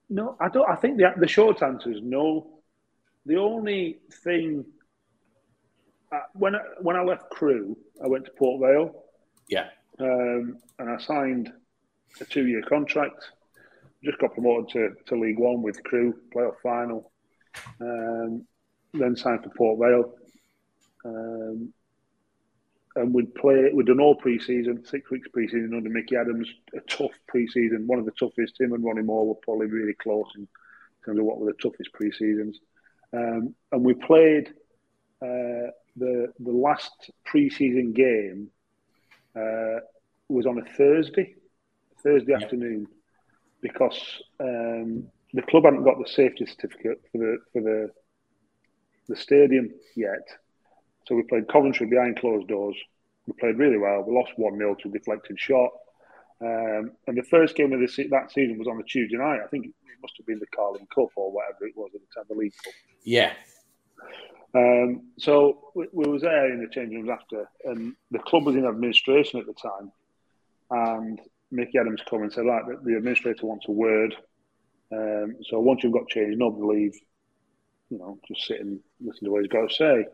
No, 0.09 0.35
I 0.41 0.49
don't. 0.49 0.69
I 0.69 0.75
think 0.75 0.97
the 0.97 1.13
the 1.17 1.27
short 1.27 1.63
answer 1.63 1.89
is 1.89 2.01
no. 2.03 2.59
The 3.25 3.37
only 3.37 4.01
thing 4.11 4.65
when 6.33 6.55
I, 6.55 6.59
when 6.81 6.95
I 6.95 7.03
left 7.03 7.29
Crewe, 7.29 7.77
I 8.03 8.07
went 8.07 8.25
to 8.25 8.31
Port 8.31 8.61
Vale. 8.61 9.03
Yeah. 9.47 9.67
Um, 9.99 10.57
and 10.79 10.89
I 10.89 10.97
signed 10.97 11.51
a 12.19 12.25
two 12.25 12.47
year 12.47 12.61
contract. 12.61 13.31
Just 14.03 14.19
got 14.19 14.33
promoted 14.33 14.69
to, 14.73 14.95
to 15.07 15.19
League 15.19 15.39
One 15.39 15.61
with 15.61 15.83
Crewe, 15.83 16.19
playoff 16.33 16.55
final. 16.61 17.11
Um, 17.81 18.45
then 18.93 19.15
signed 19.15 19.43
for 19.43 19.49
Port 19.49 19.79
Vale. 19.79 20.13
Um, 21.05 21.73
and 22.95 23.13
we'd 23.13 23.33
play, 23.35 23.69
we'd 23.73 23.87
done 23.87 23.99
all 23.99 24.15
pre 24.15 24.39
season, 24.39 24.85
six 24.85 25.09
weeks 25.11 25.27
pre 25.33 25.47
season 25.47 25.73
under 25.75 25.89
Mickey 25.89 26.15
Adams, 26.15 26.47
a 26.73 26.79
tough 26.81 27.11
pre 27.27 27.47
season, 27.47 27.87
one 27.87 27.99
of 27.99 28.05
the 28.05 28.11
toughest. 28.11 28.59
Him 28.59 28.73
and 28.73 28.83
Ronnie 28.83 29.01
Moore 29.01 29.27
were 29.27 29.35
probably 29.35 29.67
really 29.67 29.93
close 29.93 30.27
in 30.35 30.47
terms 31.05 31.19
of 31.19 31.25
what 31.25 31.39
were 31.39 31.51
the 31.51 31.61
toughest 31.61 31.91
pre 31.93 32.11
seasons. 32.11 32.59
Um, 33.13 33.53
and 33.71 33.83
we 33.83 33.93
played 33.93 34.53
uh, 35.21 35.71
the 35.95 36.33
the 36.39 36.51
last 36.51 37.11
preseason 37.27 37.93
game 37.93 38.49
uh, 39.35 39.79
was 40.29 40.45
on 40.45 40.57
a 40.57 40.65
Thursday, 40.75 41.35
Thursday 42.03 42.33
afternoon, 42.33 42.87
because 43.61 44.21
um, 44.39 45.07
the 45.33 45.41
club 45.43 45.65
hadn't 45.65 45.83
got 45.83 45.97
the 45.99 46.07
safety 46.07 46.45
certificate 46.45 47.01
for 47.11 47.17
the 47.17 47.37
for 47.53 47.61
the 47.61 47.89
the 49.07 49.15
stadium 49.15 49.69
yet. 49.95 50.27
So 51.07 51.15
we 51.15 51.23
played 51.23 51.47
Coventry 51.47 51.87
behind 51.87 52.19
closed 52.19 52.47
doors. 52.47 52.75
We 53.27 53.33
played 53.33 53.57
really 53.57 53.77
well. 53.77 54.03
We 54.03 54.15
lost 54.15 54.31
1 54.37 54.57
0 54.57 54.75
to 54.75 54.89
a 54.89 54.91
deflected 54.91 55.39
shot. 55.39 55.69
Um, 56.41 56.91
and 57.07 57.17
the 57.17 57.23
first 57.23 57.55
game 57.55 57.73
of 57.73 57.79
the 57.79 57.87
se- 57.87 58.09
that 58.09 58.31
season 58.31 58.57
was 58.57 58.67
on 58.67 58.77
the 58.77 58.83
Tuesday 58.83 59.17
night. 59.17 59.39
I 59.43 59.47
think 59.47 59.67
it 59.67 59.73
must 60.01 60.15
have 60.17 60.25
been 60.25 60.39
the 60.39 60.47
Carling 60.47 60.87
Cup 60.93 61.09
or 61.15 61.31
whatever 61.31 61.65
it 61.65 61.73
was 61.75 61.91
at 61.95 62.01
the 62.01 62.07
time, 62.15 62.25
the 62.27 62.35
League 62.35 62.53
Cup. 62.63 62.73
Yeah. 63.03 63.33
Um, 64.55 65.11
so 65.17 65.71
we, 65.75 65.87
we 65.91 66.09
was 66.09 66.21
there 66.21 66.51
in 66.51 66.61
the 66.61 66.69
changing 66.69 66.99
rooms 66.99 67.09
after, 67.09 67.49
and 67.65 67.93
the 68.11 68.19
club 68.19 68.45
was 68.45 68.55
in 68.55 68.65
administration 68.65 69.39
at 69.39 69.45
the 69.47 69.53
time. 69.53 69.91
And 70.71 71.19
Micky 71.51 71.77
Adams 71.77 72.01
come 72.09 72.23
and 72.23 72.31
said, 72.31 72.45
"Right, 72.45 72.63
the, 72.65 72.79
the 72.83 72.97
administrator 72.97 73.45
wants 73.45 73.67
a 73.67 73.71
word. 73.71 74.15
Um, 74.91 75.35
so 75.49 75.59
once 75.59 75.83
you've 75.83 75.93
got 75.93 76.07
changed, 76.07 76.39
nobody 76.39 76.79
leave. 76.79 76.95
You 77.89 77.97
know, 77.99 78.17
just 78.27 78.47
sit 78.47 78.61
and 78.61 78.79
listen 79.01 79.25
to 79.25 79.31
what 79.31 79.41
he's 79.41 79.51
got 79.51 79.69
to 79.69 79.75
say." 79.75 80.05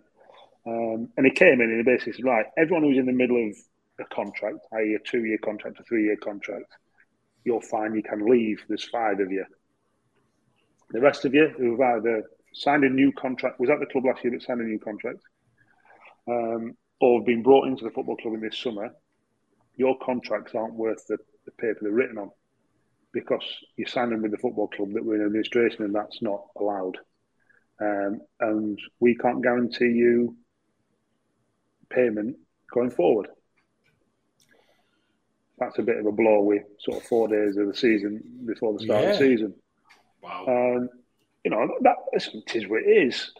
Um, 0.66 1.10
and 1.18 1.26
he 1.26 1.32
came 1.32 1.62
in 1.62 1.70
and 1.70 1.78
he 1.78 1.84
basically 1.84 2.14
said, 2.14 2.26
"Right, 2.26 2.46
everyone 2.58 2.84
who's 2.84 2.98
in 2.98 3.06
the 3.06 3.14
middle 3.14 3.48
of 3.48 3.56
a 4.00 4.06
contract, 4.16 4.58
i.e., 4.74 4.96
a 4.96 5.08
two-year 5.08 5.38
contract, 5.44 5.80
a 5.80 5.84
three-year 5.84 6.18
contract, 6.18 6.72
you're 7.44 7.62
fine. 7.62 7.94
You 7.94 8.04
can 8.04 8.26
leave. 8.26 8.64
There's 8.68 8.90
five 8.90 9.20
of 9.20 9.32
you. 9.32 9.46
The 10.90 11.00
rest 11.00 11.26
of 11.26 11.34
you 11.34 11.50
who've 11.58 11.80
either 11.80 12.24
signed 12.54 12.84
a 12.84 12.90
new 12.90 13.12
contract, 13.14 13.60
was 13.60 13.70
at 13.70 13.80
the 13.80 13.86
club 13.86 14.06
last 14.06 14.24
year 14.24 14.34
but 14.34 14.42
signed 14.42 14.62
a 14.62 14.64
new 14.64 14.80
contract, 14.80 15.20
um, 16.28 16.76
or 17.00 17.20
have 17.20 17.26
been 17.26 17.44
brought 17.44 17.68
into 17.68 17.84
the 17.84 17.92
football 17.92 18.18
club 18.18 18.34
in 18.34 18.42
this 18.42 18.58
summer, 18.58 18.92
your 19.76 19.98
contracts 20.00 20.54
aren't 20.54 20.76
worth 20.76 21.06
the, 21.08 21.18
the 21.46 21.52
paper 21.52 21.80
they're 21.82 21.92
written 21.92 22.18
on 22.18 22.30
because 23.14 23.44
you 23.78 23.86
signed 23.86 24.12
them 24.12 24.22
with 24.22 24.32
the 24.32 24.38
football 24.38 24.68
club 24.68 24.94
that 24.94 25.04
we're 25.04 25.16
in 25.16 25.26
administration 25.26 25.84
and 25.84 25.94
that's 25.94 26.22
not 26.22 26.46
allowed. 26.60 26.98
Um, 27.80 28.22
and 28.40 28.80
we 29.00 29.16
can't 29.16 29.42
guarantee 29.42 29.86
you 29.86 30.38
payment 31.90 32.38
going 32.72 32.92
forward. 32.92 33.28
That's 35.58 35.80
a 35.80 35.84
bit 35.84 35.98
of 35.98 36.06
a 36.06 36.12
blow 36.12 36.42
with 36.42 36.64
sort 36.80 36.98
of 36.98 37.04
four 37.04 37.28
days 37.28 37.58
of 37.58 37.68
the 37.68 37.76
season 37.76 38.22
before 38.46 38.74
the 38.74 38.86
start 38.86 39.04
of 39.04 39.12
the 39.12 39.18
season. 39.18 39.54
Wow. 40.22 40.46
Um, 40.48 40.90
you 41.44 41.52
know, 41.52 41.68
that 41.82 41.96
listen, 42.14 42.44
it 42.46 42.56
is 42.56 42.68
what 42.68 42.84
it 42.84 43.08
is. 43.08 43.32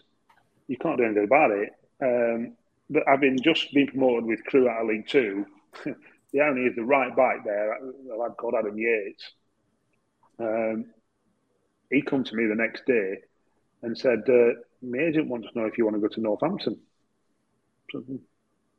You 0.68 0.76
can't 0.76 0.98
do 0.98 1.04
anything 1.04 1.24
about 1.24 1.50
it. 1.50 1.70
Um, 2.02 2.56
but 2.90 3.04
having 3.06 3.38
just 3.40 3.72
been 3.72 3.86
promoted 3.86 4.24
with 4.24 4.44
Crewe 4.44 4.68
out 4.68 4.82
of 4.82 4.88
League 4.88 5.08
Two, 5.08 5.46
the 5.84 6.40
irony 6.40 6.66
is 6.66 6.76
the 6.76 6.84
right 6.84 7.14
back 7.16 7.44
there, 7.44 7.74
a 7.74 8.16
lad 8.16 8.32
called 8.38 8.54
Adam 8.58 8.76
Yates. 8.76 9.32
Um, 10.38 10.86
he 11.90 12.02
come 12.02 12.24
to 12.24 12.34
me 12.34 12.46
the 12.46 12.54
next 12.54 12.84
day 12.86 13.18
and 13.82 13.96
said, 13.96 14.22
uh, 14.28 14.54
"My 14.82 14.98
agent 14.98 15.28
wants 15.28 15.48
to 15.52 15.58
know 15.58 15.66
if 15.66 15.78
you 15.78 15.84
want 15.84 15.96
to 15.96 16.00
go 16.00 16.08
to 16.08 16.20
Northampton." 16.20 16.80
So, 17.90 18.02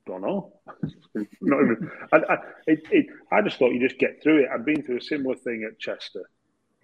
don't 0.05 0.21
know. 0.21 0.53
Not 1.41 1.63
even. 1.63 1.91
I, 2.11 2.17
I, 2.17 2.37
it, 2.67 2.79
it, 2.91 3.05
I 3.31 3.41
just 3.41 3.57
thought 3.57 3.71
you 3.71 3.79
just 3.79 3.99
get 3.99 4.21
through 4.21 4.43
it. 4.43 4.49
I'd 4.53 4.65
been 4.65 4.83
through 4.83 4.97
a 4.97 5.01
similar 5.01 5.35
thing 5.35 5.67
at 5.69 5.79
Chester, 5.79 6.29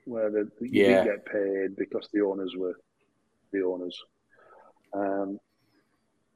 where 0.10 0.30
the, 0.32 0.50
you 0.62 0.70
Yeah. 0.84 1.04
didn't 1.04 1.06
get 1.06 1.26
paid 1.26 1.76
because 1.78 2.10
the 2.12 2.22
owners 2.22 2.54
were 2.58 2.74
the 3.52 3.62
owners, 3.64 3.98
um, 4.94 5.40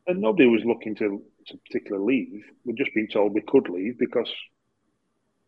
and 0.08 0.22
nobody 0.22 0.48
was 0.48 0.64
looking 0.66 0.96
to, 0.96 1.24
to 1.48 1.58
particularly 1.66 2.06
leave. 2.32 2.44
We'd 2.66 2.78
just 2.78 2.94
been 2.94 3.08
told 3.08 3.34
we 3.34 3.42
could 3.42 3.70
leave 3.70 3.98
because 3.98 4.32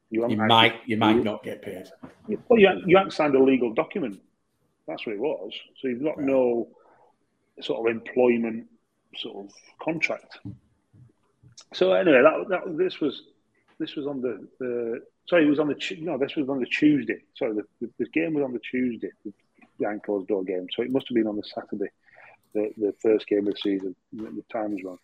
you, 0.09 0.28
You 0.30 0.38
might 0.38 0.76
you 0.86 0.97
might 0.97 1.23
not 1.23 1.43
get 1.43 1.61
paid. 1.61 1.86
well, 2.49 2.59
you, 2.59 2.69
you 2.86 2.97
haven't 2.97 3.11
signed 3.11 3.36
a 3.36 3.43
legal 3.43 3.73
document. 3.73 4.19
That's 4.88 5.05
what 5.05 5.13
it 5.15 5.19
was. 5.19 5.51
So 5.80 5.88
you've 5.88 6.03
got 6.03 6.17
Right. 6.17 6.28
no 6.28 6.69
sort 7.61 7.80
of 7.89 7.95
employment 7.95 8.67
sort 9.17 9.45
of 9.45 9.53
contract. 9.82 10.39
So 11.73 11.93
anyway, 11.93 12.21
that, 12.21 12.49
that 12.49 12.78
this 12.78 12.99
was 12.99 13.23
this 13.80 13.95
was 13.95 14.05
on 14.07 14.21
the, 14.21 14.47
the 14.59 15.01
sorry, 15.28 15.45
it 15.45 15.49
was 15.49 15.59
on 15.59 15.67
the 15.67 15.97
no, 16.01 16.17
this 16.17 16.36
was 16.36 16.49
on 16.49 16.59
the 16.59 16.65
Tuesday. 16.65 17.17
Sorry, 17.36 17.53
the, 17.53 17.63
the, 17.82 17.91
the 17.99 18.09
game 18.09 18.34
was 18.34 18.43
on 18.43 18.53
the 18.53 18.59
Tuesday, 18.59 19.09
the 19.23 19.34
behind 19.80 20.03
closed 20.03 20.28
door 20.28 20.43
game. 20.43 20.67
So 20.76 20.84
it 20.84 20.91
must 20.91 21.07
have 21.09 21.15
been 21.15 21.28
on 21.28 21.36
the 21.36 21.43
Saturday, 21.43 21.91
the, 22.53 22.71
the 22.78 22.93
first 23.01 23.28
game 23.28 23.47
of 23.47 23.53
the 23.53 23.59
season. 23.61 23.95
The, 24.13 24.23
the 24.23 24.43
time 24.51 24.78
wrong. 24.84 24.97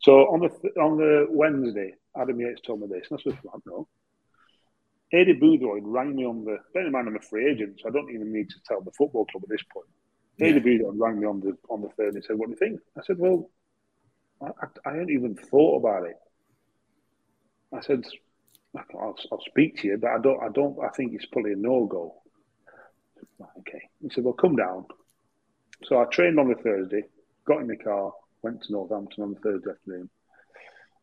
So 0.00 0.12
on 0.28 0.40
the 0.40 0.80
on 0.80 0.96
the 0.96 1.26
Wednesday, 1.30 1.94
Adam 2.16 2.40
Yates 2.40 2.60
told 2.60 2.80
me 2.80 2.86
this, 2.86 3.06
and 3.10 3.18
I 3.18 3.22
said, 3.22 3.38
"Well, 3.42 3.62
no." 3.66 3.88
Aidy 5.12 5.40
Boothroyd 5.40 5.82
rang 5.84 6.14
me 6.14 6.24
on 6.26 6.44
the. 6.44 6.58
Bear 6.74 6.86
in 6.86 6.92
mind, 6.92 7.08
I'm 7.08 7.16
a 7.16 7.20
free 7.20 7.50
agent, 7.50 7.80
so 7.82 7.88
I 7.88 7.92
don't 7.92 8.10
even 8.10 8.32
need 8.32 8.50
to 8.50 8.56
tell 8.66 8.82
the 8.82 8.92
football 8.92 9.24
club 9.24 9.42
at 9.44 9.48
this 9.48 9.62
point. 9.72 9.86
Yeah. 10.36 10.48
Aidy 10.48 10.62
Boothroyd 10.62 11.00
rang 11.00 11.18
me 11.20 11.26
on 11.26 11.40
the 11.40 11.56
on 11.70 11.80
the 11.80 11.88
third 11.90 12.14
and 12.14 12.24
said, 12.24 12.36
"What 12.38 12.46
do 12.46 12.52
you 12.52 12.58
think?" 12.58 12.80
I 12.96 13.02
said, 13.04 13.18
"Well, 13.18 13.50
I, 14.42 14.46
I, 14.46 14.90
I 14.90 14.92
hadn't 14.92 15.10
even 15.10 15.34
thought 15.34 15.78
about 15.78 16.06
it." 16.06 16.16
I 17.72 17.80
said, 17.80 18.04
"I'll, 18.76 19.16
I'll 19.32 19.44
speak 19.46 19.80
to 19.80 19.88
you, 19.88 19.98
but 19.98 20.10
I 20.10 20.18
don't. 20.18 20.42
I 20.42 20.48
don't. 20.48 20.78
I 20.84 20.88
think 20.90 21.14
it's 21.14 21.26
probably 21.26 21.52
a 21.52 21.56
no 21.56 21.86
go." 21.86 22.14
Okay. 23.60 23.82
He 24.02 24.10
said, 24.10 24.24
"Well, 24.24 24.34
come 24.34 24.56
down." 24.56 24.86
So 25.84 26.00
I 26.00 26.04
trained 26.06 26.38
on 26.40 26.48
the 26.48 26.56
Thursday, 26.56 27.04
got 27.44 27.60
in 27.60 27.68
the 27.68 27.76
car, 27.76 28.12
went 28.42 28.62
to 28.62 28.72
Northampton 28.72 29.24
on 29.24 29.34
the 29.34 29.40
Thursday 29.40 29.70
afternoon. 29.70 30.10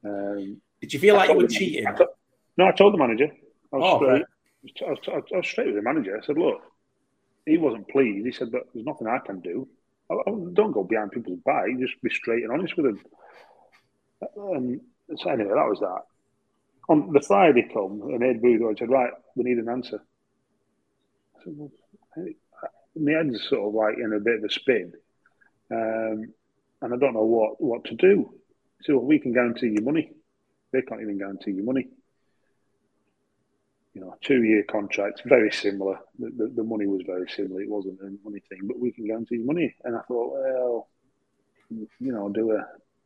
Um, 0.03 0.61
Did 0.81 0.93
you 0.93 0.99
feel 0.99 1.15
I 1.15 1.19
like 1.19 1.29
you 1.29 1.37
were 1.37 1.47
cheating? 1.47 1.87
I 1.87 1.97
no, 2.57 2.67
I 2.67 2.71
told 2.71 2.93
the 2.93 2.97
manager. 2.97 3.31
I 3.73 3.77
was, 3.77 3.83
Oh, 3.83 3.97
straight, 3.97 4.11
right. 4.11 4.25
I, 4.87 4.89
was, 4.89 4.99
I, 5.07 5.15
was, 5.15 5.23
I 5.33 5.37
was 5.37 5.47
straight 5.47 5.67
with 5.67 5.75
the 5.75 5.81
manager. 5.81 6.17
I 6.17 6.25
said, 6.25 6.37
look, 6.37 6.61
he 7.45 7.57
wasn't 7.57 7.89
pleased. 7.89 8.25
He 8.25 8.31
said, 8.31 8.51
but 8.51 8.63
there's 8.73 8.85
nothing 8.85 9.07
I 9.07 9.19
can 9.19 9.41
do. 9.41 9.67
I, 10.09 10.13
I, 10.13 10.31
don't 10.53 10.71
go 10.71 10.83
behind 10.83 11.11
people's 11.11 11.39
back. 11.45 11.65
Just 11.79 12.01
be 12.01 12.09
straight 12.09 12.43
and 12.43 12.51
honest 12.51 12.77
with 12.77 12.85
them. 12.85 12.99
And 14.37 14.81
so 15.17 15.29
anyway, 15.29 15.53
that 15.53 15.69
was 15.69 15.79
that. 15.81 16.01
On 16.87 17.11
the 17.11 17.21
Friday 17.21 17.67
come, 17.73 18.01
and 18.03 18.23
Ed 18.23 18.41
Boothroyd 18.41 18.77
said, 18.77 18.89
right, 18.89 19.11
we 19.35 19.43
need 19.43 19.57
an 19.57 19.69
answer. 19.69 19.99
I 21.37 21.43
said, 21.43 21.53
well, 21.57 21.71
I- 22.17 22.35
my 22.97 23.11
head's 23.11 23.47
sort 23.49 23.67
of 23.67 23.73
like 23.73 23.97
in 23.97 24.13
a 24.13 24.19
bit 24.19 24.37
of 24.37 24.43
a 24.45 24.49
spin. 24.49 24.93
Um, 25.69 26.33
and 26.81 26.93
I 26.93 26.97
don't 26.97 27.13
know 27.13 27.25
what, 27.25 27.61
what 27.61 27.83
to 27.85 27.95
do. 27.95 28.33
So 28.83 28.97
we 28.97 29.19
can 29.19 29.33
guarantee 29.33 29.67
you 29.67 29.83
money. 29.83 30.11
They 30.71 30.81
can't 30.81 31.01
even 31.01 31.17
guarantee 31.17 31.51
you 31.51 31.63
money. 31.63 31.89
You 33.93 34.01
know, 34.01 34.15
two 34.21 34.43
year 34.43 34.63
contracts, 34.63 35.21
very 35.25 35.51
similar. 35.51 35.99
The, 36.19 36.29
the, 36.37 36.53
the 36.57 36.63
money 36.63 36.85
was 36.85 37.01
very 37.05 37.29
similar. 37.29 37.61
It 37.61 37.69
wasn't 37.69 37.99
a 38.01 38.11
money 38.23 38.41
thing, 38.49 38.59
but 38.63 38.79
we 38.79 38.91
can 38.91 39.07
guarantee 39.07 39.35
you 39.35 39.45
money. 39.45 39.73
And 39.83 39.95
I 39.95 40.01
thought, 40.01 40.33
well, 40.33 40.87
you 41.69 41.87
know, 42.11 42.29
do 42.29 42.57
I 42.57 42.61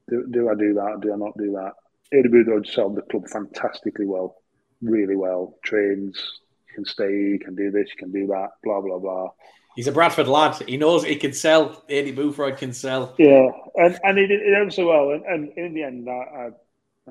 do, 0.10 0.28
do 0.30 0.50
I 0.50 0.56
do 0.56 0.74
that? 0.74 1.00
Do 1.02 1.14
I 1.14 1.16
not 1.16 1.38
do 1.38 1.52
that? 1.54 1.74
Aidy 2.14 2.28
Boothroyd 2.28 2.68
sold 2.68 2.96
the 2.96 3.02
club 3.04 3.28
fantastically 3.28 4.06
well, 4.06 4.38
really 4.82 5.16
well. 5.16 5.58
Trains, 5.64 6.40
you 6.68 6.76
can 6.76 6.86
stay, 6.86 7.12
you 7.12 7.40
can 7.40 7.56
do 7.56 7.72
this, 7.72 7.90
you 7.90 7.98
can 7.98 8.12
do 8.12 8.28
that, 8.28 8.50
blah 8.64 8.82
blah 8.82 9.00
blah. 9.00 9.30
He's 9.76 9.88
a 9.88 9.92
Bradford 9.92 10.28
lad. 10.28 10.56
He 10.68 10.78
knows 10.78 11.04
he 11.04 11.16
can 11.16 11.34
sell. 11.34 11.84
Aidy 11.90 12.16
Boothroyd 12.16 12.58
can 12.58 12.74
sell. 12.74 13.16
Yeah, 13.18 13.50
and 13.76 14.00
and 14.04 14.18
he 14.18 14.28
did 14.28 14.42
it 14.42 14.74
so 14.74 14.88
well. 14.88 15.12
And, 15.12 15.24
and 15.26 15.58
in 15.58 15.74
the 15.74 15.84
end, 15.84 16.10
I 16.10 16.14
I, 16.14 16.50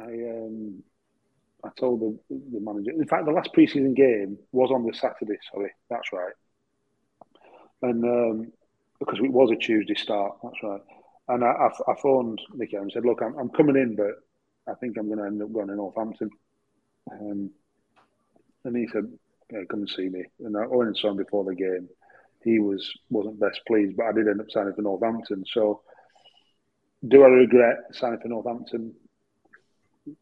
I, 0.01 0.05
um, 0.05 0.83
I 1.65 1.69
told 1.79 2.01
the, 2.01 2.19
the 2.29 2.61
manager. 2.61 2.91
In 2.91 3.07
fact, 3.07 3.25
the 3.25 3.33
last 3.33 3.51
preseason 3.57 3.95
game 3.95 4.39
was 4.53 4.71
on 4.71 4.85
the 4.85 4.93
Saturday. 4.93 5.39
Sorry, 5.53 5.71
that's 5.89 6.13
right. 6.13 6.35
And 7.83 8.05
um, 8.05 8.53
because 8.99 9.19
it 9.21 9.33
was 9.33 9.51
a 9.53 9.57
Tuesday 9.57 9.95
start, 9.95 10.37
that's 10.43 10.63
right. 10.63 10.83
And 11.29 11.45
I, 11.45 11.49
I, 11.49 11.93
I 11.93 11.95
phoned 12.03 12.41
Nicky 12.55 12.77
and 12.77 12.91
said, 12.93 13.05
"Look, 13.05 13.23
I'm, 13.23 13.39
I'm 13.39 13.51
coming 13.51 13.77
in, 13.77 13.95
but 13.95 14.17
I 14.71 14.75
think 14.75 14.97
I'm 14.97 15.07
going 15.07 15.19
to 15.19 15.25
end 15.25 15.43
up 15.43 15.53
going 15.53 15.69
to 15.69 15.75
Northampton." 15.77 16.31
Um, 17.11 17.51
and 18.65 18.77
he 18.77 18.87
said, 18.93 19.11
yeah, 19.53 19.65
"Come 19.71 19.81
and 19.81 19.91
see 19.91 20.09
me." 20.09 20.25
And 20.45 20.57
I 20.57 20.65
only 20.65 20.99
saw 20.99 21.11
him 21.11 21.17
before 21.17 21.45
the 21.45 21.55
game 21.55 21.89
he 22.45 22.59
was 22.61 22.89
wasn't 23.11 23.41
best 23.41 23.61
pleased, 23.67 23.97
but 23.97 24.07
I 24.07 24.13
did 24.13 24.29
end 24.29 24.41
up 24.41 24.51
signing 24.51 24.75
for 24.75 24.83
Northampton. 24.83 25.45
So, 25.53 25.83
do 27.07 27.25
I 27.25 27.29
regret 27.29 27.77
signing 27.93 28.21
for 28.21 28.29
Northampton? 28.29 28.95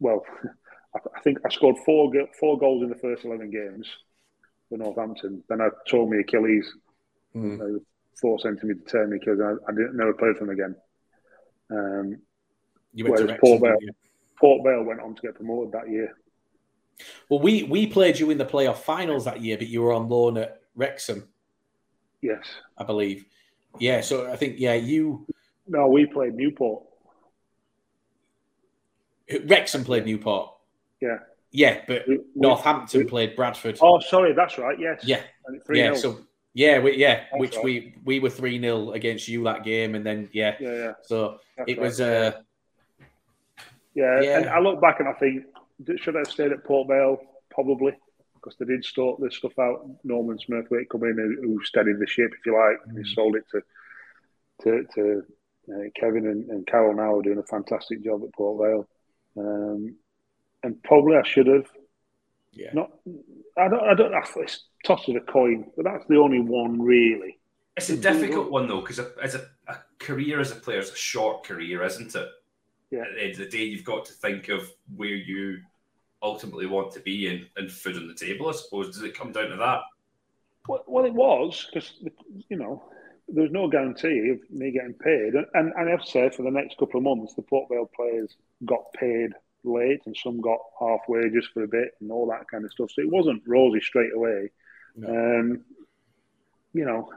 Well, 0.00 0.24
I, 0.94 0.98
I 1.16 1.20
think 1.20 1.38
I 1.44 1.50
scored 1.50 1.76
four 1.84 2.10
four 2.40 2.58
goals 2.58 2.82
in 2.82 2.88
the 2.88 2.96
first 2.96 3.24
eleven 3.24 3.50
games 3.50 3.86
for 4.68 4.78
Northampton. 4.78 5.42
Then 5.48 5.60
I 5.60 5.68
tore 5.88 6.08
my 6.08 6.18
Achilles, 6.20 6.66
Mm. 7.34 7.60
uh, 7.60 7.78
four 8.18 8.38
centimetre 8.38 8.80
tear 8.88 9.06
my 9.06 9.16
Achilles. 9.16 9.40
I, 9.40 9.70
I 9.70 9.74
didn't 9.74 9.96
never 9.96 10.14
play 10.14 10.32
for 10.32 10.46
them 10.46 10.50
again. 10.50 10.74
Um, 11.70 12.16
You 12.94 13.04
went 13.04 13.18
to 13.18 13.24
Whereas 13.24 13.40
Port 13.40 13.60
Vale-? 13.60 13.78
Port 14.38 14.62
Vale 14.64 14.82
went 14.82 15.00
on 15.00 15.14
to 15.14 15.22
get 15.22 15.34
promoted 15.34 15.72
that 15.72 15.88
year. 15.90 16.16
Well, 17.28 17.40
we 17.40 17.62
we 17.64 17.86
played 17.86 18.18
you 18.18 18.30
in 18.30 18.38
the 18.38 18.44
playoff 18.46 18.78
finals 18.78 19.24
that 19.26 19.40
year, 19.42 19.56
but 19.58 19.68
you 19.68 19.82
were 19.82 19.92
on 19.92 20.08
loan 20.08 20.36
at 20.38 20.62
Wrexham, 20.74 21.28
Yes. 22.22 22.44
I 22.78 22.84
believe. 22.84 23.24
Yeah, 23.78 24.00
so 24.00 24.30
I 24.30 24.36
think 24.36 24.56
yeah, 24.58 24.74
you 24.74 25.26
No, 25.68 25.88
we 25.88 26.06
played 26.06 26.34
Newport. 26.34 26.84
Wrexham 29.44 29.84
played 29.84 30.06
Newport. 30.06 30.52
Yeah. 31.00 31.18
Yeah, 31.50 31.82
but 31.86 32.06
We- 32.06 32.20
Northampton 32.34 33.00
we- 33.02 33.06
played 33.06 33.36
Bradford. 33.36 33.78
Oh, 33.80 33.98
sorry, 34.00 34.32
that's 34.32 34.56
right. 34.58 34.78
Yes. 34.78 35.02
Yeah, 35.04 35.22
yeah, 35.72 35.94
so 35.94 36.20
yeah, 36.54 36.78
we, 36.78 36.96
yeah, 36.96 37.24
That's 37.30 37.40
which 37.40 37.56
right. 37.56 37.64
we 37.64 37.94
we 38.04 38.20
were 38.20 38.30
three 38.30 38.58
0 38.60 38.92
against 38.92 39.28
you 39.28 39.44
that 39.44 39.62
game, 39.64 39.94
and 39.94 40.04
then 40.06 40.28
yeah, 40.32 40.56
yeah, 40.60 40.74
yeah. 40.74 40.92
So 41.02 41.40
That's 41.56 41.70
it 41.70 41.78
right. 41.78 41.80
was. 41.86 42.00
Uh, 42.00 42.40
yeah, 43.96 44.20
yeah, 44.20 44.38
and 44.38 44.48
I 44.48 44.60
look 44.60 44.80
back 44.80 45.00
and 45.00 45.08
I 45.08 45.14
think 45.14 45.44
should 45.96 46.16
I 46.16 46.20
have 46.20 46.30
stayed 46.30 46.52
at 46.52 46.64
Port 46.64 46.88
Vale? 46.88 47.18
Probably 47.50 47.92
because 48.34 48.56
they 48.58 48.66
did 48.66 48.84
sort 48.84 49.20
this 49.20 49.36
stuff 49.36 49.58
out. 49.58 49.88
Norman 50.04 50.38
Smurthwaite 50.38 50.88
come 50.90 51.04
in 51.04 51.16
who, 51.16 51.48
who 51.48 51.64
steadied 51.64 51.98
the 51.98 52.06
ship, 52.06 52.30
if 52.38 52.44
you 52.44 52.52
like, 52.52 52.78
mm. 52.78 52.90
and 52.90 53.04
he 53.04 53.14
sold 53.14 53.36
it 53.36 53.44
to 53.50 53.62
to, 54.62 54.86
to 54.94 55.22
uh, 55.72 55.88
Kevin 55.98 56.26
and, 56.26 56.48
and 56.50 56.66
Carol 56.66 56.94
now 56.94 57.16
are 57.16 57.22
doing 57.22 57.38
a 57.38 57.42
fantastic 57.42 58.04
job 58.04 58.22
at 58.22 58.32
Port 58.34 58.58
Vale. 58.62 58.88
Um, 59.38 59.96
and 60.62 60.82
probably 60.82 61.16
I 61.16 61.26
should 61.26 61.46
have. 61.46 61.66
Yeah. 62.52 62.70
Not. 62.72 62.90
I 63.58 63.68
don't. 63.68 63.82
I 63.82 63.94
don't. 63.94 64.14
It's 64.36 64.64
toss 64.84 65.08
of 65.08 65.16
a 65.16 65.20
coin, 65.20 65.70
but 65.76 65.84
that's 65.84 66.06
the 66.06 66.16
only 66.16 66.40
one 66.40 66.80
really. 66.80 67.38
It's 67.76 67.90
a 67.90 67.96
difficult 67.96 68.50
one 68.50 68.68
though, 68.68 68.80
because 68.80 69.00
as 69.22 69.34
a, 69.34 69.46
a, 69.68 69.76
career 69.98 70.40
as 70.40 70.50
a 70.50 70.54
player 70.54 70.78
is 70.78 70.90
a 70.90 70.96
short 70.96 71.44
career, 71.44 71.82
isn't 71.84 72.14
it? 72.14 72.28
Yeah. 72.90 73.00
At 73.00 73.14
the 73.14 73.22
end 73.22 73.32
of 73.32 73.38
the 73.38 73.48
day, 73.48 73.64
you've 73.64 73.84
got 73.84 74.04
to 74.06 74.12
think 74.12 74.48
of 74.48 74.70
where 74.94 75.08
you 75.08 75.58
ultimately 76.22 76.66
want 76.66 76.92
to 76.92 77.00
be 77.00 77.28
and, 77.28 77.46
and 77.56 77.70
food 77.70 77.96
on 77.96 78.08
the 78.08 78.14
table. 78.14 78.48
I 78.48 78.52
suppose. 78.52 78.94
Does 78.94 79.02
it 79.02 79.16
come 79.16 79.32
down 79.32 79.50
to 79.50 79.56
that? 79.56 79.80
Well, 80.68 80.84
well 80.86 81.04
it 81.04 81.14
was 81.14 81.66
because 81.72 81.92
you 82.48 82.56
know 82.56 82.84
there 83.28 83.42
was 83.42 83.52
no 83.52 83.68
guarantee 83.68 84.30
of 84.30 84.50
me 84.50 84.70
getting 84.70 84.94
paid, 84.94 85.34
and, 85.34 85.46
and, 85.54 85.72
and 85.76 85.88
I 85.88 85.90
have 85.90 86.04
to 86.04 86.10
say 86.10 86.30
for 86.30 86.42
the 86.42 86.50
next 86.50 86.78
couple 86.78 86.98
of 86.98 87.04
months, 87.04 87.34
the 87.34 87.42
Port 87.42 87.68
Vale 87.68 87.90
players 87.94 88.36
got 88.64 88.92
paid 88.92 89.30
late, 89.64 90.00
and 90.06 90.16
some 90.16 90.40
got 90.40 90.58
half 90.78 91.00
wages 91.08 91.48
for 91.52 91.64
a 91.64 91.68
bit, 91.68 91.92
and 92.00 92.12
all 92.12 92.28
that 92.28 92.48
kind 92.48 92.64
of 92.64 92.70
stuff. 92.70 92.90
So 92.92 93.02
it 93.02 93.10
wasn't 93.10 93.42
rosy 93.46 93.80
straight 93.80 94.14
away. 94.14 94.50
No. 94.96 95.08
Um, 95.08 95.64
you 96.72 96.84
know, 96.84 97.10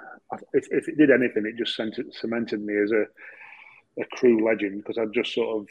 if, 0.54 0.68
if 0.72 0.88
it 0.88 0.98
did 0.98 1.12
anything, 1.12 1.46
it 1.46 1.58
just 1.58 1.76
cemented 1.76 2.62
me 2.62 2.78
as 2.82 2.92
a 2.92 3.06
a 4.00 4.06
Crewe 4.16 4.46
legend 4.46 4.84
because 4.84 4.98
I've 4.98 5.12
just 5.12 5.34
sort 5.34 5.62
of 5.62 5.68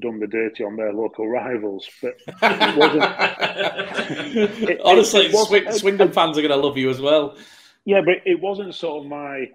done 0.00 0.20
the 0.20 0.26
dirty 0.26 0.64
on 0.64 0.76
their 0.76 0.92
local 0.92 1.28
rivals. 1.28 1.88
But 2.00 2.16
it 2.26 2.76
wasn't. 2.76 3.02
it, 4.70 4.80
Honestly, 4.84 5.26
it, 5.26 5.30
it 5.30 5.34
wasn't, 5.34 5.74
Swindon 5.74 6.12
fans 6.12 6.38
are 6.38 6.42
going 6.42 6.50
to 6.50 6.56
love 6.56 6.76
you 6.76 6.90
as 6.90 7.00
well. 7.00 7.36
Yeah, 7.84 8.00
but 8.04 8.16
it 8.24 8.40
wasn't 8.40 8.74
sort 8.74 9.04
of 9.04 9.10
my. 9.10 9.50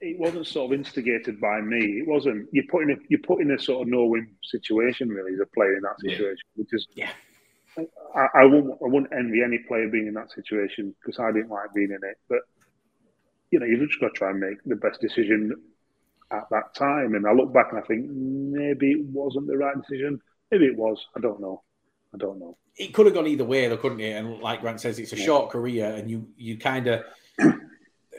It 0.00 0.18
wasn't 0.18 0.48
sort 0.48 0.72
of 0.72 0.78
instigated 0.78 1.40
by 1.40 1.60
me. 1.60 2.00
It 2.00 2.08
wasn't. 2.08 2.48
You're 2.52 2.64
putting 2.70 2.90
a, 2.90 2.96
you're 3.08 3.20
put 3.20 3.40
in 3.40 3.52
a 3.52 3.58
sort 3.58 3.82
of 3.82 3.88
no-win 3.88 4.28
situation 4.42 5.08
really 5.08 5.34
as 5.34 5.40
a 5.40 5.46
player 5.46 5.76
in 5.76 5.82
that 5.82 6.00
situation, 6.00 6.36
yeah. 6.56 6.62
which 6.62 6.68
is 6.72 6.86
yeah. 6.94 7.10
I, 8.14 8.42
I 8.42 8.44
wouldn't 8.44 8.72
I 8.72 8.88
wouldn't 8.88 9.12
envy 9.12 9.42
any 9.42 9.58
player 9.68 9.88
being 9.88 10.08
in 10.08 10.14
that 10.14 10.32
situation 10.32 10.94
because 11.00 11.20
I 11.20 11.30
didn't 11.32 11.50
like 11.50 11.72
being 11.74 11.90
in 11.90 12.00
it. 12.02 12.18
But 12.28 12.40
you 13.50 13.60
know, 13.60 13.66
you've 13.66 13.88
just 13.88 14.00
got 14.00 14.08
to 14.08 14.14
try 14.14 14.30
and 14.30 14.40
make 14.40 14.62
the 14.64 14.76
best 14.76 15.00
decision 15.00 15.52
at 16.32 16.48
that 16.50 16.74
time. 16.74 17.14
And 17.14 17.26
I 17.26 17.32
look 17.32 17.52
back 17.52 17.68
and 17.70 17.78
I 17.78 17.82
think 17.82 18.08
maybe 18.10 18.92
it 18.92 19.04
wasn't 19.04 19.46
the 19.46 19.56
right 19.56 19.76
decision. 19.76 20.20
Maybe 20.50 20.66
it 20.66 20.76
was. 20.76 20.98
I 21.16 21.20
don't 21.20 21.40
know. 21.40 21.62
I 22.14 22.18
don't 22.18 22.38
know. 22.38 22.56
It 22.76 22.94
could 22.94 23.06
have 23.06 23.14
gone 23.14 23.26
either 23.26 23.44
way, 23.44 23.68
though, 23.68 23.76
couldn't 23.76 24.00
it? 24.00 24.12
And 24.12 24.38
like 24.40 24.60
Grant 24.60 24.80
says, 24.80 24.98
it's 24.98 25.12
a 25.12 25.18
yeah. 25.18 25.24
short 25.24 25.50
career, 25.50 25.86
and 25.86 26.10
you 26.10 26.28
you 26.36 26.58
kind 26.58 26.86
of, 26.86 27.04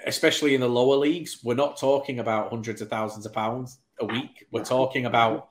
especially 0.06 0.56
in 0.56 0.62
the 0.62 0.70
lower 0.70 0.96
leagues, 0.96 1.40
we're 1.44 1.56
not 1.56 1.80
talking 1.80 2.20
about 2.20 2.50
hundreds 2.50 2.82
of 2.82 2.90
thousands 2.90 3.26
of 3.26 3.34
pounds 3.34 3.80
a 4.00 4.06
week. 4.06 4.46
We're 4.52 4.64
talking 4.64 5.06
about 5.06 5.48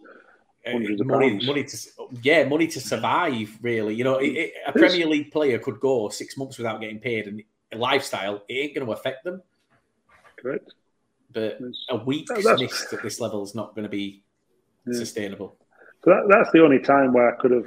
uh, 0.66 0.78
money, 1.04 1.44
money 1.44 1.64
to 1.64 1.76
yeah, 2.22 2.44
money 2.44 2.68
to 2.68 2.80
survive. 2.80 3.58
Really, 3.60 3.94
you 3.94 4.04
know, 4.04 4.18
it, 4.18 4.28
it, 4.28 4.52
a 4.66 4.72
Premier 4.72 5.06
League 5.06 5.32
player 5.32 5.58
could 5.58 5.80
go 5.80 6.08
six 6.08 6.36
months 6.36 6.58
without 6.58 6.80
getting 6.80 7.00
paid, 7.00 7.26
and 7.26 7.42
lifestyle 7.74 8.42
it 8.48 8.54
ain't 8.54 8.74
going 8.74 8.86
to 8.86 8.92
affect 8.92 9.24
them. 9.24 9.42
Correct. 10.36 10.72
But 11.32 11.58
a 11.88 11.96
week 11.96 12.28
missed 12.30 12.92
at 12.92 13.02
this 13.02 13.20
level 13.20 13.42
is 13.42 13.54
not 13.54 13.74
going 13.74 13.84
to 13.84 13.88
be 13.88 14.22
yeah. 14.86 14.98
sustainable. 14.98 15.56
So 16.04 16.10
that, 16.10 16.26
that's 16.28 16.50
the 16.52 16.62
only 16.62 16.80
time 16.80 17.12
where 17.12 17.34
I 17.34 17.40
could 17.40 17.52
have 17.52 17.66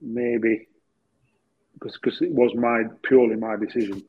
maybe 0.00 0.68
because 1.74 1.98
because 2.02 2.20
it 2.20 2.32
was 2.32 2.54
my 2.54 2.84
purely 3.02 3.36
my 3.36 3.56
decision. 3.56 4.02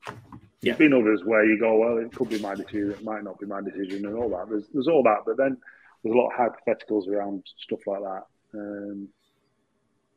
Yeah. 0.60 0.74
There's 0.74 0.78
been 0.78 0.94
others 0.94 1.22
where 1.24 1.44
you 1.44 1.58
go, 1.58 1.76
well, 1.76 1.98
it 1.98 2.12
could 2.14 2.30
be 2.30 2.40
my 2.40 2.54
decision, 2.54 2.90
it 2.90 3.04
might 3.04 3.22
not 3.22 3.38
be 3.38 3.46
my 3.46 3.60
decision, 3.60 4.06
and 4.06 4.16
all 4.16 4.30
that. 4.30 4.48
There's 4.48 4.64
there's 4.72 4.88
all 4.88 5.02
that, 5.04 5.20
but 5.24 5.36
then 5.36 5.56
there's 6.02 6.14
a 6.14 6.18
lot 6.18 6.30
of 6.30 6.52
hypotheticals 6.66 7.08
around 7.08 7.44
stuff 7.58 7.80
like 7.86 8.02
that. 8.02 8.24
Um, 8.54 9.08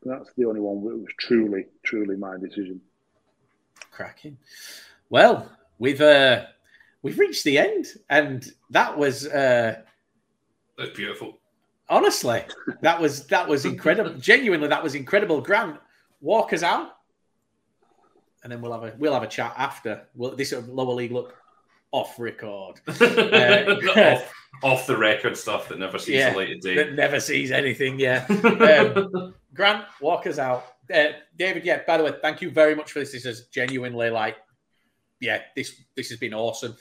that's 0.04 0.32
the 0.36 0.46
only 0.46 0.60
one 0.60 0.82
that 0.84 0.96
was 0.96 1.12
truly, 1.20 1.66
truly 1.84 2.16
my 2.16 2.36
decision. 2.38 2.80
Cracking. 3.92 4.38
Well, 5.10 5.48
we've 5.78 6.00
uh, 6.00 6.46
we've 7.02 7.18
reached 7.18 7.44
the 7.44 7.58
end, 7.58 7.86
and 8.08 8.50
that 8.70 8.96
was 8.96 9.26
uh, 9.26 9.80
that's 10.78 10.90
beautiful. 10.90 11.38
Honestly, 11.88 12.44
that 12.80 13.00
was 13.00 13.26
that 13.26 13.46
was 13.46 13.64
incredible. 13.64 14.14
Genuinely, 14.14 14.68
that 14.68 14.82
was 14.82 14.94
incredible. 14.94 15.40
Grant, 15.40 15.78
walk 16.20 16.52
us 16.52 16.62
out, 16.62 16.96
and 18.42 18.52
then 18.52 18.60
we'll 18.60 18.72
have 18.72 18.82
a 18.82 18.94
we'll 18.98 19.14
have 19.14 19.22
a 19.22 19.28
chat 19.28 19.54
after. 19.56 20.06
Will 20.14 20.34
this 20.34 20.52
lower 20.52 20.94
league 20.94 21.12
look 21.12 21.36
off 21.92 22.18
record, 22.18 22.80
uh, 22.88 23.76
off, 23.96 24.32
off, 24.62 24.86
the 24.86 24.96
record 24.96 25.36
stuff 25.36 25.68
that 25.68 25.78
never 25.78 25.98
sees 25.98 26.14
yeah, 26.14 26.30
the 26.30 26.36
light 26.36 26.52
of 26.52 26.60
day. 26.60 26.74
That 26.74 26.94
never 26.94 27.20
sees 27.20 27.50
anything. 27.52 28.00
Yeah. 28.00 28.26
Um, 28.62 29.34
Grant, 29.54 29.84
walk 30.00 30.26
us 30.26 30.38
out. 30.38 30.64
Uh, 30.92 31.08
David, 31.36 31.64
yeah. 31.64 31.82
By 31.86 31.98
the 31.98 32.04
way, 32.04 32.14
thank 32.22 32.40
you 32.40 32.50
very 32.50 32.74
much 32.74 32.92
for 32.92 33.00
this. 33.00 33.12
This 33.12 33.26
is 33.26 33.46
genuinely 33.48 34.08
like, 34.08 34.38
yeah, 35.22 35.42
this 35.54 35.80
this 35.94 36.10
has 36.10 36.18
been 36.18 36.34
awesome. 36.34 36.76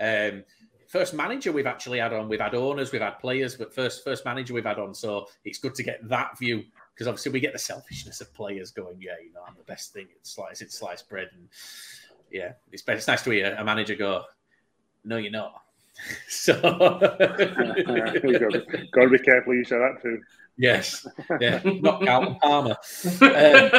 Um, 0.00 0.42
first 0.88 1.14
manager 1.14 1.52
we've 1.52 1.66
actually 1.66 2.00
had 2.00 2.12
on. 2.12 2.28
We've 2.28 2.40
had 2.40 2.54
owners, 2.54 2.92
we've 2.92 3.00
had 3.00 3.20
players, 3.20 3.54
but 3.56 3.72
first 3.72 4.04
first 4.04 4.24
manager 4.24 4.52
we've 4.52 4.64
had 4.64 4.80
on. 4.80 4.92
So 4.94 5.28
it's 5.44 5.58
good 5.58 5.74
to 5.76 5.82
get 5.84 6.06
that 6.08 6.36
view 6.36 6.64
because 6.92 7.06
obviously 7.06 7.32
we 7.32 7.40
get 7.40 7.52
the 7.52 7.58
selfishness 7.58 8.20
of 8.20 8.34
players 8.34 8.72
going, 8.72 8.96
yeah, 9.00 9.14
you 9.24 9.32
know, 9.32 9.40
I'm 9.46 9.54
the 9.56 9.62
best 9.64 9.92
thing. 9.92 10.08
It's 10.14 10.30
slice, 10.30 10.60
it's 10.60 10.76
sliced 10.76 11.08
bread, 11.08 11.30
and 11.34 11.48
yeah, 12.30 12.52
it's 12.72 12.82
it's 12.86 13.06
nice 13.06 13.22
to 13.22 13.30
hear 13.30 13.54
a 13.56 13.64
manager 13.64 13.94
go, 13.94 14.24
no, 15.04 15.16
you're 15.16 15.30
not. 15.30 15.62
so 16.28 16.60
got, 16.60 17.00
to, 17.08 18.88
got 18.92 19.02
to 19.02 19.08
be 19.08 19.18
careful 19.20 19.54
you 19.54 19.64
say 19.64 19.78
that 19.78 20.02
too. 20.02 20.20
Yes, 20.56 21.06
yeah, 21.40 21.60
knock 21.64 22.04
out 22.08 22.40
Palmer. 22.40 22.76
Um, 23.20 23.70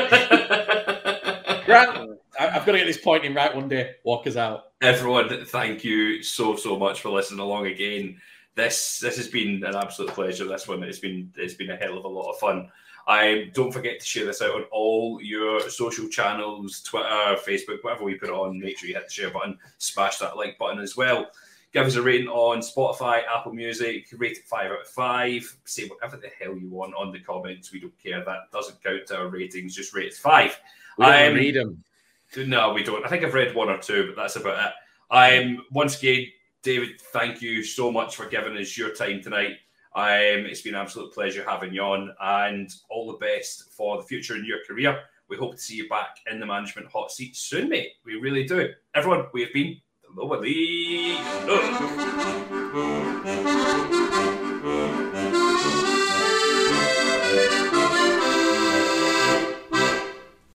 Grant, 1.66 2.20
I've 2.40 2.66
got 2.66 2.74
to 2.74 2.78
get 2.78 2.86
this 2.86 2.98
point 2.98 3.26
in 3.26 3.34
right 3.34 3.56
one 3.56 3.70
day. 3.70 3.96
Walk 4.04 4.28
us 4.28 4.36
out. 4.36 4.72
Everyone, 4.82 5.46
thank 5.46 5.84
you 5.84 6.22
so 6.24 6.56
so 6.56 6.78
much 6.78 7.02
for 7.02 7.10
listening 7.10 7.40
along 7.40 7.68
again. 7.68 8.20
This 8.56 9.00
this 9.00 9.18
has 9.18 9.28
been 9.28 9.64
an 9.64 9.76
absolute 9.76 10.12
pleasure. 10.12 10.46
This 10.46 10.68
one 10.68 10.84
it's 10.84 11.00
been 11.00 11.32
it's 11.38 11.54
been 11.54 11.72
a 11.72 11.76
hell 11.76 11.98
of 11.98 12.06
a 12.06 12.10
lot 12.10 12.32
of 12.32 12.40
fun. 12.40 12.70
I 13.08 13.52
don't 13.54 13.72
forget 13.72 14.00
to 14.00 14.06
share 14.06 14.26
this 14.26 14.42
out 14.42 14.56
on 14.56 14.64
all 14.72 15.22
your 15.22 15.70
social 15.70 16.08
channels, 16.08 16.82
Twitter, 16.82 17.38
Facebook, 17.48 17.84
whatever 17.84 18.04
we 18.04 18.16
put 18.16 18.32
on. 18.32 18.60
Make 18.60 18.80
sure 18.80 18.90
you 18.90 18.96
hit 18.96 19.08
the 19.08 19.14
share 19.14 19.30
button, 19.30 19.60
smash 19.78 20.18
that 20.18 20.38
like 20.38 20.58
button 20.58 20.80
as 20.80 20.98
well. 20.98 21.28
Give 21.72 21.86
us 21.86 21.96
a 21.96 22.02
rating 22.02 22.30
on 22.30 22.60
Spotify, 22.60 23.24
Apple 23.28 23.54
Music, 23.54 24.08
rate 24.18 24.38
it 24.38 24.46
five 24.46 24.72
out 24.72 24.82
of 24.82 24.88
five. 24.88 25.58
Say 25.66 25.88
whatever 25.88 26.18
the 26.18 26.30
hell 26.40 26.58
you 26.58 26.70
want 26.70 26.96
on 26.96 27.12
the 27.12 27.20
comments. 27.20 27.72
We 27.72 27.82
don't 27.82 28.02
care. 28.02 28.24
That 28.24 28.50
doesn't 28.52 28.82
count 28.82 29.08
to 29.08 29.18
our 29.18 29.28
ratings. 29.28 29.76
Just 29.76 29.94
rate 29.94 30.08
it 30.08 30.14
five. 30.14 30.58
We 30.98 31.06
don't 31.06 31.32
um, 31.32 31.34
read 31.36 31.56
them. 31.56 31.84
No, 32.38 32.74
we 32.74 32.84
don't. 32.84 33.06
I 33.06 33.10
think 33.10 33.24
I've 33.24 33.34
read 33.34 33.56
one 33.56 33.70
or 33.70 33.78
two, 33.78 34.08
but 34.08 34.22
that's 34.22 34.36
about 34.36 34.68
it. 34.68 34.74
I'm 35.10 35.62
once 35.72 35.98
again, 36.00 36.28
David. 36.64 37.00
Thank 37.14 37.42
you 37.42 37.64
so 37.64 37.92
much 37.92 38.16
for 38.16 38.28
giving 38.28 38.58
us 38.58 38.78
your 38.78 38.94
time 38.94 39.22
tonight. 39.22 39.54
Um, 39.96 40.46
it's 40.46 40.62
been 40.62 40.76
an 40.76 40.82
absolute 40.82 41.14
pleasure 41.14 41.46
having 41.48 41.74
you 41.74 41.82
on, 41.82 42.14
and 42.22 42.70
all 42.90 43.08
the 43.08 43.18
best 43.18 43.72
for 43.72 43.98
the 43.98 44.04
future 44.04 44.36
in 44.36 44.44
your 44.46 44.60
career. 44.68 45.00
We 45.30 45.38
hope 45.38 45.54
to 45.56 45.62
see 45.62 45.76
you 45.76 45.88
back 45.88 46.18
in 46.30 46.40
the 46.40 46.46
management 46.46 46.88
hot 46.92 47.12
seat 47.12 47.36
soon, 47.36 47.70
mate. 47.70 47.94
We 48.06 48.16
really 48.16 48.46
do. 48.46 48.70
Everyone, 48.94 49.28
we 49.34 49.42
have 49.42 49.54
been 49.54 49.80
the 50.04 50.22
Lower 50.22 50.40
League. 50.42 51.18